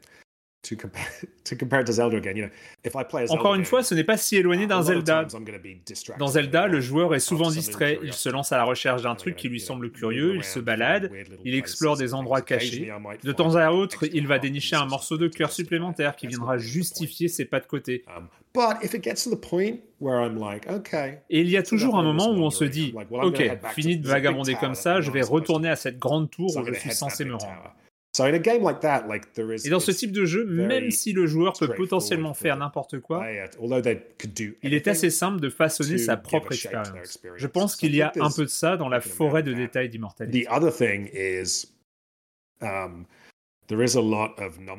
encore 3.30 3.56
une 3.56 3.64
fois, 3.64 3.84
ce 3.84 3.96
n'est 3.96 4.04
pas 4.04 4.18
si 4.18 4.36
éloigné 4.36 4.68
d'un 4.68 4.82
Zelda. 4.82 5.26
Dans 6.20 6.28
Zelda, 6.28 6.68
le 6.68 6.82
joueur 6.82 7.16
est 7.16 7.20
souvent 7.20 7.50
distrait, 7.50 8.00
il 8.04 8.12
se 8.14 8.28
lance 8.30 8.52
à 8.52 8.58
la 8.58 8.64
recherche 8.66 9.04
d'un 9.04 9.16
truc 9.16 9.36
qui 9.36 9.48
lui 9.48 9.60
semble 9.60 9.92
curieux, 9.92 10.36
il 10.36 10.44
se 10.44 10.60
balade, 10.60 11.12
il 11.46 11.56
explore 11.56 11.96
des 11.96 12.14
endroits 12.14 12.42
cachés. 12.42 12.92
De 13.24 13.32
temps 13.32 13.56
à 13.56 13.72
autre, 13.72 14.04
il 14.14 14.28
va 14.28 14.40
dénicher 14.40 14.76
un 14.76 14.86
morceau 14.86 15.18
de 15.18 15.28
cœur 15.28 15.52
supplémentaire 15.52 16.16
qui 16.16 16.28
viendra 16.28 16.58
justifier 16.58 17.28
ses 17.28 17.46
pas 17.46 17.60
de 17.60 17.66
côté. 17.68 18.04
Et 21.30 21.42
il 21.42 21.50
y 21.50 21.58
a 21.58 21.64
toujours 21.64 21.98
un 21.98 22.04
moment 22.04 22.32
où 22.32 22.40
on 22.44 22.50
se 22.50 22.66
dit, 22.66 22.94
ok, 23.12 23.60
fini 23.74 23.98
de 23.98 24.08
vagabonder 24.08 24.56
comme 24.56 24.76
ça, 24.76 25.00
je 25.00 25.12
vais 25.12 25.22
retourner 25.22 25.70
à 25.70 25.76
cette 25.76 25.98
grande 26.00 26.30
tour 26.30 26.56
où 26.58 26.66
je 26.66 26.74
suis 26.74 26.92
censé 26.92 27.24
me 27.24 27.36
rendre. 27.36 27.74
Et 29.66 29.70
dans 29.70 29.80
ce 29.80 29.92
type 29.92 30.12
de 30.12 30.26
jeu, 30.26 30.46
même 30.46 30.92
si 30.92 31.14
le 31.14 31.26
joueur 31.28 31.54
peut 31.54 31.74
potentiellement 31.74 32.34
faire 32.34 32.58
n'importe 32.58 33.00
quoi, 33.00 33.26
il 34.64 34.74
est 34.74 34.88
assez 34.88 35.10
simple 35.10 35.40
de 35.40 35.50
façonner 35.50 35.98
sa 35.98 36.18
propre 36.18 36.52
expérience. 36.54 37.20
Je 37.36 37.48
pense 37.48 37.76
qu'il 37.76 37.96
y 37.96 38.02
a 38.02 38.12
un 38.20 38.30
peu 38.32 38.44
de 38.44 38.50
ça 38.50 38.78
dans 38.78 38.90
la 38.90 39.02
forêt 39.02 39.44
de 39.44 39.54
détails 39.54 39.90
d'immortalité. 39.90 40.40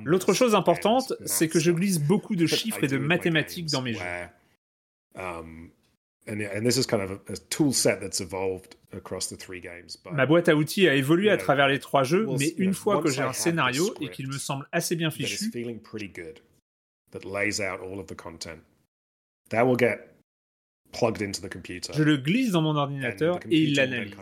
L'autre 0.05 0.33
chose 0.33 0.55
importante, 0.55 1.13
c'est 1.25 1.49
que 1.49 1.59
je 1.61 1.71
glisse 1.71 1.99
beaucoup 1.99 2.37
de 2.37 2.47
chiffres 2.59 2.83
et 2.85 2.89
de 2.89 2.99
mathématiques 2.99 3.71
dans 3.71 3.83
mes 3.83 3.95
jeux 3.95 4.01
and, 6.29 6.65
this 6.65 6.77
is 6.77 6.87
kind 6.87 7.03
of 7.03 7.21
a, 7.29 7.37
tool 7.49 7.73
set 7.73 8.01
that's 8.01 8.21
evolved 8.21 8.77
across 8.93 9.29
the 9.29 9.37
three 9.37 9.61
games. 9.61 9.97
But, 9.97 10.13
Ma 10.13 10.27
boîte 10.27 10.49
à 10.49 10.57
outils 10.57 10.89
a 10.89 10.95
évolué 10.95 11.31
à 11.31 11.37
travers 11.37 11.69
les 11.69 11.79
trois 11.79 12.05
jeux, 12.05 12.27
mais 12.39 12.55
une 12.59 12.75
fois 12.75 13.03
que 13.03 13.11
j'ai 13.11 13.23
un 13.23 13.33
scénario 13.33 13.95
et 14.01 14.11
qu'il 14.11 14.29
me 14.29 14.39
semble 14.39 14.67
assez 14.73 14.97
bien 14.97 15.11
fichu, 15.11 15.51
je 21.93 22.03
le 22.03 22.17
glisse 22.17 22.51
dans 22.51 22.63
mon 22.63 22.77
ordinateur 22.77 23.41
et 23.51 23.59
il 23.59 23.75
l'analyse. 23.75 24.15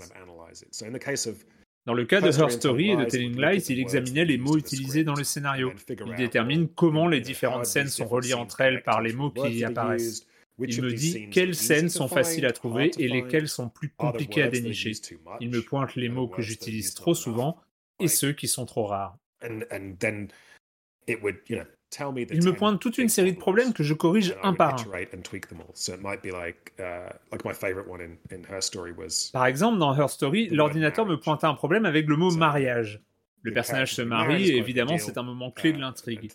Dans 1.86 1.94
le 1.94 2.04
cas 2.04 2.20
de 2.20 2.26
Her 2.26 2.50
Story 2.50 2.90
et 2.90 2.96
de 2.96 3.04
Telling 3.04 3.40
Lies, 3.40 3.64
il 3.68 3.78
examinait 3.78 4.24
les 4.24 4.38
mots 4.38 4.56
utilisés 4.56 5.04
dans 5.04 5.14
le 5.14 5.22
scénario. 5.22 5.72
Il 5.88 6.14
détermine 6.16 6.68
comment 6.68 7.06
les 7.06 7.20
différentes 7.20 7.66
scènes 7.66 7.88
sont 7.88 8.06
reliées 8.06 8.34
entre 8.34 8.60
elles 8.60 8.82
par 8.82 9.00
les 9.00 9.12
mots 9.12 9.30
qui 9.30 9.58
y 9.58 9.64
apparaissent. 9.64 10.26
Il 10.58 10.82
me 10.82 10.92
dit 10.92 11.28
quelles 11.30 11.54
scènes 11.54 11.88
sont 11.88 12.08
faciles 12.08 12.46
à 12.46 12.52
trouver 12.52 12.90
et 12.98 13.08
lesquelles 13.08 13.48
sont 13.48 13.68
plus 13.68 13.90
compliquées 13.90 14.42
à 14.42 14.48
dénicher. 14.48 14.92
Il 15.40 15.50
me 15.50 15.62
pointe 15.62 15.94
les 15.96 16.08
mots 16.08 16.28
que 16.28 16.42
j'utilise 16.42 16.94
trop 16.94 17.14
souvent 17.14 17.58
et 18.00 18.08
ceux 18.08 18.32
qui 18.32 18.48
sont 18.48 18.66
trop 18.66 18.86
rares. 18.86 19.18
Il 21.08 22.44
me 22.44 22.52
pointe 22.52 22.80
toute 22.80 22.98
une 22.98 23.08
série 23.08 23.32
de 23.32 23.38
problèmes 23.38 23.72
que 23.72 23.82
je 23.82 23.94
corrige 23.94 24.34
un 24.42 24.54
par 24.54 24.74
un. 24.74 24.90
Par 29.32 29.46
exemple, 29.46 29.78
dans 29.78 29.94
Her 29.94 30.08
Story, 30.10 30.48
l'ordinateur 30.48 31.06
me 31.06 31.16
pointe 31.18 31.44
un 31.44 31.54
problème 31.54 31.86
avec 31.86 32.06
le 32.08 32.16
mot 32.16 32.30
mariage. 32.32 33.02
Le 33.42 33.52
personnage 33.52 33.94
se 33.94 34.02
marie 34.02 34.48
et 34.50 34.56
évidemment 34.56 34.98
c'est 34.98 35.18
un 35.18 35.22
moment 35.22 35.50
clé 35.52 35.72
de 35.72 35.78
l'intrigue. 35.78 36.28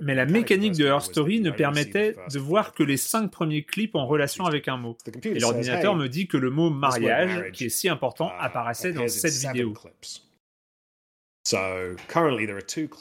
Mais 0.00 0.14
la 0.14 0.26
mécanique 0.26 0.76
de 0.76 0.86
Her 0.86 1.00
Story 1.02 1.40
ne 1.40 1.50
permettait 1.50 2.14
de 2.32 2.38
voir 2.38 2.72
que 2.72 2.82
les 2.82 2.96
cinq 2.96 3.30
premiers 3.30 3.64
clips 3.64 3.94
en 3.94 4.06
relation 4.06 4.44
avec 4.44 4.68
un 4.68 4.76
mot. 4.76 4.96
Et 5.24 5.38
l'ordinateur 5.38 5.94
me 5.94 6.08
dit 6.08 6.28
que 6.28 6.36
le 6.36 6.50
mot 6.50 6.70
mariage, 6.70 7.52
qui 7.52 7.66
est 7.66 7.68
si 7.68 7.88
important, 7.88 8.32
apparaissait 8.38 8.92
dans 8.92 9.08
cette 9.08 9.34
vidéo. 9.34 9.74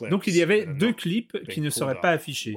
Donc 0.10 0.28
il 0.28 0.36
y 0.36 0.42
avait 0.42 0.66
deux 0.66 0.94
clips 0.94 1.38
qui 1.50 1.62
ne 1.62 1.70
seraient 1.70 2.00
pas 2.00 2.12
affichés. 2.12 2.56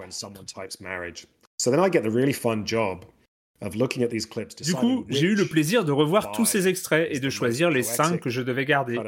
Du 4.62 4.74
coup, 4.74 5.04
j'ai 5.08 5.26
eu 5.26 5.34
le 5.34 5.46
plaisir 5.46 5.84
de 5.84 5.92
revoir 5.92 6.32
tous 6.32 6.46
ces 6.46 6.66
extraits 6.66 7.08
et 7.10 7.20
de 7.20 7.28
choisir 7.28 7.70
les 7.70 7.82
cinq 7.82 8.20
que 8.20 8.30
je 8.30 8.40
devais 8.40 8.64
garder, 8.64 8.98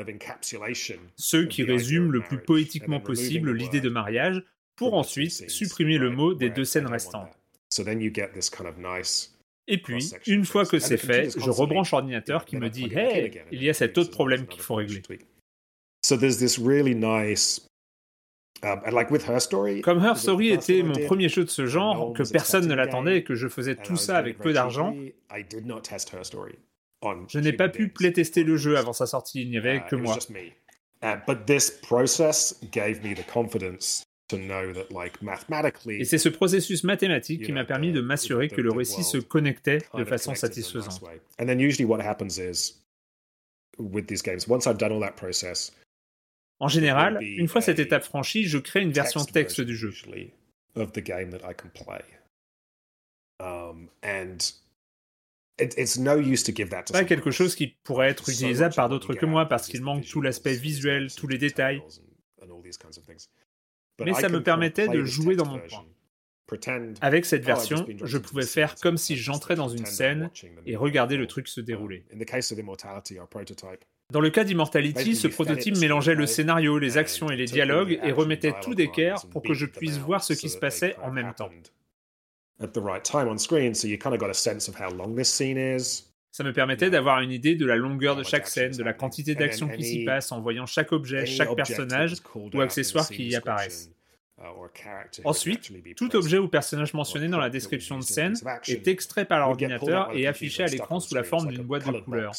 ceux 1.16 1.46
qui 1.46 1.62
résument 1.62 2.10
le 2.10 2.20
plus 2.20 2.38
poétiquement 2.38 3.00
possible 3.00 3.52
l'idée 3.52 3.80
de 3.80 3.88
mariage, 3.88 4.42
pour 4.76 4.94
ensuite 4.94 5.48
supprimer 5.50 5.98
le 5.98 6.10
mot 6.10 6.34
des 6.34 6.50
deux 6.50 6.64
scènes 6.64 6.86
restantes. 6.86 7.38
Et 9.68 9.80
puis, 9.80 10.10
une 10.26 10.44
fois 10.44 10.66
que 10.66 10.78
c'est 10.78 10.96
fait, 10.96 11.30
je 11.30 11.50
rebranche 11.50 11.92
l'ordinateur 11.92 12.44
qui 12.44 12.56
me 12.56 12.68
dit 12.68 12.92
Hey, 12.92 13.42
il 13.52 13.62
y 13.62 13.70
a 13.70 13.74
cet 13.74 13.96
autre 13.96 14.10
problème 14.10 14.46
qu'il 14.46 14.60
faut 14.60 14.74
régler. 14.74 15.02
Comme 19.80 20.04
Her 20.04 20.16
Story 20.16 20.50
était 20.50 20.82
mon 20.82 20.94
premier 21.06 21.28
jeu 21.28 21.44
de 21.44 21.50
ce 21.50 21.66
genre, 21.66 22.12
que 22.12 22.22
personne 22.30 22.66
ne 22.68 22.74
l'attendait 22.74 23.18
et 23.18 23.24
que 23.24 23.34
je 23.34 23.48
faisais 23.48 23.74
tout 23.74 23.96
ça 23.96 24.16
avec 24.16 24.38
peu 24.38 24.52
d'argent, 24.52 24.94
je 27.28 27.38
n'ai 27.40 27.52
pas 27.52 27.68
pu 27.68 27.88
playtester 27.88 28.44
le 28.44 28.56
jeu 28.56 28.76
avant 28.78 28.92
sa 28.92 29.06
sortie, 29.06 29.42
il 29.42 29.50
n'y 29.50 29.56
avait 29.58 29.82
que 29.88 29.96
moi. 29.96 30.16
Et 35.88 36.04
c'est 36.04 36.18
ce 36.18 36.28
processus 36.28 36.84
mathématique 36.84 37.44
qui 37.44 37.50
m'a 37.52 37.64
permis 37.64 37.90
de 37.92 38.00
m'assurer 38.00 38.48
que 38.48 38.60
le 38.60 38.70
récit 38.70 39.02
se 39.02 39.18
connectait 39.18 39.78
de 39.94 40.04
façon 40.04 40.34
satisfaisante. 40.36 41.02
En 46.62 46.68
général, 46.68 47.18
une 47.20 47.48
fois 47.48 47.60
cette 47.60 47.80
étape 47.80 48.04
franchie, 48.04 48.44
je 48.44 48.56
crée 48.56 48.82
une 48.82 48.92
version 48.92 49.24
texte 49.24 49.60
du 49.60 49.76
jeu. 49.76 49.92
Pas 56.92 57.04
quelque 57.04 57.32
chose 57.32 57.56
qui 57.56 57.66
pourrait 57.66 58.10
être 58.10 58.28
utilisable 58.28 58.76
par 58.76 58.88
d'autres 58.88 59.12
que 59.14 59.26
moi 59.26 59.46
parce 59.46 59.66
qu'il 59.66 59.82
manque 59.82 60.06
tout 60.06 60.20
l'aspect 60.20 60.54
visuel, 60.54 61.12
tous 61.12 61.26
les 61.26 61.36
détails. 61.36 61.82
Mais 64.04 64.14
ça 64.14 64.28
me 64.28 64.40
permettait 64.40 64.86
de 64.86 65.02
jouer 65.04 65.34
dans 65.34 65.46
mon 65.46 65.58
coin. 65.58 65.84
Avec 67.00 67.24
cette 67.24 67.44
version, 67.44 67.84
je 68.04 68.18
pouvais 68.18 68.46
faire 68.46 68.76
comme 68.76 68.98
si 68.98 69.16
j'entrais 69.16 69.56
dans 69.56 69.68
une 69.68 69.86
scène 69.86 70.30
et 70.64 70.76
regarder 70.76 71.16
le 71.16 71.26
truc 71.26 71.48
se 71.48 71.60
dérouler. 71.60 72.04
Dans 74.12 74.20
le 74.20 74.28
cas 74.28 74.44
d'Immortality, 74.44 75.16
ce 75.16 75.26
prototype 75.26 75.78
mélangeait 75.78 76.14
le 76.14 76.26
scénario, 76.26 76.78
les 76.78 76.98
actions 76.98 77.30
et 77.30 77.36
les 77.36 77.46
dialogues 77.46 77.98
et 78.04 78.12
remettait 78.12 78.52
tout 78.62 78.74
d'équerre 78.74 79.24
pour 79.30 79.42
que 79.42 79.54
je 79.54 79.64
puisse 79.64 79.96
voir 79.96 80.22
ce 80.22 80.34
qui 80.34 80.50
se 80.50 80.58
passait 80.58 80.94
en 81.02 81.10
même 81.10 81.32
temps. 81.32 81.48
Ça 86.30 86.44
me 86.44 86.52
permettait 86.52 86.90
d'avoir 86.90 87.20
une 87.20 87.32
idée 87.32 87.54
de 87.54 87.64
la 87.64 87.76
longueur 87.76 88.14
de 88.14 88.22
chaque 88.22 88.48
scène, 88.48 88.72
de 88.72 88.82
la 88.82 88.92
quantité 88.92 89.34
d'actions 89.34 89.68
qui 89.68 89.82
s'y 89.82 90.04
passent 90.04 90.30
en 90.30 90.42
voyant 90.42 90.66
chaque 90.66 90.92
objet, 90.92 91.24
chaque 91.24 91.54
personnage 91.56 92.16
ou 92.34 92.60
accessoire 92.60 93.08
qui 93.08 93.28
y 93.28 93.34
apparaissent. 93.34 93.90
Uh, 94.38 94.44
Ensuite, 95.24 95.72
tout 95.96 96.16
objet 96.16 96.36
ou 96.36 96.48
personnage 96.48 96.92
mentionné 96.92 97.28
dans 97.28 97.38
la 97.38 97.48
description 97.48 97.98
de 97.98 98.02
scène 98.02 98.34
est 98.66 98.88
extrait 98.88 99.24
par 99.24 99.38
l'ordinateur 99.38 100.10
et 100.14 100.26
affiché 100.26 100.64
à 100.64 100.66
l'écran 100.66 101.00
sous 101.00 101.14
la 101.14 101.22
forme 101.22 101.48
d'une 101.48 101.62
boîte 101.62 101.86
de 101.86 102.00
couleurs. 102.00 102.34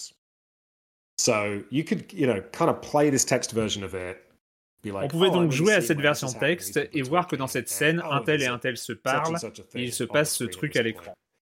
On 4.85 5.07
pouvait 5.07 5.30
donc 5.30 5.52
jouer 5.52 5.73
à 5.73 5.81
cette 5.81 5.99
version 6.02 6.27
texte 6.27 6.80
et 6.91 7.02
voir 7.02 7.27
que 7.27 7.35
dans 7.35 7.48
cette 7.48 7.69
scène, 7.69 8.02
un 8.10 8.22
tel 8.22 8.41
et 8.41 8.48
un 8.48 8.60
tel 8.60 8.76
se 8.77 8.91
parlent 8.94 9.38
et 9.76 9.84
il 9.84 9.94
se 9.94 10.03
passe 10.03 10.35
ce 10.35 10.44
truc 10.44 10.76
à 10.76 10.81
l'écran. 10.81 11.14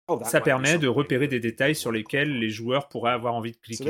Oh, 0.10 0.22
Ça 0.24 0.40
permet 0.40 0.78
de 0.78 0.88
repérer 0.88 1.28
des 1.28 1.42
détails 1.42 1.76
sur 1.76 1.92
lesquels 1.92 2.40
les 2.40 2.50
joueurs 2.50 2.88
pourraient 2.88 3.12
avoir 3.12 3.34
envie 3.36 3.52
de 3.52 3.58
cliquer. 3.58 3.84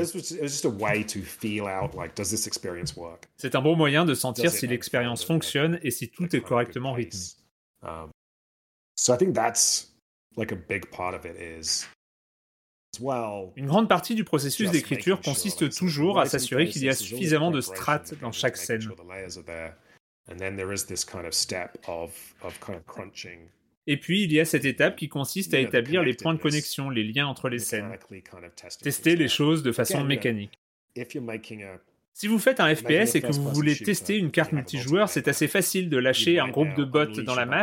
C'est 3.36 3.54
un 3.54 3.62
bon 3.62 3.76
moyen 3.76 4.04
de 4.04 4.14
sentir 4.14 4.50
si 4.50 4.66
l'expérience 4.66 5.24
fonctionne 5.24 5.78
et 5.82 5.92
si 5.92 6.10
tout 6.10 6.34
est 6.34 6.40
correctement 6.40 6.92
rythmé. 6.92 7.20
Une 13.56 13.66
grande 13.66 13.88
partie 13.88 14.14
du 14.14 14.24
processus 14.24 14.70
d'écriture 14.70 15.20
consiste 15.20 15.70
toujours 15.76 16.20
à 16.20 16.26
s'assurer 16.26 16.68
qu'il 16.68 16.84
y 16.84 16.88
a 16.88 16.94
suffisamment 16.94 17.50
de 17.50 17.60
strates 17.60 18.14
dans 18.20 18.32
chaque 18.32 18.56
scène. 18.56 18.88
Et 23.90 23.96
puis, 23.96 24.22
il 24.24 24.32
y 24.32 24.40
a 24.40 24.44
cette 24.44 24.66
étape 24.66 24.96
qui 24.96 25.08
consiste 25.08 25.54
à 25.54 25.58
établir 25.58 26.02
les 26.02 26.14
points 26.14 26.34
de 26.34 26.38
connexion, 26.38 26.90
les 26.90 27.04
liens 27.04 27.26
entre 27.26 27.48
les 27.48 27.58
scènes. 27.58 27.90
Tester 28.82 29.16
les 29.16 29.28
choses 29.28 29.62
de 29.62 29.72
façon 29.72 30.04
mécanique. 30.04 30.52
Si 32.12 32.26
vous 32.26 32.38
faites 32.38 32.58
un 32.58 32.74
FPS 32.74 33.14
et 33.14 33.22
que 33.22 33.32
vous 33.32 33.50
voulez 33.52 33.76
tester 33.76 34.18
une 34.18 34.30
carte 34.30 34.52
multijoueur, 34.52 35.08
c'est 35.08 35.28
assez 35.28 35.46
facile 35.46 35.88
de 35.88 35.96
lâcher 35.96 36.38
un 36.40 36.48
groupe 36.48 36.74
de 36.76 36.84
bots 36.84 37.22
dans 37.22 37.36
la 37.36 37.46
map 37.46 37.62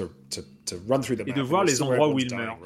et 0.00 1.32
de 1.32 1.42
voir 1.42 1.64
les 1.64 1.82
endroits 1.82 2.08
où 2.08 2.18
ils 2.18 2.34
meurent, 2.34 2.58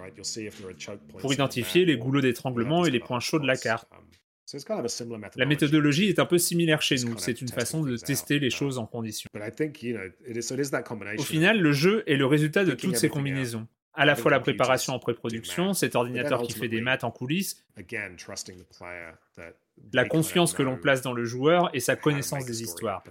pour 1.19 1.32
identifier 1.32 1.85
les 1.85 1.97
goulots 1.97 2.20
d'étranglement 2.20 2.85
et 2.85 2.90
les 2.90 3.01
points 3.01 3.20
chauds 3.20 3.39
de 3.39 3.47
la 3.47 3.57
carte. 3.57 3.89
La 5.36 5.47
méthodologie 5.47 6.09
est 6.09 6.19
un 6.19 6.27
peu 6.27 6.39
similaire 6.39 6.82
chez 6.82 6.97
nous, 6.97 7.16
c'est 7.19 7.40
une 7.40 7.48
façon 7.48 7.82
de 7.82 7.97
tester 7.97 8.39
les 8.39 8.51
choses 8.51 8.78
en 8.78 8.86
condition. 8.86 9.28
Au 11.19 11.23
final, 11.23 11.61
le 11.61 11.73
jeu 11.73 12.02
est 12.07 12.16
le 12.16 12.27
résultat 12.27 12.65
de 12.65 12.73
toutes 12.73 12.97
ces 12.97 13.09
combinaisons. 13.09 13.66
À 13.93 14.05
la 14.07 14.15
fois 14.15 14.31
la 14.31 14.40
préparation 14.40 14.94
en 14.94 14.98
pré-production, 14.98 15.74
cet 15.74 15.94
ordinateur 15.94 16.43
qui 16.43 16.52
fait 16.52 16.69
des 16.69 16.81
maths 16.81 17.05
en 17.05 17.11
coulisses, 17.11 17.65
la 19.93 20.05
confiance 20.05 20.52
que 20.52 20.62
l'on 20.62 20.77
place 20.77 21.02
dans 21.02 21.12
le 21.12 21.24
joueur 21.24 21.70
et 21.74 21.81
sa 21.81 21.97
connaissance 21.97 22.44
des 22.44 22.62
histoires. 22.62 23.02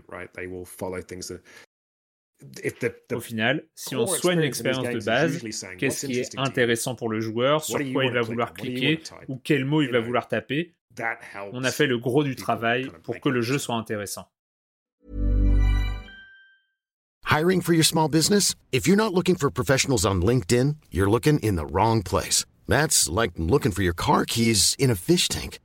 Au 3.13 3.19
final, 3.19 3.65
si 3.75 3.95
on 3.95 4.07
soigne 4.07 4.39
l'expérience 4.39 4.87
de 4.87 5.03
base, 5.03 5.41
qu'est-ce 5.77 6.05
qui 6.05 6.19
est 6.19 6.37
intéressant 6.37 6.95
pour 6.95 7.09
le 7.09 7.19
joueur, 7.19 7.63
sur 7.63 7.79
quoi 7.91 8.05
il 8.05 8.13
va 8.13 8.21
vouloir 8.21 8.53
cliquer 8.53 9.01
ou 9.27 9.37
quel 9.43 9.65
mot 9.65 9.81
il 9.81 9.91
va 9.91 9.99
vouloir 9.99 10.27
taper, 10.27 10.73
on 11.51 11.63
a 11.63 11.71
fait 11.71 11.87
le 11.87 11.97
gros 11.97 12.23
du 12.23 12.35
travail 12.35 12.89
pour 13.03 13.19
que 13.19 13.29
le 13.29 13.41
jeu 13.41 13.57
soit 13.57 13.75
intéressant. 13.75 14.27
Hiring 17.25 17.61
for 17.61 17.73
your 17.73 17.85
small 17.85 18.09
business? 18.09 18.55
If 18.71 18.87
you're 18.87 18.97
not 18.97 19.13
looking 19.13 19.35
for 19.35 19.51
professionals 19.51 20.03
on 20.03 20.21
LinkedIn, 20.21 20.77
you're 20.91 21.09
looking 21.09 21.37
in 21.39 21.57
the 21.57 21.65
wrong 21.65 22.01
place. 22.01 22.43
That's 22.67 23.07
like 23.07 23.33
looking 23.37 23.71
for 23.71 23.83
your 23.83 23.93
car 23.93 24.25
keys 24.25 24.75
in 24.79 24.89
a 24.89 24.95
fish 24.95 25.27
tank. 25.27 25.59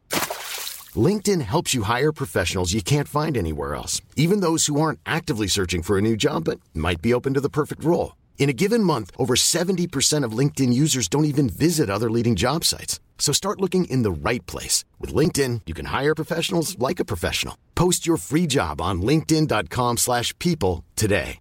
LinkedIn 0.97 1.41
helps 1.41 1.73
you 1.73 1.85
hire 1.85 2.13
professionals 2.13 2.75
you 2.75 2.83
can't 2.83 3.09
find 3.09 3.37
anywhere 3.37 3.75
else, 3.75 4.03
even 4.15 4.41
those 4.41 4.67
who 4.67 4.79
aren't 4.79 5.01
actively 5.07 5.47
searching 5.47 5.83
for 5.83 5.97
a 5.97 6.03
new 6.03 6.17
job 6.17 6.45
but 6.45 6.61
might 6.75 7.01
be 7.01 7.15
open 7.15 7.33
to 7.33 7.41
the 7.41 7.49
perfect 7.49 7.83
role. 7.83 8.15
In 8.39 8.51
a 8.51 8.53
given 8.53 8.85
month, 8.85 9.11
over 9.17 9.35
70% 9.35 10.25
of 10.25 10.39
LinkedIn 10.39 10.73
users 10.73 11.09
don't 11.09 11.25
even 11.25 11.49
visit 11.49 11.89
other 11.89 12.11
leading 12.11 12.37
job 12.37 12.65
sites. 12.65 13.01
So 13.17 13.33
start 13.33 13.61
looking 13.61 13.87
in 13.87 14.03
the 14.03 14.11
right 14.11 14.45
place. 14.45 14.85
With 15.01 15.15
LinkedIn, 15.15 15.63
you 15.65 15.73
can 15.73 15.87
hire 15.87 16.15
professionals 16.15 16.79
like 16.79 17.01
a 17.01 17.07
professional. 17.07 17.57
Post 17.75 18.07
your 18.07 18.19
free 18.19 18.47
job 18.47 18.83
on 18.83 19.01
linkedin.com 19.01 19.97
slash 19.97 20.39
people 20.39 20.85
today. 20.95 21.39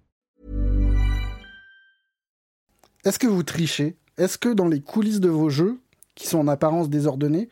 Est-ce 3.05 3.19
que 3.19 3.27
vous 3.27 3.43
trichez 3.43 3.97
Est-ce 4.17 4.37
que 4.37 4.53
dans 4.53 4.69
les 4.69 4.79
coulisses 4.79 5.19
de 5.19 5.27
vos 5.27 5.49
jeux, 5.49 5.77
qui 6.15 6.25
sont 6.25 6.39
en 6.39 6.47
apparence 6.47 6.89
désordonnés, 6.89 7.49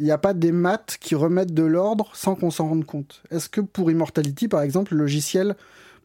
il 0.00 0.04
n'y 0.04 0.12
a 0.12 0.18
pas 0.18 0.32
des 0.32 0.50
maths 0.50 0.96
qui 0.98 1.14
remettent 1.14 1.52
de 1.52 1.62
l'ordre 1.62 2.10
sans 2.14 2.34
qu'on 2.34 2.50
s'en 2.50 2.68
rende 2.68 2.86
compte. 2.86 3.22
Est-ce 3.30 3.50
que 3.50 3.60
pour 3.60 3.90
Immortality, 3.90 4.48
par 4.48 4.62
exemple, 4.62 4.94
le 4.94 5.00
logiciel 5.00 5.56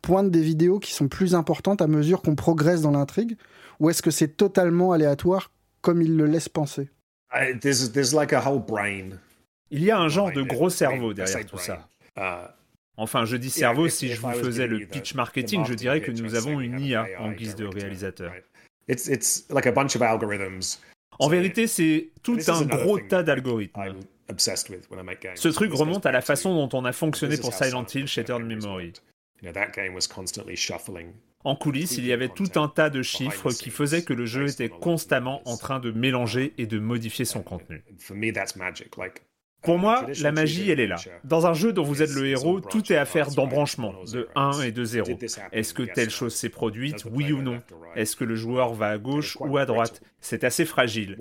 pointe 0.02 0.30
des 0.30 0.42
vidéos 0.42 0.80
qui 0.80 0.92
sont 0.92 1.08
plus 1.08 1.34
importantes 1.34 1.82
à 1.82 1.88
mesure 1.88 2.22
qu'on 2.22 2.36
progresse 2.36 2.82
dans 2.82 2.92
l'intrigue 2.92 3.38
Ou 3.80 3.90
est-ce 3.90 4.02
que 4.02 4.12
c'est 4.12 4.36
totalement 4.36 4.92
aléatoire 4.92 5.50
comme 5.80 6.02
il 6.02 6.18
le 6.18 6.26
laisse 6.26 6.50
penser? 6.50 6.90
Il 9.72 9.82
y 9.82 9.92
a 9.92 9.98
un 9.98 10.10
genre 10.10 10.34
de 10.34 10.42
gros 10.42 10.70
cerveau 10.70 11.14
derrière 11.14 11.46
tout 11.46 11.58
ça. 11.58 11.88
Uh, 12.18 12.48
enfin, 12.98 13.24
je 13.24 13.38
dis 13.38 13.50
cerveau, 13.50 13.88
si 13.88 14.10
je 14.10 14.20
vous 14.20 14.32
faisais 14.32 14.68
le 14.68 14.86
pitch 14.86 15.16
marketing, 15.16 15.64
je 15.66 15.74
dirais 15.74 16.02
que 16.02 16.12
nous 16.12 16.36
avons 16.36 16.60
une 16.60 16.82
IA 16.82 17.08
en 17.20 17.32
guise 17.32 17.56
de 17.56 17.66
réalisateur. 17.66 18.34
En 21.20 21.28
vérité, 21.30 21.68
c'est 21.68 22.12
tout 22.24 22.38
un 22.48 22.66
gros 22.66 23.00
tas 23.00 23.24
d'algorithmes. 23.24 24.00
Ce 25.36 25.50
truc 25.50 25.72
remonte 25.74 26.06
à 26.06 26.12
la 26.12 26.22
façon 26.22 26.54
dont 26.56 26.78
on 26.78 26.86
a 26.86 26.92
fonctionné 26.92 27.38
pour 27.38 27.54
Silent 27.54 27.86
Hill 27.94 28.08
Shattered 28.08 28.44
Memory. 28.44 28.94
En 31.44 31.56
coulisses, 31.56 31.98
il 31.98 32.06
y 32.06 32.12
avait 32.12 32.30
tout 32.30 32.50
un 32.56 32.68
tas 32.68 32.90
de 32.90 33.04
chiffres 33.04 33.52
qui 33.52 33.70
faisaient 33.70 34.04
que 34.04 34.14
le 34.14 34.26
jeu 34.26 34.50
était 34.50 34.70
constamment 34.70 35.48
en 35.48 35.58
train 35.58 35.80
de 35.80 35.92
mélanger 35.92 36.56
et 36.58 36.66
de 36.66 36.80
modifier 36.80 37.24
son 37.26 37.44
contenu. 37.44 37.84
Pour 39.66 39.78
moi, 39.78 40.06
la 40.22 40.32
magie, 40.32 40.70
elle 40.70 40.80
est 40.80 40.88
là. 40.88 40.98
Dans 41.24 41.48
un 41.48 41.54
jeu 41.54 41.74
dont 41.74 41.84
vous 41.84 42.02
êtes 42.02 42.12
le 42.12 42.28
héros, 42.28 42.62
tout 42.62 42.92
est 42.94 42.98
affaire 42.98 43.32
d'embranchement, 43.32 43.94
de 44.12 44.30
1 44.36 44.62
et 44.62 44.72
de 44.72 44.84
0. 44.84 45.20
Est-ce 45.52 45.74
que 45.74 45.84
telle 45.84 46.10
chose 46.10 46.34
s'est 46.36 46.50
produite, 46.50 47.06
oui 47.12 47.34
ou 47.34 47.42
non? 47.42 47.62
Est-ce 47.96 48.16
que 48.16 48.24
le 48.24 48.36
joueur 48.36 48.74
va 48.74 48.90
à 48.90 48.98
gauche 48.98 49.38
ou 49.40 49.58
à 49.58 49.66
droite? 49.66 50.02
C'est 50.22 50.44
assez 50.44 50.66
fragile. 50.66 51.18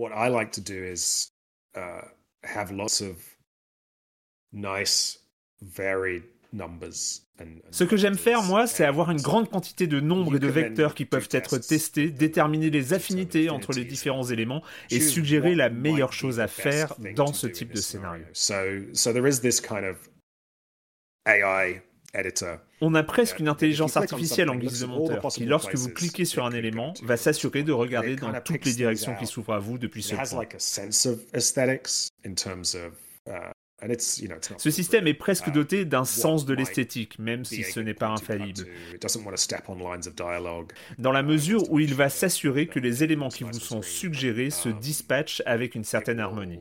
Ce 7.71 7.85
que 7.85 7.97
j'aime 7.97 8.17
faire, 8.17 8.43
moi, 8.43 8.67
c'est 8.67 8.85
avoir 8.85 9.11
une 9.11 9.21
grande 9.21 9.51
quantité 9.51 9.87
de 9.87 9.99
nombres 10.01 10.37
et 10.37 10.39
de 10.39 10.47
vecteurs 10.47 10.95
qui 10.95 11.05
peuvent 11.05 11.29
être 11.33 11.59
testés, 11.59 12.11
déterminer 12.11 12.71
les 12.71 12.93
affinités 12.93 13.51
entre 13.51 13.73
les 13.73 13.85
différents 13.85 14.25
éléments 14.25 14.63
et 14.91 15.01
suggérer 15.01 15.55
la 15.55 15.69
meilleure 15.69 16.13
chose 16.13 16.39
à 16.41 16.47
faire 16.49 16.95
dans 17.17 17.33
ce 17.33 17.47
type 17.49 17.73
de 17.73 17.81
scénario. 17.81 18.25
On 22.81 22.95
a 22.95 23.03
presque 23.03 23.41
une 23.41 23.49
intelligence 23.49 23.97
artificielle 23.97 24.49
en 24.51 24.55
guise 24.57 24.81
de 24.81 24.87
monteur 24.87 25.27
qui, 25.29 25.45
lorsque 25.47 25.75
vous 25.75 25.89
cliquez 25.89 26.25
sur 26.25 26.45
un 26.47 26.53
élément, 26.53 26.95
va 27.03 27.17
s'assurer 27.17 27.65
de 27.65 27.73
regarder 27.73 28.15
dans 28.15 28.33
toutes 28.41 28.65
les 28.65 28.75
directions 28.75 29.17
qui 29.17 29.27
s'ouvrent 29.27 29.55
à 29.55 29.59
vous 29.59 29.79
depuis 29.79 30.03
ce 30.03 30.15
point. 30.15 30.47
Ce 34.59 34.71
système 34.71 35.07
est 35.07 35.15
presque 35.15 35.51
doté 35.51 35.85
d'un 35.85 36.05
sens 36.05 36.47
de 36.47 36.55
l'esthétique, 36.55 37.19
même 37.19 37.45
si 37.45 37.63
ce 37.63 37.81
n'est 37.81 37.95
pas 37.95 38.09
infaillible. 38.09 38.67
Dans 40.99 41.13
la 41.13 41.23
mesure 41.23 41.71
où 41.71 41.81
il 41.81 41.95
va 41.95 42.09
s'assurer 42.09 42.67
que 42.67 42.79
les 42.79 43.05
éléments 43.05 43.29
qui 43.29 43.45
vous 43.45 43.53
sont 43.53 43.83
suggérés 43.83 44.51
se 44.51 44.69
dispatchent 44.69 45.43
avec 45.45 45.75
une 45.75 45.85
certaine 45.85 46.21
harmonie. 46.21 46.61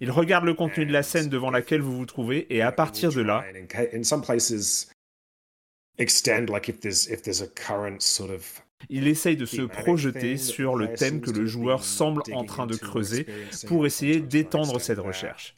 Il 0.00 0.10
regarde 0.10 0.44
le 0.44 0.54
contenu 0.54 0.86
de 0.86 0.92
la 0.92 1.04
scène 1.04 1.28
devant 1.28 1.50
laquelle 1.50 1.82
vous 1.82 1.96
vous 1.96 2.06
trouvez 2.06 2.52
et 2.52 2.62
à 2.62 2.72
partir 2.72 3.12
de 3.12 3.20
là, 3.20 3.44
il 8.88 9.06
essaye 9.08 9.36
de 9.36 9.44
se 9.44 9.62
projeter 9.62 10.36
sur 10.36 10.76
le 10.76 10.92
thème 10.94 11.20
que 11.20 11.30
le 11.30 11.46
joueur 11.46 11.84
semble 11.84 12.22
en 12.32 12.44
train 12.44 12.66
de 12.66 12.76
creuser 12.76 13.26
pour 13.66 13.86
essayer 13.86 14.20
d'étendre 14.20 14.80
cette 14.80 14.98
recherche. 14.98 15.56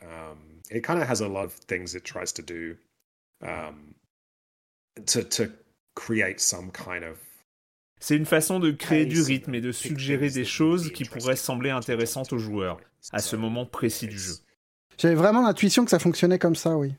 C'est 8.01 8.16
une 8.16 8.26
façon 8.26 8.60
de 8.60 8.70
créer 8.70 9.05
du 9.05 9.20
rythme 9.20 9.55
et 9.55 9.60
de 9.60 9.72
suggérer 9.72 10.30
des 10.30 10.44
choses 10.44 10.90
qui 10.92 11.05
pourraient 11.05 11.36
sembler 11.36 11.70
intéressantes 11.70 12.32
aux 12.32 12.38
joueurs 12.38 12.80
à 13.12 13.18
ce 13.18 13.36
moment 13.36 13.66
précis 13.66 14.06
du 14.06 14.18
jeu. 14.18 14.34
J'avais 14.97 15.14
vraiment 15.14 15.42
l'intuition 15.42 15.84
que 15.84 15.90
ça 15.90 15.98
fonctionnait 15.98 16.38
comme 16.38 16.56
ça, 16.56 16.76
oui. 16.76 16.94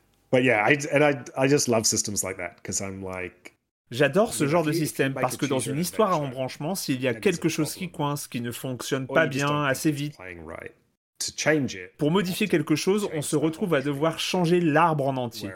J'adore 3.92 4.32
ce 4.32 4.46
genre 4.46 4.64
de 4.64 4.72
système 4.72 5.12
parce 5.12 5.36
que 5.36 5.46
dans 5.46 5.58
une 5.58 5.78
histoire 5.78 6.12
à 6.12 6.16
embranchement, 6.16 6.74
s'il 6.74 7.00
y 7.00 7.08
a 7.08 7.14
quelque 7.14 7.48
chose 7.48 7.74
qui 7.74 7.90
coince, 7.90 8.26
qui 8.26 8.40
ne 8.40 8.50
fonctionne 8.50 9.06
pas 9.06 9.26
bien 9.26 9.64
assez 9.64 9.90
vite, 9.90 10.16
pour 11.98 12.10
modifier 12.10 12.48
quelque 12.48 12.74
chose, 12.74 13.08
on 13.12 13.22
se 13.22 13.36
retrouve 13.36 13.74
à 13.74 13.82
devoir 13.82 14.18
changer 14.18 14.60
l'arbre 14.60 15.06
en 15.06 15.16
entier. 15.16 15.50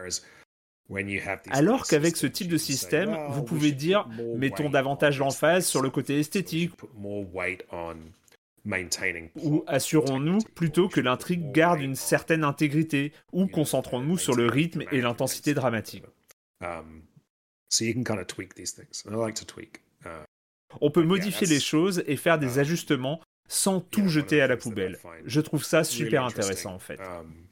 Alors 1.50 1.86
qu'avec 1.86 2.16
ce 2.16 2.26
type 2.26 2.48
de 2.48 2.58
système, 2.58 3.16
vous 3.30 3.42
pouvez 3.42 3.72
dire 3.72 4.06
mettons 4.36 4.68
davantage 4.68 5.18
l'emphase 5.18 5.66
sur 5.66 5.82
le 5.82 5.90
côté 5.90 6.20
esthétique 6.20 6.72
ou 9.42 9.64
assurons-nous 9.66 10.38
plutôt 10.54 10.88
que 10.88 11.00
l'intrigue 11.00 11.52
garde 11.52 11.80
une 11.80 11.94
certaine 11.94 12.44
intégrité 12.44 13.12
ou 13.32 13.46
concentrons-nous 13.46 14.18
sur 14.18 14.34
le 14.34 14.46
rythme 14.46 14.82
et 14.92 15.00
l'intensité 15.00 15.54
dramatique. 15.54 16.04
On 20.80 20.90
peut 20.90 21.02
modifier 21.02 21.46
les 21.46 21.60
choses 21.60 22.02
et 22.06 22.16
faire 22.16 22.38
des 22.38 22.56
uh, 22.56 22.60
ajustements 22.60 23.20
sans 23.48 23.80
tout 23.80 24.08
jeter 24.08 24.40
à 24.40 24.46
la 24.46 24.56
poubelle. 24.56 24.98
Je 25.24 25.40
trouve 25.40 25.64
ça 25.64 25.84
super 25.84 26.24
intéressant 26.24 26.74
en 26.74 26.78
fait. 26.78 27.00
Um, 27.00 27.46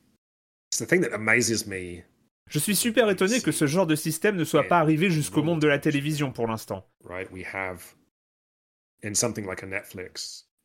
je 2.50 2.58
suis 2.58 2.76
super 2.76 3.08
étonné 3.08 3.40
que 3.40 3.52
ce 3.52 3.66
genre 3.66 3.86
de 3.86 3.94
système 3.94 4.36
ne 4.36 4.44
soit 4.44 4.64
pas 4.64 4.78
arrivé 4.78 5.10
jusqu'au 5.10 5.42
monde 5.42 5.60
de 5.60 5.68
la 5.68 5.78
télévision 5.78 6.32
pour 6.32 6.46
l'instant. 6.46 6.86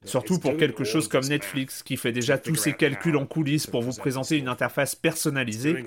Surtout 0.06 0.40
pour 0.40 0.56
quelque 0.56 0.86
chose 0.86 1.10
comme 1.10 1.26
Netflix, 1.26 1.84
qui 1.84 1.98
fait 1.98 2.14
déjà 2.14 2.38
tous 2.38 2.56
ses 2.56 2.72
calculs 2.72 3.18
en 3.18 3.26
coulisses 3.26 3.68
pour 3.68 3.82
vous 3.82 3.94
présenter 3.94 4.38
une 4.38 4.48
interface 4.48 4.96
personnalisée 4.96 5.84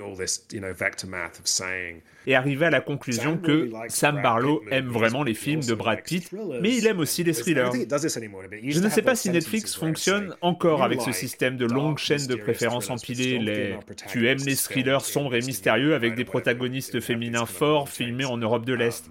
et 2.27 2.35
arriver 2.35 2.67
à 2.67 2.69
la 2.69 2.79
conclusion 2.79 3.37
que 3.37 3.71
Sam 3.87 4.21
Barlow 4.21 4.63
aime 4.69 4.87
vraiment 4.87 5.23
les 5.23 5.33
films 5.33 5.61
de 5.61 5.73
Brad 5.73 6.03
Pitt, 6.03 6.31
mais 6.61 6.77
il 6.77 6.85
aime 6.85 6.99
aussi 6.99 7.23
les 7.23 7.33
thrillers. 7.33 7.71
Je 7.73 8.79
ne 8.79 8.89
sais 8.89 9.01
pas 9.01 9.15
si 9.15 9.31
Netflix 9.31 9.75
fonctionne 9.75 10.35
encore 10.41 10.83
avec 10.83 11.01
ce 11.01 11.11
système 11.11 11.57
de 11.57 11.65
longues 11.65 11.97
chaînes 11.97 12.27
de 12.27 12.35
préférences 12.35 12.91
empilées, 12.91 13.39
les 13.39 13.77
tu 14.07 14.27
aimes 14.29 14.43
les 14.45 14.55
thrillers 14.55 15.01
sombres 15.01 15.33
et 15.35 15.41
mystérieux 15.41 15.95
avec 15.95 16.13
des 16.13 16.25
protagonistes 16.25 16.99
féminins 16.99 17.47
forts 17.47 17.89
filmés 17.89 18.25
en 18.25 18.37
Europe 18.37 18.65
de 18.65 18.73
l'Est. 18.73 19.09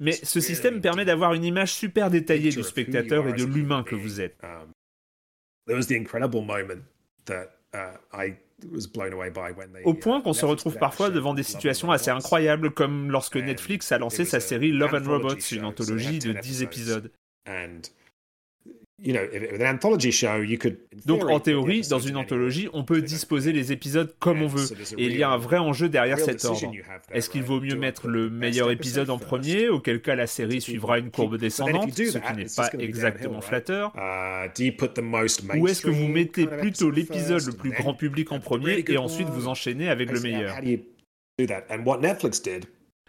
Mais 0.00 0.12
ce 0.12 0.40
système 0.40 0.80
permet 0.80 1.04
d'avoir 1.04 1.34
une 1.34 1.44
image 1.44 1.72
super 1.72 2.10
détaillée 2.10 2.50
du 2.50 2.62
spectateur 2.62 3.26
et 3.28 3.32
de 3.32 3.44
l'humain 3.44 3.82
que 3.82 3.94
vous 3.94 4.20
êtes. 4.20 4.36
Au 9.84 9.94
point 9.94 10.20
qu'on 10.20 10.32
se 10.32 10.44
retrouve 10.44 10.76
parfois 10.76 11.10
devant 11.10 11.32
des 11.32 11.42
situations 11.42 11.90
assez 11.90 12.10
incroyables, 12.10 12.72
comme 12.72 13.10
lorsque 13.10 13.36
Netflix 13.36 13.92
a 13.92 13.98
lancé 13.98 14.24
sa 14.24 14.40
série 14.40 14.72
Love 14.72 14.94
and 14.94 15.08
Robots, 15.08 15.38
une 15.52 15.64
anthologie 15.64 16.18
de 16.18 16.32
10 16.32 16.62
épisodes. 16.62 17.10
Donc 21.06 21.24
en 21.24 21.40
théorie, 21.40 21.82
dans 21.88 21.98
une 21.98 22.16
anthologie, 22.16 22.68
on 22.72 22.84
peut 22.84 23.00
disposer 23.00 23.52
les 23.52 23.72
épisodes 23.72 24.14
comme 24.18 24.42
on 24.42 24.46
veut, 24.46 24.66
et 24.98 25.06
il 25.06 25.16
y 25.16 25.22
a 25.22 25.30
un 25.30 25.38
vrai 25.38 25.58
enjeu 25.58 25.88
derrière 25.88 26.18
cet 26.18 26.44
ordre. 26.44 26.72
Est-ce 27.10 27.30
qu'il 27.30 27.42
vaut 27.42 27.60
mieux 27.60 27.76
mettre 27.76 28.08
le 28.08 28.28
meilleur 28.30 28.70
épisode 28.70 29.10
en 29.10 29.18
premier, 29.18 29.68
auquel 29.68 30.00
cas 30.00 30.14
la 30.14 30.26
série 30.26 30.60
suivra 30.60 30.98
une 30.98 31.10
courbe 31.10 31.38
descendante, 31.38 31.92
ce 31.94 32.18
qui 32.18 32.36
n'est 32.36 32.46
pas 32.54 32.70
exactement 32.78 33.40
flatteur. 33.40 33.92
Uh, 33.96 34.48
Ou 35.58 35.68
est-ce 35.68 35.82
que 35.82 35.90
vous 35.90 36.08
mettez 36.08 36.46
plutôt 36.46 36.90
l'épisode 36.90 37.44
le 37.46 37.52
plus 37.52 37.70
grand 37.70 37.94
public 37.94 38.32
en 38.32 38.40
premier 38.40 38.84
et 38.86 38.98
ensuite 38.98 39.28
vous 39.28 39.48
enchaînez 39.48 39.88
avec 39.88 40.10
le 40.10 40.20
meilleur? 40.20 40.56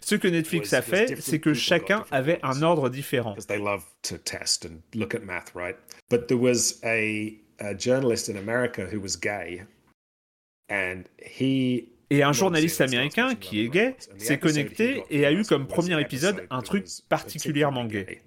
Ce 0.04 0.16
que 0.16 0.28
Netflix 0.28 0.74
a 0.74 0.82
fait, 0.82 1.20
c'est 1.22 1.40
que 1.40 1.54
chacun 1.54 2.06
avait 2.12 2.40
un 2.44 2.62
ordre 2.64 2.90
différent. 2.90 3.36
Et 12.10 12.24
un 12.24 12.34
journaliste 12.34 12.82
américain 12.82 13.36
qui 13.36 13.62
est 13.62 13.70
gay 13.70 13.96
s'est 14.18 14.38
connecté 14.38 15.04
et 15.10 15.26
a 15.26 15.32
eu 15.32 15.44
comme 15.44 15.66
premier 15.68 16.00
épisode 16.02 16.46
un 16.50 16.62
truc 16.62 16.86
particulièrement 17.08 17.86
gay. 17.86 18.22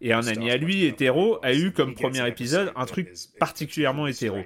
Et 0.00 0.12
un 0.12 0.26
ami 0.26 0.50
à 0.50 0.56
lui, 0.56 0.84
hétéro, 0.84 1.38
a 1.42 1.54
eu 1.54 1.72
comme 1.72 1.94
premier 1.94 2.26
épisode 2.28 2.70
un 2.76 2.84
truc 2.86 3.08
particulièrement 3.40 4.06
hétéro. 4.06 4.38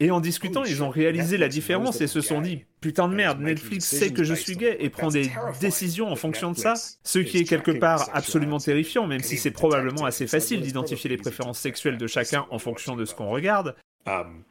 Et 0.00 0.10
en 0.10 0.20
discutant, 0.20 0.64
ils 0.64 0.82
ont 0.82 0.90
réalisé 0.90 1.38
la 1.38 1.48
différence 1.48 2.00
et 2.00 2.06
se 2.06 2.20
sont 2.20 2.40
dit 2.40 2.64
Putain 2.80 3.08
de 3.08 3.14
merde, 3.14 3.40
Netflix 3.40 3.86
sait 3.86 4.10
que 4.10 4.24
je 4.24 4.34
suis 4.34 4.56
gay 4.56 4.76
et 4.80 4.90
prend 4.90 5.08
des 5.08 5.30
décisions 5.60 6.08
en 6.08 6.16
fonction 6.16 6.52
de 6.52 6.56
ça, 6.56 6.74
ce 7.02 7.18
qui 7.18 7.38
est 7.38 7.44
quelque 7.44 7.70
part 7.70 8.10
absolument 8.12 8.58
terrifiant, 8.58 9.06
même 9.06 9.20
si 9.20 9.36
c'est 9.36 9.50
probablement 9.50 10.04
assez 10.04 10.26
facile 10.26 10.60
d'identifier 10.60 11.10
les 11.10 11.16
préférences 11.16 11.58
sexuelles 11.58 11.98
de 11.98 12.06
chacun 12.06 12.46
en 12.50 12.58
fonction 12.58 12.96
de 12.96 13.04
ce 13.04 13.14
qu'on 13.14 13.28
regarde. 13.28 13.76
Um, 14.06 14.44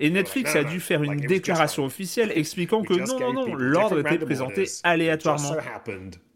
et 0.00 0.10
Netflix 0.10 0.56
a 0.56 0.64
dû 0.64 0.80
faire 0.80 1.02
une 1.02 1.20
déclaration 1.20 1.84
officielle 1.84 2.32
expliquant 2.34 2.82
que 2.82 2.94
non, 2.94 3.32
non, 3.32 3.32
non, 3.32 3.54
l'ordre 3.54 4.00
était 4.00 4.18
présenté 4.18 4.66
aléatoirement. 4.82 5.56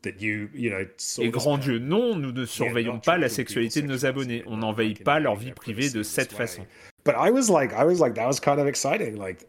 Et 0.06 1.28
grand 1.28 1.58
Dieu, 1.58 1.78
non, 1.78 2.16
nous 2.16 2.32
ne 2.32 2.44
surveillons 2.44 3.00
pas 3.00 3.18
la 3.18 3.28
sexualité 3.28 3.82
de 3.82 3.86
nos 3.86 4.06
abonnés. 4.06 4.42
On 4.46 4.58
n'envahit 4.58 5.02
pas 5.02 5.20
leur 5.20 5.36
vie 5.36 5.52
privée 5.52 5.90
de 5.90 6.02
cette 6.02 6.32
façon. 6.32 6.66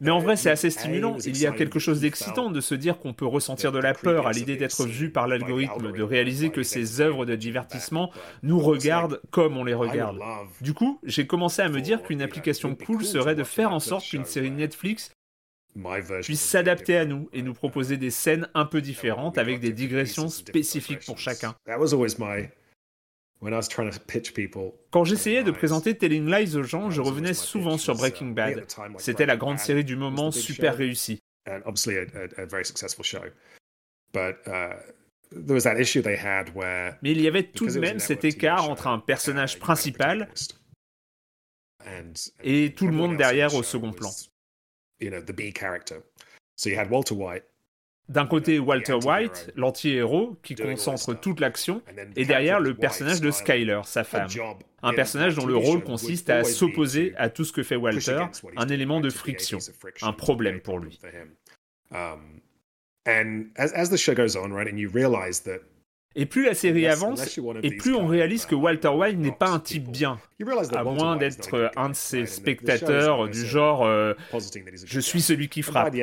Mais 0.02 0.11
en 0.11 0.19
vrai, 0.19 0.36
c'est 0.36 0.49
assez 0.49 0.69
stimulant. 0.69 1.18
Il 1.26 1.38
y 1.38 1.48
a 1.48 1.52
quelque 1.52 1.80
chose 1.80 2.02
d'excitant 2.02 2.52
de 2.52 2.60
se 2.60 2.76
dire 2.76 2.99
qu'on 2.99 3.14
peut 3.14 3.26
ressentir 3.26 3.72
de 3.72 3.80
la 3.80 3.94
peur 3.94 4.27
à 4.27 4.32
l'idée 4.34 4.57
d'être 4.57 4.86
vu 4.86 5.10
par 5.10 5.27
l'algorithme, 5.27 5.91
de 5.91 6.03
réaliser 6.03 6.49
que 6.49 6.64
ces 6.64 6.99
œuvres 6.99 7.26
de 7.26 7.36
divertissement 7.36 8.11
nous 8.44 8.60
regardent 8.60 9.22
comme 9.32 9.56
on 9.57 9.64
les 9.64 9.73
regarde. 9.73 10.19
Du 10.61 10.73
coup, 10.73 10.99
j'ai 11.03 11.27
commencé 11.27 11.61
à 11.61 11.69
me 11.69 11.80
dire 11.80 12.03
qu'une 12.03 12.22
application 12.22 12.76
cool 12.76 13.03
serait 13.06 13.36
de 13.36 13.44
faire 13.44 13.72
en 13.72 13.80
sorte 13.80 14.06
qu'une 14.10 14.26
série 14.26 14.52
Netflix 14.52 15.11
puisse 16.22 16.41
s'adapter 16.41 16.97
à 16.97 17.06
nous 17.06 17.30
et 17.34 17.41
nous 17.41 17.53
proposer 17.53 17.97
des 17.97 18.11
scènes 18.11 18.47
un 18.53 18.65
peu 18.65 18.81
différentes 18.81 19.38
avec 19.38 19.60
des 19.60 19.73
digressions 19.73 20.30
spécifiques 20.30 21.06
pour 21.06 21.18
chacun. 21.18 21.56
Quand 24.91 25.03
j'essayais 25.03 25.43
de 25.43 25.52
présenter 25.52 25.97
Telling 25.97 26.26
Lies 26.30 26.56
aux 26.56 26.64
gens, 26.64 26.89
je 26.89 27.02
revenais 27.02 27.34
souvent 27.34 27.77
sur 27.77 27.95
Breaking 27.95 28.27
Bad. 28.27 28.65
C'était 28.97 29.26
la 29.26 29.38
grande 29.38 29.60
série 29.60 29.84
du 29.84 29.95
moment 29.95 30.31
super 30.31 30.76
réussie. 30.77 31.19
Mais 37.02 37.11
il 37.11 37.22
y 37.22 37.27
avait 37.27 37.43
tout 37.43 37.68
de 37.68 37.80
même 37.80 37.99
cet 37.99 38.23
écart 38.23 38.69
entre 38.69 38.88
un 38.88 38.99
personnage 38.99 39.60
principal 39.60 40.30
et 42.43 42.73
tout 42.73 42.88
le 42.88 42.93
monde 42.93 43.18
derrière 43.18 43.53
au 43.53 43.61
second 43.61 43.91
plan. 43.91 44.10
D'un 48.07 48.27
côté, 48.27 48.59
Walter 48.59 48.93
White, 49.03 49.51
l'anti-héros, 49.55 50.38
qui 50.43 50.53
concentre 50.53 51.15
toute 51.15 51.39
l'action, 51.39 51.81
et 52.15 52.26
derrière 52.26 52.59
le 52.59 52.76
personnage 52.76 53.19
de 53.19 53.31
Skyler, 53.31 53.81
sa 53.85 54.03
femme. 54.03 54.27
Un 54.84 54.93
personnage 54.93 55.35
dont 55.35 55.47
le 55.47 55.55
rôle 55.55 55.84
consiste 55.84 56.30
à 56.30 56.43
s'opposer 56.43 57.13
à 57.17 57.30
tout 57.30 57.43
ce 57.43 57.51
que 57.51 57.63
fait 57.63 57.76
Walter, 57.76 58.26
un 58.57 58.67
élément 58.69 59.01
de 59.01 59.09
friction, 59.09 59.57
un 60.01 60.13
problème 60.13 60.59
pour 60.61 60.80
lui. 60.80 60.99
Et 66.18 66.26
plus 66.26 66.46
la 66.46 66.54
série 66.54 66.88
avance, 66.88 67.38
et 67.62 67.72
plus 67.72 67.94
on 67.94 68.08
réalise 68.08 68.46
que 68.46 68.56
Walter 68.56 68.88
White 68.88 69.18
n'est 69.18 69.34
pas 69.34 69.50
un 69.50 69.60
type 69.60 69.90
bien, 69.90 70.18
à 70.74 70.84
moins 70.84 71.18
d'être 71.18 71.72
un 71.76 71.90
de 71.90 71.94
ces 71.94 72.26
spectateurs 72.26 73.28
du 73.28 73.46
genre 73.46 73.86
euh, 73.86 74.14
je 74.86 75.00
suis 75.02 75.22
celui 75.22 75.50
qui 75.50 75.62
frappe. 75.62 75.94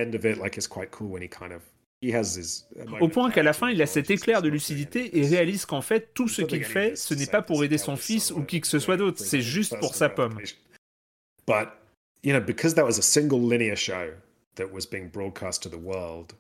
Au 3.01 3.09
point 3.09 3.31
qu'à 3.31 3.43
la 3.43 3.53
fin, 3.53 3.71
il 3.71 3.81
a 3.81 3.87
cet 3.87 4.11
éclair 4.11 4.43
de 4.43 4.49
lucidité 4.49 5.19
et 5.19 5.27
réalise 5.27 5.65
qu'en 5.65 5.83
fait, 5.83 6.11
tout 6.13 6.29
ce 6.29 6.43
qu'il 6.43 6.65
fait, 6.65 6.97
ce 6.97 7.15
n'est 7.15 7.27
pas 7.27 7.43
pour 7.43 7.65
aider 7.65 7.79
son 7.79 7.97
fils 7.97 8.33
ou 8.33 8.43
qui 8.43 8.61
que 8.61 8.67
ce 8.67 8.79
soit 8.79 8.97
d'autre, 8.97 9.21
c'est 9.21 9.41
juste 9.41 9.79
pour 9.79 9.95
sa 9.95 10.09
pomme. 10.09 10.39
But, 11.47 11.69
you 12.23 12.33
know, 12.33 12.41
because 12.41 12.75
that 12.75 12.85
was 12.85 12.99
a 12.99 13.03
single 13.03 13.41
linear 13.41 13.77
show 13.77 14.13
that 14.57 14.67
was 14.73 14.87
being 14.87 15.09
broadcast 15.09 15.63
to 15.63 15.69
the 15.69 15.81
world, 15.81 16.35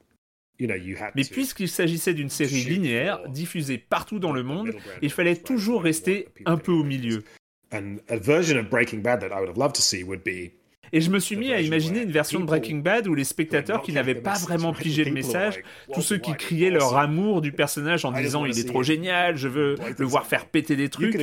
mais 1.14 1.24
puisqu'il 1.24 1.68
s'agissait 1.68 2.14
d'une 2.14 2.28
série 2.28 2.64
linéaire, 2.64 3.20
diffusée 3.28 3.78
partout 3.78 4.18
dans 4.18 4.32
le 4.32 4.42
monde, 4.42 4.72
il 5.00 5.10
fallait 5.10 5.36
toujours 5.36 5.82
rester 5.82 6.28
un 6.46 6.56
peu 6.56 6.72
au 6.72 6.84
milieu. 6.84 7.24
Et 10.94 11.00
je 11.00 11.10
me 11.10 11.18
suis 11.18 11.36
mis 11.36 11.52
à 11.52 11.60
imaginer 11.60 12.02
une 12.02 12.10
version 12.10 12.38
de 12.38 12.44
Breaking 12.44 12.78
Bad 12.78 13.08
où 13.08 13.14
les 13.14 13.24
spectateurs 13.24 13.80
qui 13.80 13.92
n'avaient 13.92 14.14
pas 14.14 14.34
vraiment 14.34 14.74
pigé 14.74 15.04
le 15.04 15.12
message, 15.12 15.62
tous 15.94 16.02
ceux 16.02 16.18
qui 16.18 16.34
criaient 16.34 16.70
leur 16.70 16.96
amour 16.98 17.40
du 17.40 17.50
personnage 17.50 18.04
en 18.04 18.12
disant 18.12 18.44
il 18.44 18.58
est 18.58 18.68
trop 18.68 18.82
génial, 18.82 19.36
je 19.36 19.48
veux 19.48 19.76
le 19.96 20.04
voir 20.04 20.26
faire 20.26 20.46
péter 20.46 20.76
des 20.76 20.90
trucs, 20.90 21.16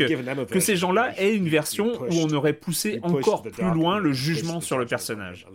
que 0.49 0.59
ces 0.59 0.75
gens-là 0.75 1.13
aient 1.19 1.35
une 1.35 1.49
version 1.49 2.01
où 2.01 2.13
on 2.13 2.33
aurait 2.33 2.53
poussé 2.53 2.99
encore 3.03 3.43
plus 3.43 3.71
loin 3.71 3.99
le 3.99 4.11
jugement 4.11 4.59
sur 4.59 4.79
le 4.79 4.87
personnage. 4.87 5.45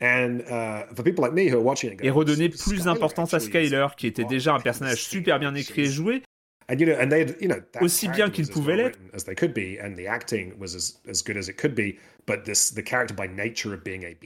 Uh, 0.00 0.84
et 2.02 2.10
redonner 2.10 2.48
plus 2.50 2.84
d'importance 2.84 3.34
à 3.34 3.40
Skyler, 3.40 3.86
qui 3.96 4.06
était 4.06 4.24
déjà 4.24 4.54
un 4.54 4.60
personnage 4.60 5.02
super 5.02 5.40
bien 5.40 5.54
écrit 5.54 5.82
et 5.82 5.86
joué, 5.86 6.22
aussi 7.80 8.08
bien 8.08 8.30
qu'il 8.30 8.46
pouvait 8.48 8.76
l'être. 8.76 8.98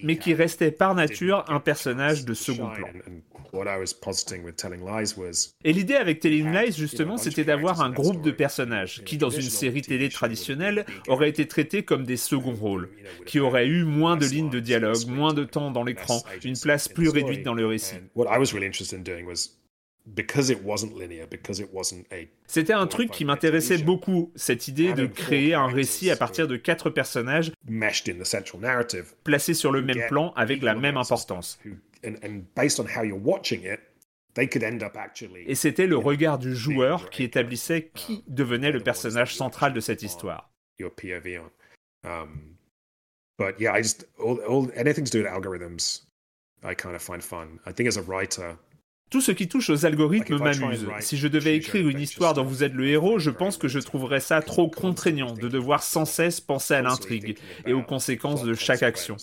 Mais 0.03 0.16
qui 0.16 0.35
restait 0.35 0.70
par 0.70 0.95
nature 0.95 1.45
un 1.49 1.61
personnage 1.61 2.24
de 2.24 2.35
second 2.35 2.69
plan. 2.70 2.89
Et 5.65 5.73
l'idée 5.73 5.95
avec 5.95 6.20
Telling 6.20 6.51
Lies, 6.53 6.73
justement, 6.73 7.16
c'était 7.19 7.45
d'avoir 7.45 7.83
un 7.83 7.91
groupe 7.91 8.23
de 8.23 8.31
personnages 8.31 9.03
qui, 9.05 9.19
dans 9.19 9.29
une 9.31 9.43
série 9.43 9.83
télé 9.83 10.09
traditionnelle, 10.09 10.87
auraient 11.07 11.29
été 11.29 11.47
traités 11.47 11.83
comme 11.85 12.05
des 12.05 12.16
seconds 12.16 12.55
rôles, 12.55 12.89
qui 13.27 13.41
auraient 13.41 13.66
eu 13.66 13.85
moins 13.85 14.16
de 14.16 14.24
lignes 14.27 14.51
de 14.51 14.61
dialogue, 14.61 15.07
moins 15.07 15.35
de 15.35 15.45
temps 15.45 15.70
dans 15.70 15.85
l'écran, 15.85 16.23
une 16.45 16.59
place 16.59 16.89
plus 16.89 17.09
réduite 17.11 17.43
dans 17.43 17.55
le 17.55 17.66
récit. 17.66 17.97
C'était 22.47 22.73
un 22.73 22.87
truc 22.87 23.11
qui 23.11 23.24
m'intéressait 23.24 23.79
beaucoup, 23.79 24.33
cette 24.35 24.69
idée 24.69 24.93
de 24.95 25.07
créer 25.07 25.55
un 25.55 25.66
récit 25.66 26.11
à 26.11 26.16
partir 26.16 26.49
de 26.49 26.57
quatre 26.57 26.91
personnages 26.91 27.53
placés 29.24 29.55
sur 29.55 29.70
le 29.70 29.83
même 29.83 30.07
plan 30.09 30.33
avec 30.35 30.62
la 30.62 30.74
même 30.74 30.97
importance. 30.97 31.59
Et 35.47 35.55
c'était 35.55 35.87
le 35.87 35.97
regard 35.97 36.39
du 36.39 36.57
joueur 36.57 37.11
qui 37.11 37.23
établissait 37.23 37.91
qui 37.95 38.24
devenait 38.27 38.73
le 38.73 38.81
personnage 38.81 39.37
central 39.37 39.73
de 39.73 39.81
cette 39.81 40.03
histoire. 40.03 40.51
Tout 49.12 49.20
ce 49.20 49.30
qui 49.30 49.47
touche 49.47 49.68
aux 49.68 49.84
algorithmes 49.84 50.39
m'amuse. 50.39 50.89
Si 51.01 51.18
je 51.18 51.28
devais 51.28 51.55
écrire 51.55 51.86
une 51.86 52.01
histoire 52.01 52.32
dont 52.32 52.44
vous 52.44 52.64
êtes 52.64 52.72
le 52.72 52.89
héros, 52.89 53.18
je 53.18 53.28
pense 53.28 53.59
que 53.59 53.68
je 53.68 53.78
trouverais 53.78 54.20
ça 54.20 54.40
trop 54.40 54.70
contraignant 54.70 55.34
de 55.34 55.48
devoir 55.48 55.82
sans 55.82 56.06
cesse 56.06 56.40
penser 56.40 56.72
à 56.72 56.80
l'intrigue 56.80 57.39
et 57.66 57.74
aux 57.74 57.82
conséquences 57.82 58.43
de 58.43 58.55
chaque 58.55 58.82
action. 58.82 59.18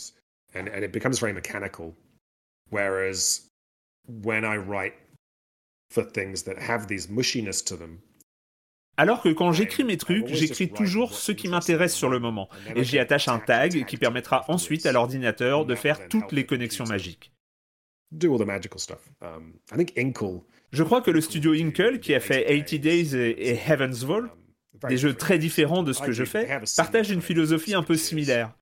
Alors 8.96 9.24
que 9.24 9.30
quand 9.30 9.54
j'écris 9.54 9.86
mes 9.86 9.98
trucs, 9.98 10.28
j'écris 10.28 10.70
toujours 10.70 11.16
ce 11.16 11.32
qui 11.32 11.48
m'intéresse 11.48 11.96
sur 11.96 12.10
le 12.10 12.20
moment, 12.20 12.48
et 12.76 12.84
j'y 12.84 13.00
attache 13.00 13.28
un 13.28 13.40
tag 13.40 13.86
qui 13.86 13.98
permettra 13.98 14.46
ensuite 14.50 14.86
à 14.86 14.92
l'ordinateur 14.92 15.66
de 15.66 15.74
faire 15.74 16.08
toutes 16.10 16.32
les 16.32 16.46
connexions 16.46 16.86
magiques. 16.86 17.32
Um, 19.22 19.54
Je 20.72 20.84
crois 20.84 21.02
que 21.02 21.12
le 21.12 21.22
studio 21.22 21.54
Inkle, 21.54 22.00
qui 22.00 22.14
a 22.16 22.20
fait 22.20 22.46
80 22.46 22.78
Days 22.80 23.16
et, 23.16 23.60
Heaven's 23.68 24.04
Vault, 24.04 24.24
um, 24.24 24.90
des 24.90 24.98
jeux 24.98 25.14
très 25.14 25.38
différents 25.38 25.84
de 25.84 25.94
ce 25.94 26.02
que 26.02 26.12
je 26.12 26.24
fais, 26.24 26.48
partagent 26.76 27.12
une 27.12 27.22
philosophie 27.22 27.74
un 27.74 27.84
peu 27.84 27.96
similaire. 27.96 28.54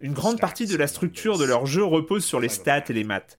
Une 0.00 0.14
grande 0.14 0.40
partie 0.40 0.66
de 0.66 0.76
la 0.76 0.86
structure 0.86 1.38
de 1.38 1.44
leur 1.44 1.66
jeu 1.66 1.84
repose 1.84 2.24
sur 2.24 2.40
les 2.40 2.48
stats 2.48 2.84
et 2.88 2.92
les 2.92 3.04
maths. 3.04 3.38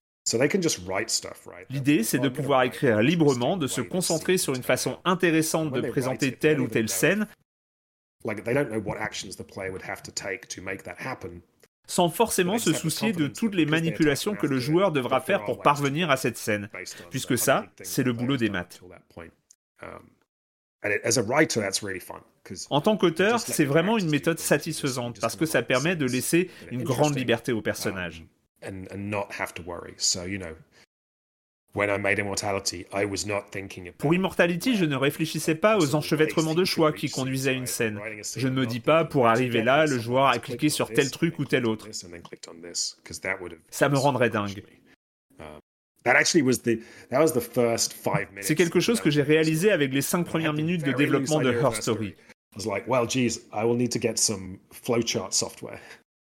L'idée, 1.70 2.04
c'est 2.04 2.20
de 2.20 2.30
pouvoir 2.30 2.64
écrire 2.64 3.02
librement, 3.02 3.58
de 3.58 3.68
se 3.68 3.82
concentrer 3.82 4.38
sur 4.38 4.56
une 4.56 4.64
façon 4.64 5.00
intéressante 5.06 5.72
de 5.74 5.82
présenter 5.82 6.32
telle 6.32 6.60
ou 6.60 6.68
telle 6.68 6.90
scène, 6.90 7.28
sans 11.88 12.10
forcément 12.10 12.58
se 12.58 12.74
soucier 12.74 13.14
de 13.14 13.28
toutes 13.28 13.56
les 13.56 13.66
manipulations 13.66 14.36
que 14.36 14.48
le 14.48 14.60
joueur 14.60 14.92
devra 14.92 15.22
faire 15.22 15.46
pour 15.46 15.62
parvenir 15.62 16.10
à 16.10 16.18
cette 16.18 16.38
scène, 16.38 16.70
puisque 17.10 17.38
ça, 17.38 17.66
c'est 17.84 18.04
le 18.04 18.14
boulot 18.14 18.38
des 18.38 18.50
maths. 18.50 18.82
Um, 19.82 20.00
en 22.70 22.82
tant 22.82 22.96
qu'auteur, 22.98 23.40
c'est 23.40 23.66
vraiment 23.66 23.98
une 23.98 24.10
méthode 24.10 24.40
satisfaisante 24.40 25.20
parce 25.20 25.36
que 25.36 25.46
ça 25.46 25.64
permet 25.64 25.96
de 25.96 26.06
laisser 26.06 26.50
une 26.72 26.84
grande 26.84 27.18
liberté 27.18 27.52
au 27.52 27.62
personnage. 27.62 28.24
Pour 33.98 34.14
Immortality, 34.14 34.78
je 34.78 34.86
ne 34.86 34.96
réfléchissais 34.96 35.56
pas 35.56 35.78
aux 35.78 35.96
enchevêtrements 35.96 36.56
de 36.56 36.64
choix 36.64 36.94
qui 36.94 37.10
conduisaient 37.10 37.52
à 37.52 37.54
une 37.54 37.68
scène. 37.68 38.00
Je 38.36 38.48
ne 38.48 38.54
me 38.54 38.66
dis 38.66 38.80
pas, 38.80 39.04
pour 39.04 39.28
arriver 39.28 39.62
là, 39.62 39.86
le 39.86 40.00
joueur 40.00 40.28
a 40.28 40.40
cliqué 40.40 40.70
sur 40.70 40.90
tel 40.90 41.12
truc 41.12 41.38
ou 41.40 41.46
tel 41.46 41.66
autre. 41.66 41.90
Ça 43.70 43.90
me 43.90 43.98
rendrait 43.98 44.30
dingue. 44.30 44.64
C'est 48.42 48.56
quelque 48.56 48.80
chose 48.80 49.02
que 49.02 49.10
j'ai 49.10 49.24
réalisé 49.24 49.72
avec 49.72 49.92
les 49.92 50.02
cinq 50.02 50.24
premières 50.24 50.54
minutes 50.54 50.84
de 50.84 50.92
développement 50.92 51.40
de 51.40 51.52
Her 51.52 51.76
Story. 51.76 52.16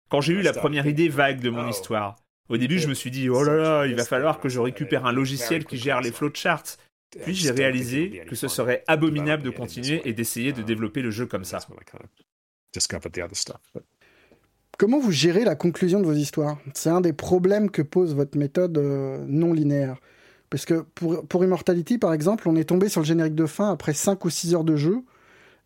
Quand 0.10 0.22
j'ai 0.22 0.34
eu 0.34 0.42
la 0.42 0.54
première 0.54 0.88
idée 0.88 1.08
vague 1.08 1.40
de 1.40 1.50
mon 1.50 1.68
oh. 1.68 1.70
histoire, 1.70 2.16
au 2.50 2.58
début, 2.58 2.80
je 2.80 2.88
me 2.88 2.94
suis 2.94 3.12
dit, 3.12 3.30
oh 3.30 3.44
là 3.44 3.56
là, 3.56 3.86
il 3.86 3.96
va 3.96 4.04
falloir 4.04 4.40
que 4.40 4.50
je 4.50 4.60
récupère 4.60 5.06
un 5.06 5.12
logiciel 5.12 5.66
qui 5.66 5.78
gère 5.78 6.02
les 6.02 6.12
flowcharts. 6.12 6.78
Puis 7.24 7.34
j'ai 7.34 7.52
réalisé 7.52 8.24
que 8.28 8.36
ce 8.36 8.48
serait 8.48 8.84
abominable 8.88 9.44
de 9.44 9.50
continuer 9.50 10.02
et 10.06 10.14
d'essayer 10.14 10.54
de 10.54 10.62
développer 10.62 11.02
le 11.02 11.12
jeu 11.12 11.26
comme 11.26 11.44
ça. 11.44 11.60
Comment 14.78 15.00
vous 15.00 15.12
gérez 15.12 15.44
la 15.44 15.56
conclusion 15.56 16.00
de 16.00 16.06
vos 16.06 16.14
histoires? 16.14 16.58
C'est 16.74 16.90
un 16.90 17.02
des 17.02 17.14
problèmes 17.14 17.70
que 17.70 17.82
pose 17.82 18.16
votre 18.16 18.38
méthode 18.38 18.78
euh, 18.78 19.26
non 19.28 19.54
linéaire. 19.54 19.98
Parce 20.50 20.66
que 20.66 20.82
pour, 20.96 21.28
pour 21.28 21.44
Immortality, 21.44 21.98
par 21.98 22.14
exemple, 22.14 22.48
on 22.48 22.56
est 22.56 22.64
tombé 22.64 22.90
sur 22.90 23.02
le 23.02 23.06
générique 23.06 23.36
de 23.36 23.46
fin 23.46 23.72
après 23.72 23.94
5 23.94 24.24
ou 24.24 24.30
6 24.30 24.56
heures 24.56 24.64
de 24.64 24.76
jeu, 24.76 25.04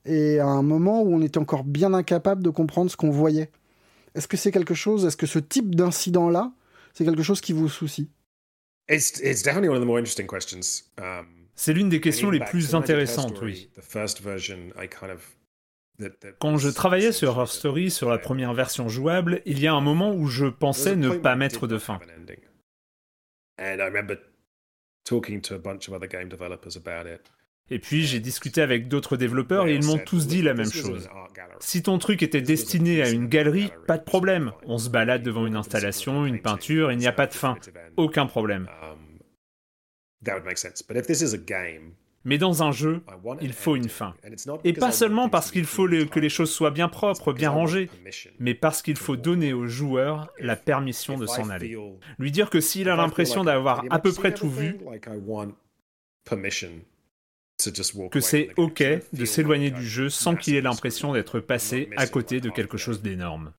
et 0.05 0.39
à 0.39 0.47
un 0.47 0.63
moment 0.63 1.01
où 1.01 1.13
on 1.13 1.21
était 1.21 1.37
encore 1.37 1.63
bien 1.63 1.93
incapable 1.93 2.43
de 2.43 2.49
comprendre 2.49 2.91
ce 2.91 2.97
qu'on 2.97 3.11
voyait. 3.11 3.49
Est-ce 4.15 4.27
que 4.27 4.37
c'est 4.37 4.51
quelque 4.51 4.73
chose, 4.73 5.05
est-ce 5.05 5.17
que 5.17 5.25
ce 5.25 5.39
type 5.39 5.75
d'incident-là, 5.75 6.51
c'est 6.93 7.05
quelque 7.05 7.23
chose 7.23 7.41
qui 7.41 7.53
vous 7.53 7.69
soucie 7.69 8.09
um, 10.97 11.25
C'est 11.55 11.73
l'une 11.73 11.89
des 11.89 12.01
questions 12.01 12.29
les 12.29 12.39
plus 12.39 12.75
intéressantes, 12.75 13.41
oui. 13.41 13.69
Quand 16.39 16.57
je 16.57 16.69
travaillais 16.69 17.11
sur 17.11 17.39
Her 17.39 17.47
Story, 17.47 17.91
sur 17.91 18.09
la 18.09 18.17
première 18.17 18.53
version 18.53 18.89
jouable, 18.89 19.41
il 19.45 19.59
y 19.59 19.67
a 19.67 19.73
un 19.73 19.81
moment 19.81 20.13
où 20.13 20.27
je 20.27 20.47
pensais 20.47 20.95
ne 20.95 21.09
pas 21.11 21.35
mettre 21.35 21.67
de 21.67 21.77
fin. 21.77 21.99
Et 27.69 27.79
puis 27.79 28.05
j'ai 28.05 28.19
discuté 28.19 28.61
avec 28.61 28.87
d'autres 28.87 29.17
développeurs 29.17 29.67
et 29.67 29.75
ils 29.75 29.85
m'ont 29.85 29.97
tous 29.97 30.27
dit 30.27 30.41
la 30.41 30.53
même 30.53 30.71
chose. 30.71 31.09
Si 31.59 31.81
ton 31.81 31.97
truc 31.97 32.21
était 32.21 32.41
destiné 32.41 33.01
à 33.01 33.09
une 33.09 33.27
galerie, 33.27 33.71
pas 33.87 33.97
de 33.97 34.03
problème. 34.03 34.51
On 34.65 34.77
se 34.77 34.89
balade 34.89 35.23
devant 35.23 35.45
une 35.45 35.55
installation, 35.55 36.25
une 36.25 36.41
peinture, 36.41 36.91
il 36.91 36.97
n'y 36.97 37.07
a 37.07 37.13
pas 37.13 37.27
de 37.27 37.33
fin. 37.33 37.57
Aucun 37.95 38.25
problème. 38.25 38.67
Mais 42.25 42.37
dans 42.37 42.63
un 42.63 42.71
jeu, 42.71 43.01
il 43.41 43.51
faut 43.51 43.75
une 43.75 43.89
fin. 43.89 44.13
Et 44.63 44.73
pas 44.73 44.91
seulement 44.91 45.29
parce 45.29 45.51
qu'il 45.51 45.65
faut 45.65 45.87
que 45.87 46.19
les 46.19 46.29
choses 46.29 46.51
soient 46.51 46.71
bien 46.71 46.87
propres, 46.87 47.33
bien 47.33 47.49
rangées, 47.49 47.89
mais 48.39 48.53
parce 48.53 48.81
qu'il 48.81 48.95
faut 48.95 49.17
donner 49.17 49.51
au 49.53 49.67
joueur 49.67 50.29
la 50.39 50.55
permission 50.55 51.17
de 51.17 51.25
s'en 51.25 51.49
aller. 51.49 51.77
Lui 52.19 52.31
dire 52.31 52.49
que 52.49 52.61
s'il 52.61 52.89
a 52.89 52.95
l'impression 52.95 53.43
d'avoir 53.43 53.83
à 53.89 53.99
peu 53.99 54.13
près 54.13 54.33
tout 54.33 54.49
vu, 54.49 54.77
que 58.09 58.19
c'est 58.19 58.49
OK 58.57 58.83
de 59.13 59.25
s'éloigner 59.25 59.71
du 59.71 59.85
jeu 59.85 60.09
sans 60.09 60.35
qu'il 60.35 60.55
ait 60.55 60.61
l'impression 60.61 61.13
d'être 61.13 61.39
passé 61.39 61.89
à 61.97 62.07
côté 62.07 62.39
de 62.39 62.49
quelque 62.49 62.77
chose 62.77 63.01
d'énorme. 63.01 63.53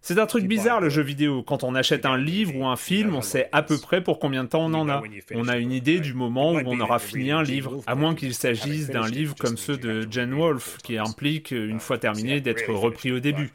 C'est 0.00 0.18
un 0.18 0.26
truc 0.26 0.46
bizarre 0.46 0.80
le 0.80 0.88
jeu 0.90 1.02
vidéo. 1.02 1.42
Quand 1.42 1.64
on 1.64 1.74
achète 1.74 2.06
un 2.06 2.16
livre 2.16 2.54
ou 2.56 2.66
un 2.66 2.76
film, 2.76 3.14
on 3.14 3.22
sait 3.22 3.48
à 3.50 3.62
peu 3.62 3.78
près 3.78 4.02
pour 4.02 4.20
combien 4.20 4.44
de 4.44 4.48
temps 4.48 4.64
on 4.64 4.74
en 4.74 4.88
a. 4.88 5.02
On 5.34 5.48
a 5.48 5.58
une 5.58 5.72
idée 5.72 5.98
du 5.98 6.14
moment 6.14 6.52
où 6.52 6.60
on 6.64 6.80
aura 6.80 6.98
fini 6.98 7.32
un 7.32 7.42
livre, 7.42 7.82
à 7.86 7.94
moins 7.94 8.14
qu'il 8.14 8.32
s'agisse 8.34 8.88
d'un 8.88 9.08
livre 9.08 9.34
comme 9.34 9.56
ceux 9.56 9.76
de 9.76 10.06
Jen 10.10 10.32
Wolfe, 10.34 10.78
qui 10.84 10.98
implique, 10.98 11.50
une 11.50 11.80
fois 11.80 11.98
terminé, 11.98 12.40
d'être 12.40 12.72
repris 12.72 13.10
au 13.10 13.18
début. 13.18 13.50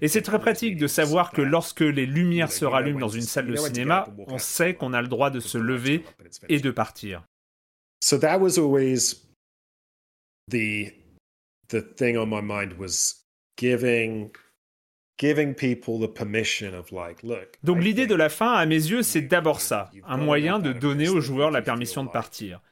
Et 0.00 0.08
c'est 0.08 0.22
très 0.22 0.38
pratique 0.38 0.76
de 0.76 0.86
savoir 0.86 1.30
que 1.30 1.42
lorsque 1.42 1.80
les 1.80 2.06
lumières 2.06 2.52
se 2.52 2.64
rallument 2.64 3.00
dans 3.00 3.08
une 3.08 3.22
salle 3.22 3.46
de 3.46 3.56
cinéma, 3.56 4.08
on 4.26 4.38
sait 4.38 4.74
qu'on 4.74 4.92
a 4.92 5.02
le 5.02 5.08
droit 5.08 5.30
de 5.30 5.40
se 5.40 5.58
lever 5.58 6.04
et 6.48 6.60
de 6.60 6.70
partir. 6.70 7.24
So 8.02 8.18
that 8.18 8.38
was 8.38 8.58
always 8.58 9.22
the 10.48 10.92
the 11.68 11.82
thing 11.94 12.16
on 12.16 12.26
my 12.26 12.40
mind 12.42 12.72
was 12.78 13.26
giving 13.56 14.30
donc 17.62 17.82
l'idée 17.82 18.06
de 18.06 18.14
la 18.14 18.28
fin, 18.30 18.52
à 18.52 18.64
mes 18.64 18.74
yeux, 18.74 19.02
c'est 19.02 19.20
d'abord 19.20 19.60
ça, 19.60 19.90
un 20.04 20.16
moyen 20.16 20.58
de 20.58 20.72
donner 20.72 21.10
aux 21.10 21.20
joueurs 21.20 21.50
la 21.50 21.60
permission 21.60 22.04
de 22.04 22.08
partir. 22.08 22.62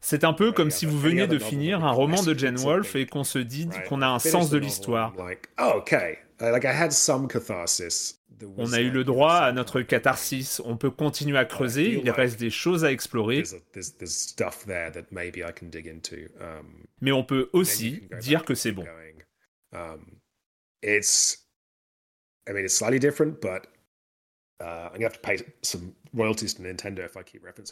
C'est 0.00 0.22
un 0.24 0.32
peu 0.32 0.52
comme 0.52 0.70
si 0.70 0.86
vous 0.86 0.98
veniez 0.98 1.26
de 1.26 1.38
finir 1.38 1.84
un 1.84 1.90
roman 1.90 2.22
de 2.22 2.32
Jane 2.34 2.56
Wolfe 2.56 2.94
et 2.94 3.06
qu'on 3.06 3.24
se 3.24 3.38
dit 3.38 3.68
qu'on 3.88 4.02
a 4.02 4.06
un 4.06 4.18
sens 4.18 4.50
de 4.50 4.58
l'histoire. 4.58 5.14
Oh, 5.60 5.82
on 8.56 8.72
a 8.72 8.80
eu 8.80 8.90
le 8.90 9.02
droit 9.02 9.34
à 9.34 9.52
notre 9.52 9.82
catharsis. 9.82 10.60
On 10.64 10.76
peut 10.76 10.90
continuer 10.90 11.38
à 11.38 11.44
creuser. 11.44 12.00
Il 12.04 12.10
reste 12.10 12.38
des 12.38 12.50
choses 12.50 12.84
à 12.84 12.92
explorer. 12.92 13.42
Mais 17.00 17.12
on 17.12 17.24
peut 17.24 17.50
aussi 17.52 18.08
dire 18.20 18.44
que 18.44 18.54
c'est 18.54 18.72
bon. 18.72 18.84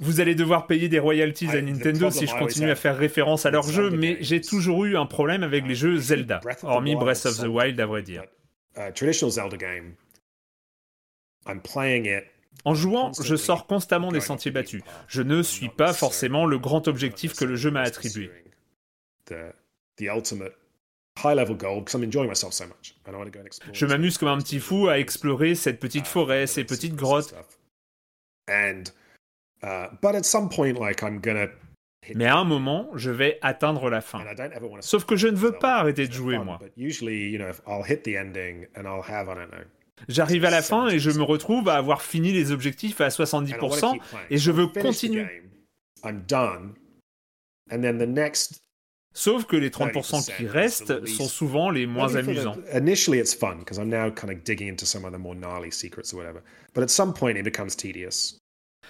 Vous 0.01 0.21
allez 0.21 0.35
devoir 0.35 0.67
payer 0.67 0.89
des 0.89 0.99
royalties 0.99 1.49
à 1.49 1.63
Nintendo 1.63 2.11
si 2.11 2.27
je 2.27 2.35
continue 2.37 2.71
à 2.71 2.75
faire 2.75 2.97
référence 2.97 3.47
à 3.47 3.51
leurs 3.51 3.69
jeux, 3.69 3.91
mais 3.91 4.19
j'ai 4.21 4.41
toujours 4.41 4.85
eu 4.85 4.97
un 4.97 5.07
problème 5.07 5.43
avec 5.43 5.67
les 5.67 5.75
jeux 5.75 5.97
Zelda, 5.99 6.41
hormis 6.63 6.95
Breath 6.97 7.27
of 7.27 7.39
the 7.39 7.47
Wild 7.47 7.81
à 7.81 7.87
vrai 7.87 8.03
dire. 8.03 8.25
Uh, 8.77 8.91
en 12.65 12.75
jouant, 12.75 13.13
je 13.23 13.37
sors 13.37 13.67
constamment 13.67 14.11
des 14.11 14.21
sentiers 14.21 14.51
battus. 14.51 14.83
Je 15.09 15.23
ne 15.23 15.43
suis 15.43 15.69
pas 15.69 15.93
forcément 15.93 16.47
le 16.47 16.59
grand 16.59 16.89
objectif 16.89 17.35
que 17.35 17.45
le 17.45 17.57
jeu 17.57 17.71
m'a 17.71 17.83
attribué. 17.83 18.31
Je 23.73 23.87
m'amuse 23.87 24.19
comme 24.19 24.29
un 24.29 24.39
petit 24.39 24.59
fou 24.59 24.89
à 24.89 24.99
explorer 24.99 25.55
cette 25.55 25.81
petite 25.81 26.07
forêt, 26.07 26.47
ces 26.47 26.65
petites 26.65 26.95
grottes. 26.95 27.35
Mais 32.15 32.27
à 32.27 32.37
un 32.37 32.45
moment, 32.45 32.89
je 32.95 33.11
vais 33.11 33.39
atteindre 33.43 33.91
la 33.91 34.01
fin. 34.01 34.25
Sauf 34.81 35.05
que 35.05 35.17
je 35.17 35.27
ne 35.29 35.37
veux 35.37 35.53
pas 35.53 35.77
arrêter 35.77 36.07
de 36.07 36.13
jouer, 36.13 36.39
moi. 36.39 36.59
J'arrive 40.09 40.45
à 40.45 40.51
la 40.51 40.63
fin 40.63 40.89
et 40.89 40.99
je 40.99 41.11
me 41.11 41.23
retrouve 41.23 41.69
à 41.69 41.77
avoir 41.77 42.03
fini 42.03 42.33
les 42.33 42.53
objectifs 42.53 43.01
à 43.01 43.09
70% 43.09 43.99
et 44.31 44.39
je 44.39 44.51
veux 44.53 44.67
continuer. 44.67 45.27
Sauf 49.17 49.47
que 49.47 49.57
les 49.57 49.71
30% 49.71 50.37
qui 50.37 50.47
restent 50.47 51.07
sont 51.07 51.27
souvent 51.27 51.71
les 51.71 51.87
moins 51.87 52.15
amusants. 52.17 52.59
Initially 52.75 53.19
it's 53.19 53.35
fun 53.35 53.57
because 53.61 53.79
I'm 53.79 53.89
now 53.89 54.11
kind 54.11 54.31
of 54.31 54.45
digging 54.45 54.69
into 54.69 54.85
some 54.85 55.07
of 55.07 55.13
the 55.13 55.19
more 55.19 55.35
gnarly 55.35 55.73
secrets 55.73 56.13
or 56.13 56.19
whatever. 56.19 56.43
But 56.75 56.83
at 56.83 56.91
some 56.91 57.15
point 57.15 57.37
it 57.37 57.43
becomes 57.43 57.75
tedious. 57.75 58.39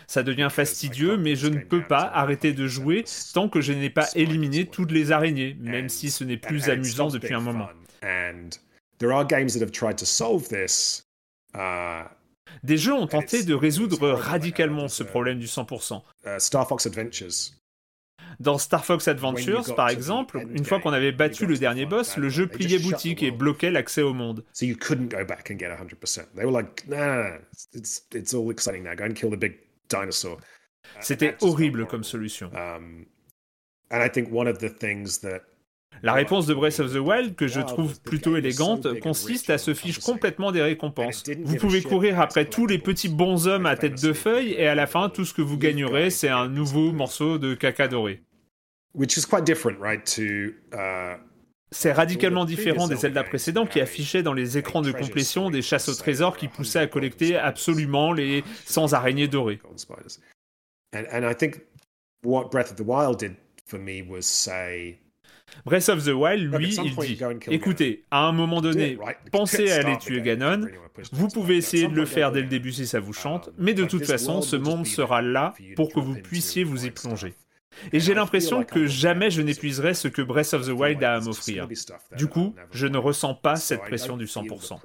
Ça 0.08 0.24
devient 0.24 0.48
fastidieux, 0.50 1.16
mais 1.16 1.36
je 1.36 1.46
ne 1.46 1.60
peux 1.60 1.82
pas 1.82 2.02
arrêter 2.02 2.52
de 2.52 2.66
jouer 2.66 3.04
tant 3.34 3.48
que 3.48 3.60
je 3.60 3.72
n'ai 3.72 3.88
pas 3.88 4.08
éliminé 4.16 4.66
toutes 4.66 4.90
les 4.90 5.12
araignées, 5.12 5.56
même 5.60 5.88
si 5.88 6.10
ce 6.10 6.24
n'est 6.24 6.36
plus 6.36 6.68
amusant 6.68 7.08
depuis 7.08 7.32
un 7.32 7.40
moment. 7.40 7.68
Uh, 11.54 12.02
Des 12.64 12.76
jeux 12.76 12.92
ont 12.92 13.06
tenté 13.06 13.44
de 13.44 13.54
résoudre 13.54 14.10
radicalement 14.10 14.88
ce 14.88 15.04
problème 15.04 15.38
du 15.38 15.46
100%. 15.46 16.02
Uh, 16.24 16.30
Star 16.38 16.66
Fox 16.68 16.84
Adventures. 16.86 17.52
Dans 18.40 18.58
Star 18.58 18.84
Fox 18.84 19.08
Adventures, 19.08 19.74
par 19.74 19.88
exemple, 19.88 20.46
une 20.54 20.64
fois 20.64 20.80
qu'on 20.80 20.92
avait 20.92 21.12
battu 21.12 21.46
le 21.46 21.56
dernier 21.56 21.86
boss, 21.86 22.16
le 22.16 22.28
jeu 22.28 22.46
pliait 22.46 22.78
boutique 22.78 23.22
et 23.22 23.30
bloquait 23.30 23.70
l'accès 23.70 24.02
au 24.02 24.12
monde. 24.12 24.44
C'était 31.00 31.36
horrible 31.40 31.86
comme 31.86 32.04
solution. 32.04 32.50
Um, 32.54 33.06
la 36.02 36.12
réponse 36.12 36.46
de 36.46 36.54
Breath 36.54 36.80
of 36.80 36.92
the 36.92 36.98
Wild, 36.98 37.36
que 37.36 37.46
je 37.46 37.60
trouve 37.60 38.00
plutôt 38.00 38.36
élégante, 38.36 39.00
consiste 39.00 39.50
à 39.50 39.58
se 39.58 39.74
fiche 39.74 39.98
complètement 39.98 40.52
des 40.52 40.62
récompenses. 40.62 41.24
Vous 41.42 41.56
pouvez 41.56 41.82
courir 41.82 42.20
après 42.20 42.44
tous 42.44 42.66
les 42.66 42.78
petits 42.78 43.08
bonshommes 43.08 43.66
à 43.66 43.76
tête 43.76 44.02
de 44.02 44.12
feuille, 44.12 44.52
et 44.52 44.66
à 44.66 44.74
la 44.74 44.86
fin, 44.86 45.08
tout 45.08 45.24
ce 45.24 45.32
que 45.32 45.42
vous 45.42 45.58
gagnerez, 45.58 46.10
c'est 46.10 46.28
un 46.28 46.48
nouveau 46.48 46.92
morceau 46.92 47.38
de 47.38 47.54
caca 47.54 47.88
doré. 47.88 48.22
Uh, 48.96 50.52
c'est 51.70 51.92
radicalement 51.92 52.44
différent 52.44 52.88
des 52.88 52.96
Zelda 52.96 53.24
précédents 53.24 53.66
qui 53.66 53.80
affichaient 53.80 54.22
dans 54.22 54.32
les 54.32 54.56
écrans 54.56 54.82
de 54.82 54.92
complétion 54.92 55.50
des 55.50 55.62
chasses 55.62 55.88
au 55.88 55.94
trésor 55.94 56.36
qui 56.36 56.48
poussaient 56.48 56.78
à 56.78 56.86
collecter 56.86 57.36
absolument 57.36 58.12
les 58.12 58.44
100 58.64 58.92
araignées 58.92 59.28
dorées. 59.28 59.60
And 60.94 61.28
I 61.28 61.34
think 61.34 61.60
what 62.24 62.48
Breath 62.50 62.70
of 62.70 62.76
the 62.76 62.86
Wild 62.86 63.18
did 63.18 63.34
for 63.66 63.78
me 63.78 64.02
was 64.02 64.22
say 64.22 65.00
Breath 65.64 65.88
of 65.88 66.04
the 66.04 66.14
Wild, 66.14 66.54
lui, 66.54 66.74
il 66.74 66.94
dit 66.94 67.18
écoutez, 67.50 68.04
à 68.10 68.26
un 68.26 68.32
moment 68.32 68.60
donné, 68.60 68.98
pensez 69.30 69.70
à 69.70 69.76
aller 69.76 69.96
tuer 69.98 70.20
Ganon. 70.20 70.66
Vous 71.12 71.28
pouvez 71.28 71.56
essayer 71.56 71.88
de 71.88 71.94
le 71.94 72.06
faire 72.06 72.32
dès 72.32 72.40
le 72.40 72.48
début 72.48 72.72
si 72.72 72.86
ça 72.86 73.00
vous 73.00 73.12
chante, 73.12 73.50
mais 73.58 73.74
de 73.74 73.84
toute 73.84 74.06
façon, 74.06 74.42
ce 74.42 74.56
monde 74.56 74.86
sera 74.86 75.22
là 75.22 75.54
pour 75.76 75.92
que 75.92 76.00
vous 76.00 76.14
puissiez 76.14 76.64
vous 76.64 76.86
y 76.86 76.90
plonger. 76.90 77.34
Et 77.92 78.00
j'ai 78.00 78.14
l'impression 78.14 78.64
que 78.64 78.86
jamais 78.86 79.30
je 79.30 79.42
n'épuiserai 79.42 79.94
ce 79.94 80.08
que 80.08 80.22
Breath 80.22 80.54
of 80.54 80.66
the 80.66 80.70
Wild 80.70 81.02
a 81.04 81.16
à 81.16 81.20
m'offrir. 81.20 81.68
Du 82.16 82.26
coup, 82.26 82.54
je 82.70 82.86
ne 82.86 82.98
ressens 82.98 83.34
pas 83.34 83.56
cette 83.56 83.80
pression 83.80 84.16
du 84.16 84.26
100%. 84.26 84.78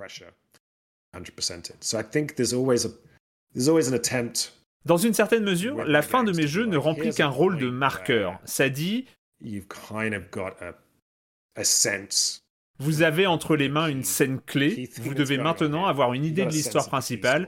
Dans 4.85 4.97
une 4.97 5.13
certaine 5.13 5.43
mesure, 5.43 5.83
la 5.85 6.01
fin 6.01 6.23
de 6.23 6.31
mes 6.31 6.47
jeux 6.47 6.65
ne 6.65 6.77
remplit 6.77 7.13
qu'un 7.13 7.27
rôle 7.27 7.57
de 7.57 7.69
marqueur. 7.69 8.39
Ça 8.45 8.69
dit 8.69 9.05
vous 12.79 13.03
avez 13.03 13.27
entre 13.27 13.55
les 13.55 13.69
mains 13.69 13.87
une 13.87 14.03
scène 14.03 14.39
clé. 14.41 14.89
Vous 14.97 15.13
devez 15.13 15.37
maintenant 15.37 15.85
avoir 15.85 16.13
une 16.13 16.25
idée 16.25 16.45
de 16.45 16.51
l'histoire 16.51 16.87
principale. 16.87 17.47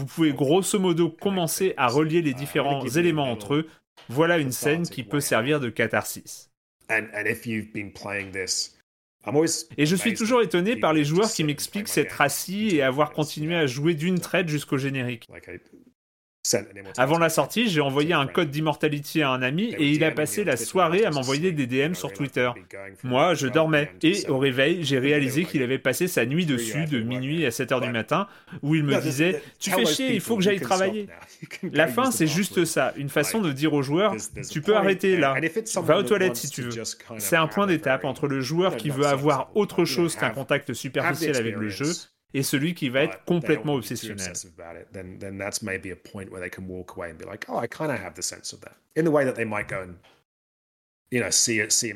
Vous 0.00 0.06
pouvez 0.06 0.32
grosso 0.32 0.78
modo 0.78 1.10
commencer 1.10 1.74
à 1.76 1.86
relier 1.86 2.22
les 2.22 2.32
différents 2.32 2.86
éléments 2.86 3.30
entre 3.30 3.52
eux. 3.52 3.68
Voilà 4.08 4.38
une 4.38 4.50
scène 4.50 4.88
qui 4.88 5.02
peut 5.02 5.20
servir 5.20 5.60
de 5.60 5.68
catharsis. 5.68 6.50
Et 9.76 9.84
je 9.84 9.96
suis 9.96 10.14
toujours 10.14 10.40
étonné 10.40 10.76
par 10.76 10.94
les 10.94 11.04
joueurs 11.04 11.30
qui 11.30 11.44
m'expliquent 11.44 11.88
s'être 11.88 12.22
assis 12.22 12.74
et 12.74 12.80
avoir 12.80 13.12
continué 13.12 13.54
à 13.56 13.66
jouer 13.66 13.92
d'une 13.92 14.20
traite 14.20 14.48
jusqu'au 14.48 14.78
générique. 14.78 15.28
Avant 16.96 17.18
la 17.18 17.28
sortie, 17.28 17.68
j'ai 17.68 17.82
envoyé 17.82 18.14
un 18.14 18.26
code 18.26 18.50
d'immortality 18.50 19.20
à 19.20 19.30
un 19.30 19.42
ami 19.42 19.74
et 19.78 19.90
il 19.90 20.02
a 20.04 20.10
passé 20.10 20.42
la 20.42 20.56
soirée 20.56 21.04
à 21.04 21.10
m'envoyer 21.10 21.52
des 21.52 21.66
DM 21.66 21.92
sur 21.92 22.12
Twitter. 22.12 22.50
Moi, 23.04 23.34
je 23.34 23.46
dormais 23.46 23.92
et 24.02 24.26
au 24.28 24.38
réveil, 24.38 24.82
j'ai 24.82 24.98
réalisé 24.98 25.44
qu'il 25.44 25.62
avait 25.62 25.78
passé 25.78 26.08
sa 26.08 26.24
nuit 26.24 26.46
dessus 26.46 26.86
de 26.86 27.00
minuit 27.00 27.44
à 27.44 27.50
7 27.50 27.72
heures 27.72 27.80
du 27.82 27.90
matin 27.90 28.26
où 28.62 28.74
il 28.74 28.84
me 28.84 28.98
disait 29.00 29.42
"Tu 29.58 29.70
fais 29.70 29.84
chier, 29.84 30.14
il 30.14 30.20
faut 30.20 30.36
que 30.36 30.42
j'aille 30.42 30.60
travailler." 30.60 31.08
La 31.72 31.88
fin, 31.88 32.10
c'est 32.10 32.26
juste 32.26 32.64
ça, 32.64 32.94
une 32.96 33.10
façon 33.10 33.40
de 33.40 33.52
dire 33.52 33.74
aux 33.74 33.82
joueurs 33.82 34.14
"Tu 34.50 34.62
peux 34.62 34.76
arrêter 34.76 35.16
là. 35.16 35.34
Va 35.82 35.98
aux 35.98 36.02
toilettes 36.02 36.36
si 36.36 36.48
tu 36.48 36.62
veux." 36.62 36.82
C'est 37.18 37.36
un 37.36 37.48
point 37.48 37.66
d'étape 37.66 38.04
entre 38.04 38.26
le 38.28 38.40
joueur 38.40 38.76
qui 38.76 38.88
veut 38.88 39.06
avoir 39.06 39.54
autre 39.54 39.84
chose 39.84 40.16
qu'un 40.16 40.30
contact 40.30 40.72
superficiel 40.72 41.36
avec 41.36 41.56
le 41.56 41.68
jeu 41.68 41.92
et 42.34 42.42
celui 42.42 42.74
qui 42.74 42.88
va 42.88 43.02
être 43.02 43.24
complètement 43.24 43.74
obsessionnel. 43.74 44.32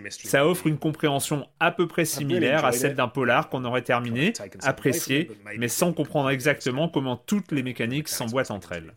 Ça 0.08 0.46
offre 0.46 0.66
une 0.66 0.78
compréhension 0.78 1.48
à 1.60 1.70
peu 1.70 1.86
près 1.86 2.04
similaire 2.04 2.64
à 2.64 2.72
celle 2.72 2.94
d'un 2.94 3.08
polar 3.08 3.48
qu'on 3.48 3.64
aurait 3.64 3.82
terminé, 3.82 4.32
apprécié, 4.62 5.30
mais 5.56 5.68
sans 5.68 5.92
comprendre 5.92 6.30
exactement 6.30 6.88
comment 6.88 7.16
toutes 7.16 7.52
les 7.52 7.62
mécaniques 7.62 8.08
s'emboîtent 8.08 8.50
entre 8.50 8.72
elles. 8.72 8.94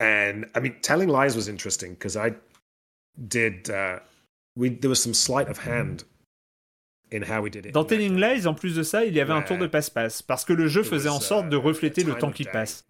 And 0.00 0.44
I 0.54 0.60
mean, 0.60 0.74
telling 0.80 1.08
lies 1.08 1.34
was 1.34 1.48
interesting 1.48 1.94
because 1.94 2.16
I 2.16 2.32
did. 3.16 3.68
Uh, 3.68 3.98
we 4.54 4.70
there 4.70 4.88
was 4.88 5.02
some 5.02 5.12
sleight 5.12 5.48
of 5.48 5.58
hand 5.58 6.04
dans 7.72 7.84
Telling 7.84 8.20
Lies, 8.20 8.46
en 8.46 8.54
plus 8.54 8.76
de 8.76 8.82
ça, 8.82 9.04
il 9.04 9.14
y 9.14 9.20
avait 9.20 9.32
un 9.32 9.42
tour 9.42 9.56
de 9.56 9.66
passe-passe, 9.66 10.22
parce 10.22 10.44
que 10.44 10.52
le 10.52 10.68
jeu 10.68 10.82
faisait 10.82 11.08
en 11.08 11.20
sorte 11.20 11.48
de 11.48 11.56
uh, 11.56 11.60
refléter 11.60 12.04
le 12.04 12.14
temps 12.14 12.30
qui 12.30 12.44
passe. 12.44 12.84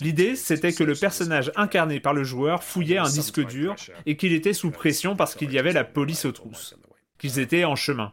L'idée, 0.00 0.36
c'était 0.36 0.72
que 0.72 0.84
le 0.84 0.94
personnage 0.94 1.52
incarné 1.56 2.00
par 2.00 2.14
le 2.14 2.24
joueur 2.24 2.64
fouillait 2.64 2.98
un 2.98 3.08
disque 3.08 3.44
dur 3.46 3.76
et 4.06 4.16
qu'il 4.16 4.32
était 4.32 4.52
sous 4.52 4.70
pression 4.70 5.16
parce 5.16 5.34
qu'il 5.34 5.52
y 5.52 5.58
avait 5.58 5.72
la 5.72 5.84
police 5.84 6.24
aux 6.24 6.32
trousses, 6.32 6.76
qu'ils 7.18 7.38
étaient 7.38 7.64
en 7.64 7.76
chemin. 7.76 8.12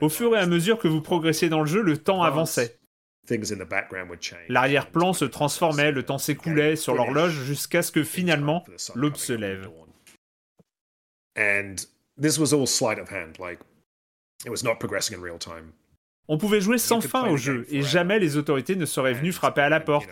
Au 0.00 0.08
fur 0.08 0.36
et 0.36 0.38
à 0.38 0.46
mesure 0.46 0.78
que 0.78 0.88
vous 0.88 1.00
progressiez 1.00 1.48
dans 1.48 1.60
le 1.60 1.66
jeu, 1.66 1.82
le 1.82 1.98
temps 1.98 2.22
avançait. 2.22 2.78
L'arrière-plan 4.48 5.12
se 5.12 5.24
transformait, 5.26 5.92
le 5.92 6.02
temps 6.02 6.18
s'écoulait 6.18 6.76
sur 6.76 6.94
l'horloge 6.94 7.44
jusqu'à 7.44 7.82
ce 7.82 7.92
que 7.92 8.02
finalement 8.02 8.64
l'aube 8.94 9.16
se 9.16 9.34
lève. 9.34 9.68
On 16.28 16.36
pouvait 16.36 16.60
jouer 16.60 16.78
sans 16.78 17.00
fin 17.00 17.28
au 17.28 17.36
jeu 17.36 17.66
et 17.70 17.82
jamais 17.82 18.18
les 18.18 18.36
autorités 18.36 18.76
ne 18.76 18.84
seraient 18.84 19.14
venues 19.14 19.32
frapper 19.32 19.62
à 19.62 19.68
la 19.68 19.80
porte. 19.80 20.08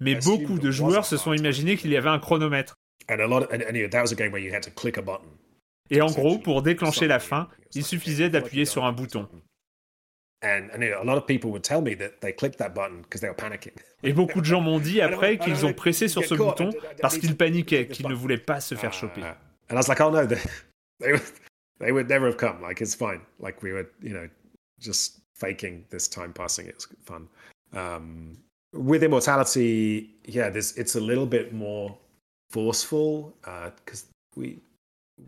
Mais 0.00 0.14
beaucoup 0.16 0.58
de 0.58 0.70
joueurs 0.70 1.04
se 1.04 1.16
sont 1.16 1.32
imaginés 1.32 1.76
qu'il 1.76 1.90
y 1.90 1.96
avait 1.96 2.08
un 2.08 2.18
chronomètre. 2.18 2.74
Et 5.90 6.00
en 6.00 6.10
gros, 6.10 6.38
pour 6.38 6.62
déclencher 6.62 7.06
la 7.06 7.18
fin, 7.18 7.48
il 7.74 7.84
suffisait 7.84 8.30
d'appuyer 8.30 8.64
sur 8.64 8.84
un 8.84 8.92
bouton. 8.92 9.28
Et 14.04 14.12
beaucoup 14.12 14.40
de 14.40 14.46
gens 14.46 14.60
m'ont 14.60 14.78
dit 14.78 15.00
après 15.00 15.38
qu'ils 15.38 15.66
ont 15.66 15.72
pressé 15.72 16.08
sur 16.08 16.24
ce 16.24 16.34
bouton 16.34 16.70
parce 17.00 17.18
qu'ils 17.18 17.36
paniquaient, 17.36 17.86
qu'ils 17.88 18.08
ne 18.08 18.14
voulaient 18.14 18.38
pas 18.38 18.60
se 18.60 18.74
faire 18.74 18.90
uh, 18.90 18.94
choper. 18.94 19.22
And 19.70 19.74
I 19.74 19.76
was 19.76 19.88
like, 19.88 20.00
oh 20.00 20.10
no, 20.10 20.26
they, 20.26 21.14
they 21.80 21.90
would 21.90 22.08
never 22.08 22.26
have 22.26 22.36
come. 22.36 22.60
Like 22.62 22.80
it's 22.80 22.94
fine. 22.94 23.20
Like 23.40 23.62
we 23.62 23.72
were, 23.72 23.86
you 24.02 24.12
know, 24.12 24.28
just 24.78 25.20
faking 25.34 25.84
this 25.90 26.08
time 26.08 26.32
passing. 26.32 26.66
It's 26.68 26.86
fun. 27.04 27.28
Um, 27.72 28.36
with 28.72 29.02
immortality, 29.02 30.10
yeah, 30.26 30.50
this 30.50 30.76
it's 30.76 30.96
a 30.96 31.00
little 31.00 31.26
bit 31.26 31.52
more 31.52 31.96
forceful 32.50 33.34
because 33.42 34.04
uh, 34.04 34.40
we 34.40 34.58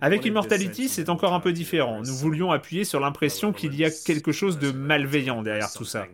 avec 0.00 0.24
Immortality, 0.26 0.88
c'est 0.88 1.08
encore 1.08 1.32
un 1.32 1.40
peu 1.40 1.52
différent. 1.52 2.02
Nous 2.02 2.16
voulions 2.16 2.50
appuyer 2.50 2.84
sur 2.84 3.00
l'impression 3.00 3.52
qu'il 3.52 3.74
y 3.74 3.84
a 3.84 3.90
quelque 3.90 4.32
chose 4.32 4.58
de 4.58 4.72
malveillant 4.72 5.42
derrière 5.42 5.72
tout 5.72 5.84
ça. 5.84 6.06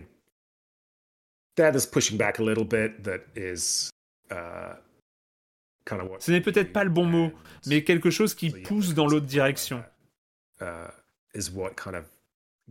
Ce 6.20 6.30
n'est 6.30 6.40
peut-être 6.40 6.72
pas 6.72 6.84
le 6.84 6.90
bon 6.90 7.04
mot, 7.04 7.32
mais 7.66 7.84
quelque 7.84 8.10
chose 8.10 8.34
qui 8.34 8.50
pousse 8.50 8.94
dans 8.94 9.06
l'autre 9.06 9.26
direction. 9.26 9.84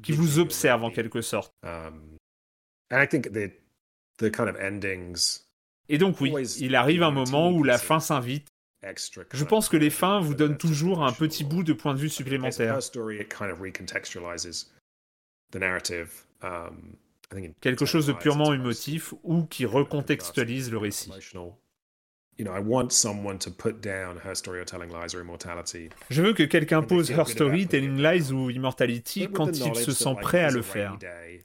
Qui 0.01 0.13
vous 0.13 0.39
observe 0.39 0.83
en 0.83 0.91
quelque 0.91 1.21
sorte. 1.21 1.53
Et 5.89 5.97
donc 5.97 6.21
oui, 6.21 6.33
il 6.59 6.75
arrive 6.75 7.03
un 7.03 7.11
moment 7.11 7.51
où 7.51 7.63
la 7.63 7.77
fin 7.77 7.99
s'invite 7.99 8.47
je 9.33 9.43
pense 9.43 9.69
que 9.69 9.77
les 9.77 9.89
fins 9.91 10.19
vous 10.19 10.33
donnent 10.33 10.57
toujours 10.57 11.03
un 11.03 11.13
petit 11.13 11.43
bout 11.43 11.63
de 11.63 11.73
point 11.73 11.93
de 11.93 11.99
vue 11.99 12.09
supplémentaire. 12.09 12.79
Quelque 17.61 17.85
chose 17.85 18.07
de 18.07 18.13
purement 18.13 18.53
émotif 18.53 19.13
ou 19.23 19.43
qui 19.43 19.65
recontextualise 19.65 20.71
le 20.71 20.77
récit. 20.77 21.11
Je 26.09 26.21
veux 26.21 26.33
que 26.33 26.43
quelqu'un 26.43 26.81
pose 26.81 27.11
Her 27.11 27.27
Story, 27.27 27.67
Telling 27.67 28.01
Lies 28.01 28.31
ou 28.31 28.49
Immortality 28.49 29.29
quand 29.31 29.51
il 29.57 29.75
se 29.75 29.91
sent 29.91 30.15
prêt 30.21 30.43
à 30.43 30.49
le 30.49 30.61
faire, 30.61 30.97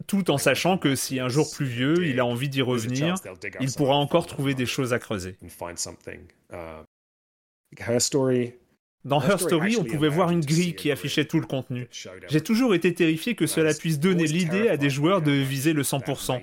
tout 0.07 0.31
en 0.31 0.39
sachant 0.39 0.79
que 0.79 0.95
si 0.95 1.21
un 1.21 1.29
jour 1.29 1.51
pluvieux 1.53 2.07
il 2.07 2.21
a 2.21 2.27
envie 2.27 2.49
d'y 2.49 2.63
revenir, 2.63 3.17
il 3.61 3.73
pourra 3.73 3.97
encore 3.97 4.27
trouver 4.27 4.55
des 4.55 4.67
choses 4.67 4.93
à 4.93 4.99
creuser. 4.99 5.37
Dans 9.07 9.23
Her 9.23 9.39
Story, 9.39 9.77
on 9.77 9.85
pouvait 9.85 10.09
voir 10.09 10.31
une 10.33 10.45
grille 10.45 10.74
qui 10.74 10.91
affichait 10.91 11.24
tout 11.24 11.39
le 11.39 11.47
contenu. 11.47 11.89
J'ai 12.28 12.41
toujours 12.41 12.74
été 12.74 12.93
terrifié 12.93 13.37
que 13.37 13.47
cela 13.47 13.73
puisse 13.73 14.01
donner 14.01 14.27
l'idée 14.27 14.69
à 14.69 14.77
des 14.77 14.91
joueurs 14.91 15.23
de 15.23 15.31
viser 15.31 15.73
le 15.73 15.83
100%. 15.83 16.43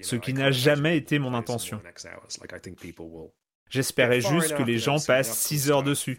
Ce 0.00 0.16
qui 0.16 0.34
n'a 0.34 0.50
jamais 0.50 0.96
été 0.96 1.18
mon 1.18 1.34
intention. 1.34 1.80
J'espérais 3.70 4.20
juste 4.20 4.56
que 4.56 4.62
les 4.62 4.78
gens 4.78 5.00
passent 5.04 5.36
6 5.38 5.70
heures 5.70 5.82
dessus. 5.82 6.18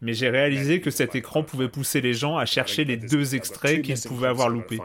Mais 0.00 0.14
j'ai 0.14 0.30
réalisé 0.30 0.80
que 0.80 0.90
cet 0.90 1.14
écran 1.16 1.42
pouvait 1.42 1.68
pousser 1.68 2.00
les 2.00 2.14
gens 2.14 2.36
à 2.36 2.46
chercher 2.46 2.84
les 2.84 2.96
deux 2.96 3.34
extraits 3.34 3.82
qu'ils 3.82 4.00
pouvaient 4.00 4.28
avoir 4.28 4.48
loupés. 4.48 4.78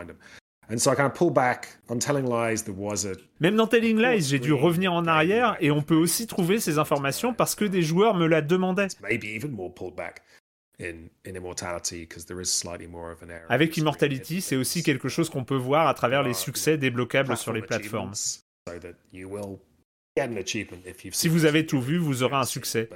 Même 3.39 3.56
dans 3.56 3.68
Telling 3.68 3.98
Lies, 4.02 4.22
j'ai 4.22 4.39
dû 4.39 4.52
revenir 4.52 4.91
en 4.94 5.06
arrière 5.06 5.56
et 5.61 5.72
on 5.72 5.81
peut 5.81 5.95
aussi 5.95 6.27
trouver 6.27 6.60
ces 6.60 6.77
informations 6.77 7.34
parce 7.34 7.56
que 7.56 7.64
des 7.65 7.81
joueurs 7.81 8.15
me 8.15 8.27
la 8.27 8.41
demandaient. 8.41 8.88
Avec 13.49 13.77
Immortality, 13.77 14.41
c'est 14.41 14.56
aussi 14.57 14.84
quelque 14.84 15.10
chose 15.10 15.30
qu'on 15.30 15.44
peut 15.44 15.56
voir 15.56 15.88
à 15.88 15.94
travers 15.94 16.22
les 16.22 16.34
succès 16.34 16.77
débloquables 16.77 17.35
sur 17.38 17.53
les 17.53 17.61
plateformes. 17.61 18.14
Si 21.11 21.27
vous 21.27 21.45
avez 21.45 21.65
tout 21.65 21.81
vu, 21.81 21.98
vous 21.98 22.23
aurez 22.23 22.35
un 22.35 22.45
succès. 22.45 22.89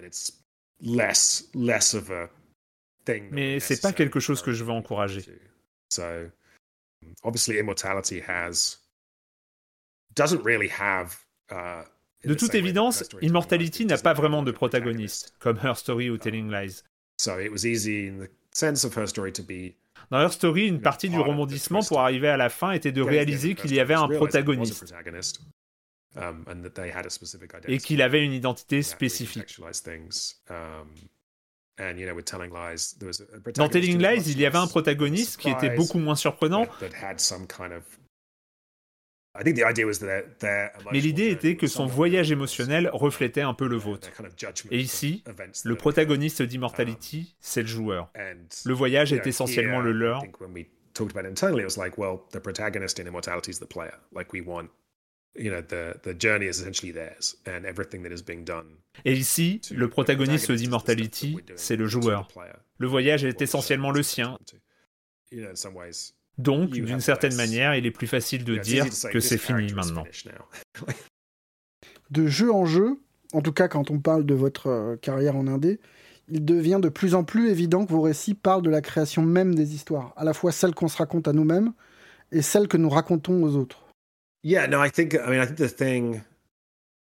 Mais 3.31 3.59
c'est 3.59 3.81
pas 3.81 3.93
quelque 3.93 4.19
chose 4.19 4.41
que 4.41 4.51
je 4.51 4.63
veux 4.63 4.71
encourager. 4.71 5.23
De 12.23 12.33
toute 12.35 12.53
évidence, 12.53 13.03
Immortality 13.21 13.85
n'a 13.85 13.97
pas 13.97 14.13
vraiment 14.13 14.43
de 14.43 14.51
protagoniste, 14.51 15.33
comme 15.39 15.57
Her 15.63 15.75
Story 15.75 16.09
ou 16.09 16.17
Telling 16.17 16.51
Lies. 16.51 16.83
Dans 20.09 20.19
Her 20.19 20.31
Story, 20.31 20.67
une 20.67 20.81
partie 20.81 21.09
du 21.09 21.19
rebondissement 21.19 21.81
pour 21.81 21.99
arriver 22.01 22.27
à 22.27 22.37
la 22.37 22.49
fin 22.49 22.71
était 22.71 22.91
de 22.91 23.01
réaliser 23.01 23.55
qu'il 23.55 23.73
y 23.73 23.79
avait 23.79 23.93
un 23.93 24.07
protagoniste. 24.07 24.93
Um, 26.17 26.43
et 27.67 27.77
qu'il 27.77 28.01
avait 28.01 28.25
une 28.25 28.33
identité 28.33 28.81
spécifique. 28.81 29.57
Dans 33.55 33.69
Telling 33.69 33.99
Lies, 34.01 34.23
il 34.27 34.39
y 34.39 34.45
avait 34.45 34.57
un 34.57 34.67
protagoniste 34.67 35.37
qui 35.39 35.49
était 35.49 35.75
beaucoup 35.75 35.99
moins 35.99 36.15
surprenant. 36.15 36.67
Mais 40.91 40.99
l'idée 40.99 41.29
était 41.29 41.55
que 41.55 41.67
son 41.67 41.85
voyage 41.85 42.31
émotionnel 42.31 42.89
reflétait 42.91 43.41
un 43.41 43.53
peu 43.53 43.67
le 43.67 43.77
vôtre. 43.77 44.09
Et 44.71 44.79
ici, 44.79 45.23
le 45.63 45.75
protagoniste 45.75 46.41
d'Immortality, 46.41 47.19
um, 47.19 47.35
c'est 47.39 47.61
le 47.61 47.67
joueur. 47.67 48.11
Le 48.65 48.73
voyage 48.73 49.13
est 49.13 49.25
essentiellement 49.25 49.79
le 49.79 49.93
leur 49.93 50.23
Et 59.05 59.13
ici, 59.13 59.61
le 59.71 59.89
protagoniste 59.89 60.51
d'Immortality, 60.51 61.37
c'est 61.55 61.75
le 61.75 61.87
joueur. 61.87 62.27
Le 62.77 62.87
voyage 62.87 63.23
est 63.23 63.41
essentiellement 63.41 63.91
le 63.91 64.03
sien. 64.03 64.37
Donc, 66.37 66.71
d'une 66.71 66.99
certaine 66.99 67.35
manière, 67.35 67.75
il 67.75 67.85
est 67.85 67.91
plus 67.91 68.07
facile 68.07 68.43
de 68.43 68.57
dire 68.57 68.85
que 69.11 69.19
c'est 69.19 69.37
fini 69.37 69.73
maintenant. 69.73 70.05
De 72.09 72.27
jeu 72.27 72.51
en 72.51 72.65
jeu, 72.65 72.99
en 73.31 73.41
tout 73.41 73.53
cas 73.53 73.69
quand 73.69 73.89
on 73.89 73.99
parle 73.99 74.25
de 74.25 74.33
votre 74.33 74.67
euh, 74.67 74.97
carrière 74.97 75.37
en 75.37 75.47
indé, 75.47 75.79
il 76.27 76.43
devient 76.43 76.79
de 76.81 76.89
plus 76.89 77.15
en 77.15 77.23
plus 77.23 77.49
évident 77.49 77.85
que 77.85 77.91
vos 77.91 78.01
récits 78.01 78.33
parlent 78.33 78.61
de 78.61 78.69
la 78.69 78.81
création 78.81 79.21
même 79.21 79.55
des 79.55 79.73
histoires, 79.73 80.13
à 80.17 80.25
la 80.25 80.33
fois 80.33 80.51
celles 80.51 80.75
qu'on 80.75 80.89
se 80.89 80.97
raconte 80.97 81.29
à 81.29 81.33
nous-mêmes 81.33 81.71
et 82.33 82.41
celles 82.41 82.67
que 82.67 82.75
nous 82.75 82.89
racontons 82.89 83.41
aux 83.43 83.55
autres. 83.55 83.90
Yeah, 84.43 84.67
no, 84.67 84.83
I 84.83 84.89
think 84.89 85.13
I 85.13 85.29
mean 85.29 85.39
I 85.39 85.45
think 85.45 85.57
the 85.57 85.69
thing 85.69 86.21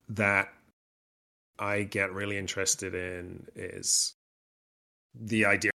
that 0.10 0.49
I 1.58 1.84
get 1.84 2.12
really 2.14 2.38
interested 2.38 2.94
in 2.94 3.45
is 3.56 4.16
the 5.14 5.45
idea 5.45 5.72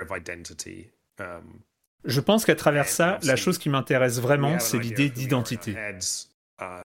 of 0.00 0.10
identity. 0.10 0.90
Um, 1.18 1.60
Je 2.04 2.20
pense 2.20 2.44
qu'à 2.44 2.54
travers 2.54 2.88
ça, 2.88 3.18
la 3.24 3.36
chose 3.36 3.58
qui 3.58 3.68
m'intéresse 3.68 4.20
vraiment, 4.20 4.58
c'est 4.58 4.78
l'idée 4.78 5.10
d'identité. 5.10 5.74
uh, 6.60 6.82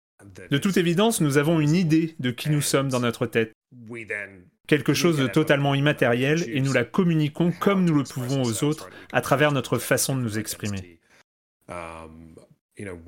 De 0.49 0.57
toute 0.57 0.77
évidence, 0.77 1.21
nous 1.21 1.37
avons 1.37 1.59
une 1.59 1.75
idée 1.75 2.15
de 2.19 2.31
qui 2.31 2.49
nous 2.49 2.61
sommes 2.61 2.89
dans 2.89 2.99
notre 2.99 3.27
tête, 3.27 3.53
quelque 4.67 4.93
chose 4.93 5.17
de 5.17 5.27
totalement 5.27 5.75
immatériel, 5.75 6.49
et 6.49 6.61
nous 6.61 6.73
la 6.73 6.83
communiquons 6.83 7.51
comme 7.51 7.85
nous 7.85 7.95
le 7.95 8.03
pouvons 8.03 8.41
aux 8.41 8.63
autres 8.63 8.89
à 9.11 9.21
travers 9.21 9.51
notre 9.51 9.77
façon 9.77 10.15
de 10.15 10.21
nous 10.21 10.39
exprimer. 10.39 10.99
Um, 12.79 12.99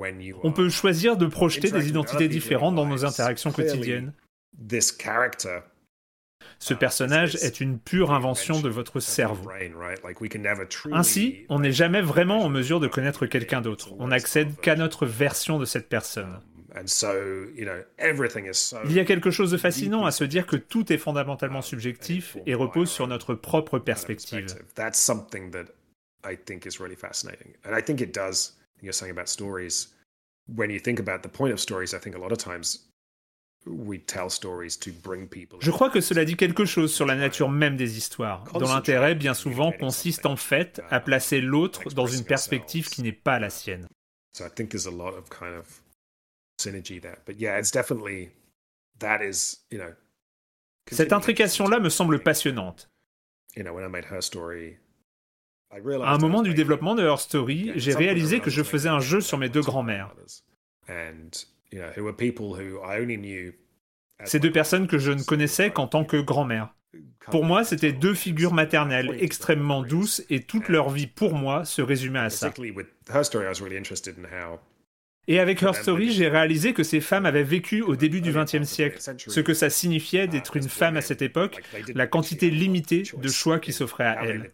On 0.44 0.52
peut 0.52 0.70
choisir 0.70 1.18
de 1.18 1.26
projeter 1.26 1.72
des 1.72 1.88
identités 1.88 2.28
différentes 2.28 2.76
dans 2.76 2.86
nos 2.86 3.04
interactions 3.04 3.52
quotidiennes. 3.52 4.14
Ce 6.60 6.74
personnage 6.74 7.36
est 7.36 7.60
une 7.60 7.80
pure 7.80 8.12
invention 8.14 8.62
de 8.62 8.70
votre 8.70 9.00
cerveau. 9.00 9.50
Ainsi, 10.92 11.46
on 11.50 11.60
n'est 11.60 11.72
jamais 11.72 12.02
vraiment 12.02 12.44
en 12.44 12.50
mesure 12.50 12.80
de 12.80 12.88
connaître 12.88 13.26
quelqu'un 13.26 13.62
d'autre. 13.62 13.94
On 14.00 14.08
n'accède 14.08 14.56
qu'à 14.62 14.76
notre 14.76 15.06
version 15.06 15.60
de 15.60 15.66
cette 15.66 15.90
personne. 15.90 16.40
Il 18.86 18.92
y 18.92 19.00
a 19.00 19.06
quelque 19.06 19.32
chose 19.32 19.52
de 19.52 19.58
fascinant 19.58 20.06
à 20.06 20.12
se 20.12 20.24
dire 20.24 20.46
que 20.46 20.58
tout 20.58 20.92
est 20.92 20.98
fondamentalement 20.98 21.62
subjectif 21.62 22.38
et 22.46 22.54
repose 22.54 22.92
sur 22.92 23.08
notre 23.08 23.34
propre 23.34 23.80
perspective. 23.80 24.48
You're 28.82 28.94
saying 28.94 29.12
about 29.12 29.30
stories, 29.30 29.94
when 30.48 30.70
you 30.70 30.80
think 30.80 31.00
about 31.00 31.24
the 31.24 31.30
point 31.30 31.54
of 31.54 31.60
stories, 31.60 31.94
I 31.94 32.00
think 32.00 32.16
a 32.16 32.20
lot 32.20 32.32
of 32.32 32.38
times 32.38 32.88
we 33.66 33.98
tell 33.98 34.30
stories 34.30 34.78
to 34.78 34.92
bring 34.92 35.28
people. 35.28 35.60
Je 35.62 35.72
crois 35.72 35.90
que 35.90 36.02
cela 36.02 36.24
dit 36.24 36.36
quelque 36.36 36.66
chose 36.66 36.94
sur 36.94 37.06
la 37.06 37.16
nature 37.16 37.50
même 37.50 37.78
des 37.78 37.98
histoires, 37.98 38.44
dont 38.54 38.68
l'intérêt 38.68 39.16
bien 39.16 39.34
souvent 39.34 39.72
consiste 39.72 40.26
en 40.26 40.36
fait 40.36 40.82
à 40.92 41.00
placer 41.00 41.42
l'autre 41.42 41.90
dans 41.94 42.06
une 42.06 42.24
perspective 42.24 42.90
qui 42.90 43.02
n'est 43.02 43.12
pas 43.12 43.40
la 43.40 43.50
sienne. 43.50 43.88
So 44.34 44.46
I 44.46 44.50
think 44.50 44.70
there's 44.70 44.86
a 44.86 44.92
lot 44.92 45.16
of 45.18 45.30
kind 45.30 45.56
of 45.56 45.82
synergy 46.60 47.00
there. 47.02 47.18
But 47.26 47.40
yeah, 47.40 47.58
it's 47.58 47.72
definitely, 47.72 48.30
that 49.00 49.22
is, 49.22 49.60
you 49.72 49.80
know. 49.80 49.94
Cette 50.92 51.12
intrication-là 51.12 51.80
me 51.80 51.90
semble 51.90 52.20
passionnante. 52.22 52.88
You 53.56 53.64
know, 53.64 53.74
when 53.74 53.84
I 53.84 53.88
made 53.88 54.06
her 54.06 54.22
story, 54.22 54.74
I 54.74 54.78
À 55.72 56.14
un 56.14 56.18
moment 56.18 56.42
du 56.42 56.54
développement 56.54 56.96
de 56.96 57.04
Her 57.04 57.20
Story, 57.20 57.72
j'ai 57.76 57.94
réalisé 57.94 58.40
que 58.40 58.50
je 58.50 58.64
faisais 58.64 58.90
un 58.90 59.00
jeu 59.00 59.20
sur 59.22 59.38
mes 59.38 59.50
deux 59.50 59.62
grands-mères. 59.62 60.14
Ces 64.24 64.40
deux 64.40 64.52
personnes 64.52 64.88
que 64.88 64.98
je 64.98 65.12
ne 65.12 65.22
connaissais 65.22 65.72
qu'en 65.72 65.88
tant 65.88 66.06
que 66.06 66.18
grand-mère. 66.18 66.74
Pour 67.32 67.44
moi, 67.44 67.66
c'était 67.66 67.92
deux 67.92 68.14
figures 68.14 68.54
maternelles 68.54 69.18
extrêmement 69.20 69.82
douces 69.82 70.24
et 70.30 70.44
toute 70.44 70.70
leur 70.70 70.90
vie 70.90 71.08
pour 71.08 71.34
moi 71.34 71.66
se 71.66 71.82
résumait 71.82 72.20
à 72.20 72.30
ça. 72.30 72.54
Et 75.28 75.40
avec 75.40 75.62
Her 75.64 75.74
Story, 75.74 76.12
j'ai 76.12 76.28
réalisé 76.28 76.74
que 76.74 76.84
ces 76.84 77.02
femmes 77.02 77.26
avaient 77.26 77.44
vécu 77.44 77.82
au 77.82 77.96
début 77.96 78.22
du 78.22 78.32
XXe 78.32 78.64
siècle, 78.64 79.00
ce 79.18 79.40
que 79.40 79.54
ça 79.54 79.70
signifiait 79.70 80.28
d'être 80.28 80.56
une 80.56 80.70
femme 80.70 80.98
à 80.98 81.02
cette 81.02 81.22
époque, 81.22 81.62
la 81.94 82.08
quantité 82.08 82.50
limitée 82.50 83.04
de 83.18 83.28
choix 83.28 83.60
qui 83.60 83.74
s'offraient 83.74 84.06
à 84.06 84.24
elles. 84.26 84.52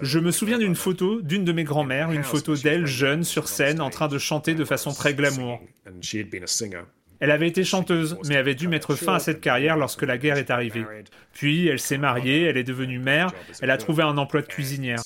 Je 0.00 0.18
me 0.18 0.30
souviens 0.30 0.58
d'une 0.58 0.74
photo 0.74 1.20
d'une 1.20 1.44
de 1.44 1.52
mes 1.52 1.64
grand-mères, 1.64 2.10
une 2.10 2.24
photo 2.24 2.54
d'elle 2.56 2.86
jeune 2.86 3.24
sur 3.24 3.48
scène 3.48 3.80
en 3.80 3.90
train 3.90 4.08
de 4.08 4.18
chanter 4.18 4.54
de 4.54 4.64
façon 4.64 4.92
très 4.92 5.14
glamour. 5.14 5.60
Elle 7.20 7.32
avait 7.32 7.48
été 7.48 7.64
chanteuse, 7.64 8.16
mais 8.28 8.36
avait 8.36 8.54
dû 8.54 8.68
mettre 8.68 8.94
fin 8.94 9.14
à 9.14 9.18
cette 9.18 9.40
carrière 9.40 9.76
lorsque 9.76 10.02
la 10.02 10.18
guerre 10.18 10.38
est 10.38 10.50
arrivée. 10.50 10.84
Puis, 11.32 11.66
elle 11.66 11.80
s'est 11.80 11.98
mariée, 11.98 12.44
elle 12.44 12.56
est 12.56 12.64
devenue 12.64 12.98
mère, 12.98 13.32
elle 13.60 13.70
a 13.70 13.76
trouvé 13.76 14.02
un 14.04 14.16
emploi 14.16 14.40
de 14.40 14.46
cuisinière. 14.46 15.02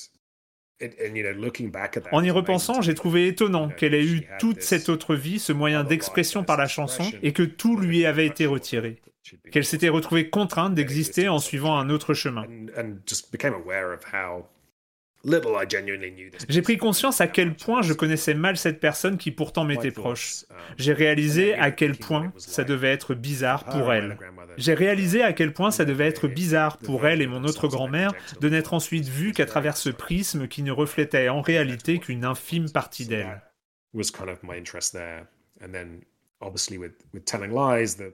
En 2.11 2.23
y 2.23 2.31
repensant, 2.31 2.81
j'ai 2.81 2.93
trouvé 2.93 3.27
étonnant 3.27 3.69
qu'elle 3.69 3.93
ait 3.93 4.05
eu 4.05 4.27
toute 4.39 4.61
cette 4.61 4.89
autre 4.89 5.15
vie, 5.15 5.39
ce 5.39 5.53
moyen 5.53 5.83
d'expression 5.83 6.43
par 6.43 6.57
la 6.57 6.67
chanson, 6.67 7.03
et 7.21 7.31
que 7.33 7.43
tout 7.43 7.77
lui 7.77 8.05
avait 8.05 8.25
été 8.25 8.45
retiré. 8.45 9.01
Qu'elle 9.51 9.65
s'était 9.65 9.89
retrouvée 9.89 10.29
contrainte 10.29 10.75
d'exister 10.75 11.29
en 11.29 11.39
suivant 11.39 11.77
un 11.77 11.89
autre 11.89 12.13
chemin. 12.13 12.45
J'ai 16.49 16.61
pris 16.61 16.77
conscience 16.77 17.21
à 17.21 17.27
quel 17.27 17.55
point 17.55 17.81
je 17.81 17.93
connaissais 17.93 18.33
mal 18.33 18.57
cette 18.57 18.81
personne 18.81 19.17
qui 19.17 19.31
pourtant 19.31 19.63
m'était 19.63 19.91
proche. 19.91 20.43
J'ai 20.77 20.91
réalisé 20.91 21.53
à 21.53 21.71
quel 21.71 21.95
point 21.95 22.33
ça 22.35 22.65
devait 22.65 22.91
être 22.91 23.15
bizarre 23.15 23.63
pour 23.63 23.93
elle. 23.93 24.17
J'ai 24.57 24.73
réalisé 24.73 25.21
à 25.23 25.33
quel 25.33 25.53
point 25.53 25.71
ça 25.71 25.85
devait 25.85 26.07
être 26.07 26.27
bizarre 26.27 26.77
pour 26.77 27.05
elle 27.05 27.21
et 27.21 27.27
mon 27.27 27.43
autre 27.43 27.67
grand-mère 27.67 28.13
de 28.41 28.49
n'être 28.49 28.73
ensuite 28.73 29.07
vue 29.07 29.31
qu'à 29.31 29.45
travers 29.45 29.77
ce 29.77 29.89
prisme 29.89 30.47
qui 30.47 30.63
ne 30.63 30.71
reflétait 30.71 31.29
en 31.29 31.41
réalité 31.41 31.99
qu'une 31.99 32.25
infime 32.25 32.69
partie 32.71 33.05
d'elle. 33.05 33.41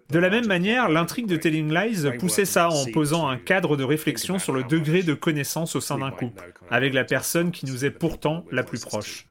De 0.10 0.20
la 0.20 0.30
même 0.30 0.46
manière, 0.46 0.88
l'intrigue 0.90 1.26
de 1.26 1.36
Telling 1.36 1.74
Lies 1.74 2.18
poussait 2.20 2.46
ça 2.46 2.70
en 2.70 2.86
posant 2.92 3.28
un 3.28 3.38
cadre 3.38 3.76
de 3.76 3.84
réflexion 3.84 4.38
sur 4.38 4.54
le 4.54 4.64
degré 4.64 5.02
de 5.04 5.14
connaissance 5.16 5.76
au 5.76 5.82
sein 5.82 5.98
d'un 5.98 6.12
couple, 6.12 6.44
avec 6.70 6.94
la 6.94 7.04
personne 7.06 7.52
qui 7.52 7.66
nous 7.66 7.86
est 7.86 7.92
pourtant 7.92 8.46
la 8.52 8.64
plus 8.64 8.82
proche. 8.82 9.28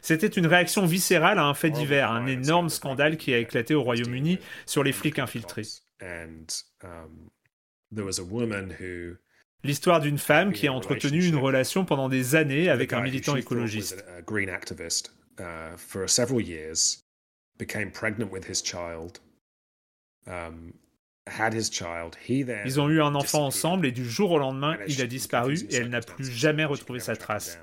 C'était 0.00 0.28
une 0.28 0.46
réaction 0.46 0.86
viscérale 0.86 1.38
à 1.38 1.44
un 1.44 1.54
fait 1.54 1.70
divers, 1.70 2.10
un 2.12 2.26
énorme 2.26 2.68
scandale 2.68 3.16
qui 3.16 3.34
a 3.34 3.38
éclaté 3.38 3.74
au 3.74 3.82
Royaume-Uni 3.82 4.38
sur 4.66 4.84
les 4.84 4.92
flics 4.92 5.18
infiltrés. 5.18 5.66
and 6.00 6.46
there 7.90 8.04
was 8.04 8.18
a 8.18 8.24
woman 8.24 8.70
who 8.70 9.16
L'histoire 9.64 10.00
d'une 10.00 10.18
femme 10.18 10.52
qui 10.52 10.68
a 10.68 10.72
entretenu 10.72 11.24
une 11.24 11.34
relation 11.34 11.84
pendant 11.84 12.08
des 12.08 12.36
années 12.36 12.68
avec 12.68 12.92
un 12.92 13.00
militant 13.00 13.34
écologiste. 13.34 14.04
Ils 22.64 22.80
ont 22.80 22.88
eu 22.88 23.00
un 23.00 23.14
enfant 23.14 23.46
ensemble 23.46 23.86
et 23.86 23.92
du 23.92 24.08
jour 24.08 24.32
au 24.32 24.38
lendemain, 24.38 24.76
il 24.86 25.00
a 25.02 25.06
disparu 25.06 25.58
et 25.70 25.76
elle 25.76 25.90
n'a 25.90 26.00
plus 26.00 26.24
jamais 26.24 26.64
retrouvé 26.64 27.00
sa 27.00 27.16
trace. 27.16 27.58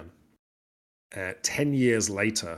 Uh, 1.15 1.33
ten 1.41 1.73
years 1.73 2.09
later, 2.09 2.57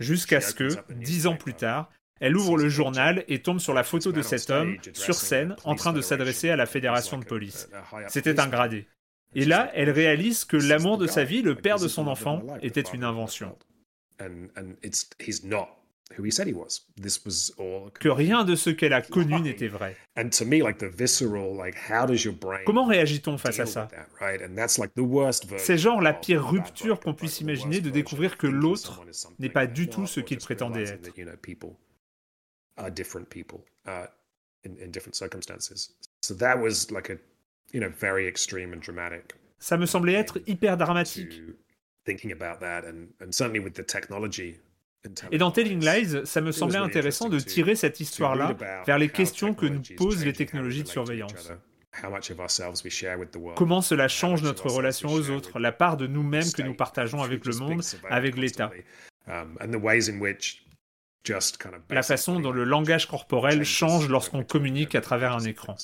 Jusqu'à 0.00 0.40
ce 0.40 0.54
que, 0.54 0.68
dix 0.90 1.26
ans 1.26 1.36
plus 1.36 1.54
tard, 1.54 1.90
elle 2.20 2.36
ouvre 2.36 2.56
le 2.56 2.68
journal 2.68 3.24
et 3.28 3.40
tombe 3.42 3.60
sur 3.60 3.74
la 3.74 3.84
photo 3.84 4.12
de 4.12 4.22
cet 4.22 4.50
homme, 4.50 4.76
sur 4.92 5.14
scène, 5.14 5.56
en 5.64 5.74
train 5.74 5.92
de 5.92 6.00
s'adresser 6.00 6.50
à 6.50 6.56
la 6.56 6.66
fédération 6.66 7.18
de 7.18 7.24
police. 7.24 7.68
C'était 8.08 8.40
un 8.40 8.48
gradé. 8.48 8.86
Et 9.36 9.44
là, 9.44 9.70
elle 9.74 9.90
réalise 9.90 10.44
que 10.44 10.56
l'amour 10.56 10.98
de 10.98 11.06
sa 11.06 11.24
vie, 11.24 11.42
le 11.42 11.54
père 11.54 11.78
de 11.78 11.88
son 11.88 12.06
enfant, 12.06 12.42
était 12.62 12.80
une 12.80 13.04
invention. 13.04 13.56
Who 16.18 16.22
he 16.22 16.30
said 16.30 16.46
he 16.46 16.52
was. 16.52 16.86
This 17.00 17.24
was 17.24 17.52
all 17.58 17.90
Que 17.98 18.10
rien 18.10 18.44
de 18.44 18.54
ce 18.56 18.70
qu'elle 18.70 18.92
a 18.92 19.00
connu 19.02 19.40
n'était 19.40 19.68
vrai. 19.68 19.96
And 20.16 20.28
to 20.30 20.44
me, 20.44 20.62
like 20.62 20.78
the 20.78 20.88
visceral, 20.88 21.56
like 21.56 21.74
how 21.74 22.06
does 22.06 22.24
your 22.24 22.34
brain 22.34 22.62
Comment 22.66 22.84
réagit-on 22.86 23.38
face 23.38 23.58
à 23.58 23.66
ça 23.66 23.88
that, 23.90 24.06
right? 24.20 24.40
And 24.42 24.54
that's 24.54 24.78
like 24.78 24.94
the 24.94 25.00
worst 25.02 25.46
C'est 25.58 25.78
genre 25.78 26.00
la 26.02 26.12
pire 26.12 26.46
rupture 26.46 27.00
qu'on 27.00 27.14
puisse 27.14 27.40
imaginer 27.40 27.80
de 27.80 27.90
découvrir 27.90 28.36
que 28.36 28.46
l'autre 28.46 29.00
n'est 29.38 29.48
pas 29.48 29.66
du 29.66 29.88
tout 29.88 30.06
ce 30.06 30.20
qu'il 30.20 30.38
prétendait 30.38 30.84
être. 30.84 31.16
you 31.16 31.24
know, 31.24 31.36
people 31.42 31.76
are 32.76 32.90
different 32.90 33.28
people 33.30 33.64
uh, 33.86 34.06
in, 34.64 34.76
in 34.82 34.90
different 34.90 35.16
circumstances. 35.16 35.90
So 36.20 36.34
that 36.34 36.60
was 36.60 36.90
like 36.90 37.10
a, 37.10 37.16
you 37.72 37.80
know, 37.80 37.90
very 37.90 38.26
extreme 38.28 38.72
and 38.72 38.80
dramatic 38.80 39.34
Ça 39.58 39.78
me 39.78 39.86
semblait 39.86 40.14
être 40.14 40.38
hyper 40.46 40.76
dramatique. 40.76 41.40
thinking 42.04 42.30
about 42.32 42.60
that, 42.60 42.84
and 42.84 43.08
and 43.20 43.32
certainly 43.32 43.60
with 43.60 43.74
the 43.74 43.82
technology. 43.82 44.58
Et 45.30 45.38
dans 45.38 45.50
Telling 45.50 45.84
Lies, 45.84 46.26
ça 46.26 46.40
me 46.40 46.52
semblait 46.52 46.78
intéressant 46.78 47.28
de 47.28 47.38
tirer 47.38 47.74
cette 47.74 48.00
histoire-là 48.00 48.56
vers 48.86 48.98
les 48.98 49.08
questions 49.08 49.54
que 49.54 49.66
nous 49.66 49.82
posent 49.96 50.24
les 50.24 50.32
technologies 50.32 50.82
de 50.82 50.88
surveillance. 50.88 51.52
Comment 53.56 53.82
cela 53.82 54.08
change 54.08 54.42
notre 54.42 54.68
relation 54.68 55.10
aux 55.10 55.30
autres, 55.30 55.60
la 55.60 55.72
part 55.72 55.96
de 55.96 56.06
nous-mêmes 56.06 56.50
que 56.52 56.62
nous 56.62 56.74
partageons 56.74 57.22
avec 57.22 57.44
le 57.44 57.54
monde, 57.56 57.82
avec 58.10 58.36
l'État. 58.36 58.70
Um, 59.26 59.56
la 61.88 62.02
façon 62.02 62.40
dont 62.40 62.50
le 62.50 62.64
langage 62.64 63.08
corporel 63.08 63.64
change 63.64 64.08
lorsqu'on 64.08 64.44
communique 64.44 64.94
à 64.94 65.00
travers 65.00 65.32
un 65.32 65.44
écran. 65.44 65.76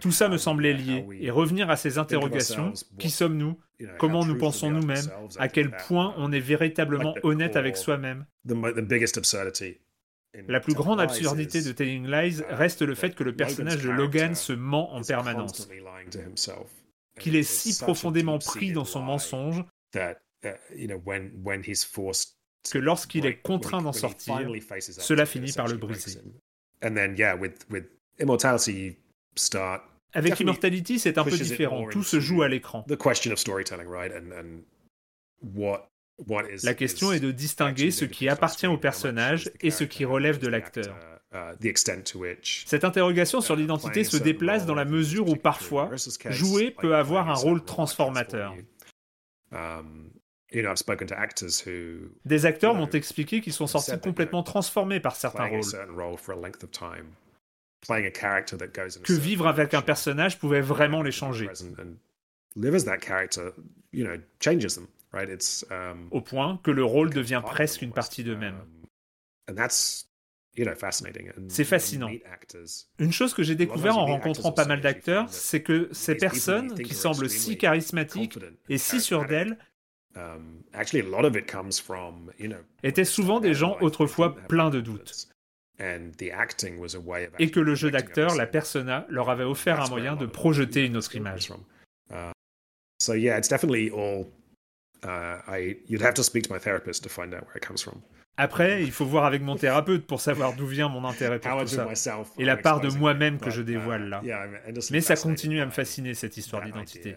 Tout 0.00 0.12
ça 0.12 0.28
me 0.28 0.38
semblait 0.38 0.72
lié, 0.72 1.06
et 1.20 1.30
revenir 1.30 1.70
à 1.70 1.76
ces 1.76 1.98
interrogations, 1.98 2.72
qui 2.98 3.10
sommes-nous? 3.10 3.58
Comment 3.98 4.24
nous 4.24 4.38
pensons 4.38 4.70
nous-mêmes? 4.70 5.10
À 5.38 5.48
quel 5.48 5.70
point 5.70 6.14
on 6.16 6.32
est 6.32 6.40
véritablement 6.40 7.14
honnête 7.22 7.56
avec 7.56 7.76
soi-même? 7.76 8.26
La 10.48 10.60
plus 10.60 10.74
grande 10.74 11.00
absurdité 11.00 11.62
de 11.62 11.72
Telling 11.72 12.06
Lies 12.06 12.40
uh, 12.40 12.54
reste 12.54 12.82
le 12.82 12.94
fait 12.94 13.14
que 13.14 13.24
le 13.24 13.34
personnage 13.34 13.82
de 13.82 13.90
Logan 13.90 14.34
se 14.34 14.52
ment 14.52 14.94
en 14.94 15.02
permanence, 15.02 15.68
qu'il 17.18 17.36
est 17.36 17.42
si 17.42 17.78
profondément 17.82 18.38
pris 18.38 18.72
dans 18.72 18.84
son 18.84 19.00
mensonge 19.00 19.64
Uh, 19.94 20.12
que 22.70 22.78
lorsqu'il 22.78 23.26
est 23.26 23.40
contraint 23.40 23.80
d'en 23.82 23.92
sortir, 23.92 24.50
cela 24.98 25.24
finit 25.26 25.52
par 25.52 25.68
le 25.68 25.76
briser. 25.76 26.20
Avec 30.12 30.40
Immortality, 30.40 30.98
c'est 30.98 31.18
un 31.18 31.24
peu 31.24 31.36
différent. 31.36 31.88
Tout 31.90 32.02
se 32.02 32.20
joue 32.20 32.42
à 32.42 32.48
l'écran. 32.48 32.84
La 36.62 36.74
question 36.74 37.12
est 37.12 37.20
de 37.20 37.30
distinguer 37.30 37.90
ce 37.90 38.04
qui 38.06 38.28
appartient 38.28 38.66
au 38.66 38.78
personnage 38.78 39.50
et 39.60 39.70
ce 39.70 39.84
qui 39.84 40.04
relève 40.04 40.38
de 40.38 40.48
l'acteur. 40.48 40.96
Uh, 41.34 41.52
Cette 42.66 42.84
interrogation 42.84 43.40
sur 43.42 43.56
l'identité 43.56 44.04
se 44.04 44.16
déplace 44.16 44.64
dans 44.64 44.74
la 44.74 44.86
mesure 44.86 45.28
où 45.28 45.36
parfois, 45.36 45.90
jouer 46.30 46.70
peut 46.70 46.94
avoir 46.94 47.28
un 47.28 47.34
rôle 47.34 47.62
transformateur. 47.62 48.54
Des 52.24 52.46
acteurs 52.46 52.74
m'ont 52.74 52.88
expliqué 52.88 53.40
qu'ils 53.42 53.52
sont 53.52 53.66
sortis 53.66 53.98
complètement 54.00 54.42
transformés 54.42 55.00
par 55.00 55.16
certains 55.16 55.48
rôles. 55.48 55.62
Que 59.02 59.12
vivre 59.12 59.46
avec 59.46 59.74
un 59.74 59.82
personnage 59.82 60.38
pouvait 60.38 60.60
vraiment 60.60 61.02
les 61.02 61.12
changer. 61.12 61.48
Au 66.10 66.20
point 66.20 66.60
que 66.62 66.70
le 66.70 66.84
rôle 66.84 67.10
devient 67.10 67.42
presque 67.44 67.82
une 67.82 67.92
partie 67.92 68.24
d'eux-mêmes. 68.24 68.60
C'est 71.48 71.64
fascinant. 71.64 72.10
Une 72.98 73.12
chose 73.12 73.34
que 73.34 73.42
j'ai 73.42 73.54
découvert 73.54 73.98
en 73.98 74.06
rencontrant 74.06 74.52
pas 74.52 74.64
mal 74.64 74.80
d'acteurs, 74.80 75.28
c'est 75.30 75.62
que 75.62 75.88
ces 75.92 76.14
personnes 76.14 76.74
qui 76.74 76.94
semblent 76.94 77.28
si 77.28 77.58
charismatiques 77.58 78.38
et 78.68 78.78
si 78.78 79.00
sûres 79.00 79.26
d'elles 79.26 79.58
étaient 82.82 83.04
souvent 83.04 83.40
des 83.40 83.52
gens 83.52 83.76
autrefois 83.80 84.34
pleins 84.34 84.70
de 84.70 84.80
doutes. 84.80 85.28
Et 87.38 87.50
que 87.50 87.60
le 87.60 87.74
jeu 87.74 87.90
d'acteur, 87.90 88.34
la 88.34 88.46
persona, 88.46 89.06
leur 89.08 89.30
avait 89.30 89.44
offert 89.44 89.80
un 89.80 89.88
moyen 89.88 90.16
de 90.16 90.26
projeter 90.26 90.84
une 90.86 90.96
autre 90.96 91.14
image. 91.14 91.52
Après, 98.38 98.82
il 98.82 98.92
faut 98.92 99.06
voir 99.06 99.24
avec 99.24 99.40
mon 99.40 99.56
thérapeute 99.56 100.06
pour 100.06 100.20
savoir 100.20 100.54
d'où 100.54 100.66
vient 100.66 100.88
mon 100.88 101.04
intérêt 101.06 101.38
pour 101.38 101.58
tout 101.60 101.66
ça. 101.68 101.88
Et 102.38 102.44
la 102.44 102.56
part 102.56 102.80
de 102.80 102.88
moi-même 102.88 103.38
que 103.38 103.50
je 103.50 103.62
dévoile 103.62 104.08
là. 104.08 104.22
Mais 104.90 105.00
ça 105.00 105.16
continue 105.16 105.60
à 105.60 105.66
me 105.66 105.70
fasciner, 105.70 106.14
cette 106.14 106.36
histoire 106.36 106.62
d'identité. 106.64 107.16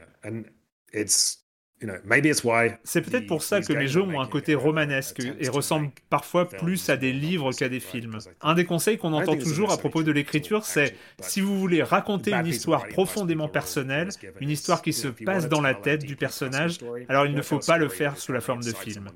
C'est 2.83 3.01
peut-être 3.01 3.27
pour 3.27 3.41
ça 3.41 3.61
que 3.61 3.73
mes 3.73 3.87
jeux 3.87 4.01
ont 4.01 4.19
un 4.19 4.27
côté 4.27 4.55
romanesque 4.55 5.21
et 5.39 5.49
ressemblent 5.49 5.91
parfois 6.09 6.47
plus 6.47 6.89
à 6.89 6.97
des 6.97 7.13
livres 7.13 7.51
qu'à 7.53 7.69
des 7.69 7.79
films. 7.79 8.17
Un 8.41 8.53
des 8.53 8.65
conseils 8.65 8.97
qu'on 8.97 9.13
entend 9.13 9.37
toujours 9.37 9.71
à 9.71 9.77
propos 9.77 10.03
de 10.03 10.11
l'écriture, 10.11 10.65
c'est 10.65 10.95
si 11.19 11.41
vous 11.41 11.57
voulez 11.59 11.83
raconter 11.83 12.33
une 12.33 12.47
histoire 12.47 12.87
profondément 12.87 13.47
personnelle, 13.47 14.09
une 14.39 14.49
histoire 14.49 14.81
qui 14.81 14.93
se 14.93 15.07
passe 15.07 15.47
dans 15.47 15.61
la 15.61 15.73
tête 15.73 16.05
du 16.05 16.15
personnage, 16.15 16.79
alors 17.07 17.25
il 17.25 17.33
ne 17.33 17.41
faut 17.41 17.59
pas 17.59 17.77
le 17.77 17.89
faire 17.89 18.17
sous 18.17 18.33
la 18.33 18.41
forme 18.41 18.63
de 18.63 18.73
film. 18.73 19.09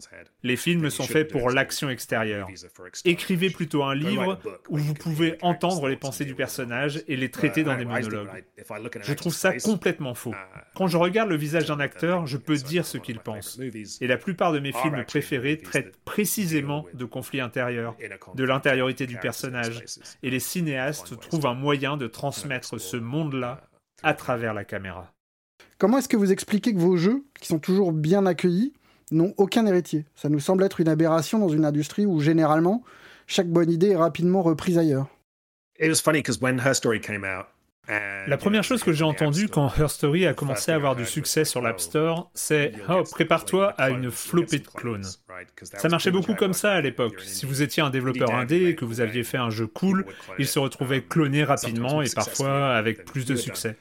Les 0.43 0.55
films 0.55 0.89
sont 0.89 1.03
faits 1.03 1.31
pour 1.31 1.49
l'action 1.49 1.89
extérieure. 1.89 2.47
Écrivez 3.05 3.49
plutôt 3.49 3.83
un 3.83 3.95
livre 3.95 4.39
où 4.69 4.77
vous 4.77 4.93
pouvez 4.93 5.37
entendre 5.41 5.87
les 5.87 5.97
pensées 5.97 6.25
du 6.25 6.35
personnage 6.35 7.03
et 7.07 7.15
les 7.17 7.29
traiter 7.29 7.63
dans 7.63 7.75
des 7.75 7.85
monologues. 7.85 8.45
Je 9.01 9.13
trouve 9.13 9.33
ça 9.33 9.53
complètement 9.57 10.13
faux. 10.13 10.33
Quand 10.75 10.87
je 10.87 10.97
regarde 10.97 11.29
le 11.29 11.35
visage 11.35 11.65
d'un 11.65 11.79
acteur, 11.79 12.25
je 12.25 12.37
peux 12.37 12.52
dire 12.61 12.85
ce 12.85 12.97
qu'il 12.97 13.19
pense. 13.19 13.59
Et 14.01 14.07
la 14.07 14.17
plupart 14.17 14.51
de 14.51 14.59
mes 14.59 14.71
films 14.71 15.03
préférés 15.05 15.57
traitent 15.57 15.97
précisément 16.05 16.85
de 16.93 17.05
conflits 17.05 17.41
intérieurs, 17.41 17.95
de 18.35 18.43
l'intériorité 18.43 19.07
du 19.07 19.17
personnage, 19.17 19.83
et 20.21 20.29
les 20.29 20.39
cinéastes 20.39 21.19
trouvent 21.19 21.47
un 21.47 21.53
moyen 21.55 21.97
de 21.97 22.07
transmettre 22.07 22.79
ce 22.79 22.97
monde-là 22.97 23.61
à 24.03 24.13
travers 24.13 24.53
la 24.53 24.65
caméra. 24.65 25.13
Comment 25.77 25.97
est-ce 25.97 26.09
que 26.09 26.17
vous 26.17 26.31
expliquez 26.31 26.73
que 26.73 26.79
vos 26.79 26.97
jeux, 26.97 27.23
qui 27.39 27.47
sont 27.47 27.59
toujours 27.59 27.91
bien 27.91 28.25
accueillis, 28.25 28.73
n'ont 29.11 29.33
aucun 29.37 29.65
héritier? 29.65 30.05
Ça 30.15 30.29
nous 30.29 30.39
semble 30.39 30.63
être 30.63 30.79
une 30.79 30.87
aberration 30.87 31.39
dans 31.39 31.49
une 31.49 31.65
industrie 31.65 32.05
où 32.05 32.19
généralement 32.19 32.83
chaque 33.27 33.49
bonne 33.49 33.71
idée 33.71 33.89
est 33.89 33.95
rapidement 33.95 34.41
reprise 34.41 34.77
ailleurs. 34.77 35.07
La 37.87 38.37
première 38.37 38.63
chose 38.63 38.83
que 38.83 38.93
j'ai 38.93 39.03
entendue 39.03 39.49
quand 39.49 39.69
Her 39.77 39.89
Story 39.89 40.25
a 40.25 40.33
commencé 40.33 40.71
à 40.71 40.75
avoir 40.75 40.95
du 40.95 41.05
succès 41.05 41.43
sur 41.43 41.61
l'App 41.61 41.79
Store, 41.79 42.31
c'est 42.33 42.71
Oh, 42.89 43.03
prépare-toi 43.03 43.71
à 43.77 43.89
une 43.89 44.09
flopée 44.09 44.59
de 44.59 44.67
clones. 44.67 45.05
Ça 45.61 45.89
marchait 45.89 46.11
beaucoup 46.11 46.35
comme 46.35 46.53
ça 46.53 46.73
à 46.73 46.81
l'époque. 46.81 47.19
Si 47.21 47.45
vous 47.45 47.61
étiez 47.61 47.83
un 47.83 47.89
développeur 47.89 48.33
indé 48.33 48.67
et 48.67 48.75
que 48.75 48.85
vous 48.85 49.01
aviez 49.01 49.23
fait 49.23 49.37
un 49.37 49.49
jeu 49.49 49.67
cool, 49.67 50.05
il 50.39 50.47
se 50.47 50.59
retrouvait 50.59 51.01
cloné 51.01 51.43
rapidement 51.43 52.01
et 52.01 52.09
parfois 52.09 52.75
avec 52.75 53.05
plus 53.05 53.25
de 53.25 53.35
succès. 53.35 53.75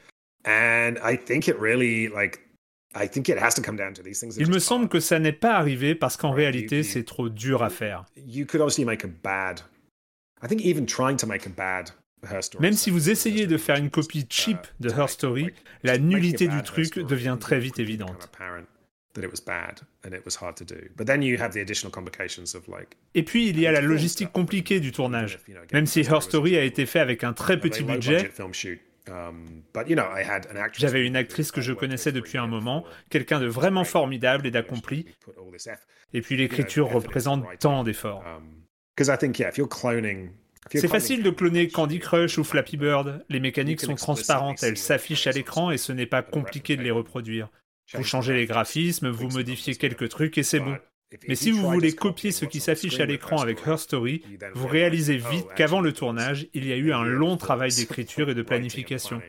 Il 4.37 4.49
me 4.51 4.59
semble 4.59 4.89
que 4.89 4.99
ça 4.99 5.17
n'est 5.19 5.31
pas 5.31 5.53
arrivé 5.53 5.95
parce 5.95 6.17
qu'en 6.17 6.31
réalité, 6.31 6.83
c'est 6.83 7.03
trop 7.03 7.29
dur 7.29 7.63
à 7.63 7.69
faire. 7.69 8.05
Même 12.59 12.73
si 12.73 12.89
vous 12.89 13.09
essayez 13.09 13.47
de 13.47 13.57
faire 13.57 13.75
une 13.75 13.89
copie 13.89 14.25
cheap 14.29 14.57
de 14.79 14.89
Her 14.89 15.09
Story, 15.09 15.51
la 15.83 15.97
nullité 15.97 16.47
du 16.47 16.61
truc 16.63 16.99
devient 16.99 17.37
très 17.39 17.59
vite 17.59 17.79
évidente. 17.79 18.29
Et 23.13 23.23
puis 23.23 23.47
il 23.47 23.59
y 23.59 23.67
a 23.67 23.71
la 23.71 23.81
logistique 23.81 24.31
compliquée 24.31 24.79
du 24.79 24.91
tournage. 24.91 25.39
Même 25.71 25.85
si 25.85 26.01
Her 26.01 26.21
Story 26.21 26.57
a 26.57 26.63
été 26.63 26.85
fait 26.85 26.99
avec 26.99 27.23
un 27.23 27.33
très 27.33 27.59
petit 27.59 27.83
budget, 27.83 28.31
j'avais 30.77 31.05
une 31.05 31.15
actrice 31.15 31.51
que 31.51 31.61
je 31.61 31.73
connaissais 31.73 32.11
depuis 32.11 32.37
un 32.37 32.47
moment, 32.47 32.85
quelqu'un 33.09 33.39
de 33.39 33.47
vraiment 33.47 33.83
formidable 33.83 34.47
et 34.47 34.51
d'accompli. 34.51 35.05
Et 36.13 36.21
puis 36.21 36.37
l'écriture 36.37 36.89
représente 36.89 37.45
tant 37.59 37.83
d'efforts. 37.83 38.23
C'est 40.71 40.87
facile 40.87 41.23
de 41.23 41.29
cloner 41.29 41.67
Candy 41.67 41.99
Crush 41.99 42.37
ou 42.37 42.43
Flappy 42.43 42.77
Bird. 42.77 43.25
Les 43.29 43.39
mécaniques 43.39 43.81
sont 43.81 43.95
transparentes, 43.95 44.63
elles 44.63 44.77
s'affichent 44.77 45.27
à 45.27 45.31
l'écran 45.31 45.71
et 45.71 45.77
ce 45.77 45.91
n'est 45.91 46.05
pas 46.05 46.21
compliqué 46.21 46.77
de 46.77 46.83
les 46.83 46.91
reproduire. 46.91 47.49
Vous 47.93 48.03
changez 48.03 48.33
les 48.33 48.45
graphismes, 48.45 49.09
vous 49.09 49.29
modifiez 49.29 49.75
quelques 49.75 50.09
trucs 50.09 50.37
et 50.37 50.43
c'est 50.43 50.59
bon. 50.59 50.77
Mais 51.27 51.35
si 51.35 51.51
vous 51.51 51.69
voulez 51.69 51.93
copier 51.93 52.31
ce 52.31 52.45
qui 52.45 52.59
s'affiche 52.59 52.99
à 52.99 53.05
l'écran 53.05 53.37
avec 53.39 53.59
Her 53.65 53.77
Story, 53.77 54.23
vous 54.55 54.67
réalisez 54.67 55.17
vite 55.17 55.45
qu'avant 55.55 55.81
le 55.81 55.93
tournage, 55.93 56.47
il 56.53 56.65
y 56.65 56.73
a 56.73 56.77
eu 56.77 56.91
un 56.91 57.03
long 57.03 57.37
travail 57.37 57.73
d'écriture 57.73 58.29
et 58.29 58.35
de 58.35 58.41
planification. 58.41 59.21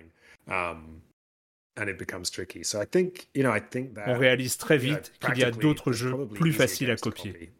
On 4.06 4.18
réalise 4.18 4.56
très 4.56 4.78
vite 4.78 5.12
qu'il 5.20 5.38
y 5.38 5.44
a 5.44 5.50
d'autres 5.50 5.92
jeux 5.92 6.26
plus 6.28 6.52
faciles 6.52 6.90
à 6.90 6.96
copier. 6.96 7.50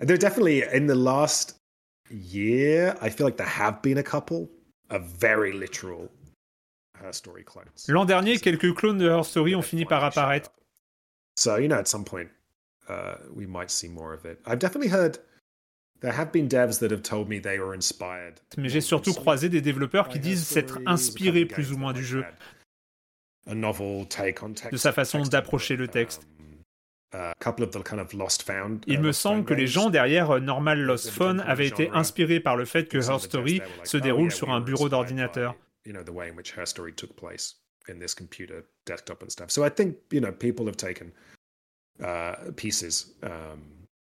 There 0.00 0.16
definitely 0.16 0.62
in 0.72 0.86
the 0.86 0.94
last 0.94 1.56
year, 2.10 2.96
I 3.00 3.10
feel 3.10 3.26
like 3.26 3.36
there 3.36 3.46
have 3.46 3.82
been 3.82 3.98
a 3.98 4.02
couple 4.02 4.48
of 4.90 5.04
very 5.06 5.52
literal 5.52 6.10
Her 6.94 7.12
Story 7.12 7.44
clones. 7.44 7.86
L'an 7.88 8.04
dernier, 8.04 8.38
quelques 8.38 8.74
clones 8.74 8.98
de 8.98 9.08
Her 9.08 9.24
Story 9.24 9.54
ont 9.54 9.62
fini 9.62 9.84
par 9.84 10.04
apparaître. 10.04 10.50
So 11.36 11.56
you 11.56 11.68
know, 11.68 11.78
at 11.78 11.88
some 11.88 12.04
point, 12.04 12.28
uh, 12.88 13.16
we 13.34 13.46
might 13.46 13.70
see 13.70 13.88
more 13.88 14.12
of 14.12 14.24
it. 14.24 14.40
I've 14.46 14.58
definitely 14.58 14.88
heard. 14.88 15.18
There 16.00 16.12
have 16.12 16.32
been 16.32 16.48
devs 16.48 16.80
that 16.80 16.90
have 16.90 17.02
told 17.02 17.28
me 17.28 17.38
they 17.38 17.58
were 17.58 17.74
inspired. 17.74 18.40
Mais 18.58 18.68
j'ai 18.68 18.82
surtout 18.82 19.14
croisé 19.14 19.48
des 19.48 19.62
développeurs 19.62 20.08
qui 20.08 20.18
disent 20.18 20.46
s'être 20.46 20.78
inspirés 20.86 21.46
plus 21.46 21.72
ou 21.72 21.78
moins 21.78 21.94
du 21.94 22.04
jeu, 22.04 22.24
A 23.46 23.54
novel 23.54 24.06
take 24.08 24.42
on 24.42 24.52
text 24.52 24.72
de 24.72 24.76
sa 24.76 24.92
façon 24.92 25.22
d'approcher 25.22 25.76
le 25.76 25.88
texte. 25.88 26.26
Il 28.86 29.00
me 29.00 29.12
semble 29.12 29.44
que 29.44 29.54
les 29.54 29.66
gens 29.66 29.90
derrière 29.90 30.40
Normal 30.40 30.80
Lost 30.80 31.10
Phone 31.10 31.40
avaient 31.40 31.68
été 31.68 31.90
inspirés 31.90 32.40
par 32.40 32.56
le 32.56 32.64
fait 32.64 32.88
que 32.88 32.98
Her 32.98 33.20
Story 33.20 33.60
se 33.84 33.96
déroule 33.96 34.32
sur 34.32 34.50
un 34.50 34.60
bureau 34.60 34.88
d'ordinateur. 34.88 35.54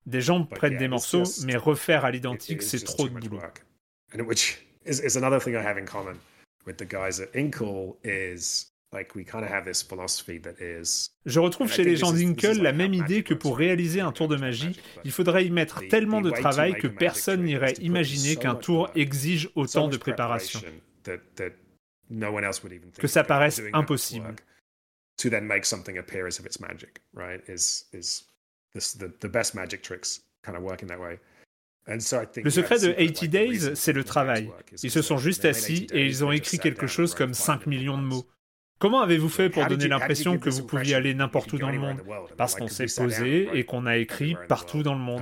Des 0.06 0.22
gens 0.22 0.46
prennent 0.46 0.78
des 0.78 0.88
morceaux, 0.88 1.24
mais 1.46 1.56
refaire 1.56 2.06
à 2.06 2.12
l'identique, 2.12 2.62
c'est 2.62 2.84
trop 2.84 3.08
de 3.08 3.14
boulot. 3.20 3.40
Je 11.26 11.40
retrouve 11.40 11.72
chez 11.72 11.84
les 11.84 11.96
gens 11.96 12.14
d'Inkle 12.14 12.62
la 12.62 12.74
même 12.74 12.94
idée 12.94 13.24
que 13.24 13.34
pour 13.34 13.58
réaliser 13.58 14.02
un 14.02 14.12
tour 14.12 14.28
de 14.28 14.36
magie, 14.36 14.80
il 15.04 15.12
faudrait 15.12 15.46
y 15.46 15.50
mettre 15.50 15.82
tellement 15.88 16.22
de 16.22 16.32
travail 16.32 16.74
que 16.76 16.88
personne 16.88 17.44
n'irait 17.44 17.74
imaginer 17.74 18.36
qu'un 18.36 18.56
tour 18.56 18.90
exige 18.96 19.50
autant 19.56 19.88
de 19.88 19.98
préparation. 19.98 20.62
Que 22.98 23.08
ça 23.08 23.24
paraisse 23.24 23.62
impossible. 23.74 24.36
Le 31.86 32.50
secret 32.50 32.80
de 32.80 32.92
80 32.92 33.28
Days, 33.28 33.76
c'est 33.76 33.94
le 33.94 34.04
travail. 34.04 34.50
Ils 34.82 34.92
se 34.92 35.02
sont 35.02 35.18
juste 35.18 35.46
assis 35.46 35.88
et 35.92 36.06
ils 36.06 36.24
ont 36.24 36.32
écrit 36.32 36.60
quelque 36.60 36.88
chose 36.88 37.14
comme 37.14 37.34
5 37.34 37.68
millions 37.68 37.98
de 37.98 38.04
mots. 38.04 38.28
Comment 38.84 39.00
avez-vous 39.00 39.30
fait 39.30 39.50
pour 39.50 39.66
donner 39.66 39.88
l'impression 39.88 40.38
que 40.38 40.50
vous 40.50 40.66
pouviez 40.66 40.96
aller 40.96 41.14
n'importe 41.14 41.54
où 41.54 41.58
dans 41.58 41.70
le 41.70 41.80
monde 41.80 42.02
Parce 42.36 42.54
qu'on 42.54 42.68
s'est 42.68 42.88
posé 42.94 43.48
et 43.54 43.64
qu'on 43.64 43.86
a 43.86 43.96
écrit 43.96 44.36
partout 44.50 44.84
dans 44.84 44.94
le 44.94 45.00
monde? 45.00 45.22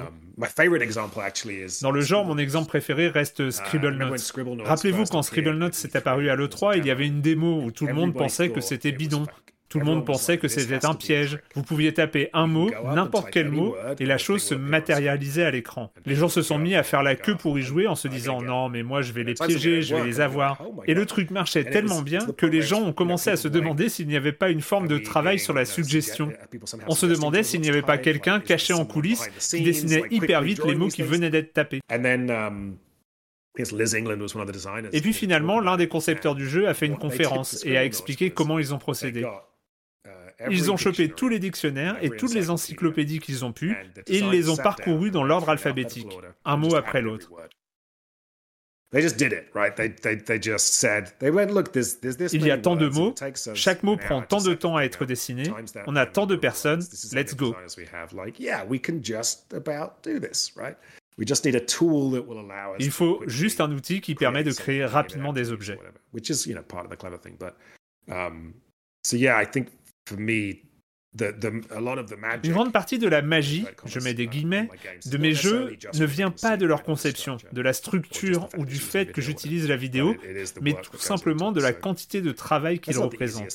Dans 1.83 1.91
le 1.91 2.01
genre, 2.01 2.25
mon 2.25 2.39
exemple 2.39 2.69
préféré 2.69 3.09
reste 3.09 3.51
Scribble 3.51 3.97
Notes. 3.97 4.33
Rappelez-vous 4.65 5.03
quand 5.03 5.21
Scribble 5.21 5.57
Notes 5.57 5.75
s'est 5.75 5.95
apparu 5.95 6.31
à 6.31 6.35
l'E3, 6.35 6.79
il 6.79 6.87
y 6.87 6.89
avait 6.89 7.05
une 7.05 7.21
démo 7.21 7.61
où 7.61 7.69
tout 7.69 7.85
le 7.85 7.93
monde 7.93 8.15
pensait 8.15 8.49
que 8.49 8.61
c'était 8.61 8.91
bidon. 8.91 9.27
Tout 9.71 9.79
le 9.79 9.85
monde 9.85 10.05
pensait 10.05 10.37
que 10.37 10.49
c'était 10.49 10.85
un 10.85 10.93
piège. 10.93 11.39
Vous 11.55 11.63
pouviez 11.63 11.93
taper 11.93 12.29
un 12.33 12.45
mot, 12.45 12.69
n'importe 12.93 13.31
quel 13.31 13.49
mot, 13.49 13.75
et 13.99 14.05
la 14.05 14.17
chose 14.17 14.43
se 14.43 14.53
matérialisait 14.53 15.45
à 15.45 15.51
l'écran. 15.51 15.93
Les 16.05 16.15
gens 16.15 16.27
se 16.27 16.41
sont 16.41 16.57
mis 16.57 16.75
à 16.75 16.83
faire 16.83 17.03
la 17.03 17.15
queue 17.15 17.35
pour 17.35 17.57
y 17.57 17.61
jouer 17.61 17.87
en 17.87 17.95
se 17.95 18.09
disant 18.09 18.41
non, 18.41 18.67
mais 18.67 18.83
moi 18.83 19.01
je 19.01 19.13
vais 19.13 19.23
les 19.23 19.33
piéger, 19.33 19.81
je 19.81 19.95
vais 19.95 20.03
les 20.03 20.19
avoir. 20.19 20.61
Et 20.87 20.93
le 20.93 21.05
truc 21.05 21.31
marchait 21.31 21.63
tellement 21.63 22.01
bien 22.01 22.19
que 22.37 22.45
les 22.45 22.61
gens 22.61 22.81
ont 22.81 22.91
commencé 22.91 23.29
à 23.29 23.37
se 23.37 23.47
demander 23.47 23.87
s'il 23.87 24.07
n'y 24.07 24.17
avait 24.17 24.33
pas 24.33 24.49
une 24.49 24.61
forme 24.61 24.89
de 24.89 24.97
travail 24.97 25.39
sur 25.39 25.53
la 25.53 25.63
suggestion. 25.63 26.33
On 26.87 26.95
se 26.95 27.05
demandait 27.05 27.43
s'il 27.43 27.61
n'y 27.61 27.69
avait 27.69 27.81
pas 27.81 27.97
quelqu'un 27.97 28.41
caché 28.41 28.73
en 28.73 28.85
coulisses 28.85 29.29
qui 29.39 29.61
dessinait 29.61 30.03
hyper 30.11 30.41
vite 30.41 30.65
les 30.65 30.75
mots 30.75 30.89
qui 30.89 31.03
venaient 31.03 31.29
d'être 31.29 31.53
tapés. 31.53 31.79
Et 33.57 35.01
puis 35.01 35.13
finalement, 35.13 35.59
l'un 35.59 35.77
des 35.77 35.87
concepteurs 35.87 36.35
du 36.35 36.47
jeu 36.47 36.67
a 36.67 36.73
fait 36.73 36.85
une 36.85 36.97
conférence 36.97 37.65
et 37.65 37.77
a 37.77 37.85
expliqué 37.85 38.31
comment 38.31 38.59
ils 38.59 38.73
ont 38.73 38.77
procédé. 38.77 39.25
Ils 40.49 40.71
ont 40.71 40.77
chopé 40.77 41.09
tous 41.09 41.29
les 41.29 41.39
dictionnaires 41.39 41.97
et 42.01 42.09
toutes 42.09 42.33
les 42.33 42.49
encyclopédies 42.49 43.19
qu'ils 43.19 43.45
ont 43.45 43.53
pu, 43.53 43.75
et 44.07 44.17
ils 44.17 44.29
les 44.29 44.49
ont 44.49 44.57
parcourus 44.57 45.11
dans 45.11 45.23
l'ordre 45.23 45.49
alphabétique, 45.49 46.07
un 46.45 46.57
mot 46.57 46.75
après 46.75 47.01
l'autre. 47.01 47.31
Il 52.33 52.45
y 52.45 52.51
a 52.51 52.57
tant 52.57 52.75
de 52.75 52.89
mots, 52.89 53.15
chaque 53.53 53.83
mot 53.83 53.95
prend 53.95 54.21
tant 54.21 54.41
de 54.41 54.53
temps 54.53 54.75
à 54.75 54.83
être 54.83 55.05
dessiné, 55.05 55.43
on 55.87 55.95
a 55.95 56.05
tant 56.05 56.25
de 56.25 56.35
personnes, 56.35 56.81
let's 57.13 57.35
go. 57.35 57.55
Il 62.79 62.91
faut 62.91 63.23
juste 63.27 63.61
un 63.61 63.71
outil 63.71 64.01
qui 64.01 64.15
permet 64.15 64.43
de 64.43 64.51
créer 64.51 64.83
rapidement 64.85 65.31
des 65.31 65.51
objets. 65.51 65.79
Une 72.43 72.53
grande 72.53 72.71
partie 72.71 72.97
de 72.99 73.07
la 73.09 73.21
magie, 73.21 73.65
je 73.85 73.99
mets 73.99 74.13
des 74.13 74.27
guillemets, 74.27 74.69
de 75.05 75.17
mes 75.17 75.33
jeux 75.33 75.77
ne 75.93 76.05
vient 76.05 76.31
pas 76.31 76.55
de 76.55 76.65
leur 76.65 76.83
conception, 76.83 77.37
de 77.51 77.61
la 77.61 77.73
structure 77.73 78.47
ou 78.57 78.65
du 78.65 78.75
fait 78.77 79.11
que 79.11 79.21
j'utilise 79.21 79.67
la 79.67 79.75
vidéo, 79.75 80.15
mais 80.61 80.73
tout 80.81 80.97
simplement 80.97 81.51
de 81.51 81.61
la 81.61 81.73
quantité 81.73 82.21
de 82.21 82.31
travail 82.31 82.79
qu'ils 82.79 82.97
représentent. 82.97 83.51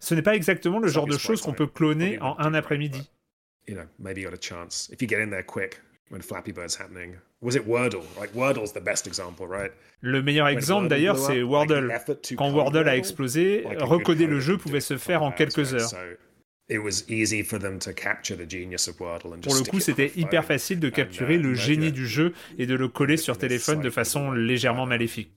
Ce 0.00 0.14
n'est 0.14 0.22
pas 0.22 0.34
exactement 0.34 0.80
le 0.80 0.88
genre 0.88 1.06
de 1.06 1.16
choses 1.16 1.40
qu'on 1.42 1.52
peut 1.52 1.66
cloner 1.66 2.18
en 2.20 2.36
un 2.38 2.54
après-midi. 2.54 3.08
Le 10.00 10.22
meilleur 10.22 10.48
exemple 10.48 10.88
d'ailleurs, 10.88 11.18
c'est 11.18 11.42
Wordle. 11.42 11.92
Quand 12.36 12.50
Wordle 12.50 12.88
a 12.88 12.96
explosé, 12.96 13.64
recoder 13.78 14.26
le 14.26 14.40
jeu 14.40 14.58
pouvait 14.58 14.80
se 14.80 14.96
faire 14.98 15.22
en 15.22 15.30
quelques 15.30 15.74
heures. 15.74 15.90
Pour 16.68 16.76
le 19.54 19.68
coup, 19.70 19.80
c'était 19.80 20.12
hyper 20.16 20.44
facile 20.44 20.80
de 20.80 20.88
capturer 20.88 21.38
le 21.38 21.54
génie 21.54 21.92
du 21.92 22.06
jeu 22.06 22.32
et 22.58 22.66
de 22.66 22.74
le 22.74 22.88
coller 22.88 23.16
sur 23.16 23.38
téléphone 23.38 23.80
de 23.80 23.90
façon 23.90 24.32
légèrement 24.32 24.86
maléfique. 24.86 25.32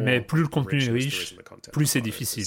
Mais 0.00 0.20
plus 0.20 0.42
le 0.42 0.48
contenu 0.48 0.82
est 0.82 0.90
riche, 0.90 1.36
plus 1.72 1.86
c'est 1.86 2.00
difficile. 2.00 2.46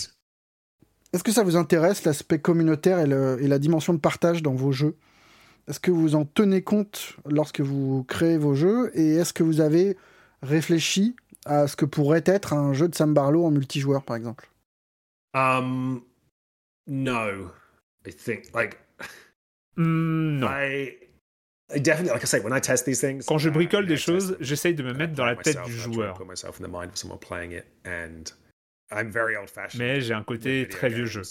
Est-ce 1.14 1.24
que 1.24 1.32
ça 1.32 1.44
vous 1.44 1.56
intéresse 1.56 2.04
l'aspect 2.04 2.40
communautaire 2.40 3.00
et 3.00 3.48
la 3.48 3.60
dimension 3.60 3.94
de 3.94 4.00
partage 4.00 4.44
dans 4.44 4.54
vos 4.54 4.72
jeux? 4.72 4.96
Est-ce 5.68 5.80
que 5.80 5.92
vous 5.92 6.16
en 6.16 6.26
tenez 6.26 6.62
compte 6.62 7.16
lorsque 7.26 7.62
vous 7.62 8.04
créez 8.04 8.38
vos 8.38 8.56
jeux 8.56 8.92
et 8.94 9.16
est-ce 9.16 9.34
que 9.34 9.44
vous 9.44 9.62
avez 9.62 9.98
réfléchi 10.42 11.16
à 11.46 11.68
ce 11.68 11.76
que 11.76 11.86
pourrait 11.86 12.24
être 12.26 12.54
un 12.54 12.74
jeu 12.74 12.88
de 12.88 12.96
Sam 12.96 13.14
Barlow 13.14 13.46
en 13.46 13.52
multijoueur, 13.52 14.04
par 14.04 14.16
exemple? 14.16 14.50
Um, 15.34 16.02
No, 16.88 17.52
I 18.06 18.12
think 18.12 18.54
like 18.56 18.78
mm, 19.76 20.40
non. 20.40 20.48
Quand 23.28 23.38
je 23.38 23.50
bricole 23.50 23.86
des 23.88 23.98
choses, 23.98 24.38
j'essaye 24.40 24.74
de 24.74 24.84
me 24.84 24.94
mettre 24.94 25.14
dans 25.14 25.26
la 25.26 25.36
tête 25.36 25.62
du 25.66 25.74
joueur. 25.74 26.18
Mais 29.78 30.00
j'ai 30.02 30.14
un 30.14 30.24
côté 30.24 30.68
très 30.70 30.90
vieux 30.90 31.06
jeu. 31.06 31.24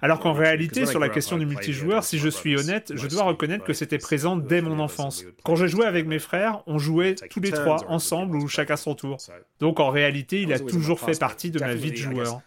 Alors 0.00 0.20
qu'en 0.20 0.32
réalité, 0.32 0.86
sur 0.86 1.00
la 1.00 1.08
question 1.08 1.36
du 1.38 1.46
multijoueur, 1.46 2.04
si 2.04 2.18
je 2.18 2.28
suis 2.28 2.56
honnête, 2.56 2.92
je 2.94 3.06
dois 3.08 3.24
reconnaître 3.24 3.64
que 3.64 3.72
c'était 3.72 3.98
présent 3.98 4.36
dès 4.36 4.60
mon 4.60 4.78
enfance. 4.78 5.24
Quand 5.44 5.56
je 5.56 5.66
jouais 5.66 5.86
avec 5.86 6.06
mes 6.06 6.18
frères, 6.18 6.62
on 6.66 6.78
jouait 6.78 7.16
tous 7.30 7.40
les 7.40 7.50
trois 7.50 7.84
ensemble 7.88 8.36
ou 8.36 8.48
chacun 8.48 8.76
son 8.76 8.94
tour. 8.94 9.18
Donc 9.58 9.80
en 9.80 9.90
réalité, 9.90 10.42
il 10.42 10.52
a 10.52 10.58
toujours 10.58 11.00
fait 11.00 11.18
partie 11.18 11.50
de 11.50 11.58
ma 11.58 11.74
vie 11.74 11.90
de 11.90 11.96
joueur. 11.96 12.40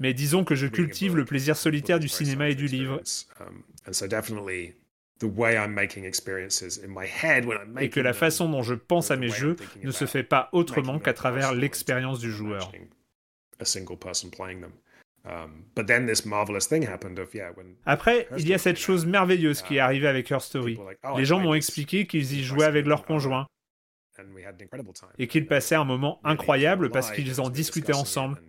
Mais 0.00 0.14
disons 0.14 0.44
que 0.44 0.54
je 0.54 0.66
cultive 0.66 1.16
le 1.16 1.24
plaisir 1.24 1.56
solitaire 1.56 2.00
du 2.00 2.08
cinéma 2.08 2.48
et 2.48 2.54
du 2.54 2.66
livre. 2.66 3.00
Et 7.80 7.90
que 7.90 8.00
la 8.00 8.12
façon 8.12 8.48
dont 8.48 8.62
je 8.62 8.74
pense 8.74 9.10
à 9.10 9.16
mes 9.16 9.28
jeux 9.28 9.56
ne 9.82 9.90
se 9.90 10.06
fait 10.06 10.22
pas 10.22 10.48
autrement 10.52 10.98
qu'à 10.98 11.12
travers 11.12 11.54
l'expérience 11.54 12.18
du 12.18 12.30
joueur. 12.30 12.72
Après, 17.84 18.28
il 18.38 18.48
y 18.48 18.54
a 18.54 18.58
cette 18.58 18.78
chose 18.78 19.04
merveilleuse 19.04 19.62
qui 19.62 19.76
est 19.76 19.80
arrivée 19.80 20.06
avec 20.08 20.30
Her 20.30 20.40
Story. 20.40 20.78
Oh, 21.04 21.18
Les 21.18 21.24
gens 21.24 21.40
m'ont 21.40 21.54
expliqué 21.54 22.06
qu'ils 22.06 22.32
y 22.34 22.44
jouaient 22.44 22.64
avec 22.64 22.86
leurs 22.86 23.04
conjoints 23.04 23.46
et 25.18 25.28
qu'ils 25.28 25.46
passaient 25.46 25.74
un 25.74 25.84
moment 25.84 26.20
incroyable 26.24 26.90
parce 26.90 27.10
qu'ils 27.10 27.40
en 27.40 27.50
discutaient 27.50 27.94
ensemble, 27.94 28.40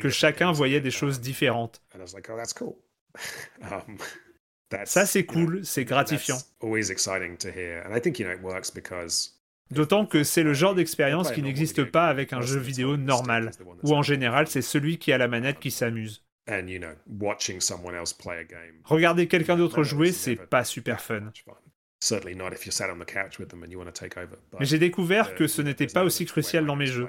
que 0.00 0.08
chacun 0.08 0.52
voyait 0.52 0.80
des 0.80 0.90
choses 0.90 1.20
différentes. 1.20 1.82
Ça, 4.84 5.06
c'est 5.06 5.24
cool, 5.24 5.64
c'est 5.64 5.84
gratifiant. 5.84 6.38
D'autant 9.70 10.04
que 10.04 10.22
c'est 10.22 10.42
le 10.42 10.52
genre 10.52 10.74
d'expérience 10.74 11.30
qui 11.32 11.40
n'existe 11.42 11.84
pas 11.84 12.06
avec 12.08 12.32
un 12.32 12.42
jeu 12.42 12.58
vidéo 12.58 12.96
normal, 12.96 13.50
où 13.82 13.94
en 13.94 14.02
général 14.02 14.46
c'est 14.46 14.60
celui 14.62 14.98
qui 14.98 15.12
a 15.12 15.18
la 15.18 15.28
manette 15.28 15.60
qui 15.60 15.70
s'amuse. 15.70 16.24
Regarder 18.84 19.28
quelqu'un 19.28 19.56
d'autre 19.56 19.82
jouer, 19.82 20.12
c'est 20.12 20.36
pas 20.36 20.64
super 20.64 21.00
fun. 21.00 21.30
Mais 24.58 24.66
j'ai 24.66 24.78
découvert 24.78 25.34
que 25.34 25.46
ce 25.46 25.62
n'était 25.62 25.86
pas 25.86 26.04
aussi 26.04 26.26
crucial 26.26 26.66
dans 26.66 26.76
mes 26.76 26.86
jeux. 26.86 27.08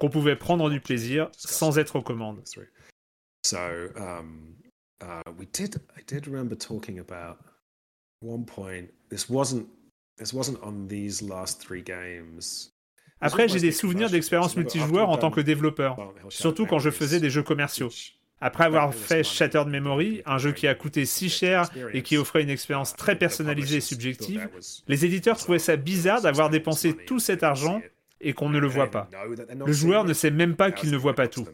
Qu'on 0.00 0.08
pouvait 0.10 0.36
prendre 0.36 0.70
du 0.70 0.80
plaisir 0.80 1.30
sans 1.36 1.78
être 1.78 1.96
aux 1.96 2.02
commandes. 2.02 2.42
So 3.44 3.90
um, 3.96 4.54
uh, 5.02 5.20
we 5.38 5.46
did. 5.52 5.76
I 5.96 6.00
did 6.06 6.26
remember 6.26 6.56
talking 6.56 6.98
about 6.98 7.38
one 8.20 8.44
point, 8.44 8.88
this 9.10 9.28
wasn't 9.28 9.66
this 10.16 10.32
wasn't 10.32 10.58
on 10.62 10.88
these 10.88 11.22
last 11.22 11.60
three 11.60 11.82
games. 11.82 12.70
Après, 13.20 13.48
j'ai 13.48 13.60
des 13.60 13.72
souvenirs 13.72 14.10
d'expériences 14.10 14.56
multijoueurs 14.56 15.08
en 15.08 15.16
tant 15.16 15.30
que 15.30 15.40
développeur, 15.40 15.96
surtout 16.28 16.66
quand 16.66 16.78
je 16.78 16.90
faisais 16.90 17.20
des 17.20 17.30
jeux 17.30 17.42
commerciaux. 17.42 17.90
Après 18.40 18.64
avoir 18.64 18.94
fait 18.94 19.22
Shattered 19.22 19.68
Memory, 19.68 20.22
un 20.26 20.36
jeu 20.38 20.52
qui 20.52 20.66
a 20.66 20.74
coûté 20.74 21.06
si 21.06 21.30
cher 21.30 21.70
et 21.92 22.02
qui 22.02 22.18
offrait 22.18 22.42
une 22.42 22.50
expérience 22.50 22.94
très 22.94 23.16
personnalisée 23.16 23.76
et 23.76 23.80
subjective, 23.80 24.48
les 24.88 25.04
éditeurs 25.04 25.38
trouvaient 25.38 25.58
ça 25.58 25.76
bizarre 25.76 26.20
d'avoir 26.20 26.50
dépensé 26.50 26.94
tout 26.94 27.18
cet 27.18 27.42
argent 27.42 27.80
et 28.20 28.32
qu'on 28.32 28.48
ne 28.50 28.58
le 28.58 28.66
voit 28.66 28.90
pas. 28.90 29.08
Le 29.64 29.72
joueur 29.72 30.04
ne 30.04 30.12
sait 30.12 30.30
même 30.30 30.56
pas 30.56 30.72
qu'il 30.72 30.90
ne 30.90 30.96
voit 30.96 31.14
pas 31.14 31.28
tout. 31.28 31.46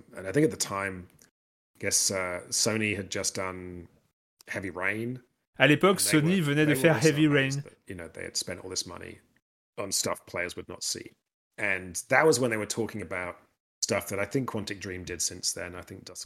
À 5.57 5.67
l'époque, 5.67 6.01
Sony 6.01 6.41
venait 6.41 6.67
de 6.67 6.75
faire 6.75 7.05
Heavy 7.05 7.27
Rain. 7.29 7.49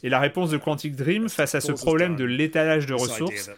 Et 0.03 0.09
la 0.09 0.19
réponse 0.19 0.51
de 0.51 0.57
Quantic 0.57 0.95
Dream 0.95 1.29
face 1.29 1.55
à 1.55 1.61
ce 1.61 1.71
problème 1.71 2.15
de 2.15 2.23
l'étalage 2.23 2.85
de 2.85 2.93
ressources, 2.93 3.49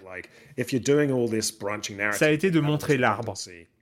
ça 2.11 2.26
a 2.26 2.30
été 2.30 2.52
de 2.52 2.60
montrer 2.60 2.98
l'arbre, 2.98 3.34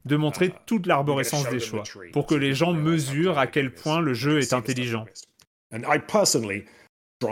de 0.05 0.15
montrer 0.15 0.51
toute 0.65 0.87
l'arborescence 0.87 1.49
des 1.49 1.59
choix, 1.59 1.83
pour 2.11 2.25
que 2.25 2.35
les 2.35 2.53
gens 2.53 2.73
mesurent 2.73 3.37
à 3.37 3.47
quel 3.47 3.73
point 3.73 4.01
le 4.01 4.13
jeu 4.13 4.39
est 4.39 4.53
intelligent. 4.53 5.05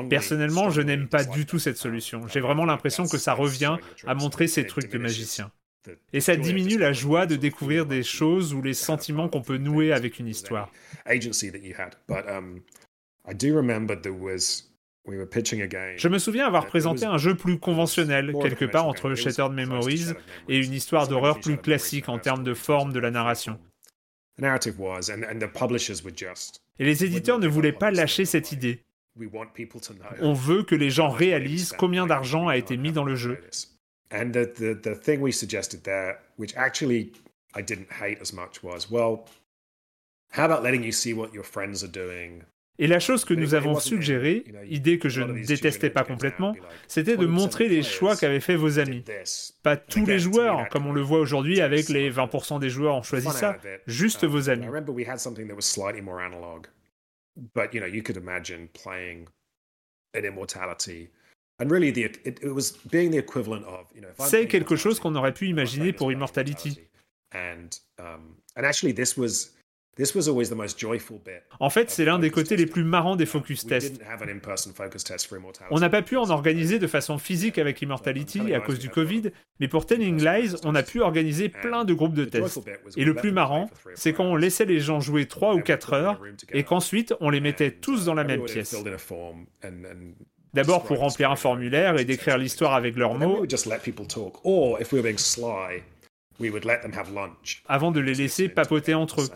Personnellement, 0.10 0.70
je 0.70 0.82
n'aime 0.82 1.08
pas 1.08 1.24
du 1.24 1.46
tout 1.46 1.60
cette 1.60 1.78
solution. 1.78 2.28
J'ai 2.28 2.40
vraiment 2.40 2.66
l'impression 2.66 3.06
que 3.08 3.18
ça 3.18 3.34
revient 3.34 3.78
à 4.06 4.16
montrer 4.16 4.48
ces 4.48 4.66
trucs 4.66 4.90
de 4.92 4.98
magicien. 4.98 5.52
Et 6.14 6.22
ça 6.22 6.36
diminue 6.38 6.78
la 6.78 6.94
joie 6.94 7.26
de 7.26 7.36
découvrir 7.36 7.86
des 7.86 8.04
choses 8.04 8.54
ou 8.54 8.62
les 8.62 8.74
sentiments 8.74 9.28
qu'on 9.28 9.42
peut 9.42 9.58
nouer 9.58 9.92
avec 9.92 10.20
une 10.20 10.28
histoire. 10.28 10.72
Je 15.98 16.08
me 16.08 16.18
souviens 16.18 16.48
avoir 16.48 16.66
présenté 16.68 17.06
un 17.06 17.18
jeu 17.18 17.36
plus 17.36 17.60
conventionnel, 17.60 18.34
quelque 18.42 18.64
part 18.64 18.88
entre 18.88 19.14
Shattered 19.16 19.52
Memories 19.52 20.14
et 20.48 20.58
une 20.58 20.74
histoire 20.74 21.10
d'horreur 21.10 21.42
plus 21.42 21.58
classique 21.58 22.08
en 22.08 22.20
termes 22.20 22.44
de 22.44 22.54
forme 22.54 22.94
de 22.94 23.00
la 23.00 23.12
narration. 23.12 23.60
Et 26.80 26.86
les 26.86 27.04
éditeurs 27.04 27.40
ne 27.40 27.48
voulaient 27.48 27.74
pas 27.74 27.92
lâcher 27.92 28.24
cette 28.26 28.54
idée. 28.54 28.82
On 30.22 30.34
veut 30.34 30.64
que 30.64 30.76
les 30.76 30.90
gens 30.90 31.10
réalisent 31.10 31.74
combien 31.74 32.08
d'argent 32.08 32.48
a 32.48 32.58
été 32.58 32.78
mis 32.78 32.92
dans 32.92 33.04
le 33.04 33.16
jeu. 33.16 33.40
And 34.12 34.32
the, 34.32 34.46
the, 34.46 34.80
the 34.80 34.96
thing 34.96 35.22
we 35.22 35.34
suggested 35.34 35.84
there, 35.84 36.20
which 36.38 36.56
actually 36.56 37.14
I 37.56 37.64
didn't 37.64 37.92
hate 37.92 38.20
as 38.22 38.32
much, 38.32 38.62
was 38.64 38.92
well, 38.92 39.26
how 40.32 40.46
about 40.46 40.64
letting 40.64 40.84
you 40.84 40.92
see 40.92 41.14
what 41.14 41.34
your 41.34 41.44
friends 41.44 41.84
are 41.84 41.92
doing? 41.92 42.44
Et 42.80 42.88
la 42.88 43.00
chose 43.00 43.24
que 43.24 43.36
nous 43.36 43.54
avons 43.54 43.80
suggérée, 43.80 44.46
idée 44.68 44.98
que 44.98 45.08
je 45.08 45.22
ne 45.22 45.46
détestais 45.46 45.92
pas 45.92 46.04
complètement, 46.04 46.56
c'était 46.88 47.18
de 47.18 47.28
montrer 47.28 47.68
les 47.68 47.84
choix 47.84 48.16
qu'avaient 48.16 48.40
fait 48.40 48.56
vos 48.56 48.80
amis. 48.80 49.04
Pas 49.62 49.78
tous 49.78 50.06
les 50.06 50.18
joueurs, 50.18 50.68
comme 50.70 50.88
on 50.88 50.92
le 50.92 51.02
voit 51.02 51.20
aujourd'hui 51.20 51.62
avec 51.62 51.90
les 51.90 52.12
20% 52.12 52.60
des 52.60 52.70
joueurs 52.70 52.96
ont 52.96 53.04
choisi 53.04 53.30
ça, 53.30 53.58
juste 53.86 54.26
vos 54.26 54.50
amis. 54.50 54.66
But 57.54 57.74
you 57.74 57.80
know, 57.80 57.88
you 57.88 58.04
could 58.04 58.18
imagine 58.18 58.70
playing 58.74 59.28
an 60.14 60.26
immortality 60.26 61.10
c'est 64.20 64.48
quelque 64.48 64.76
chose 64.76 65.00
qu'on 65.00 65.16
aurait 65.16 65.34
pu 65.34 65.48
imaginer 65.48 65.94
pour 65.94 66.12
Immortality. 66.12 66.80
En 71.60 71.70
fait, 71.70 71.92
c'est 71.92 72.06
l'un 72.06 72.18
des 72.18 72.32
côtés 72.32 72.56
les 72.56 72.66
plus 72.66 72.84
marrants 72.84 73.16
des 73.16 73.28
focus 73.28 73.66
tests. 73.68 74.02
On 75.70 75.80
n'a 75.80 75.90
pas 75.90 76.02
pu 76.02 76.18
en 76.18 76.30
organiser 76.30 76.80
de 76.80 76.88
façon 76.88 77.20
physique 77.20 77.60
avec 77.60 77.82
Immortality 77.82 78.54
à 78.54 78.60
cause 78.60 78.80
du 78.80 78.90
Covid, 78.90 79.32
mais 79.60 79.68
pour 79.68 79.86
Telling 79.86 80.24
Lies, 80.24 80.56
on 80.64 80.74
a 80.74 80.82
pu 80.82 81.02
organiser 81.02 81.50
plein 81.50 81.86
de 81.86 81.94
groupes 81.94 82.16
de 82.16 82.26
tests. 82.26 82.60
Et 82.98 83.06
le 83.06 83.14
plus 83.14 83.32
marrant, 83.32 83.70
c'est 83.94 84.14
quand 84.14 84.26
on 84.26 84.36
laissait 84.36 84.66
les 84.66 84.80
gens 84.80 85.00
jouer 85.00 85.28
3 85.28 85.54
ou 85.56 85.62
4 85.62 85.94
heures 85.94 86.22
et 86.52 86.64
qu'ensuite 86.64 87.14
on 87.20 87.30
les 87.30 87.40
mettait 87.40 87.72
tous 87.72 88.06
dans 88.06 88.16
la 88.16 88.24
même 88.24 88.44
pièce. 88.46 88.76
D'abord 90.54 90.84
pour 90.84 90.98
remplir 91.00 91.32
un 91.32 91.36
formulaire 91.36 91.98
et 92.00 92.06
décrire 92.06 92.38
l'histoire 92.38 92.74
avec 92.76 92.96
leurs 92.96 93.16
mots, 93.16 93.46
avant 97.68 97.92
de 97.92 98.00
les 98.00 98.14
laisser 98.14 98.50
papoter 98.50 98.94
entre 98.94 99.22
eux. 99.22 99.30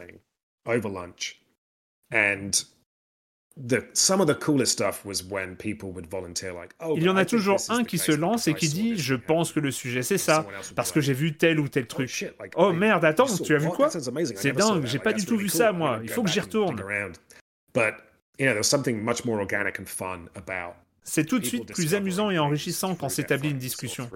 Il 6.95 7.03
y 7.03 7.09
en 7.09 7.15
a 7.17 7.25
toujours 7.25 7.57
un 7.69 7.83
qui 7.83 7.97
se 7.97 8.11
lance 8.11 8.47
et 8.47 8.53
qui 8.53 8.69
dit 8.69 8.97
Je 8.97 9.15
pense 9.15 9.51
que 9.51 9.59
le 9.59 9.71
sujet 9.71 10.03
c'est 10.03 10.17
ça, 10.17 10.45
parce 10.75 10.91
que 10.91 11.01
j'ai 11.01 11.13
vu 11.13 11.35
tel 11.35 11.59
ou 11.59 11.67
tel 11.67 11.83
oh, 11.85 11.87
truc. 11.87 12.33
Oh 12.55 12.71
merde, 12.71 13.03
attends, 13.05 13.25
tu 13.25 13.55
as 13.55 13.57
vu 13.57 13.69
quoi? 13.69 13.89
C'est 13.89 14.53
dingue, 14.53 14.85
j'ai 14.85 14.99
pas 14.99 15.13
du 15.13 15.25
tout 15.25 15.37
vu 15.37 15.49
ça 15.49 15.71
moi, 15.71 15.99
il 16.03 16.09
faut 16.09 16.23
que 16.23 16.29
j'y 16.29 16.39
retourne. 16.39 16.75
C'est 21.03 21.25
tout 21.25 21.39
de 21.39 21.45
suite 21.45 21.73
plus 21.73 21.95
amusant 21.95 22.29
et 22.29 22.37
enrichissant 22.37 22.93
quand 22.95 23.09
s'établit 23.09 23.51
une 23.51 23.57
discussion. 23.57 24.09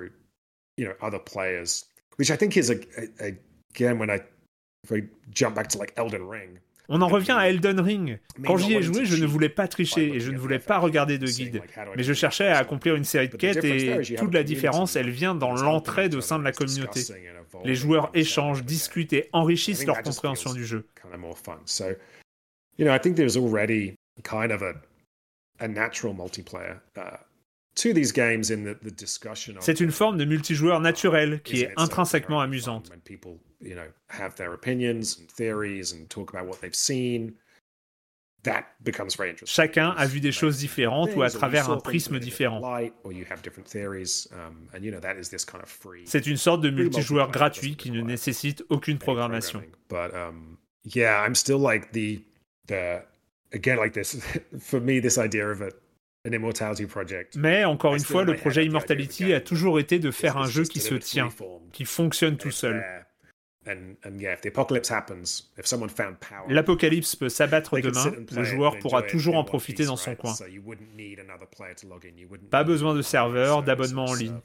On 6.93 7.01
en 7.01 7.07
revient 7.07 7.31
à 7.31 7.47
Elden 7.47 7.79
Ring. 7.79 8.19
Quand 8.45 8.57
j'y 8.57 8.73
ai 8.73 8.81
joué, 8.81 9.05
je 9.05 9.15
ne 9.15 9.25
voulais 9.25 9.47
pas 9.49 9.67
tricher 9.67 10.13
et 10.13 10.19
je 10.19 10.29
ne 10.29 10.37
voulais 10.37 10.59
pas 10.59 10.77
regarder 10.77 11.17
de 11.17 11.27
guide. 11.27 11.61
Mais 11.95 12.03
je 12.03 12.13
cherchais 12.13 12.47
à 12.47 12.57
accomplir 12.57 12.95
une 12.95 13.05
série 13.05 13.29
de 13.29 13.37
quêtes 13.37 13.63
et 13.63 14.15
toute 14.15 14.33
la 14.33 14.43
différence, 14.43 14.95
elle 14.95 15.09
vient 15.09 15.35
dans 15.35 15.53
l'entraide 15.53 16.15
au 16.15 16.21
sein 16.21 16.37
de 16.37 16.43
la 16.43 16.51
communauté. 16.51 17.01
Les 17.63 17.75
joueurs 17.75 18.09
échangent, 18.13 18.63
discutent 18.63 19.13
et 19.13 19.29
enrichissent 19.31 19.85
leur 19.85 20.01
compréhension 20.01 20.53
du 20.53 20.65
jeu. 20.65 20.85
C'est 29.61 29.79
une 29.79 29.91
forme 29.91 30.17
de 30.17 30.25
multijoueur 30.25 30.79
naturel 30.81 31.41
qui 31.41 31.61
est 31.61 31.73
intrinsèquement 31.77 32.41
amusante. 32.41 32.91
Chacun 39.45 39.91
a 39.91 40.05
vu 40.07 40.19
des 40.19 40.31
choses 40.31 40.57
différentes 40.57 41.11
ou 41.15 41.21
à 41.21 41.29
travers 41.29 41.69
un 41.69 41.77
prisme 41.77 42.19
différent. 42.19 42.59
C'est 46.05 46.25
une 46.27 46.37
sorte 46.37 46.61
de 46.61 46.69
multijoueur 46.71 47.31
gratuit 47.31 47.75
qui 47.75 47.91
ne 47.91 48.01
nécessite 48.01 48.63
aucune 48.69 48.97
programmation. 48.97 49.61
Mais 57.35 57.65
encore 57.65 57.95
une 57.95 58.03
fois, 58.03 58.23
le 58.23 58.35
projet 58.35 58.65
Immortality 58.65 59.33
a 59.33 59.41
toujours 59.41 59.79
été 59.79 59.99
de 59.99 60.11
faire 60.11 60.37
un 60.37 60.47
jeu 60.47 60.63
qui 60.63 60.79
se 60.79 60.95
tient, 60.95 61.29
qui 61.71 61.85
fonctionne 61.85 62.37
tout 62.37 62.51
seul. 62.51 62.83
L'apocalypse 66.49 67.15
peut 67.15 67.29
s'abattre 67.29 67.79
demain, 67.79 68.11
le 68.31 68.43
joueur 68.43 68.79
pourra 68.79 69.03
toujours 69.03 69.35
en 69.35 69.43
profiter 69.43 69.85
dans 69.85 69.97
son 69.97 70.15
coin. 70.15 70.33
Pas 72.49 72.63
besoin 72.63 72.95
de 72.95 73.01
serveur, 73.01 73.63
d'abonnement 73.63 74.05
en 74.05 74.13
ligne. 74.15 74.39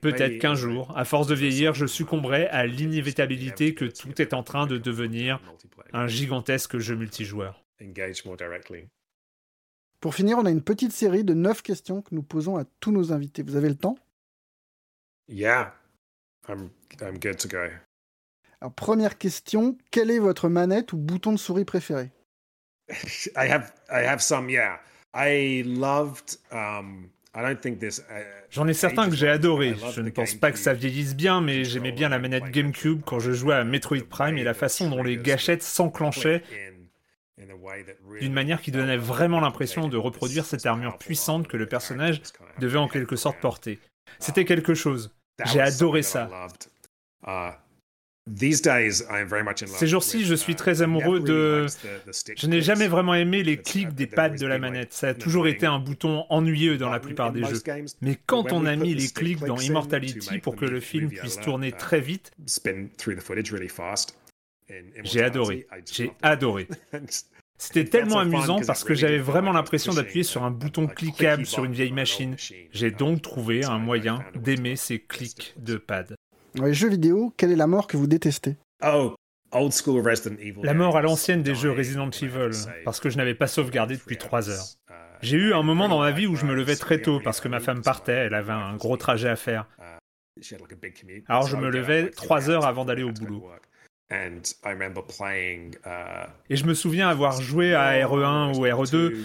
Peut-être 0.00 0.38
qu'un 0.38 0.54
jour, 0.54 0.96
à 0.96 1.04
force 1.04 1.26
de 1.26 1.34
vieillir, 1.34 1.74
je 1.74 1.86
succomberai 1.86 2.46
à 2.46 2.66
l'inévitabilité 2.66 3.74
que 3.74 3.86
tout 3.86 4.20
est 4.20 4.34
en 4.34 4.42
train 4.42 4.66
de 4.66 4.78
devenir 4.78 5.40
un 5.92 6.06
gigantesque 6.06 6.78
jeu 6.78 6.94
multijoueur. 6.94 7.65
Pour 10.00 10.14
finir, 10.14 10.38
on 10.38 10.46
a 10.46 10.50
une 10.50 10.62
petite 10.62 10.92
série 10.92 11.24
de 11.24 11.34
9 11.34 11.62
questions 11.62 12.02
que 12.02 12.14
nous 12.14 12.22
posons 12.22 12.56
à 12.56 12.64
tous 12.80 12.92
nos 12.92 13.12
invités. 13.12 13.42
Vous 13.42 13.56
avez 13.56 13.68
le 13.68 13.76
temps? 13.76 13.96
Yeah, 15.28 15.74
I'm, 16.48 16.70
I'm 17.00 17.18
good 17.18 17.38
to 17.38 17.48
go. 17.48 17.66
Alors, 18.60 18.72
première 18.74 19.18
question, 19.18 19.76
quelle 19.90 20.10
est 20.10 20.18
votre 20.18 20.48
manette 20.48 20.92
ou 20.92 20.96
bouton 20.96 21.32
de 21.32 21.38
souris 21.38 21.64
préféré? 21.64 22.10
I 22.88 23.50
have, 23.50 23.72
I 23.90 24.06
have 24.06 24.20
some, 24.20 24.48
yeah. 24.48 24.78
I 25.14 25.62
loved 25.64 26.38
um, 26.52 27.10
Uh, 27.36 28.22
J'en 28.50 28.66
ai 28.66 28.72
certains 28.72 29.10
que 29.10 29.14
j'ai 29.14 29.28
adorés. 29.28 29.74
Je 29.92 30.00
ne 30.00 30.08
pense 30.08 30.34
pas 30.34 30.52
que 30.52 30.58
ça 30.58 30.72
vieillisse 30.72 31.14
bien, 31.14 31.42
mais 31.42 31.64
j'aimais 31.64 31.92
bien 31.92 32.08
la 32.08 32.18
manette 32.18 32.44
GameCube 32.44 33.02
quand 33.04 33.18
je 33.18 33.32
jouais 33.32 33.54
à 33.54 33.64
Metroid 33.64 34.04
Prime 34.08 34.38
et 34.38 34.44
la 34.44 34.54
façon 34.54 34.88
dont 34.88 35.02
les 35.02 35.18
gâchettes 35.18 35.62
s'enclenchaient 35.62 36.42
d'une 38.20 38.32
manière 38.32 38.62
qui 38.62 38.70
donnait 38.70 38.96
vraiment 38.96 39.40
l'impression 39.40 39.88
de 39.88 39.96
reproduire 39.96 40.44
cette 40.44 40.64
armure 40.64 40.96
puissante 40.98 41.48
que 41.48 41.56
le 41.56 41.66
personnage 41.66 42.22
devait 42.58 42.78
en 42.78 42.88
quelque 42.88 43.16
sorte 43.16 43.38
porter. 43.40 43.78
C'était 44.18 44.44
quelque 44.44 44.74
chose. 44.74 45.14
J'ai 45.44 45.60
adoré 45.60 46.02
ça. 46.02 46.30
Ces 49.66 49.86
jours-ci, 49.86 50.24
je 50.24 50.34
suis 50.34 50.56
très 50.56 50.82
amoureux 50.82 51.20
de... 51.20 51.66
Je 52.36 52.46
n'ai 52.48 52.60
jamais 52.60 52.88
vraiment 52.88 53.14
aimé 53.14 53.44
les 53.44 53.56
clics 53.56 53.94
des 53.94 54.08
pattes 54.08 54.40
de 54.40 54.46
la 54.46 54.58
manette. 54.58 54.92
Ça 54.92 55.08
a 55.08 55.14
toujours 55.14 55.46
été 55.46 55.64
un 55.66 55.78
bouton 55.78 56.24
ennuyeux 56.28 56.76
dans 56.76 56.90
la 56.90 56.98
plupart 56.98 57.32
des 57.32 57.44
jeux. 57.44 57.62
Mais 58.00 58.18
quand 58.26 58.52
on 58.52 58.66
a 58.66 58.74
mis 58.74 58.94
les 58.94 59.08
clics 59.08 59.40
dans 59.40 59.58
Immortality 59.58 60.38
pour 60.38 60.56
que 60.56 60.64
le 60.64 60.80
film 60.80 61.10
puisse 61.10 61.38
tourner 61.38 61.70
très 61.70 62.00
vite, 62.00 62.32
j'ai 65.04 65.22
adoré. 65.22 65.66
J'ai 65.90 66.12
adoré. 66.22 66.68
C'était 67.58 67.84
tellement 67.84 68.18
amusant 68.18 68.60
parce 68.66 68.84
que 68.84 68.94
j'avais 68.94 69.18
vraiment 69.18 69.52
l'impression 69.52 69.94
d'appuyer 69.94 70.24
sur 70.24 70.44
un 70.44 70.50
bouton 70.50 70.86
cliquable 70.86 71.46
sur 71.46 71.64
une 71.64 71.72
vieille 71.72 71.92
machine. 71.92 72.36
J'ai 72.70 72.90
donc 72.90 73.22
trouvé 73.22 73.64
un 73.64 73.78
moyen 73.78 74.24
d'aimer 74.34 74.76
ces 74.76 74.98
clics 74.98 75.54
de 75.56 75.76
pad. 75.76 76.14
Dans 76.54 76.64
les 76.64 76.74
jeux 76.74 76.88
vidéo, 76.88 77.32
quelle 77.36 77.52
est 77.52 77.56
la 77.56 77.66
mort 77.66 77.86
que 77.86 77.96
vous 77.96 78.06
détestez? 78.06 78.56
Oh, 78.84 79.14
La 80.62 80.74
mort 80.74 80.96
à 80.96 81.02
l'ancienne 81.02 81.42
des 81.42 81.54
jeux 81.54 81.70
Resident 81.70 82.10
Evil, 82.10 82.50
parce 82.84 83.00
que 83.00 83.08
je 83.08 83.16
n'avais 83.16 83.34
pas 83.34 83.46
sauvegardé 83.46 83.96
depuis 83.96 84.18
3 84.18 84.50
heures. 84.50 84.66
J'ai 85.22 85.38
eu 85.38 85.54
un 85.54 85.62
moment 85.62 85.88
dans 85.88 86.00
ma 86.00 86.10
vie 86.10 86.26
où 86.26 86.36
je 86.36 86.44
me 86.44 86.54
levais 86.54 86.76
très 86.76 87.00
tôt 87.00 87.20
parce 87.24 87.40
que 87.40 87.48
ma 87.48 87.60
femme 87.60 87.82
partait, 87.82 88.12
elle 88.26 88.34
avait 88.34 88.52
un 88.52 88.76
gros 88.76 88.98
trajet 88.98 89.30
à 89.30 89.36
faire. 89.36 89.66
Alors 91.28 91.46
je 91.46 91.56
me 91.56 91.70
levais 91.70 92.10
3 92.10 92.50
heures 92.50 92.66
avant 92.66 92.84
d'aller 92.84 93.02
au 93.02 93.12
boulot. 93.12 93.50
Et 96.48 96.56
je 96.56 96.64
me 96.64 96.74
souviens 96.74 97.08
avoir 97.08 97.40
joué 97.40 97.74
à 97.74 97.92
RE1 98.06 98.56
ou 98.56 98.64
RE2. 98.64 99.24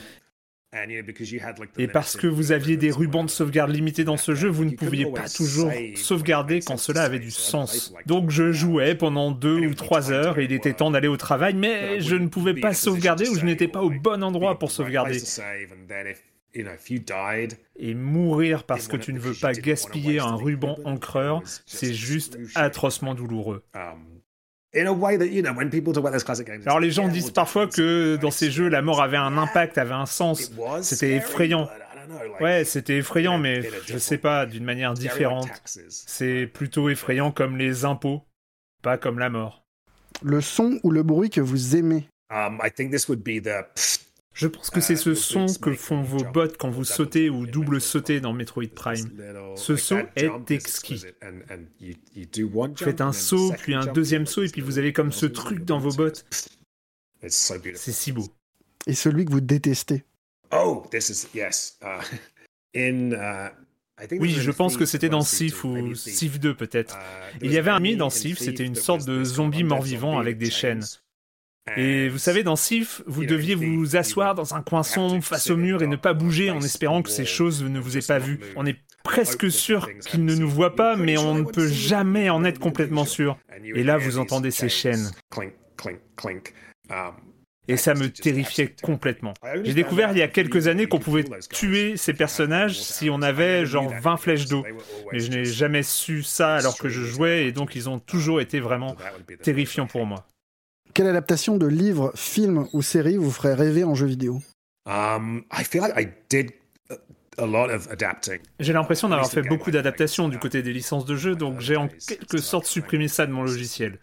Et 1.77 1.87
parce 1.87 2.15
que 2.15 2.27
vous 2.27 2.53
aviez 2.53 2.77
des 2.77 2.91
rubans 2.91 3.25
de 3.25 3.29
sauvegarde 3.29 3.71
limités 3.71 4.05
dans 4.05 4.15
ce 4.15 4.33
jeu, 4.33 4.47
vous 4.47 4.63
ne 4.63 4.71
pouviez 4.71 5.05
pas 5.05 5.27
toujours 5.27 5.69
sauvegarder 5.95 6.61
quand 6.61 6.77
cela 6.77 7.03
avait 7.03 7.19
du 7.19 7.29
sens. 7.29 7.93
Donc 8.05 8.29
je 8.31 8.53
jouais 8.53 8.95
pendant 8.95 9.31
deux 9.31 9.59
ou 9.67 9.73
trois 9.73 10.11
heures 10.11 10.39
et 10.39 10.45
il 10.45 10.53
était 10.53 10.73
temps 10.73 10.89
d'aller 10.89 11.09
au 11.09 11.17
travail, 11.17 11.55
mais 11.55 11.99
je 11.99 12.15
ne 12.15 12.27
pouvais 12.27 12.53
pas 12.53 12.73
sauvegarder 12.73 13.27
ou 13.27 13.35
je 13.37 13.45
n'étais 13.45 13.67
pas 13.67 13.81
au 13.81 13.89
bon 13.89 14.23
endroit 14.23 14.57
pour 14.57 14.71
sauvegarder. 14.71 15.19
Et 16.53 17.93
mourir 17.93 18.63
parce 18.63 18.87
que 18.87 18.97
tu 18.97 19.11
ne 19.13 19.19
veux 19.19 19.33
pas 19.33 19.53
gaspiller 19.53 20.19
un 20.19 20.35
ruban 20.35 20.77
encreur, 20.85 21.41
c'est 21.65 21.93
juste 21.93 22.37
atrocement 22.55 23.13
douloureux. 23.13 23.63
Alors 26.65 26.79
les 26.79 26.91
gens 26.91 27.07
disent 27.09 27.31
parfois 27.31 27.67
que 27.67 28.15
dans 28.15 28.31
ces 28.31 28.51
jeux, 28.51 28.69
la 28.69 28.81
mort 28.81 29.01
avait 29.01 29.17
un 29.17 29.37
impact, 29.37 29.77
avait 29.77 29.93
un 29.93 30.05
sens. 30.05 30.51
C'était 30.81 31.15
effrayant. 31.15 31.69
Ouais, 32.39 32.63
c'était 32.65 32.97
effrayant, 32.97 33.37
mais 33.37 33.61
je 33.85 33.97
sais 33.97 34.17
pas, 34.17 34.45
d'une 34.45 34.63
manière 34.63 34.93
différente. 34.93 35.49
C'est 35.65 36.47
plutôt 36.47 36.89
effrayant 36.89 37.31
comme 37.31 37.57
les 37.57 37.85
impôts, 37.85 38.23
pas 38.81 38.97
comme 38.97 39.19
la 39.19 39.29
mort. 39.29 39.63
Le 40.23 40.41
son 40.41 40.79
ou 40.83 40.91
le 40.91 41.03
bruit 41.03 41.29
que 41.29 41.41
vous 41.41 41.75
aimez 41.75 42.07
um, 42.29 42.59
je 44.33 44.47
pense 44.47 44.69
que 44.69 44.79
c'est 44.79 44.95
ce 44.95 45.13
son 45.13 45.45
que 45.45 45.73
font 45.73 46.01
vos 46.01 46.23
bottes 46.23 46.57
quand 46.57 46.69
vous 46.69 46.85
sautez 46.85 47.29
ou 47.29 47.45
double 47.45 47.81
sautez 47.81 48.21
dans 48.21 48.33
Metroid 48.33 48.69
Prime. 48.73 49.11
Ce 49.55 49.75
saut 49.75 49.99
est 50.15 50.51
exquis. 50.51 51.03
Vous 52.39 52.75
faites 52.77 53.01
un 53.01 53.13
saut, 53.13 53.53
puis 53.57 53.73
un 53.73 53.85
deuxième 53.85 54.25
saut, 54.25 54.43
et 54.43 54.49
puis 54.49 54.61
vous 54.61 54.79
avez 54.79 54.93
comme 54.93 55.11
ce 55.11 55.25
truc 55.25 55.65
dans 55.65 55.79
vos 55.79 55.91
bottes. 55.91 56.25
C'est 57.27 57.75
si 57.75 58.11
beau. 58.11 58.27
Et 58.87 58.95
celui 58.95 59.25
que 59.25 59.31
vous 59.31 59.41
détestez 59.41 60.05
Oh, 60.53 60.85
this 60.91 61.09
is 61.09 61.27
yes. 61.33 61.77
Uh, 61.81 62.01
in 62.75 63.11
uh, 63.13 63.51
oui, 64.19 64.31
je 64.31 64.51
pense 64.51 64.77
que 64.77 64.85
c'était 64.85 65.09
dans 65.09 65.21
Sif 65.21 65.63
ou 65.63 65.95
Sif 65.95 66.39
2 66.39 66.55
peut-être. 66.55 66.97
Uh, 66.97 67.37
Il 67.41 67.51
y 67.51 67.57
avait 67.57 67.69
un 67.69 67.75
ami 67.75 67.95
dans 67.95 68.09
Sif, 68.09 68.39
c'était 68.39 68.65
une 68.65 68.75
sorte 68.75 69.05
de 69.05 69.23
zombie 69.23 69.63
mort-vivant 69.63 70.19
avec 70.19 70.37
des 70.37 70.49
chaînes. 70.49 70.83
Et 71.77 72.09
vous 72.09 72.17
savez, 72.17 72.43
dans 72.43 72.55
Sif, 72.55 73.01
vous 73.07 73.25
deviez 73.25 73.55
vous 73.55 73.95
asseoir 73.95 74.35
dans 74.35 74.55
un 74.55 74.61
coin 74.61 74.83
sombre 74.83 75.23
face 75.23 75.49
au 75.49 75.57
mur 75.57 75.81
et 75.81 75.87
ne 75.87 75.95
pas 75.95 76.13
bouger 76.13 76.51
en 76.51 76.61
espérant 76.61 77.01
que 77.01 77.09
ces 77.09 77.25
choses 77.25 77.63
ne 77.63 77.79
vous 77.79 77.97
aient 77.97 78.07
pas 78.07 78.19
vu. 78.19 78.39
On 78.55 78.65
est 78.65 78.77
presque 79.03 79.51
sûr 79.51 79.89
qu'ils 80.07 80.25
ne 80.25 80.35
nous 80.35 80.49
voient 80.49 80.75
pas, 80.75 80.95
mais 80.95 81.17
on 81.17 81.35
ne 81.35 81.43
peut 81.43 81.67
jamais 81.67 82.29
en 82.29 82.43
être 82.43 82.59
complètement 82.59 83.05
sûr. 83.05 83.37
Et 83.63 83.83
là, 83.83 83.97
vous 83.97 84.17
entendez 84.17 84.51
ces 84.51 84.69
chaînes. 84.69 85.11
Et 87.67 87.77
ça 87.77 87.93
me 87.93 88.09
terrifiait 88.09 88.75
complètement. 88.81 89.33
J'ai 89.63 89.73
découvert 89.73 90.11
il 90.11 90.17
y 90.17 90.21
a 90.23 90.27
quelques 90.27 90.67
années 90.67 90.87
qu'on 90.87 90.99
pouvait 90.99 91.25
tuer 91.51 91.95
ces 91.95 92.13
personnages 92.13 92.81
si 92.81 93.09
on 93.09 93.21
avait 93.21 93.65
genre 93.65 93.93
20 94.01 94.17
flèches 94.17 94.47
d'eau. 94.47 94.65
Mais 95.11 95.19
je 95.19 95.29
n'ai 95.29 95.45
jamais 95.45 95.83
su 95.83 96.23
ça 96.23 96.55
alors 96.55 96.77
que 96.77 96.89
je 96.89 97.03
jouais 97.03 97.45
et 97.45 97.51
donc 97.51 97.75
ils 97.75 97.87
ont 97.87 97.99
toujours 97.99 98.41
été 98.41 98.59
vraiment 98.59 98.95
terrifiants 99.43 99.87
pour 99.87 100.05
moi. 100.05 100.25
Quelle 100.93 101.07
adaptation 101.07 101.57
de 101.57 101.67
livre, 101.67 102.11
film 102.15 102.67
ou 102.73 102.81
série 102.81 103.17
vous 103.17 103.31
ferait 103.31 103.53
rêver 103.53 103.83
en 103.83 103.95
jeu 103.95 104.07
vidéo? 104.07 104.41
J'ai 108.59 108.73
l'impression 108.73 109.07
d'avoir 109.09 109.29
fait 109.29 109.41
beaucoup 109.41 109.71
d'adaptations 109.71 110.27
du 110.27 110.37
côté 110.37 110.61
des 110.61 110.73
licences 110.73 111.05
de 111.05 111.15
jeux, 111.15 111.35
donc 111.35 111.59
j'ai 111.59 111.77
en 111.77 111.87
quelque 111.87 112.37
sorte 112.39 112.65
supprimé 112.65 113.07
ça 113.07 113.25
de 113.25 113.31
mon 113.31 113.43
logiciel. 113.43 113.99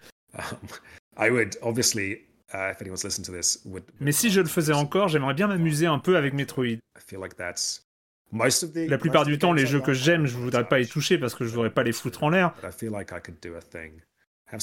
Mais 4.00 4.12
si 4.12 4.30
je 4.30 4.40
le 4.40 4.46
faisais 4.46 4.72
encore, 4.72 5.08
j'aimerais 5.08 5.34
bien 5.34 5.48
m'amuser 5.48 5.86
un 5.86 5.98
peu 5.98 6.16
avec 6.16 6.32
Metroid. 6.32 6.78
La 8.88 8.98
plupart 8.98 9.24
du 9.24 9.38
temps, 9.38 9.52
les 9.52 9.66
jeux 9.66 9.80
que 9.80 9.92
j'aime, 9.92 10.26
je 10.26 10.36
voudrais 10.36 10.66
pas 10.66 10.80
y 10.80 10.86
toucher 10.86 11.18
parce 11.18 11.34
que 11.34 11.44
je 11.44 11.50
voudrais 11.50 11.70
pas 11.70 11.82
les 11.82 11.92
foutre 11.92 12.22
en 12.24 12.30
l'air. 12.30 12.54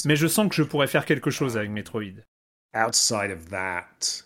Mais 0.06 0.16
je 0.16 0.28
sens 0.28 0.50
que 0.50 0.56
je 0.56 0.64
pourrais 0.64 0.88
faire 0.88 1.06
quelque 1.06 1.32
chose 1.32 1.58
avec 1.58 1.70
Metroid. 1.70 2.24
Outside 2.74 3.32
of 3.32 3.50
that, 3.50 4.24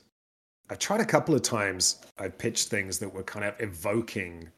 I've 0.69 0.79
tried 0.79 1.01
a 1.01 1.05
couple 1.05 1.35
of 1.35 1.41
times. 1.41 1.99
I 2.19 2.29
pitched 2.29 2.69
things 2.69 2.99
that 2.99 3.13
were 3.13 3.23
kind 3.23 3.45
of 3.45 3.53
evoking 3.59 4.49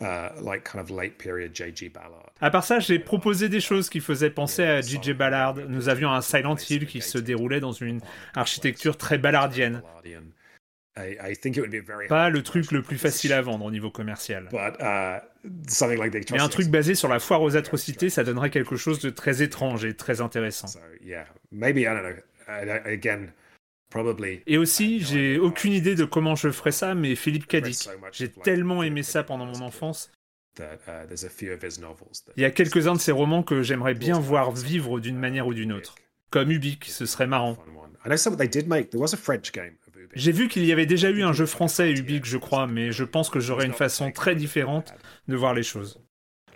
Uh, 0.00 0.28
like 0.40 0.62
kind 0.62 0.80
of 0.80 0.90
late 0.92 1.18
period 1.18 1.52
J.G. 1.52 1.88
Ballard. 1.88 2.30
À 2.40 2.50
part 2.50 2.62
ça, 2.62 2.78
j'ai 2.78 3.00
proposé 3.00 3.48
des 3.48 3.60
choses 3.60 3.90
qui 3.90 3.98
faisaient 3.98 4.30
penser 4.30 4.62
à 4.62 4.80
J.J. 4.80 5.12
Ballard. 5.12 5.56
Nous 5.56 5.88
avions 5.88 6.12
un 6.12 6.20
Silent 6.20 6.54
Hill 6.54 6.86
qui 6.86 7.00
se 7.00 7.18
déroulait 7.18 7.58
dans 7.58 7.72
une 7.72 8.00
architecture 8.36 8.96
très 8.96 9.18
ballardienne. 9.18 9.82
Pas 12.08 12.30
le 12.30 12.42
truc 12.42 12.72
le 12.72 12.82
plus 12.82 12.98
facile 12.98 13.32
à 13.32 13.42
vendre 13.42 13.64
au 13.64 13.70
niveau 13.70 13.90
commercial. 13.90 14.48
Uh, 14.52 15.20
Mais 16.32 16.40
un 16.40 16.48
truc 16.48 16.68
basé 16.68 16.94
sur 16.94 17.08
la 17.08 17.18
foire 17.18 17.42
aux 17.42 17.56
atrocités, 17.56 18.10
ça 18.10 18.24
donnerait 18.24 18.50
quelque 18.50 18.76
chose 18.76 18.98
de 19.00 19.10
très 19.10 19.42
étrange 19.42 19.84
et 19.84 19.94
très 19.94 20.20
intéressant. 20.20 20.68
Et 24.46 24.58
aussi, 24.58 25.00
j'ai 25.00 25.38
aucune 25.38 25.72
idée 25.72 25.94
de 25.94 26.04
comment 26.04 26.34
je 26.34 26.50
ferais 26.50 26.72
ça, 26.72 26.94
mais 26.94 27.14
Philippe 27.14 27.46
Cadic. 27.46 27.88
J'ai 28.12 28.30
tellement 28.30 28.82
aimé 28.82 29.02
ça 29.02 29.22
pendant 29.22 29.46
mon 29.46 29.62
enfance. 29.62 30.10
Uh, 30.60 30.64
Il 32.36 32.42
y 32.42 32.44
a 32.44 32.50
quelques-uns 32.50 32.94
de 32.94 33.00
ces 33.00 33.12
romans 33.12 33.42
que 33.42 33.62
j'aimerais 33.62 33.94
bien 33.94 34.18
voir 34.18 34.50
vivre 34.52 34.98
d'une 34.98 35.18
manière 35.18 35.46
ou 35.46 35.54
d'une 35.54 35.72
autre. 35.72 35.94
Comme 36.30 36.50
Ubik, 36.50 36.84
ce 36.84 37.06
serait 37.06 37.26
marrant. 37.26 37.56
J'ai 40.14 40.32
vu 40.32 40.48
qu'il 40.48 40.64
y 40.64 40.72
avait 40.72 40.86
déjà 40.86 41.10
eu 41.10 41.22
un 41.22 41.32
jeu 41.32 41.46
français 41.46 41.92
Ubik, 41.92 42.24
je 42.24 42.38
crois, 42.38 42.66
mais 42.66 42.92
je 42.92 43.04
pense 43.04 43.30
que 43.30 43.40
j'aurais 43.40 43.66
une 43.66 43.72
façon 43.72 44.10
très 44.10 44.34
différente 44.34 44.94
de 45.28 45.36
voir 45.36 45.54
les 45.54 45.62
choses. 45.62 46.00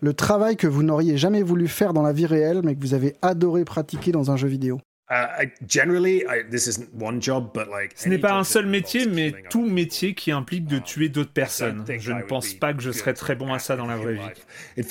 Le 0.01 0.15
travail 0.15 0.57
que 0.57 0.67
vous 0.67 0.83
n'auriez 0.83 1.17
jamais 1.17 1.43
voulu 1.43 1.69
faire 1.69 1.93
dans 1.93 2.03
la 2.03 2.13
vie 2.13 2.27
réelle, 2.27 2.63
mais 2.65 2.75
que 2.75 2.81
vous 2.81 2.95
avez 2.95 3.15
adoré 3.23 3.65
pratiquer 3.65 4.11
dans 4.11 4.31
un 4.31 4.37
jeu 4.37 4.49
vidéo. 4.49 4.81
Uh, 5.13 5.45
Ce 7.95 8.09
n'est 8.09 8.19
pas 8.19 8.33
un 8.33 8.45
seul 8.45 8.65
métier, 8.65 9.05
mais 9.05 9.35
tout 9.51 9.67
métier 9.67 10.15
qui 10.15 10.33
implique 10.33 10.65
de 10.65 10.79
tuer 10.79 11.11
d'autres 11.11 11.35
personnes. 11.35 11.85
Je 11.99 12.13
ne 12.13 12.23
pense 12.23 12.55
pas 12.55 12.73
que 12.73 12.81
je 12.81 12.91
serais 12.93 13.13
très 13.13 13.35
bon 13.35 13.53
à 13.53 13.59
ça 13.59 13.77
dans 13.77 13.85
la 13.85 13.97
vraie 13.97 14.15
vie. 14.15 14.83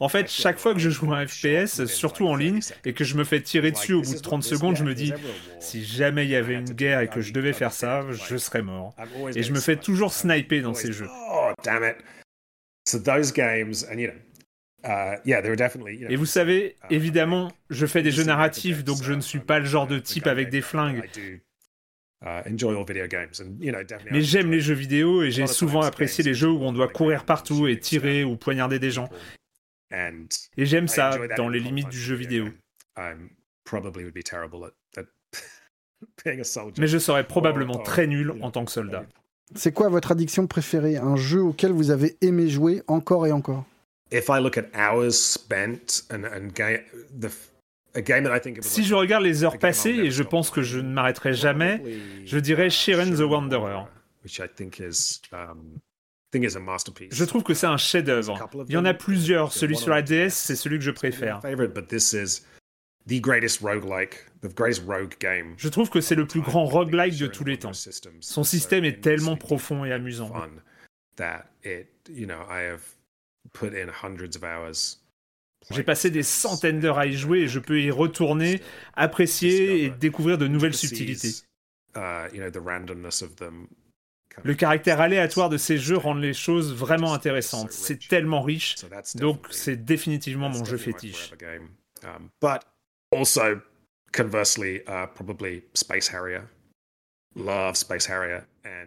En 0.00 0.08
fait, 0.08 0.28
chaque 0.28 0.58
fois 0.58 0.74
que 0.74 0.80
je 0.80 0.90
joue 0.90 1.12
à 1.12 1.18
un 1.18 1.26
FPS, 1.28 1.84
surtout 1.84 2.26
en 2.26 2.34
ligne, 2.34 2.58
et 2.84 2.92
que 2.92 3.04
je 3.04 3.16
me 3.16 3.22
fais 3.22 3.40
tirer 3.40 3.70
dessus 3.70 3.92
au 3.92 4.02
bout 4.02 4.14
de 4.14 4.20
30 4.20 4.42
secondes, 4.42 4.76
je 4.76 4.84
me 4.84 4.94
dis, 4.94 5.12
si 5.60 5.84
jamais 5.84 6.24
il 6.24 6.30
y 6.30 6.36
avait 6.36 6.54
une 6.54 6.72
guerre 6.72 7.00
et 7.00 7.08
que 7.08 7.20
je 7.20 7.32
devais 7.32 7.52
faire 7.52 7.72
ça, 7.72 8.04
je 8.10 8.36
serais 8.36 8.62
mort. 8.62 8.96
Et 9.36 9.44
je 9.44 9.52
me 9.52 9.60
fais 9.60 9.76
toujours 9.76 10.12
sniper 10.12 10.60
dans 10.60 10.74
ces 10.74 10.92
jeux. 10.92 11.08
Oh, 11.30 11.52
damn 11.62 11.84
it. 11.84 11.96
So 12.88 12.98
those 12.98 13.32
games, 13.32 13.84
and 13.92 14.00
you 14.00 14.08
know, 14.08 14.14
Et 14.84 16.16
vous 16.16 16.26
savez, 16.26 16.76
uh, 16.84 16.94
évidemment, 16.94 17.52
je 17.70 17.86
fais 17.86 18.02
des 18.02 18.10
jeux 18.10 18.24
narratifs, 18.24 18.84
donc 18.84 19.02
je 19.02 19.12
ne 19.12 19.20
suis 19.20 19.40
pas 19.40 19.58
le 19.58 19.64
genre 19.64 19.86
de 19.86 19.98
type 19.98 20.26
avec 20.26 20.50
des 20.50 20.60
flingues. 20.60 21.08
Uh, 22.24 22.42
Mais 24.10 24.22
j'aime 24.22 24.50
les 24.50 24.60
jeux 24.60 24.74
vidéo 24.74 25.22
et 25.22 25.30
j'ai 25.30 25.46
souvent 25.46 25.82
apprécié 25.82 26.24
les 26.24 26.34
jeux 26.34 26.50
où 26.50 26.62
on 26.62 26.72
doit 26.72 26.88
courir 26.88 27.24
partout 27.24 27.66
et 27.66 27.78
tirer 27.78 28.24
ou 28.24 28.36
poignarder 28.36 28.78
des 28.78 28.90
gens. 28.90 29.08
Et 29.92 30.66
j'aime 30.66 30.88
ça 30.88 31.18
dans 31.36 31.48
les 31.48 31.60
limites 31.60 31.88
du 31.88 31.98
jeu 31.98 32.14
vidéo. 32.14 32.48
being 36.24 36.40
a 36.40 36.44
soldier. 36.44 36.80
Mais 36.80 36.88
je 36.88 36.98
serais 36.98 37.26
probablement 37.26 37.78
très 37.78 38.06
nul 38.06 38.34
en 38.40 38.50
tant 38.50 38.64
que 38.64 38.70
soldat. 38.70 39.04
C'est 39.54 39.72
quoi 39.72 39.88
votre 39.88 40.12
addiction 40.12 40.46
préférée? 40.46 40.96
Un 40.96 41.16
jeu 41.16 41.42
auquel 41.42 41.72
vous 41.72 41.90
avez 41.90 42.16
aimé 42.20 42.48
jouer 42.48 42.82
encore 42.86 43.26
et 43.26 43.32
encore? 43.32 43.64
If 44.10 44.28
I 44.30 44.38
look 44.40 44.56
at 44.56 44.66
hours 44.74 45.18
spent 45.20 46.04
and 46.10 46.24
and 46.24 46.50
ga- 46.54 46.82
the 47.18 47.28
a 47.94 48.00
game 48.02 48.24
that 48.24 48.34
I 48.36 48.40
think 48.40 48.56
it 48.58 48.64
was 48.64 48.70
Si 48.70 48.84
je 48.84 48.94
regarde 48.94 49.24
les 49.24 49.44
heures 49.44 49.58
passées, 49.58 49.90
et 49.90 50.10
je 50.10 50.22
pense 50.22 50.50
que 50.50 50.62
je 50.62 50.78
ne 50.78 50.92
m'arrêterai 50.92 51.34
jamais, 51.34 51.82
je 52.24 52.38
dirais 52.38 52.70
Shiren 52.70 53.14
the 53.14 53.20
Wanderer. 53.20 53.84
which 54.24 54.40
I 54.40 54.48
think 54.48 54.78
is 54.80 55.20
um, 55.32 55.78
think 56.32 56.44
is 56.44 56.56
a 56.56 56.60
masterpiece. 56.60 57.14
Je 57.14 57.24
trouve 57.24 57.42
que 57.42 57.54
c'est 57.54 57.66
un 57.66 57.76
chef-d'œuvre. 57.76 58.38
Il 58.68 58.74
y 58.74 58.76
en 58.76 58.84
a 58.84 58.94
plusieurs. 58.94 59.52
Celui 59.52 59.76
sur 59.76 59.90
la 59.90 60.02
DS, 60.02 60.30
c'est 60.30 60.56
celui 60.56 60.78
que 60.78 60.84
je 60.84 60.90
préfère. 60.90 61.40
Favorite, 61.40 61.72
but 61.74 61.86
this 61.88 62.12
is 62.12 62.42
the 63.06 63.20
greatest 63.20 63.60
roguelike, 63.62 64.26
the 64.42 64.54
greatest 64.54 64.82
rogue 64.86 65.14
game. 65.20 65.54
Je 65.56 65.68
trouve 65.68 65.88
que 65.88 66.00
c'est 66.00 66.14
le 66.14 66.26
plus 66.26 66.40
grand 66.42 66.66
roguelike 66.66 67.16
de 67.18 67.26
tous 67.26 67.44
les 67.44 67.58
temps. 67.58 67.72
Son 68.20 68.44
système 68.44 68.84
est 68.84 69.00
tellement 69.00 69.36
profond 69.36 69.84
et 69.84 69.92
amusant. 69.92 70.30
J'ai 75.70 75.82
passé 75.82 76.10
des 76.10 76.22
centaines 76.22 76.80
d'heures 76.80 76.98
à 76.98 77.06
y 77.06 77.14
jouer 77.14 77.40
et 77.40 77.48
je 77.48 77.58
peux 77.58 77.80
y 77.80 77.90
retourner, 77.90 78.62
apprécier 78.94 79.84
et 79.84 79.90
découvrir 79.90 80.38
de 80.38 80.46
nouvelles 80.46 80.74
subtilités. 80.74 81.32
Le 84.44 84.54
caractère 84.54 85.00
aléatoire 85.00 85.48
de 85.48 85.56
ces 85.56 85.78
jeux 85.78 85.96
rend 85.96 86.14
les 86.14 86.32
choses 86.32 86.72
vraiment 86.72 87.12
intéressantes. 87.12 87.72
C'est 87.72 88.08
tellement 88.08 88.42
riche, 88.42 88.76
donc 89.16 89.46
c'est 89.50 89.76
définitivement 89.76 90.48
mon 90.48 90.64
jeu 90.64 90.76
fétiche. 90.76 91.32
Um, 92.04 92.30
but 92.40 92.62
also, 93.10 93.60
conversely, 94.12 94.82
uh, 94.86 95.08
probably 95.12 95.64
Space 95.74 96.08
Harrier. 96.08 96.42
Love 97.34 97.76
Space 97.76 98.08
Harrier. 98.08 98.42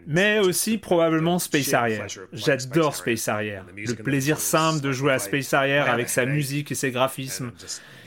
Mais 0.08 0.40
aussi 0.40 0.78
probablement 0.78 1.40
Space 1.40 1.70
playing 1.70 2.02
J'adore 2.34 2.95
Space 2.95 3.28
the 3.28 3.62
Le 3.68 3.94
plaisir 3.95 4.40
simple 4.40 4.82
de 4.82 4.91
jouer 4.91 5.14
à 5.14 5.20
Space 5.20 5.53
Harrier 5.53 5.82
play 5.82 5.91
avec 5.91 6.10
sa 6.10 6.26
musique 6.26 6.72
et 6.72 6.76
ses 6.76 6.91
graphismes. 6.91 7.52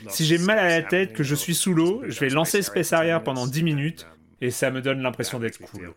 Si 0.09 0.25
j'ai 0.25 0.37
mal 0.37 0.59
à 0.59 0.69
la 0.69 0.81
tête, 0.81 1.13
que 1.13 1.23
je 1.23 1.35
suis 1.35 1.55
sous 1.55 1.73
l'eau, 1.73 2.03
je 2.07 2.19
vais 2.19 2.29
lancer 2.29 2.61
Space 2.61 2.93
10 2.93 3.23
pendant 3.23 3.47
10 3.47 3.63
minutes, 3.63 4.07
um, 4.09 4.17
et 4.41 4.51
ça 4.51 4.69
me 4.69 4.81
donne 4.81 5.01
l'impression 5.01 5.39
d'être 5.39 5.59
cool. 5.59 5.93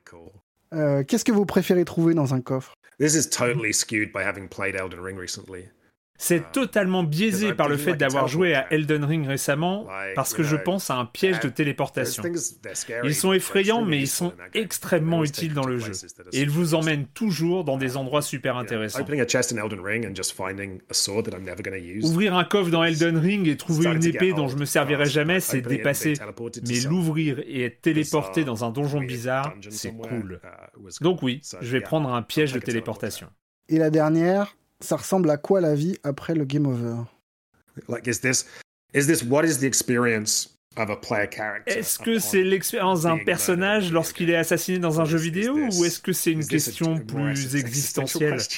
Euh, 0.75 1.03
Qu'est-ce 1.05 1.25
que 1.25 1.33
vous 1.33 1.47
préférez 1.47 1.85
trouver 1.85 2.15
dans 2.15 2.35
un 2.35 2.41
coffre? 2.41 2.75
This 2.99 3.15
is 3.15 3.29
totally 3.29 3.73
skewed 3.73 4.13
by 4.13 4.23
having 4.23 4.49
played 4.49 4.75
Elden 4.75 5.01
Ring 5.01 5.17
recently. 5.17 5.69
C'est 6.21 6.51
totalement 6.51 7.05
biaisé 7.05 7.55
par 7.55 7.69
le 7.69 7.77
fait 7.77 7.95
d'avoir 7.95 8.27
joué 8.27 8.55
à 8.55 8.73
Elden 8.73 9.05
Ring 9.05 9.27
récemment 9.27 9.87
parce 10.17 10.35
que 10.35 10.43
je 10.43 10.57
pense 10.57 10.91
à 10.91 10.97
un 10.97 11.05
piège 11.05 11.41
de 11.41 11.49
téléportation. 11.49 12.23
Ils 13.05 13.15
sont 13.15 13.33
effrayants 13.33 13.85
mais 13.85 14.01
ils 14.01 14.09
sont 14.09 14.33
extrêmement 14.53 15.25
utiles 15.25 15.55
dans 15.55 15.65
le 15.65 15.79
jeu. 15.79 15.93
Et 16.33 16.43
ils 16.43 16.51
vous 16.51 16.75
emmènent 16.75 17.07
toujours 17.07 17.65
dans 17.65 17.77
des 17.77 17.97
endroits 17.97 18.23
super 18.23 18.57
intéressants. 18.57 19.01
Opening 19.01 19.21
a 19.21 19.27
chest 19.27 19.53
in 19.53 19.59
Elden 19.59 19.81
Ring 19.81 20.07
and 20.07 20.15
just 20.15 20.33
finding 20.33 20.81
a 20.91 20.95
sword 20.95 21.25
that 21.25 21.37
I'm 21.37 21.45
never 21.45 21.63
going 21.63 21.79
to 21.79 21.85
use. 21.85 22.05
Ouvrir 22.05 22.35
un 22.35 22.45
coffre 22.45 22.71
dans 22.71 22.83
Elden 22.83 23.17
Ring 23.17 23.47
et 23.47 23.57
trouver 23.57 23.87
une 23.87 24.05
épée 24.05 24.33
dont 24.33 24.49
je 24.49 24.57
me 24.57 24.65
servirai 24.65 25.07
jamais, 25.07 25.39
c'est 25.39 25.61
dépassé. 25.61 26.15
Mais 26.67 26.81
l'ouvrir 26.81 27.39
et 27.47 27.65
être 27.65 27.81
téléporté 27.81 28.45
dans 28.45 28.65
un 28.65 28.71
donjon 28.71 29.01
bizarre, 29.01 29.55
c'est 29.71 29.93
cool. 29.93 30.41
Donc 31.01 31.23
oui, 31.23 31.41
je 31.61 31.71
vais 31.71 31.81
prendre 31.81 32.13
un 32.13 32.23
piège 32.23 32.53
de 32.53 32.59
téléportation. 32.59 33.29
Et 33.69 33.79
la 33.79 33.91
dernière, 33.91 34.57
ça 34.81 34.97
ressemble 34.97 35.31
à 35.31 35.37
quoi 35.37 35.61
la 35.61 35.75
vie 35.75 35.97
après 36.03 36.35
le 36.35 36.45
game 36.45 36.67
over? 36.67 37.03
Like, 37.89 38.07
is 38.07 38.21
this, 38.21 38.47
is 38.95 39.07
this 39.07 39.23
what 39.23 39.45
is 39.45 39.59
the 39.59 39.65
experience 39.65 40.57
of 40.77 40.91
a 40.91 40.97
player 40.97 41.29
character? 41.31 41.79
Est-ce 41.79 41.99
que 41.99 42.19
c'est 42.19 42.43
l'expérience 42.43 43.03
d'un 43.03 43.19
personnage 43.19 43.93
lorsqu'il 43.93 44.31
est 44.31 44.37
assassiné 44.37 44.79
dans 44.79 45.01
un 45.01 45.05
jeu 45.05 45.19
vidéo 45.19 45.55
ou 45.57 45.85
est-ce 45.85 46.01
que 46.01 46.13
c'est 46.13 46.33
une 46.33 46.47
question 46.47 46.99
plus 46.99 47.57
existentielle? 47.57 48.39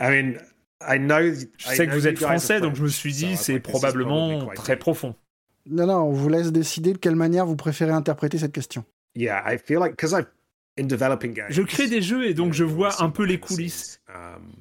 I 0.00 0.10
mean, 0.10 0.38
I 0.80 0.98
know, 0.98 1.32
Je 1.56 1.66
sais 1.66 1.86
que 1.86 1.92
vous 1.92 2.08
êtes 2.08 2.18
français, 2.18 2.60
donc 2.60 2.74
je 2.74 2.82
me 2.82 2.88
suis 2.88 3.12
dit 3.12 3.36
c'est 3.36 3.60
probablement 3.60 4.46
très 4.54 4.76
profond. 4.76 5.14
Non, 5.66 5.86
non, 5.86 5.96
on 6.02 6.12
vous 6.12 6.28
laisse 6.28 6.52
décider 6.52 6.92
de 6.92 6.98
quelle 6.98 7.16
manière 7.16 7.46
vous 7.46 7.56
préférez 7.56 7.92
interpréter 7.92 8.38
cette 8.38 8.52
question. 8.52 8.84
Yeah, 9.14 9.42
I 9.46 9.56
feel 9.56 9.78
like 9.78 9.92
because 9.92 10.12
I've. 10.12 10.26
Je 11.50 11.62
crée 11.62 11.88
des 11.88 12.02
jeux 12.02 12.26
et 12.26 12.34
donc 12.34 12.52
je 12.52 12.64
vois 12.64 13.02
un 13.02 13.10
peu 13.10 13.24
les 13.24 13.38
coulisses. 13.38 14.00
Um. 14.08 14.52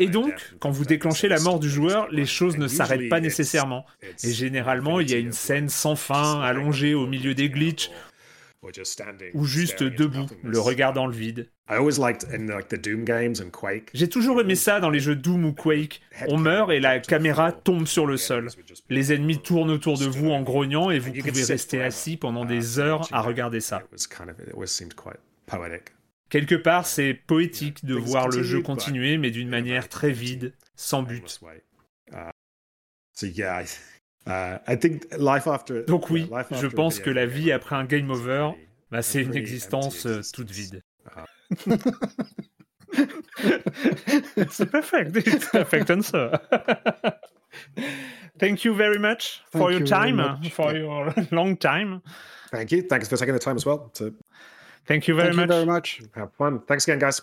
Et 0.00 0.08
donc, 0.08 0.54
quand 0.58 0.70
vous 0.70 0.84
déclenchez 0.84 1.28
la 1.28 1.40
mort 1.40 1.60
du 1.60 1.70
joueur, 1.70 2.08
les 2.10 2.26
choses 2.26 2.58
ne 2.58 2.66
s'arrêtent 2.66 3.08
pas 3.08 3.20
nécessairement. 3.20 3.86
Et 4.24 4.32
généralement, 4.32 5.00
il 5.00 5.10
y 5.10 5.14
a 5.14 5.18
une 5.18 5.32
scène 5.32 5.68
sans 5.68 5.96
fin, 5.96 6.40
allongée 6.40 6.94
au 6.94 7.06
milieu 7.06 7.34
des 7.34 7.48
glitches, 7.48 7.90
ou 9.34 9.44
juste 9.44 9.82
debout, 9.82 10.26
le 10.42 10.58
regard 10.58 10.92
dans 10.92 11.06
le 11.06 11.12
vide. 11.12 11.50
J'ai 13.94 14.08
toujours 14.08 14.40
aimé 14.40 14.54
ça 14.54 14.80
dans 14.80 14.90
les 14.90 15.00
jeux 15.00 15.16
Doom 15.16 15.44
ou 15.46 15.52
Quake. 15.52 16.02
On 16.28 16.36
meurt 16.36 16.70
et 16.70 16.80
la 16.80 17.00
caméra 17.00 17.52
tombe 17.52 17.86
sur 17.86 18.06
le 18.06 18.16
sol. 18.16 18.48
Les 18.90 19.12
ennemis 19.12 19.40
tournent 19.40 19.70
autour 19.70 19.98
de 19.98 20.06
vous 20.06 20.30
en 20.30 20.42
grognant 20.42 20.90
et 20.90 20.98
vous 20.98 21.12
pouvez 21.12 21.44
rester 21.44 21.82
assis 21.82 22.16
pendant 22.16 22.44
des 22.44 22.78
heures 22.78 23.08
à 23.12 23.22
regarder 23.22 23.60
ça. 23.60 23.82
Quelque 26.30 26.54
part, 26.54 26.86
c'est 26.86 27.14
poétique 27.14 27.84
de 27.84 27.94
voir 27.94 28.28
le 28.28 28.42
jeu 28.42 28.60
continuer, 28.60 29.18
mais 29.18 29.30
d'une 29.30 29.48
manière 29.48 29.88
très 29.88 30.10
vide, 30.10 30.52
sans 30.74 31.02
but. 31.02 31.40
Uh, 34.26 34.30
yeah, 34.30 34.58
I, 34.66 34.76
think 34.76 35.06
life 35.18 35.46
after. 35.46 35.82
Donc 35.84 36.10
oui, 36.10 36.22
yeah, 36.22 36.38
life 36.38 36.46
je 36.50 36.54
after 36.54 36.66
a 36.66 36.70
pense 36.70 36.98
que 36.98 37.10
la 37.10 37.26
vie 37.26 37.52
après 37.52 37.76
un 37.76 37.84
game 37.84 38.10
over, 38.10 38.52
bah, 38.90 39.02
c'est 39.02 39.22
une 39.22 39.36
existence 39.36 40.06
euh, 40.06 40.22
toute 40.32 40.50
vide. 40.50 40.82
c'est 44.50 44.70
perfect. 44.70 45.16
It's 45.16 45.50
perfect 45.50 45.90
answer. 45.90 46.30
Thank 48.38 48.64
you 48.64 48.74
very 48.74 48.98
much 48.98 49.42
for 49.52 49.70
Thank 49.70 49.70
your 49.70 49.80
you 49.80 49.86
very 49.86 50.16
time, 50.16 50.50
for 50.50 50.74
your 50.74 51.14
long 51.30 51.56
time. 51.56 52.00
Thank 52.50 52.72
you. 52.72 52.82
Thanks 52.82 53.08
for 53.08 53.16
taking 53.16 53.34
the 53.34 53.40
time 53.40 53.56
as 53.56 53.66
well 53.66 53.90
to 53.94 54.14
Thank 54.86 55.08
you 55.08 55.14
very 55.14 55.34
Thank 55.34 55.36
you 55.36 55.46
much. 55.46 55.48
very 55.48 55.66
much. 55.66 56.02
have 56.14 56.32
fun. 56.34 56.60
Thanks 56.66 56.84
again, 56.86 56.98
guys. 56.98 57.22